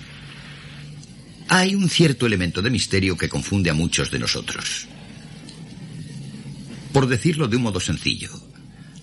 hay 1.50 1.76
un 1.76 1.88
cierto 1.88 2.26
elemento 2.26 2.64
de 2.64 2.72
misterio 2.72 3.16
que 3.16 3.30
confunde 3.30 3.70
a 3.70 3.76
muchos 3.76 4.10
de 4.10 4.18
nosotros. 4.18 4.88
Por 6.92 7.08
decirlo 7.08 7.48
de 7.48 7.58
un 7.58 7.62
modo 7.62 7.80
sencillo, 7.80 8.32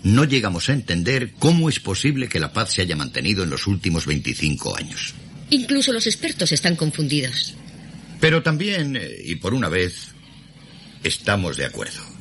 no 0.02 0.24
llegamos 0.24 0.68
a 0.68 0.72
entender 0.72 1.34
cómo 1.38 1.68
es 1.68 1.78
posible 1.78 2.28
que 2.28 2.40
la 2.40 2.52
paz 2.52 2.72
se 2.72 2.82
haya 2.82 2.96
mantenido 2.96 3.44
en 3.44 3.50
los 3.50 3.68
últimos 3.68 4.04
25 4.04 4.76
años. 4.76 5.14
Incluso 5.50 5.92
los 5.92 6.08
expertos 6.08 6.50
están 6.50 6.74
confundidos. 6.74 7.54
Pero 8.18 8.42
también, 8.42 8.96
eh, 8.96 9.16
y 9.24 9.36
por 9.36 9.54
una 9.54 9.68
vez, 9.68 10.08
estamos 11.04 11.56
de 11.56 11.66
acuerdo. 11.66 12.13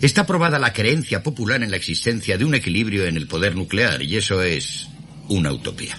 Está 0.00 0.26
probada 0.26 0.58
la 0.58 0.72
creencia 0.72 1.22
popular 1.22 1.62
en 1.62 1.70
la 1.70 1.76
existencia 1.76 2.38
de 2.38 2.44
un 2.44 2.54
equilibrio 2.54 3.06
en 3.06 3.16
el 3.16 3.26
poder 3.26 3.54
nuclear, 3.54 4.02
y 4.02 4.16
eso 4.16 4.42
es 4.42 4.88
una 5.28 5.52
utopía. 5.52 5.96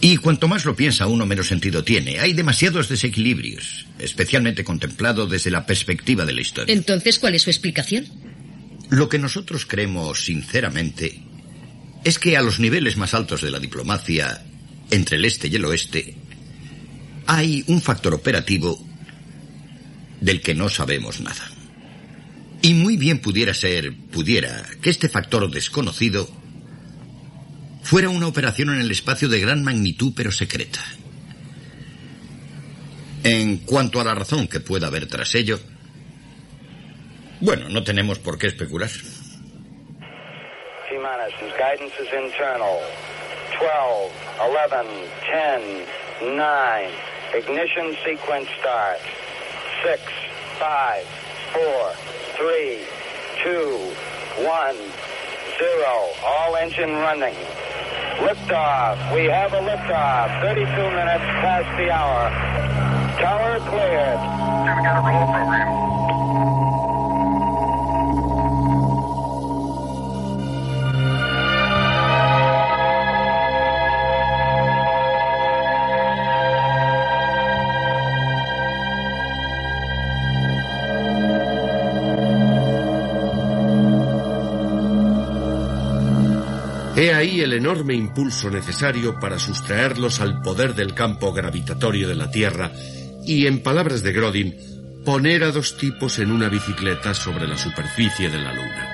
Y 0.00 0.16
cuanto 0.16 0.48
más 0.48 0.64
lo 0.64 0.74
piensa 0.74 1.06
uno, 1.06 1.26
menos 1.26 1.46
sentido 1.46 1.84
tiene. 1.84 2.18
Hay 2.18 2.32
demasiados 2.32 2.88
desequilibrios, 2.88 3.86
especialmente 4.00 4.64
contemplado 4.64 5.28
desde 5.28 5.52
la 5.52 5.64
perspectiva 5.64 6.24
de 6.24 6.32
la 6.32 6.40
historia. 6.40 6.74
Entonces, 6.74 7.20
¿cuál 7.20 7.36
es 7.36 7.42
su 7.42 7.50
explicación? 7.50 8.06
Lo 8.90 9.08
que 9.08 9.20
nosotros 9.20 9.64
creemos 9.64 10.24
sinceramente 10.24 11.22
es 12.02 12.18
que 12.18 12.36
a 12.36 12.42
los 12.42 12.58
niveles 12.58 12.96
más 12.96 13.14
altos 13.14 13.42
de 13.42 13.52
la 13.52 13.60
diplomacia, 13.60 14.42
entre 14.90 15.16
el 15.18 15.24
este 15.24 15.46
y 15.46 15.54
el 15.54 15.64
oeste, 15.64 16.16
hay 17.26 17.62
un 17.68 17.80
factor 17.80 18.12
operativo 18.12 18.84
del 20.20 20.40
que 20.40 20.56
no 20.56 20.68
sabemos 20.68 21.20
nada. 21.20 21.51
Y 22.62 22.74
muy 22.74 22.96
bien 22.96 23.20
pudiera 23.20 23.52
ser, 23.54 23.92
pudiera, 24.12 24.64
que 24.80 24.90
este 24.90 25.08
factor 25.08 25.50
desconocido 25.50 26.28
fuera 27.82 28.08
una 28.08 28.28
operación 28.28 28.70
en 28.70 28.80
el 28.80 28.90
espacio 28.90 29.28
de 29.28 29.40
gran 29.40 29.64
magnitud 29.64 30.12
pero 30.14 30.30
secreta. 30.30 30.80
En 33.24 33.58
cuanto 33.58 34.00
a 34.00 34.04
la 34.04 34.14
razón 34.14 34.46
que 34.48 34.60
pueda 34.60 34.86
haber 34.86 35.06
tras 35.06 35.34
ello, 35.34 35.58
bueno, 37.40 37.68
no 37.68 37.82
tenemos 37.82 38.20
por 38.20 38.38
qué 38.38 38.46
especular. 38.46 38.90
guidance 41.58 41.94
is 42.00 42.12
internal. 42.12 42.80
12, 43.58 44.10
11, 44.40 44.86
10, 45.26 45.86
9, 46.22 46.90
ignition 47.38 47.96
sequence 48.04 48.48
start. 48.58 49.00
6, 49.82 50.00
5, 50.58 51.04
4, 51.52 52.11
three, 52.42 52.82
two, 53.44 53.94
one, 54.42 54.74
zero. 55.58 55.94
All 56.24 56.56
engine 56.56 56.90
running. 56.90 57.34
Liftoff. 58.18 59.14
We 59.14 59.26
have 59.26 59.52
a 59.52 59.60
liftoff. 59.60 60.42
32 60.42 60.66
minutes 60.66 61.24
past 61.38 61.70
the 61.78 61.90
hour. 61.92 62.30
Tower 63.20 63.60
cleared. 63.70 64.18
We 64.76 64.82
got 64.82 64.98
a 64.98 65.08
roll 65.08 65.26
program. 65.32 65.91
He 87.02 87.12
ahí 87.12 87.40
el 87.40 87.52
enorme 87.52 87.94
impulso 87.94 88.48
necesario 88.48 89.18
para 89.18 89.36
sustraerlos 89.36 90.20
al 90.20 90.40
poder 90.40 90.76
del 90.76 90.94
campo 90.94 91.32
gravitatorio 91.32 92.06
de 92.06 92.14
la 92.14 92.30
Tierra 92.30 92.70
y, 93.26 93.48
en 93.48 93.60
palabras 93.60 94.04
de 94.04 94.12
Grodin, 94.12 94.54
poner 95.04 95.42
a 95.42 95.50
dos 95.50 95.76
tipos 95.76 96.20
en 96.20 96.30
una 96.30 96.48
bicicleta 96.48 97.12
sobre 97.12 97.48
la 97.48 97.58
superficie 97.58 98.30
de 98.30 98.38
la 98.38 98.52
Luna. 98.52 98.91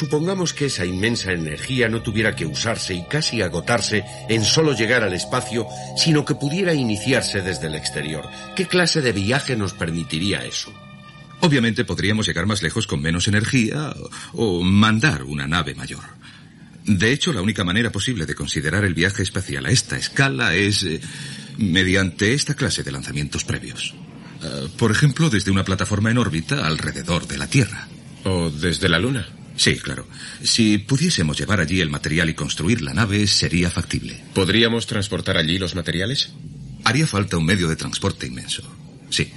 Supongamos 0.00 0.54
que 0.54 0.64
esa 0.64 0.86
inmensa 0.86 1.30
energía 1.30 1.90
no 1.90 2.00
tuviera 2.00 2.34
que 2.34 2.46
usarse 2.46 2.94
y 2.94 3.04
casi 3.04 3.42
agotarse 3.42 4.02
en 4.30 4.46
solo 4.46 4.72
llegar 4.72 5.02
al 5.02 5.12
espacio, 5.12 5.66
sino 5.94 6.24
que 6.24 6.34
pudiera 6.34 6.72
iniciarse 6.72 7.42
desde 7.42 7.66
el 7.66 7.74
exterior. 7.74 8.26
¿Qué 8.56 8.64
clase 8.64 9.02
de 9.02 9.12
viaje 9.12 9.56
nos 9.56 9.74
permitiría 9.74 10.42
eso? 10.46 10.72
Obviamente 11.40 11.84
podríamos 11.84 12.26
llegar 12.26 12.46
más 12.46 12.62
lejos 12.62 12.86
con 12.86 13.02
menos 13.02 13.28
energía 13.28 13.94
o 14.32 14.62
mandar 14.62 15.22
una 15.24 15.46
nave 15.46 15.74
mayor. 15.74 16.04
De 16.86 17.12
hecho, 17.12 17.34
la 17.34 17.42
única 17.42 17.62
manera 17.62 17.92
posible 17.92 18.24
de 18.24 18.34
considerar 18.34 18.86
el 18.86 18.94
viaje 18.94 19.22
espacial 19.22 19.66
a 19.66 19.70
esta 19.70 19.98
escala 19.98 20.54
es 20.54 20.82
eh, 20.82 20.98
mediante 21.58 22.32
esta 22.32 22.54
clase 22.54 22.82
de 22.82 22.92
lanzamientos 22.92 23.44
previos. 23.44 23.94
Eh, 24.42 24.68
por 24.78 24.92
ejemplo, 24.92 25.28
desde 25.28 25.50
una 25.50 25.64
plataforma 25.64 26.10
en 26.10 26.16
órbita 26.16 26.66
alrededor 26.66 27.28
de 27.28 27.36
la 27.36 27.48
Tierra. 27.48 27.86
O 28.24 28.48
desde 28.48 28.88
la 28.88 28.98
Luna. 28.98 29.28
Sí, 29.60 29.76
claro. 29.76 30.06
Si 30.42 30.78
pudiésemos 30.78 31.36
llevar 31.36 31.60
allí 31.60 31.82
el 31.82 31.90
material 31.90 32.30
y 32.30 32.34
construir 32.34 32.80
la 32.80 32.94
nave, 32.94 33.26
sería 33.26 33.70
factible. 33.70 34.18
¿Podríamos 34.32 34.86
transportar 34.86 35.36
allí 35.36 35.58
los 35.58 35.74
materiales? 35.74 36.30
Haría 36.82 37.06
falta 37.06 37.36
un 37.36 37.44
medio 37.44 37.68
de 37.68 37.76
transporte 37.76 38.26
inmenso. 38.26 38.62
Sí. 39.10 39.30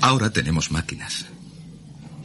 Ahora 0.00 0.30
tenemos 0.30 0.72
máquinas. 0.72 1.26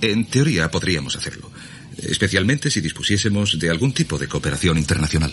En 0.01 0.25
teoría 0.25 0.71
podríamos 0.71 1.15
hacerlo, 1.15 1.51
especialmente 1.99 2.71
si 2.71 2.81
dispusiésemos 2.81 3.59
de 3.59 3.69
algún 3.69 3.93
tipo 3.93 4.17
de 4.17 4.27
cooperación 4.27 4.79
internacional. 4.79 5.31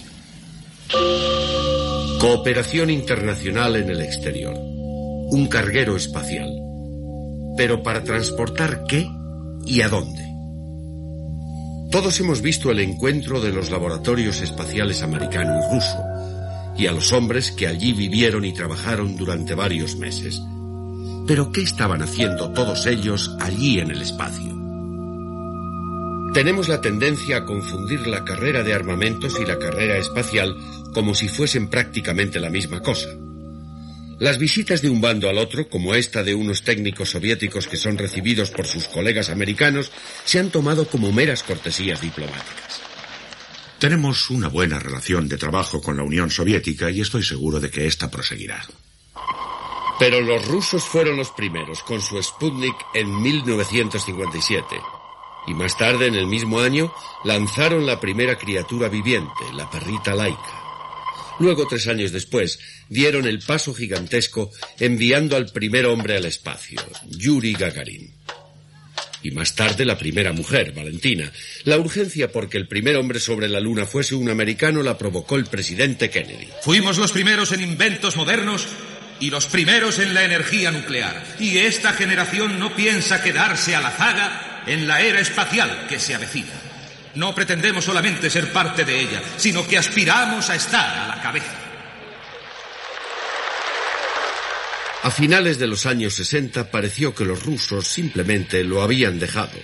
Cooperación 2.20 2.90
internacional 2.90 3.76
en 3.76 3.88
el 3.88 4.02
exterior. 4.02 4.54
Un 4.58 5.48
carguero 5.48 5.96
espacial. 5.96 6.50
Pero 7.56 7.82
para 7.82 8.04
transportar 8.04 8.84
qué 8.86 9.08
y 9.64 9.80
a 9.80 9.88
dónde. 9.88 10.25
Todos 11.96 12.20
hemos 12.20 12.42
visto 12.42 12.70
el 12.70 12.80
encuentro 12.80 13.40
de 13.40 13.50
los 13.50 13.70
laboratorios 13.70 14.42
espaciales 14.42 15.00
americano 15.00 15.58
y 15.58 15.74
ruso, 15.74 15.96
y 16.76 16.88
a 16.88 16.92
los 16.92 17.10
hombres 17.14 17.52
que 17.52 17.66
allí 17.66 17.94
vivieron 17.94 18.44
y 18.44 18.52
trabajaron 18.52 19.16
durante 19.16 19.54
varios 19.54 19.96
meses. 19.96 20.42
Pero 21.26 21.50
¿qué 21.52 21.62
estaban 21.62 22.02
haciendo 22.02 22.52
todos 22.52 22.84
ellos 22.84 23.34
allí 23.40 23.78
en 23.80 23.92
el 23.92 24.02
espacio? 24.02 24.54
tenemos 26.34 26.68
la 26.68 26.82
tendencia 26.82 27.38
a 27.38 27.44
confundir 27.46 28.06
la 28.06 28.22
carrera 28.22 28.62
de 28.62 28.74
armamentos 28.74 29.40
y 29.40 29.46
la 29.46 29.58
carrera 29.58 29.96
espacial 29.96 30.54
como 30.92 31.14
si 31.14 31.28
fuesen 31.28 31.68
prácticamente 31.70 32.40
la 32.40 32.50
misma 32.50 32.80
cosa. 32.80 33.08
Las 34.18 34.38
visitas 34.38 34.80
de 34.80 34.88
un 34.88 35.02
bando 35.02 35.28
al 35.28 35.36
otro, 35.36 35.68
como 35.68 35.94
esta 35.94 36.22
de 36.22 36.34
unos 36.34 36.62
técnicos 36.62 37.10
soviéticos 37.10 37.66
que 37.66 37.76
son 37.76 37.98
recibidos 37.98 38.50
por 38.50 38.66
sus 38.66 38.88
colegas 38.88 39.28
americanos, 39.28 39.92
se 40.24 40.38
han 40.38 40.50
tomado 40.50 40.88
como 40.88 41.12
meras 41.12 41.42
cortesías 41.42 42.00
diplomáticas. 42.00 42.80
Tenemos 43.78 44.30
una 44.30 44.48
buena 44.48 44.78
relación 44.78 45.28
de 45.28 45.36
trabajo 45.36 45.82
con 45.82 45.98
la 45.98 46.02
Unión 46.02 46.30
Soviética 46.30 46.90
y 46.90 47.02
estoy 47.02 47.22
seguro 47.22 47.60
de 47.60 47.70
que 47.70 47.86
esta 47.86 48.10
proseguirá. 48.10 48.64
Pero 49.98 50.22
los 50.22 50.46
rusos 50.46 50.82
fueron 50.82 51.18
los 51.18 51.30
primeros 51.32 51.82
con 51.82 52.00
su 52.00 52.22
Sputnik 52.22 52.76
en 52.94 53.20
1957. 53.20 54.80
Y 55.46 55.54
más 55.54 55.76
tarde, 55.76 56.06
en 56.06 56.14
el 56.14 56.26
mismo 56.26 56.60
año, 56.60 56.92
lanzaron 57.24 57.84
la 57.84 58.00
primera 58.00 58.36
criatura 58.38 58.88
viviente, 58.88 59.44
la 59.52 59.70
perrita 59.70 60.14
laica. 60.14 60.55
Luego, 61.38 61.66
tres 61.66 61.86
años 61.88 62.12
después, 62.12 62.58
dieron 62.88 63.26
el 63.26 63.40
paso 63.40 63.74
gigantesco 63.74 64.50
enviando 64.78 65.36
al 65.36 65.46
primer 65.46 65.86
hombre 65.86 66.16
al 66.16 66.24
espacio, 66.24 66.80
Yuri 67.08 67.52
Gagarin. 67.52 68.14
Y 69.22 69.30
más 69.32 69.54
tarde 69.54 69.84
la 69.84 69.98
primera 69.98 70.32
mujer, 70.32 70.72
Valentina. 70.72 71.32
La 71.64 71.78
urgencia 71.78 72.30
porque 72.30 72.58
el 72.58 72.68
primer 72.68 72.96
hombre 72.96 73.18
sobre 73.18 73.48
la 73.48 73.60
Luna 73.60 73.86
fuese 73.86 74.14
un 74.14 74.30
americano 74.30 74.82
la 74.82 74.96
provocó 74.96 75.36
el 75.36 75.46
presidente 75.46 76.10
Kennedy. 76.10 76.48
Fuimos 76.62 76.98
los 76.98 77.12
primeros 77.12 77.52
en 77.52 77.62
inventos 77.62 78.16
modernos 78.16 78.66
y 79.18 79.30
los 79.30 79.46
primeros 79.46 79.98
en 79.98 80.14
la 80.14 80.24
energía 80.24 80.70
nuclear. 80.70 81.24
Y 81.40 81.58
esta 81.58 81.92
generación 81.92 82.58
no 82.58 82.76
piensa 82.76 83.22
quedarse 83.22 83.74
a 83.74 83.80
la 83.80 83.90
zaga 83.90 84.62
en 84.66 84.86
la 84.86 85.00
era 85.00 85.20
espacial 85.20 85.86
que 85.88 85.98
se 85.98 86.14
avecina. 86.14 86.65
No 87.16 87.34
pretendemos 87.34 87.84
solamente 87.84 88.28
ser 88.28 88.52
parte 88.52 88.84
de 88.84 89.00
ella, 89.00 89.22
sino 89.38 89.66
que 89.66 89.78
aspiramos 89.78 90.48
a 90.50 90.54
estar 90.54 90.98
a 90.98 91.16
la 91.16 91.22
cabeza. 91.22 91.54
A 95.02 95.10
finales 95.10 95.58
de 95.58 95.66
los 95.66 95.86
años 95.86 96.14
60 96.14 96.70
pareció 96.70 97.14
que 97.14 97.24
los 97.24 97.42
rusos 97.42 97.86
simplemente 97.86 98.64
lo 98.64 98.82
habían 98.82 99.18
dejado, 99.18 99.58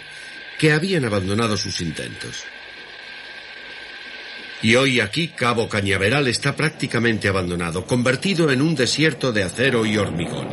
que 0.59 0.73
habían 0.73 1.05
abandonado 1.05 1.57
sus 1.59 1.81
intentos. 1.83 2.45
Y 4.62 4.77
hoy 4.77 5.01
aquí 5.01 5.29
Cabo 5.29 5.69
Cañaveral 5.69 6.29
está 6.29 6.57
prácticamente 6.57 7.29
abandonado, 7.29 7.85
convertido 7.85 8.51
en 8.51 8.62
un 8.62 8.74
desierto 8.74 9.33
de 9.33 9.43
acero 9.43 9.85
y 9.85 9.99
hormigón. 9.99 10.49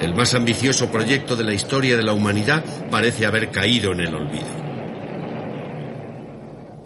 El 0.00 0.14
más 0.14 0.34
ambicioso 0.34 0.90
proyecto 0.90 1.36
de 1.36 1.44
la 1.44 1.52
historia 1.52 1.96
de 1.96 2.04
la 2.04 2.12
humanidad 2.12 2.64
parece 2.90 3.26
haber 3.26 3.50
caído 3.50 3.92
en 3.92 4.00
el 4.00 4.14
olvido. 4.14 4.65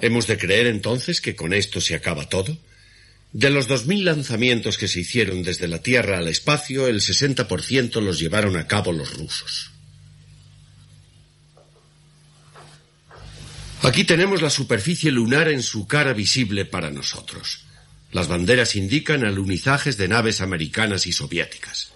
¿Hemos 0.01 0.27
de 0.27 0.39
creer 0.39 0.67
entonces 0.67 1.21
que 1.21 1.37
con 1.37 1.53
esto 1.53 1.81
se 1.81 1.95
acaba 1.95 2.29
todo? 2.29 2.57
De 3.33 3.51
los 3.51 3.69
2.000 3.69 4.03
lanzamientos 4.05 4.79
que 4.79 4.89
se 4.89 5.01
hicieron 5.01 5.43
desde 5.43 5.69
la 5.69 5.83
Tierra 5.83 6.19
al 6.19 6.29
espacio, 6.29 6.89
el 6.89 7.01
60% 7.01 8.01
los 8.01 8.19
llevaron 8.19 8.57
a 8.57 8.67
cabo 8.67 8.93
los 8.93 9.17
rusos. 9.17 9.71
Aquí 13.83 14.05
tenemos 14.05 14.43
la 14.43 14.51
superficie 14.51 15.11
lunar 15.11 15.49
en 15.49 15.63
su 15.63 15.87
cara 15.87 16.13
visible 16.13 16.65
para 16.65 16.91
nosotros. 16.91 17.65
Las 18.13 18.27
banderas 18.27 18.77
indican 18.77 19.25
alunizajes 19.25 19.97
de 19.97 20.09
naves 20.09 20.41
americanas 20.41 21.07
y 21.07 21.13
soviéticas. 21.13 21.93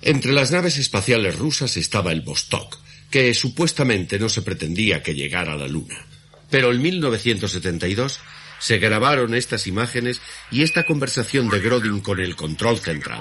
Entre 0.00 0.32
las 0.32 0.52
naves 0.52 0.78
espaciales 0.78 1.36
rusas 1.36 1.76
estaba 1.76 2.12
el 2.12 2.22
Vostok, 2.22 2.78
que 3.10 3.34
supuestamente 3.34 4.18
no 4.18 4.28
se 4.28 4.42
pretendía 4.42 5.02
que 5.02 5.14
llegara 5.14 5.54
a 5.54 5.56
la 5.56 5.68
Luna. 5.68 6.06
Pero 6.52 6.70
en 6.70 6.82
1972 6.82 8.20
se 8.58 8.78
grabaron 8.78 9.34
estas 9.34 9.66
imágenes 9.66 10.20
y 10.50 10.62
esta 10.62 10.84
conversación 10.84 11.48
de 11.48 11.60
Grodin 11.60 12.00
con 12.00 12.20
el 12.20 12.36
control 12.36 12.78
central. 12.78 13.20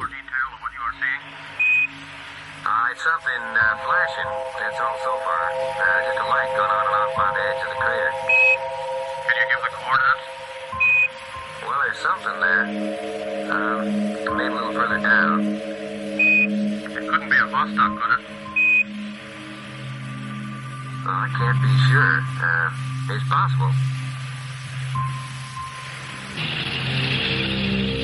I 21.03 21.27
can't 21.35 21.61
be 21.61 21.67
sure. 21.89 22.21
Uh, 22.39 23.00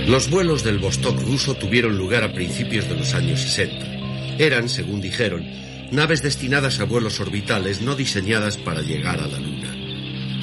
Los 0.07 0.29
vuelos 0.29 0.63
del 0.63 0.79
Vostok 0.79 1.21
ruso 1.21 1.55
tuvieron 1.55 1.97
lugar 1.97 2.23
a 2.23 2.33
principios 2.33 2.87
de 2.87 2.95
los 2.95 3.13
años 3.13 3.41
60. 3.41 3.85
Eran, 4.37 4.69
según 4.69 5.01
dijeron, 5.01 5.45
naves 5.91 6.21
destinadas 6.21 6.79
a 6.79 6.85
vuelos 6.85 7.19
orbitales 7.19 7.81
no 7.81 7.95
diseñadas 7.95 8.57
para 8.57 8.81
llegar 8.81 9.19
a 9.19 9.27
la 9.27 9.39
Luna. 9.39 9.75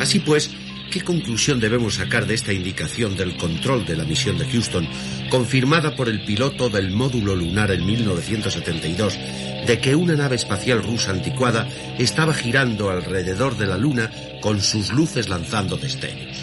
Así 0.00 0.18
pues, 0.18 0.50
¿qué 0.90 1.02
conclusión 1.02 1.60
debemos 1.60 1.94
sacar 1.94 2.26
de 2.26 2.34
esta 2.34 2.52
indicación 2.52 3.16
del 3.16 3.36
control 3.36 3.84
de 3.84 3.96
la 3.96 4.04
misión 4.04 4.38
de 4.38 4.46
Houston, 4.46 4.88
confirmada 5.30 5.96
por 5.96 6.08
el 6.08 6.24
piloto 6.24 6.68
del 6.70 6.90
módulo 6.90 7.34
lunar 7.34 7.70
en 7.70 7.84
1972, 7.84 9.18
de 9.66 9.78
que 9.80 9.94
una 9.94 10.14
nave 10.14 10.36
espacial 10.36 10.82
rusa 10.82 11.10
anticuada 11.10 11.68
estaba 11.98 12.34
girando 12.34 12.90
alrededor 12.90 13.56
de 13.56 13.66
la 13.66 13.78
Luna 13.78 14.10
con 14.40 14.60
sus 14.60 14.92
luces 14.92 15.28
lanzando 15.28 15.76
destellos? 15.76 16.33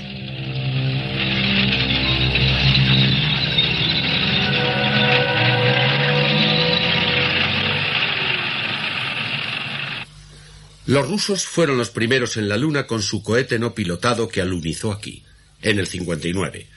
Los 10.91 11.07
rusos 11.07 11.45
fueron 11.45 11.77
los 11.77 11.89
primeros 11.89 12.35
en 12.35 12.49
la 12.49 12.57
Luna 12.57 12.85
con 12.85 13.01
su 13.01 13.23
cohete 13.23 13.57
no 13.57 13.73
pilotado 13.73 14.27
que 14.27 14.41
alunizó 14.41 14.91
aquí, 14.91 15.23
en 15.61 15.79
el 15.79 15.87
59. 15.87 16.67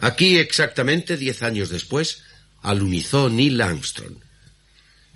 Aquí, 0.00 0.38
exactamente 0.38 1.16
diez 1.16 1.42
años 1.42 1.68
después, 1.68 2.22
alunizó 2.62 3.28
Neil 3.28 3.60
Armstrong. 3.60 4.14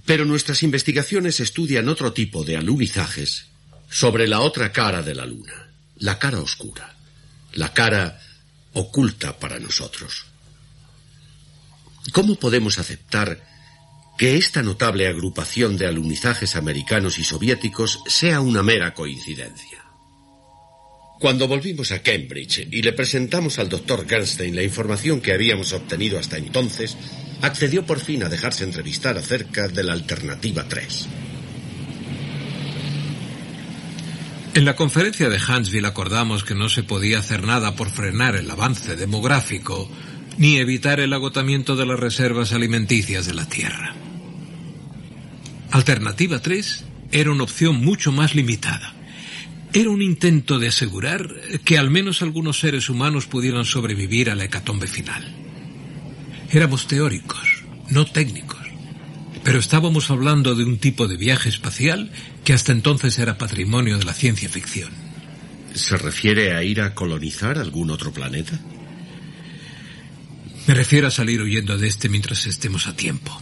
Pero 0.07 0.25
nuestras 0.25 0.65
investigaciones 0.65 1.39
estudian 1.39 1.89
otro 1.89 2.13
tipo 2.13 2.43
de 2.43 2.57
alunizajes 2.57 3.47
sobre 3.89 4.27
la 4.27 4.41
otra 4.41 4.73
cara 4.73 5.03
de 5.03 5.15
la 5.15 5.25
Luna, 5.25 5.69
la 5.99 6.19
cara 6.19 6.41
oscura, 6.41 6.97
la 7.53 7.73
cara 7.73 8.21
oculta 8.73 9.39
para 9.39 9.61
nosotros. 9.61 10.25
¿Cómo 12.13 12.35
podemos 12.35 12.81
aceptar 12.81 13.52
que 14.23 14.37
esta 14.37 14.63
notable 14.63 15.09
agrupación 15.09 15.77
de 15.77 15.89
alunizajes 15.89 16.55
americanos 16.55 17.19
y 17.19 17.25
soviéticos 17.25 18.05
sea 18.07 18.41
una 18.41 18.63
mera 18.63 18.95
coincidencia. 18.95 19.85
Cuando 21.19 21.49
volvimos 21.49 21.91
a 21.91 22.03
Cambridge 22.03 22.69
y 22.71 22.83
le 22.83 22.93
presentamos 22.93 23.59
al 23.59 23.69
doctor 23.69 24.07
Gernstein 24.09 24.55
la 24.55 24.63
información 24.63 25.21
que 25.21 25.33
habíamos 25.33 25.73
obtenido 25.73 26.21
hasta 26.21 26.39
entonces, 26.39 26.97
accedió 27.41 27.85
por 27.85 27.99
fin 27.99 28.23
a 28.23 28.29
dejarse 28.29 28.63
entrevistar 28.63 29.19
acerca 29.19 29.67
de 29.67 29.83
la 29.83 29.93
alternativa 29.93 30.69
3. 30.69 31.09
En 34.55 34.65
la 34.65 34.77
conferencia 34.77 35.31
de 35.31 35.41
Huntsville 35.43 35.89
acordamos 35.89 36.45
que 36.45 36.55
no 36.55 36.69
se 36.69 36.85
podía 36.85 37.19
hacer 37.19 37.43
nada 37.43 37.75
por 37.75 37.91
frenar 37.91 38.37
el 38.37 38.49
avance 38.49 38.95
demográfico 38.95 39.91
ni 40.39 40.59
evitar 40.59 41.01
el 41.01 41.13
agotamiento 41.13 41.75
de 41.75 41.87
las 41.87 41.99
reservas 41.99 42.53
alimenticias 42.53 43.27
de 43.27 43.35
la 43.35 43.49
Tierra. 43.49 43.97
Alternativa 45.73 46.41
3 46.41 46.85
era 47.13 47.33
una 47.33 47.45
opción 47.45 47.77
mucho 47.83 48.13
más 48.13 48.35
limitada. 48.35 48.93
Era 49.73 49.89
un 49.89 50.03
intento 50.03 50.59
de 50.59 50.69
asegurar 50.69 51.27
que 51.65 51.79
al 51.79 51.89
menos 51.89 52.21
algunos 52.21 52.61
seres 52.61 52.91
humanos 52.91 53.25
pudieran 53.25 53.65
sobrevivir 53.65 54.29
a 54.29 54.35
la 54.35 54.45
hecatombe 54.45 54.87
final. 54.87 55.25
Éramos 56.51 56.87
teóricos, 56.87 57.65
no 57.89 58.05
técnicos, 58.05 58.61
pero 59.45 59.59
estábamos 59.59 60.11
hablando 60.11 60.55
de 60.55 60.65
un 60.65 60.77
tipo 60.77 61.09
de 61.09 61.17
viaje 61.17 61.49
espacial 61.49 62.13
que 62.45 62.53
hasta 62.53 62.73
entonces 62.73 63.19
era 63.19 63.39
patrimonio 63.39 63.97
de 63.97 64.05
la 64.05 64.13
ciencia 64.13 64.51
ficción. 64.51 64.91
¿Se 65.73 65.97
refiere 65.97 66.55
a 66.55 66.63
ir 66.63 66.83
a 66.83 66.95
colonizar 66.95 67.59
algún 67.59 67.91
otro 67.91 68.13
planeta? 68.13 68.61
Me 70.67 70.75
refiero 70.75 71.09
a 71.09 71.11
salir 71.11 71.41
huyendo 71.41 71.79
de 71.79 71.89
este 71.89 72.11
mientras 72.11 72.45
estemos 72.47 72.87
a 72.87 72.95
tiempo. 72.95 73.41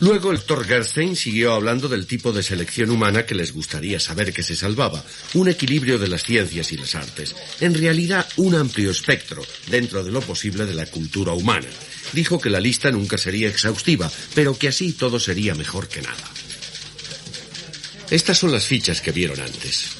Luego 0.00 0.32
el 0.32 0.38
doctor 0.38 0.66
Gerstein 0.66 1.16
siguió 1.16 1.54
hablando 1.54 1.88
del 1.88 2.06
tipo 2.06 2.32
de 2.32 2.42
selección 2.42 2.90
humana 2.90 3.24
que 3.24 3.34
les 3.34 3.52
gustaría 3.52 3.98
saber 4.00 4.32
que 4.32 4.42
se 4.42 4.56
salvaba, 4.56 5.04
un 5.34 5.48
equilibrio 5.48 5.98
de 5.98 6.08
las 6.08 6.24
ciencias 6.24 6.72
y 6.72 6.76
las 6.76 6.94
artes, 6.94 7.34
en 7.60 7.74
realidad 7.74 8.28
un 8.36 8.54
amplio 8.54 8.90
espectro 8.90 9.42
dentro 9.68 10.04
de 10.04 10.10
lo 10.10 10.20
posible 10.20 10.66
de 10.66 10.74
la 10.74 10.86
cultura 10.86 11.32
humana. 11.32 11.68
Dijo 12.12 12.40
que 12.40 12.50
la 12.50 12.60
lista 12.60 12.90
nunca 12.90 13.16
sería 13.16 13.48
exhaustiva, 13.48 14.10
pero 14.34 14.58
que 14.58 14.68
así 14.68 14.92
todo 14.92 15.18
sería 15.18 15.54
mejor 15.54 15.88
que 15.88 16.02
nada. 16.02 16.30
Estas 18.10 18.38
son 18.38 18.52
las 18.52 18.66
fichas 18.66 19.00
que 19.00 19.12
vieron 19.12 19.40
antes. 19.40 19.90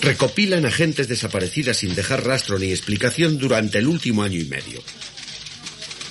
Recopilan 0.00 0.64
agentes 0.64 1.08
desaparecidas 1.08 1.78
sin 1.78 1.94
dejar 1.94 2.24
rastro 2.24 2.58
ni 2.58 2.70
explicación 2.70 3.38
durante 3.38 3.78
el 3.78 3.86
último 3.86 4.22
año 4.22 4.40
y 4.40 4.44
medio. 4.44 4.82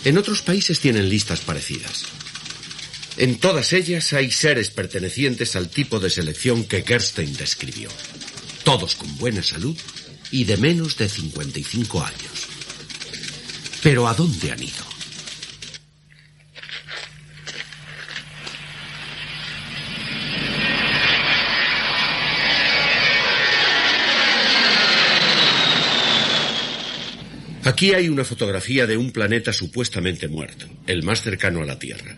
En 0.05 0.17
otros 0.17 0.41
países 0.41 0.79
tienen 0.79 1.09
listas 1.09 1.39
parecidas. 1.39 2.05
En 3.19 3.37
todas 3.37 3.73
ellas 3.73 4.13
hay 4.13 4.31
seres 4.31 4.69
pertenecientes 4.69 5.57
al 5.57 5.67
tipo 5.67 5.99
de 5.99 6.09
selección 6.09 6.63
que 6.63 6.83
Gerstein 6.83 7.33
describió. 7.33 7.89
Todos 8.63 8.95
con 8.95 9.17
buena 9.17 9.43
salud 9.43 9.77
y 10.31 10.45
de 10.45 10.55
menos 10.55 10.97
de 10.97 11.09
55 11.09 12.01
años. 12.01 12.47
Pero 13.83 14.07
¿a 14.07 14.13
dónde 14.13 14.53
han 14.53 14.63
ido? 14.63 14.85
Aquí 27.65 27.93
hay 27.93 28.07
una 28.07 28.23
fotografía 28.23 28.87
de 28.87 28.95
un 28.95 29.11
planeta 29.11 29.51
supuestamente 29.51 30.29
muerto, 30.29 30.67
el 30.87 31.03
más 31.03 31.21
cercano 31.21 31.61
a 31.61 31.65
la 31.65 31.77
Tierra. 31.77 32.17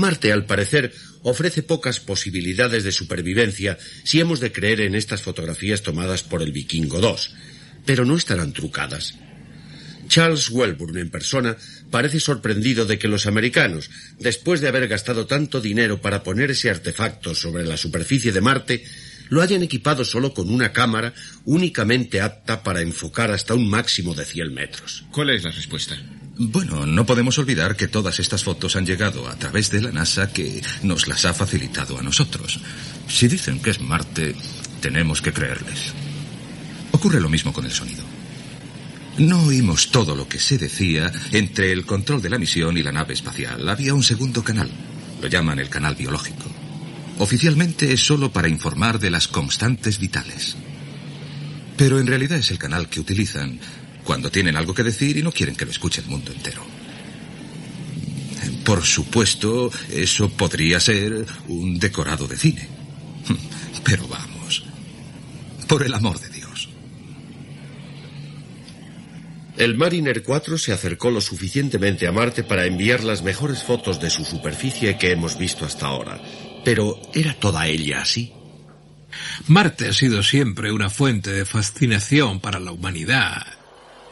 Marte, 0.00 0.32
al 0.32 0.46
parecer, 0.46 0.92
ofrece 1.22 1.62
pocas 1.62 2.00
posibilidades 2.00 2.82
de 2.82 2.92
supervivencia 2.92 3.78
si 4.02 4.18
hemos 4.18 4.40
de 4.40 4.50
creer 4.50 4.80
en 4.80 4.94
estas 4.94 5.22
fotografías 5.22 5.82
tomadas 5.82 6.22
por 6.22 6.42
el 6.42 6.50
Vikingo 6.50 7.00
2, 7.00 7.34
pero 7.86 8.04
no 8.04 8.16
estarán 8.16 8.52
trucadas. 8.52 9.14
Charles 10.08 10.50
Welburn 10.50 10.98
en 10.98 11.10
persona 11.10 11.56
parece 11.90 12.18
sorprendido 12.18 12.84
de 12.84 12.98
que 12.98 13.06
los 13.06 13.26
americanos, 13.26 13.90
después 14.18 14.60
de 14.60 14.66
haber 14.66 14.88
gastado 14.88 15.26
tanto 15.26 15.60
dinero 15.60 16.00
para 16.00 16.24
poner 16.24 16.50
ese 16.50 16.68
artefacto 16.68 17.34
sobre 17.34 17.64
la 17.64 17.76
superficie 17.76 18.32
de 18.32 18.40
Marte, 18.40 18.84
lo 19.28 19.40
hayan 19.40 19.62
equipado 19.62 20.04
solo 20.04 20.34
con 20.34 20.50
una 20.50 20.72
cámara 20.72 21.14
únicamente 21.44 22.20
apta 22.20 22.64
para 22.64 22.80
enfocar 22.80 23.30
hasta 23.30 23.54
un 23.54 23.70
máximo 23.70 24.14
de 24.14 24.24
100 24.24 24.52
metros. 24.52 25.04
¿Cuál 25.12 25.30
es 25.30 25.44
la 25.44 25.52
respuesta? 25.52 25.96
Bueno, 26.42 26.86
no 26.86 27.04
podemos 27.04 27.36
olvidar 27.36 27.76
que 27.76 27.86
todas 27.86 28.18
estas 28.18 28.44
fotos 28.44 28.74
han 28.74 28.86
llegado 28.86 29.28
a 29.28 29.36
través 29.36 29.70
de 29.70 29.82
la 29.82 29.92
NASA 29.92 30.32
que 30.32 30.62
nos 30.82 31.06
las 31.06 31.26
ha 31.26 31.34
facilitado 31.34 31.98
a 31.98 32.02
nosotros. 32.02 32.60
Si 33.06 33.28
dicen 33.28 33.60
que 33.60 33.68
es 33.68 33.80
Marte, 33.82 34.34
tenemos 34.80 35.20
que 35.20 35.34
creerles. 35.34 35.92
Ocurre 36.92 37.20
lo 37.20 37.28
mismo 37.28 37.52
con 37.52 37.66
el 37.66 37.70
sonido. 37.70 38.02
No 39.18 39.42
oímos 39.42 39.90
todo 39.90 40.16
lo 40.16 40.26
que 40.26 40.38
se 40.38 40.56
decía 40.56 41.12
entre 41.32 41.72
el 41.72 41.84
control 41.84 42.22
de 42.22 42.30
la 42.30 42.38
misión 42.38 42.78
y 42.78 42.82
la 42.82 42.92
nave 42.92 43.12
espacial. 43.12 43.68
Había 43.68 43.92
un 43.92 44.02
segundo 44.02 44.42
canal. 44.42 44.70
Lo 45.20 45.28
llaman 45.28 45.58
el 45.58 45.68
canal 45.68 45.94
biológico. 45.94 46.50
Oficialmente 47.18 47.92
es 47.92 48.00
solo 48.00 48.32
para 48.32 48.48
informar 48.48 48.98
de 48.98 49.10
las 49.10 49.28
constantes 49.28 49.98
vitales. 49.98 50.56
Pero 51.76 52.00
en 52.00 52.06
realidad 52.06 52.38
es 52.38 52.50
el 52.50 52.58
canal 52.58 52.88
que 52.88 53.00
utilizan 53.00 53.60
cuando 54.10 54.28
tienen 54.28 54.56
algo 54.56 54.74
que 54.74 54.82
decir 54.82 55.16
y 55.18 55.22
no 55.22 55.30
quieren 55.30 55.54
que 55.54 55.64
lo 55.64 55.70
escuche 55.70 56.00
el 56.00 56.08
mundo 56.08 56.32
entero. 56.32 56.66
Por 58.64 58.82
supuesto, 58.82 59.70
eso 59.88 60.28
podría 60.30 60.80
ser 60.80 61.24
un 61.46 61.78
decorado 61.78 62.26
de 62.26 62.36
cine. 62.36 62.66
Pero 63.84 64.08
vamos, 64.08 64.64
por 65.68 65.84
el 65.84 65.94
amor 65.94 66.18
de 66.18 66.28
Dios. 66.28 66.70
El 69.56 69.76
Mariner 69.76 70.24
4 70.24 70.58
se 70.58 70.72
acercó 70.72 71.12
lo 71.12 71.20
suficientemente 71.20 72.08
a 72.08 72.10
Marte 72.10 72.42
para 72.42 72.66
enviar 72.66 73.04
las 73.04 73.22
mejores 73.22 73.62
fotos 73.62 74.00
de 74.00 74.10
su 74.10 74.24
superficie 74.24 74.98
que 74.98 75.12
hemos 75.12 75.38
visto 75.38 75.64
hasta 75.64 75.86
ahora. 75.86 76.20
Pero 76.64 77.00
¿era 77.14 77.34
toda 77.34 77.68
ella 77.68 78.02
así? 78.02 78.32
Marte 79.46 79.86
ha 79.86 79.92
sido 79.92 80.24
siempre 80.24 80.72
una 80.72 80.90
fuente 80.90 81.30
de 81.30 81.44
fascinación 81.44 82.40
para 82.40 82.58
la 82.58 82.72
humanidad 82.72 83.59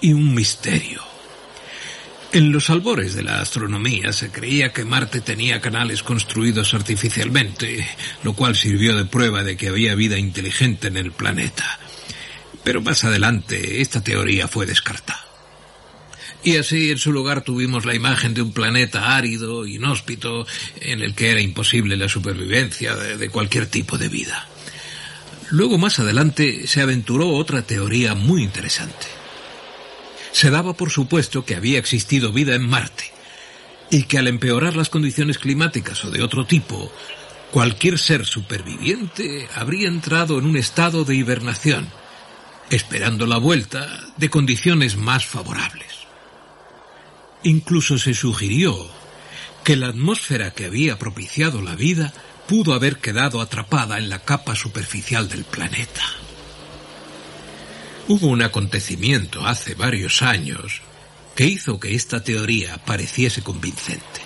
y 0.01 0.13
un 0.13 0.35
misterio. 0.35 1.03
En 2.31 2.53
los 2.53 2.69
albores 2.69 3.15
de 3.15 3.23
la 3.23 3.41
astronomía 3.41 4.13
se 4.13 4.31
creía 4.31 4.73
que 4.73 4.85
Marte 4.85 5.23
tenía 5.23 5.63
canales 5.63 6.03
construidos 6.03 6.75
artificialmente, 6.75 7.89
lo 8.23 8.35
cual 8.35 8.55
sirvió 8.55 8.95
de 8.95 9.07
prueba 9.07 9.43
de 9.43 9.57
que 9.57 9.69
había 9.69 9.95
vida 9.95 10.19
inteligente 10.19 10.89
en 10.89 10.99
el 10.99 11.13
planeta. 11.13 11.79
Pero 12.65 12.83
más 12.83 13.03
adelante 13.05 13.81
esta 13.81 14.05
teoría 14.05 14.47
fue 14.47 14.67
descartada. 14.67 15.25
Y 16.45 16.57
así 16.57 16.91
en 16.91 16.99
su 16.99 17.13
lugar 17.13 17.43
tuvimos 17.43 17.85
la 17.85 17.95
imagen 17.95 18.35
de 18.35 18.43
un 18.43 18.53
planeta 18.53 19.17
árido, 19.17 19.67
inhóspito, 19.67 20.47
en 20.81 21.01
el 21.01 21.15
que 21.15 21.31
era 21.31 21.41
imposible 21.41 21.97
la 21.97 22.09
supervivencia 22.09 22.95
de, 22.95 23.29
cualquier 23.31 23.67
tipo 23.67 23.99
de 23.99 24.09
vida. 24.09 24.47
Luego 25.51 25.79
más 25.79 25.99
adelante 25.99 26.67
se 26.67 26.83
aventuró 26.83 27.31
otra 27.31 27.63
teoría 27.63 28.15
muy 28.15 28.43
interesante. 28.43 29.18
Se 30.33 30.51
daba 30.51 30.75
por 30.75 30.91
supuesto 30.91 31.45
que 31.45 31.55
había 31.55 31.79
existido 31.79 32.33
vida 32.33 32.55
en 32.55 32.69
Marte 32.69 33.13
y 33.91 34.05
que 34.05 34.19
al 34.19 34.29
empeorar 34.29 34.77
las 34.77 34.91
condiciones 34.91 35.39
climáticas 35.39 36.05
o 36.05 36.11
de 36.11 36.23
otro 36.23 36.47
tipo, 36.47 36.93
cualquier 37.51 37.99
ser 37.99 38.27
superviviente 38.27 39.49
habría 39.55 39.89
entrado 39.89 40.39
en 40.39 40.45
un 40.45 40.57
estado 40.57 41.05
de 41.05 41.17
hibernación, 41.17 41.89
esperando 42.71 43.27
la 43.27 43.39
vuelta 43.39 43.89
de 44.17 44.29
condiciones 44.29 44.97
más 44.97 45.25
favorables. 45.25 45.89
Incluso 47.45 47.99
se 47.99 48.15
sugirió 48.15 48.91
que 49.65 49.77
la 49.77 49.89
atmósfera 49.89 50.51
que 50.51 50.67
había 50.67 50.99
propiciado 50.99 51.63
la 51.63 51.75
vida 51.75 52.13
pudo 52.47 52.75
haber 52.75 52.97
quedado 52.99 53.41
atrapada 53.41 53.99
en 53.99 54.09
la 54.09 54.21
capa 54.21 54.55
superficial 54.55 55.29
del 55.29 55.45
planeta. 55.45 56.03
Hubo 58.11 58.29
un 58.29 58.41
acontecimiento 58.41 59.47
hace 59.47 59.75
varios 59.75 60.23
años 60.23 60.81
que 61.37 61.45
hizo 61.45 61.79
que 61.79 61.95
esta 61.95 62.25
teoría 62.25 62.79
pareciese 62.79 63.43
convincente. 63.43 64.23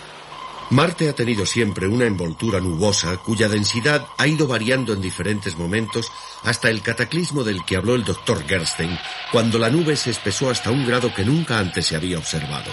Marte 0.70 1.08
ha 1.08 1.14
tenido 1.14 1.44
siempre 1.44 1.88
una 1.88 2.06
envoltura 2.06 2.60
nubosa 2.60 3.16
cuya 3.16 3.48
densidad 3.48 4.06
ha 4.18 4.28
ido 4.28 4.46
variando 4.46 4.92
en 4.92 5.00
diferentes 5.00 5.56
momentos 5.56 6.12
hasta 6.44 6.70
el 6.70 6.80
cataclismo 6.80 7.42
del 7.42 7.64
que 7.64 7.74
habló 7.74 7.96
el 7.96 8.04
doctor 8.04 8.46
Gerstein, 8.46 8.96
cuando 9.32 9.58
la 9.58 9.68
nube 9.68 9.96
se 9.96 10.10
espesó 10.10 10.48
hasta 10.48 10.70
un 10.70 10.86
grado 10.86 11.12
que 11.12 11.24
nunca 11.24 11.58
antes 11.58 11.84
se 11.86 11.96
había 11.96 12.18
observado. 12.18 12.70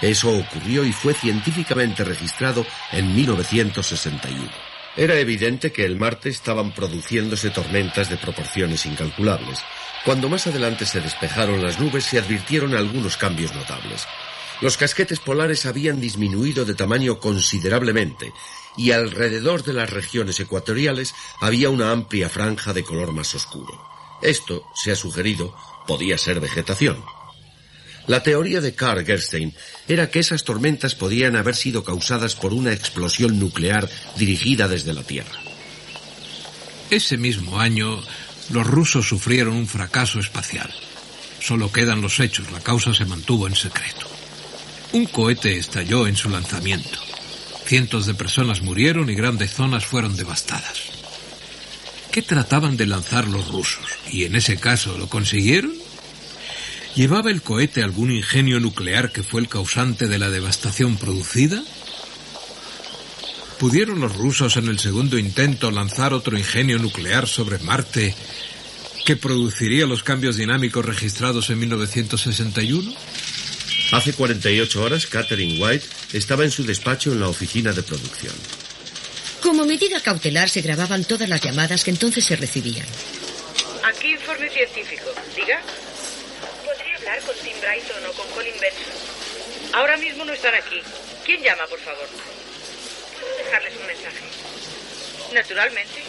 Eso 0.00 0.30
ocurrió 0.30 0.84
y 0.84 0.92
fue 0.92 1.14
científicamente 1.14 2.04
registrado 2.04 2.64
en 2.92 3.12
1961. 3.12 4.52
Era 4.96 5.18
evidente 5.18 5.72
que 5.72 5.84
el 5.84 5.96
Marte 5.96 6.28
estaban 6.28 6.72
produciéndose 6.72 7.50
tormentas 7.50 8.08
de 8.08 8.16
proporciones 8.16 8.86
incalculables. 8.86 9.58
Cuando 10.04 10.28
más 10.28 10.46
adelante 10.46 10.84
se 10.84 11.00
despejaron 11.00 11.62
las 11.62 11.80
nubes 11.80 12.04
se 12.04 12.18
advirtieron 12.18 12.74
algunos 12.74 13.16
cambios 13.16 13.54
notables. 13.54 14.06
Los 14.60 14.76
casquetes 14.76 15.18
polares 15.18 15.66
habían 15.66 16.00
disminuido 16.00 16.64
de 16.64 16.74
tamaño 16.74 17.18
considerablemente 17.18 18.32
y 18.76 18.92
alrededor 18.92 19.62
de 19.62 19.72
las 19.72 19.90
regiones 19.90 20.38
ecuatoriales 20.40 21.14
había 21.40 21.70
una 21.70 21.90
amplia 21.90 22.28
franja 22.28 22.72
de 22.72 22.84
color 22.84 23.12
más 23.12 23.34
oscuro. 23.34 23.82
Esto, 24.22 24.64
se 24.74 24.92
ha 24.92 24.96
sugerido, 24.96 25.54
podía 25.86 26.18
ser 26.18 26.40
vegetación. 26.40 27.02
La 28.06 28.22
teoría 28.22 28.60
de 28.60 28.74
Carl 28.74 29.04
Gerstein 29.04 29.54
era 29.88 30.10
que 30.10 30.18
esas 30.18 30.44
tormentas 30.44 30.94
podían 30.94 31.36
haber 31.36 31.56
sido 31.56 31.82
causadas 31.82 32.34
por 32.34 32.52
una 32.52 32.72
explosión 32.72 33.38
nuclear 33.40 33.88
dirigida 34.16 34.68
desde 34.68 34.92
la 34.92 35.02
Tierra. 35.02 35.40
Ese 36.90 37.16
mismo 37.16 37.58
año, 37.58 38.02
los 38.50 38.66
rusos 38.66 39.08
sufrieron 39.08 39.54
un 39.54 39.66
fracaso 39.66 40.20
espacial. 40.20 40.72
Solo 41.40 41.72
quedan 41.72 42.00
los 42.00 42.20
hechos, 42.20 42.50
la 42.52 42.60
causa 42.60 42.94
se 42.94 43.04
mantuvo 43.04 43.46
en 43.46 43.54
secreto. 43.54 44.06
Un 44.92 45.06
cohete 45.06 45.58
estalló 45.58 46.06
en 46.06 46.16
su 46.16 46.30
lanzamiento. 46.30 46.98
Cientos 47.66 48.06
de 48.06 48.14
personas 48.14 48.62
murieron 48.62 49.10
y 49.10 49.14
grandes 49.14 49.52
zonas 49.52 49.84
fueron 49.86 50.16
devastadas. 50.16 50.82
¿Qué 52.12 52.22
trataban 52.22 52.76
de 52.76 52.86
lanzar 52.86 53.26
los 53.26 53.48
rusos? 53.48 53.84
¿Y 54.10 54.24
en 54.24 54.36
ese 54.36 54.56
caso 54.56 54.96
lo 54.98 55.08
consiguieron? 55.08 55.74
¿Llevaba 56.94 57.30
el 57.30 57.42
cohete 57.42 57.82
algún 57.82 58.12
ingenio 58.12 58.60
nuclear 58.60 59.10
que 59.10 59.24
fue 59.24 59.40
el 59.40 59.48
causante 59.48 60.06
de 60.06 60.18
la 60.18 60.30
devastación 60.30 60.96
producida? 60.96 61.64
¿Pudieron 63.64 63.98
los 63.98 64.14
rusos 64.14 64.58
en 64.58 64.68
el 64.68 64.78
segundo 64.78 65.16
intento 65.16 65.70
lanzar 65.70 66.12
otro 66.12 66.36
ingenio 66.36 66.78
nuclear 66.78 67.26
sobre 67.26 67.58
Marte 67.60 68.14
que 69.06 69.16
produciría 69.16 69.86
los 69.86 70.02
cambios 70.02 70.36
dinámicos 70.36 70.84
registrados 70.84 71.48
en 71.48 71.60
1961? 71.60 72.94
Hace 73.92 74.12
48 74.12 74.82
horas, 74.82 75.06
Catherine 75.06 75.58
White 75.58 75.86
estaba 76.12 76.44
en 76.44 76.50
su 76.50 76.64
despacho 76.64 77.12
en 77.12 77.20
la 77.20 77.28
oficina 77.28 77.72
de 77.72 77.82
producción. 77.82 78.34
Como 79.40 79.64
medida 79.64 79.98
cautelar 80.02 80.50
se 80.50 80.60
grababan 80.60 81.06
todas 81.06 81.30
las 81.30 81.40
llamadas 81.40 81.84
que 81.84 81.90
entonces 81.90 82.22
se 82.22 82.36
recibían. 82.36 82.86
Aquí 83.82 84.08
informe 84.08 84.50
científico. 84.50 85.06
Diga 85.34 85.58
con 87.24 87.34
Tim 87.42 87.56
Brighton 87.62 88.10
o 88.10 88.12
con 88.12 88.28
Colin 88.32 88.60
Benson. 88.60 89.72
Ahora 89.72 89.96
mismo 89.96 90.26
no 90.26 90.34
están 90.34 90.54
aquí. 90.54 90.82
¿Quién 91.24 91.42
llama, 91.42 91.66
por 91.66 91.80
favor? 91.80 92.43
¿Puedo 93.44 93.60
dejarles 93.60 93.76
un 93.80 93.86
mensaje? 93.86 94.24
Naturalmente. 95.34 96.00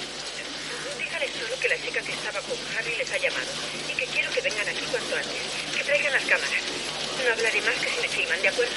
Dígale 0.99 1.25
Dile 1.27 1.39
solo 1.39 1.59
que 1.59 1.67
la 1.69 1.75
chica 1.83 2.01
que 2.01 2.11
estaba 2.13 2.39
con 2.41 2.57
Harry 2.77 2.95
les 2.97 3.11
ha 3.11 3.17
llamado 3.17 3.51
y 3.91 3.93
que 3.99 4.05
quiero 4.07 4.31
que 4.31 4.41
vengan 4.41 4.67
aquí 4.69 4.85
cuanto 4.89 5.15
antes. 5.15 5.41
Que 5.75 5.83
traigan 5.83 6.13
las 6.13 6.23
cámaras. 6.23 6.63
No 7.25 7.31
hablaré 7.33 7.61
más 7.61 7.75
que 7.75 7.89
si 7.89 7.99
me 8.01 8.07
filman, 8.07 8.41
¿de 8.41 8.47
acuerdo? 8.47 8.73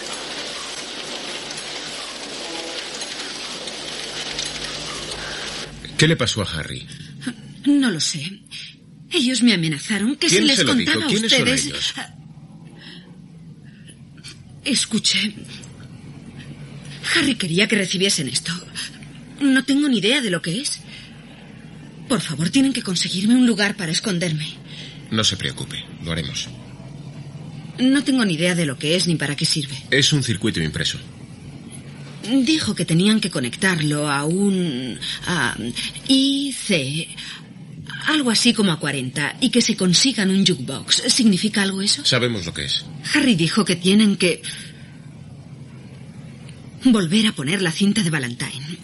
¿Qué 5.97 6.07
le 6.07 6.17
pasó 6.17 6.43
a 6.43 6.45
Harry? 6.59 6.87
No 7.67 7.91
lo 7.91 8.01
sé. 8.01 8.41
Ellos 9.11 9.43
me 9.43 9.55
amenazaron 9.55 10.17
que 10.17 10.29
¿Quién 10.29 10.43
si 10.43 10.49
les 10.49 10.57
se 10.59 10.65
lo 10.65 10.73
contaba 10.75 10.97
dijo? 10.97 11.07
a 11.07 11.11
¿Quiénes 11.11 11.31
son 11.33 11.41
ustedes. 11.43 11.67
ellos? 11.67 11.95
Escuche. 14.65 15.35
Harry 17.15 17.35
quería 17.35 17.69
que 17.69 17.77
recibiesen 17.77 18.29
esto. 18.29 18.53
No 19.41 19.65
tengo 19.65 19.89
ni 19.89 19.99
idea 19.99 20.21
de 20.21 20.31
lo 20.31 20.43
que 20.43 20.61
es. 20.61 20.81
Por 22.09 22.21
favor, 22.21 22.51
tienen 22.51 22.73
que 22.73 22.83
conseguirme 22.83 23.35
un 23.35 23.47
lugar 23.47 23.77
para 23.77 23.93
esconderme. 23.93 24.49
No 25.11 25.25
se 25.25 25.37
preocupe, 25.37 25.85
lo 26.03 26.13
haremos. 26.13 26.49
No 27.79 28.03
tengo 28.03 28.25
ni 28.25 28.35
idea 28.35 28.55
de 28.55 28.67
lo 28.67 28.79
que 28.79 28.97
es 28.97 29.07
ni 29.07 29.15
para 29.17 29.37
qué 29.37 29.45
sirve. 29.45 29.77
Es 29.91 30.13
un 30.13 30.23
circuito 30.23 30.61
impreso. 30.61 30.99
Dijo 32.29 32.75
que 32.75 32.85
tenían 32.85 33.21
que 33.21 33.31
conectarlo 33.31 34.11
a 34.11 34.25
un... 34.25 34.99
a 35.27 35.57
IC. 36.09 37.09
Algo 38.07 38.31
así 38.31 38.53
como 38.53 38.73
a 38.73 38.81
40. 38.81 39.37
Y 39.41 39.51
que 39.51 39.63
se 39.63 39.77
consigan 39.77 40.31
un 40.31 40.45
jukebox. 40.45 41.05
¿Significa 41.09 41.63
algo 41.63 41.81
eso? 41.81 42.05
Sabemos 42.05 42.45
lo 42.45 42.53
que 42.53 42.65
es. 42.65 42.85
Harry 43.15 43.35
dijo 43.35 43.65
que 43.65 43.77
tienen 43.77 44.17
que... 44.17 44.43
volver 46.85 47.27
a 47.27 47.33
poner 47.33 47.63
la 47.63 47.73
cinta 47.73 48.03
de 48.03 48.11
Valentine. 48.11 48.79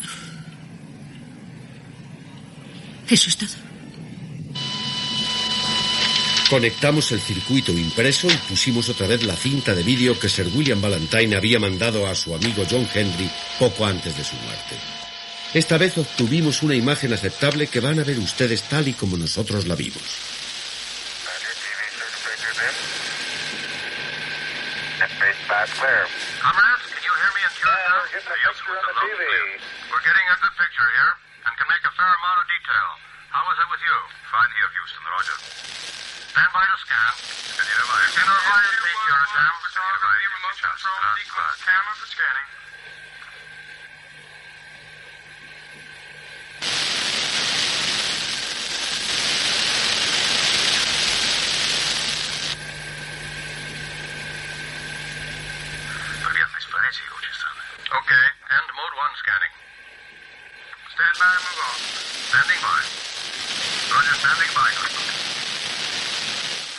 Eso 3.08 3.28
es 3.28 3.36
todo. 3.36 3.64
Conectamos 6.48 7.10
el 7.12 7.20
circuito 7.20 7.72
impreso 7.72 8.28
y 8.28 8.36
pusimos 8.48 8.88
otra 8.88 9.06
vez 9.06 9.22
la 9.24 9.34
cinta 9.34 9.74
de 9.74 9.82
vídeo 9.82 10.18
que 10.18 10.28
Sir 10.28 10.48
William 10.54 10.80
Valentine 10.80 11.36
había 11.36 11.58
mandado 11.58 12.06
a 12.06 12.14
su 12.14 12.34
amigo 12.34 12.64
John 12.70 12.86
Henry 12.94 13.30
poco 13.58 13.86
antes 13.86 14.16
de 14.16 14.24
su 14.24 14.36
muerte. 14.36 14.76
Esta 15.54 15.78
vez 15.78 15.96
obtuvimos 15.98 16.62
una 16.62 16.74
imagen 16.74 17.12
aceptable 17.12 17.66
que 17.68 17.80
van 17.80 17.98
a 17.98 18.04
ver 18.04 18.18
ustedes 18.18 18.62
tal 18.64 18.88
y 18.88 18.92
como 18.92 19.16
nosotros 19.16 19.66
la 19.66 19.74
vimos. 19.74 20.02
Comrades, 26.42 26.83
Yes, 28.14 28.22
Wilson, 28.30 28.94
loud 28.94 29.10
and 29.10 29.26
clear. 29.26 29.58
We're 29.90 30.06
getting 30.06 30.22
a 30.30 30.38
good 30.38 30.54
picture 30.54 30.86
here 30.86 31.12
and 31.50 31.52
can 31.58 31.66
make 31.66 31.82
a 31.82 31.90
fair 31.98 32.06
amount 32.06 32.38
of 32.38 32.46
detail. 32.46 32.88
How 33.34 33.42
is 33.50 33.58
it 33.58 33.66
with 33.74 33.82
you? 33.82 33.96
Fine 34.30 34.54
here, 34.54 34.70
Houston. 34.70 35.02
Roger. 35.02 35.34
Stand 36.30 36.50
by 36.54 36.62
to 36.62 36.78
scan. 36.78 37.10
Center 37.58 38.38
fire 38.38 38.70
speed, 38.70 38.98
Curatam. 39.02 39.54
Remote 40.30 40.58
control 40.62 41.02
sequence 41.18 41.58
camera 41.66 41.94
for 41.98 42.06
scanning. 42.06 42.63
Scanning. 59.14 59.54
Stand 60.94 61.16
by, 61.18 61.34
move 61.46 61.60
on. 61.64 61.76
Standing 62.30 62.60
by. 62.62 62.80
Roger, 63.94 64.14
standing 64.18 64.52
by. 64.54 64.70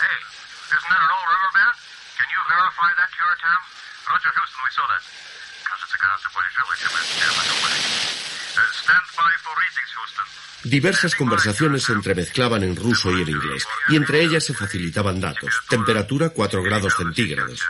Hey, 0.04 0.18
isn't 0.76 0.90
that 0.92 1.02
an 1.06 1.12
old 1.16 1.28
riverbed? 1.32 1.76
Can 2.20 2.28
you 2.32 2.42
verify 2.48 2.92
that, 3.00 3.10
Curatam? 3.16 3.62
Roger, 4.12 4.32
Houston, 4.36 4.62
we 4.64 4.72
saw 4.76 4.88
that. 4.92 5.04
Diversas 10.64 11.16
conversaciones 11.16 11.84
se 11.84 11.94
entremezclaban 11.94 12.64
en 12.64 12.76
ruso 12.76 13.12
y 13.12 13.22
en 13.22 13.30
inglés, 13.30 13.68
y 13.88 13.96
entre 13.96 14.24
ellas 14.24 14.44
se 14.44 14.54
facilitaban 14.54 15.22
datos. 15.22 15.62
Temperatura 15.70 16.30
4 16.30 16.64
grados 16.64 16.96
centígrados. 16.96 17.62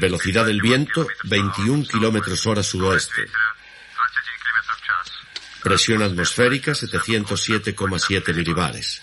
Velocidad 0.00 0.46
del 0.46 0.60
viento 0.60 1.06
21 1.24 1.84
kilómetros 1.86 2.46
hora 2.46 2.62
sudoeste. 2.62 3.26
Presión 5.62 6.02
atmosférica 6.02 6.72
707,7 6.72 8.34
milibares. 8.34 9.02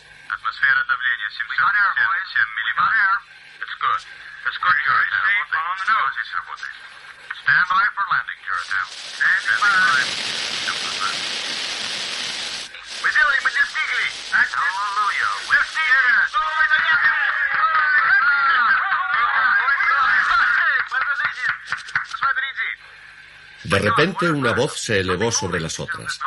De 23.76 23.82
repente 23.82 24.32
una 24.32 24.54
voz 24.54 24.80
se 24.80 25.02
elevó 25.02 25.34
sobre 25.34 25.60
las 25.60 25.82
otras. 25.82 26.18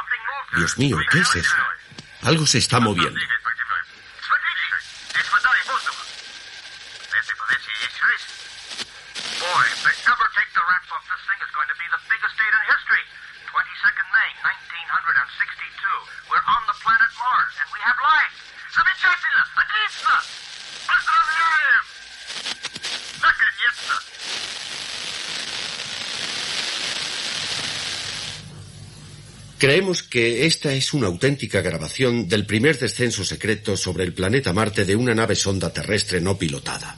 Dios 0.55 0.77
mío, 0.77 0.99
¿qué 1.11 1.21
es 1.21 1.35
eso? 1.35 1.57
Algo 2.21 2.45
se 2.45 2.59
está 2.59 2.79
moviendo. 2.79 3.19
Que 30.11 30.47
esta 30.47 30.73
es 30.73 30.95
una 30.95 31.07
auténtica 31.07 31.61
grabación 31.61 32.29
del 32.29 32.47
primer 32.47 32.79
descenso 32.79 33.25
secreto 33.25 33.77
sobre 33.77 34.05
el 34.05 34.15
planeta 34.15 34.53
Marte 34.53 34.85
de 34.85 34.97
una 34.97 35.15
nave 35.15 35.35
sonda 35.35 35.73
terrestre 35.73 36.21
no 36.21 36.39
pilotada. 36.39 36.97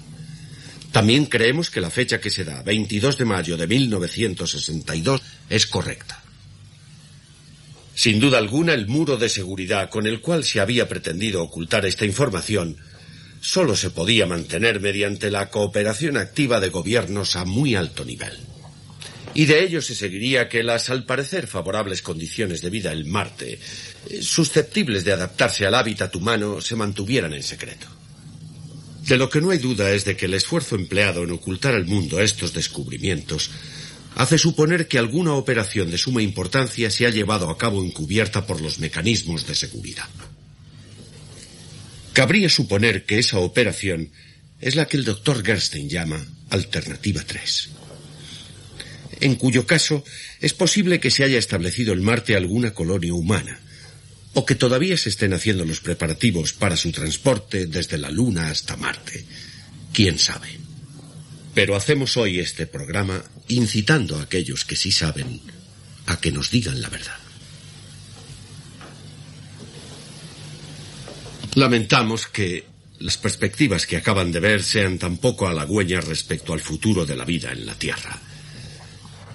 También 0.93 1.27
creemos 1.27 1.71
que 1.71 1.81
la 1.81 1.91
fecha 1.91 2.21
que 2.21 2.31
se 2.31 2.45
da, 2.45 2.63
22 2.63 3.17
de 3.19 3.25
mayo 3.25 3.57
de 3.57 3.67
1962, 3.67 5.23
es 5.49 5.67
correcta. 5.67 6.23
Sin 7.95 8.19
duda 8.19 8.39
alguna, 8.39 8.75
el 8.75 8.87
muro 8.87 9.17
de 9.17 9.29
seguridad 9.29 9.91
con 9.91 10.07
el 10.07 10.21
cual 10.21 10.45
se 10.45 10.61
había 10.61 10.89
pretendido 10.89 11.43
ocultar 11.43 11.85
esta 11.87 12.07
información 12.07 12.77
solo 13.41 13.75
se 13.75 13.91
podía 13.91 14.27
mantener 14.27 14.81
mediante 14.81 15.31
la 15.31 15.49
cooperación 15.51 16.17
activa 16.17 16.61
de 16.61 16.69
gobiernos 16.69 17.37
a 17.37 17.45
muy 17.45 17.75
alto 17.75 18.05
nivel. 18.05 18.50
Y 19.35 19.45
de 19.45 19.63
ello 19.63 19.81
se 19.81 19.95
seguiría 19.95 20.49
que 20.49 20.63
las, 20.63 20.91
al 20.91 21.05
parecer, 21.05 21.47
favorables 21.47 22.03
condiciones 22.03 22.63
de 22.63 22.71
vida 22.71 22.93
en 22.93 23.09
Marte, 23.09 23.59
eh, 24.09 24.23
susceptibles 24.23 25.05
de 25.05 25.13
adaptarse 25.13 25.67
al 25.67 25.75
hábitat 25.75 26.15
humano, 26.17 26.61
se 26.61 26.75
mantuvieran 26.75 27.33
en 27.33 27.43
secreto. 27.43 27.87
De 29.07 29.17
lo 29.17 29.31
que 29.31 29.41
no 29.41 29.51
hay 29.51 29.59
duda 29.59 29.91
es 29.93 30.05
de 30.05 30.17
que 30.17 30.27
el 30.27 30.35
esfuerzo 30.35 30.75
empleado 30.75 31.23
en 31.23 31.31
ocultar 31.31 31.75
al 31.75 31.87
mundo 31.87 32.21
estos 32.21 32.53
descubrimientos 32.53 33.51
hace 34.17 34.37
suponer 34.37 34.89
que 34.89 34.99
alguna 34.99 35.35
operación 35.35 35.91
de 35.91 35.99
suma 35.99 36.23
importancia 36.23 36.91
se 36.91 37.07
ha 37.07 37.11
llevado 37.11 37.49
a 37.51 37.57
cabo 37.57 37.83
encubierta 37.85 38.47
por 38.47 38.61
los 38.61 38.81
mecanismos 38.81 39.47
de 39.47 39.55
seguridad. 39.55 40.09
Cabría 42.13 42.49
suponer 42.49 43.07
que 43.07 43.21
esa 43.21 43.39
operación 43.39 44.11
es 44.61 44.75
la 44.75 44.87
que 44.87 44.97
el 44.97 45.05
doctor 45.05 45.45
Gerstein 45.45 45.89
llama 45.89 46.27
Alternativa 46.51 47.23
3 47.25 47.71
en 49.21 49.35
cuyo 49.37 49.67
caso 49.67 50.05
es 50.41 50.55
posible 50.55 51.01
que 51.01 51.11
se 51.11 51.25
haya 51.25 51.39
establecido 51.39 51.93
en 51.93 52.03
Marte 52.03 52.37
alguna 52.37 52.73
colonia 52.73 53.15
humana, 53.15 53.61
o 54.35 54.47
que 54.47 54.55
todavía 54.55 54.97
se 54.97 55.09
estén 55.09 55.33
haciendo 55.33 55.65
los 55.65 55.81
preparativos 55.81 56.53
para 56.53 56.77
su 56.77 56.93
transporte 56.93 57.67
desde 57.67 57.99
la 57.99 58.11
Luna 58.11 58.51
hasta 58.51 58.77
Marte. 58.77 59.25
¿Quién 59.93 60.19
sabe? 60.19 60.49
Pero 61.55 61.75
hacemos 61.75 62.17
hoy 62.17 62.39
este 62.39 62.67
programa 62.67 63.25
incitando 63.49 64.19
a 64.19 64.23
aquellos 64.23 64.65
que 64.65 64.77
sí 64.77 64.93
saben 64.93 65.41
a 66.07 66.21
que 66.21 66.31
nos 66.31 66.51
digan 66.51 66.81
la 66.81 66.89
verdad. 66.89 67.19
Lamentamos 71.55 72.29
que 72.29 72.65
las 73.01 73.17
perspectivas 73.17 73.87
que 73.87 73.97
acaban 73.97 74.31
de 74.31 74.41
ver 74.41 74.63
sean 74.63 74.99
tan 74.99 75.17
poco 75.17 75.49
halagüeñas 75.49 76.05
respecto 76.05 76.53
al 76.53 76.61
futuro 76.61 77.05
de 77.05 77.17
la 77.17 77.25
vida 77.25 77.51
en 77.51 77.67
la 77.67 77.75
Tierra. 77.75 78.21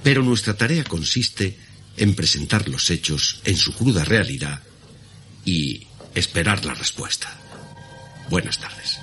Pero 0.05 0.21
nuestra 0.21 0.53
tarea 0.53 0.83
consiste 0.83 1.57
en 1.97 2.13
presentar 2.13 2.69
los 2.69 2.91
hechos 2.91 3.39
en 3.43 3.57
su 3.57 3.73
cruda 3.73 4.05
realidad 4.05 4.61
y 5.43 5.87
esperar 6.13 6.63
la 6.63 6.75
respuesta. 6.75 7.35
Buenas 8.29 8.59
tardes. 8.59 8.99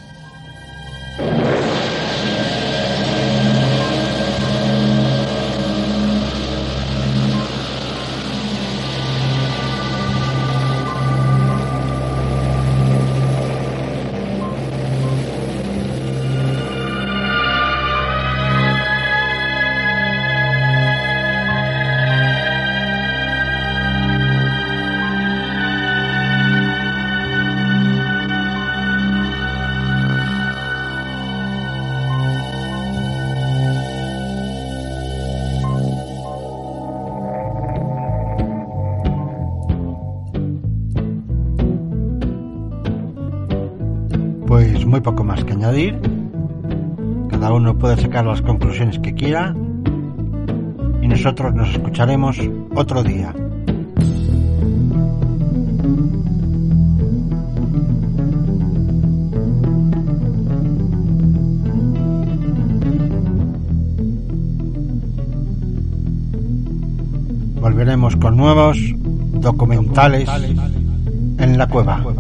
Cada 47.31 47.51
uno 47.51 47.79
puede 47.79 47.97
sacar 47.97 48.27
las 48.27 48.43
conclusiones 48.43 48.99
que 48.99 49.15
quiera. 49.15 49.55
Y 51.01 51.09
nosotros 51.09 51.55
nos 51.55 51.71
escucharemos 51.71 52.39
otro 52.75 53.03
día. 53.03 53.35
Volveremos 67.63 68.15
con 68.17 68.37
nuevos 68.37 68.79
documentales 69.41 70.29
en 71.39 71.57
la 71.57 71.67
cueva. 71.67 72.12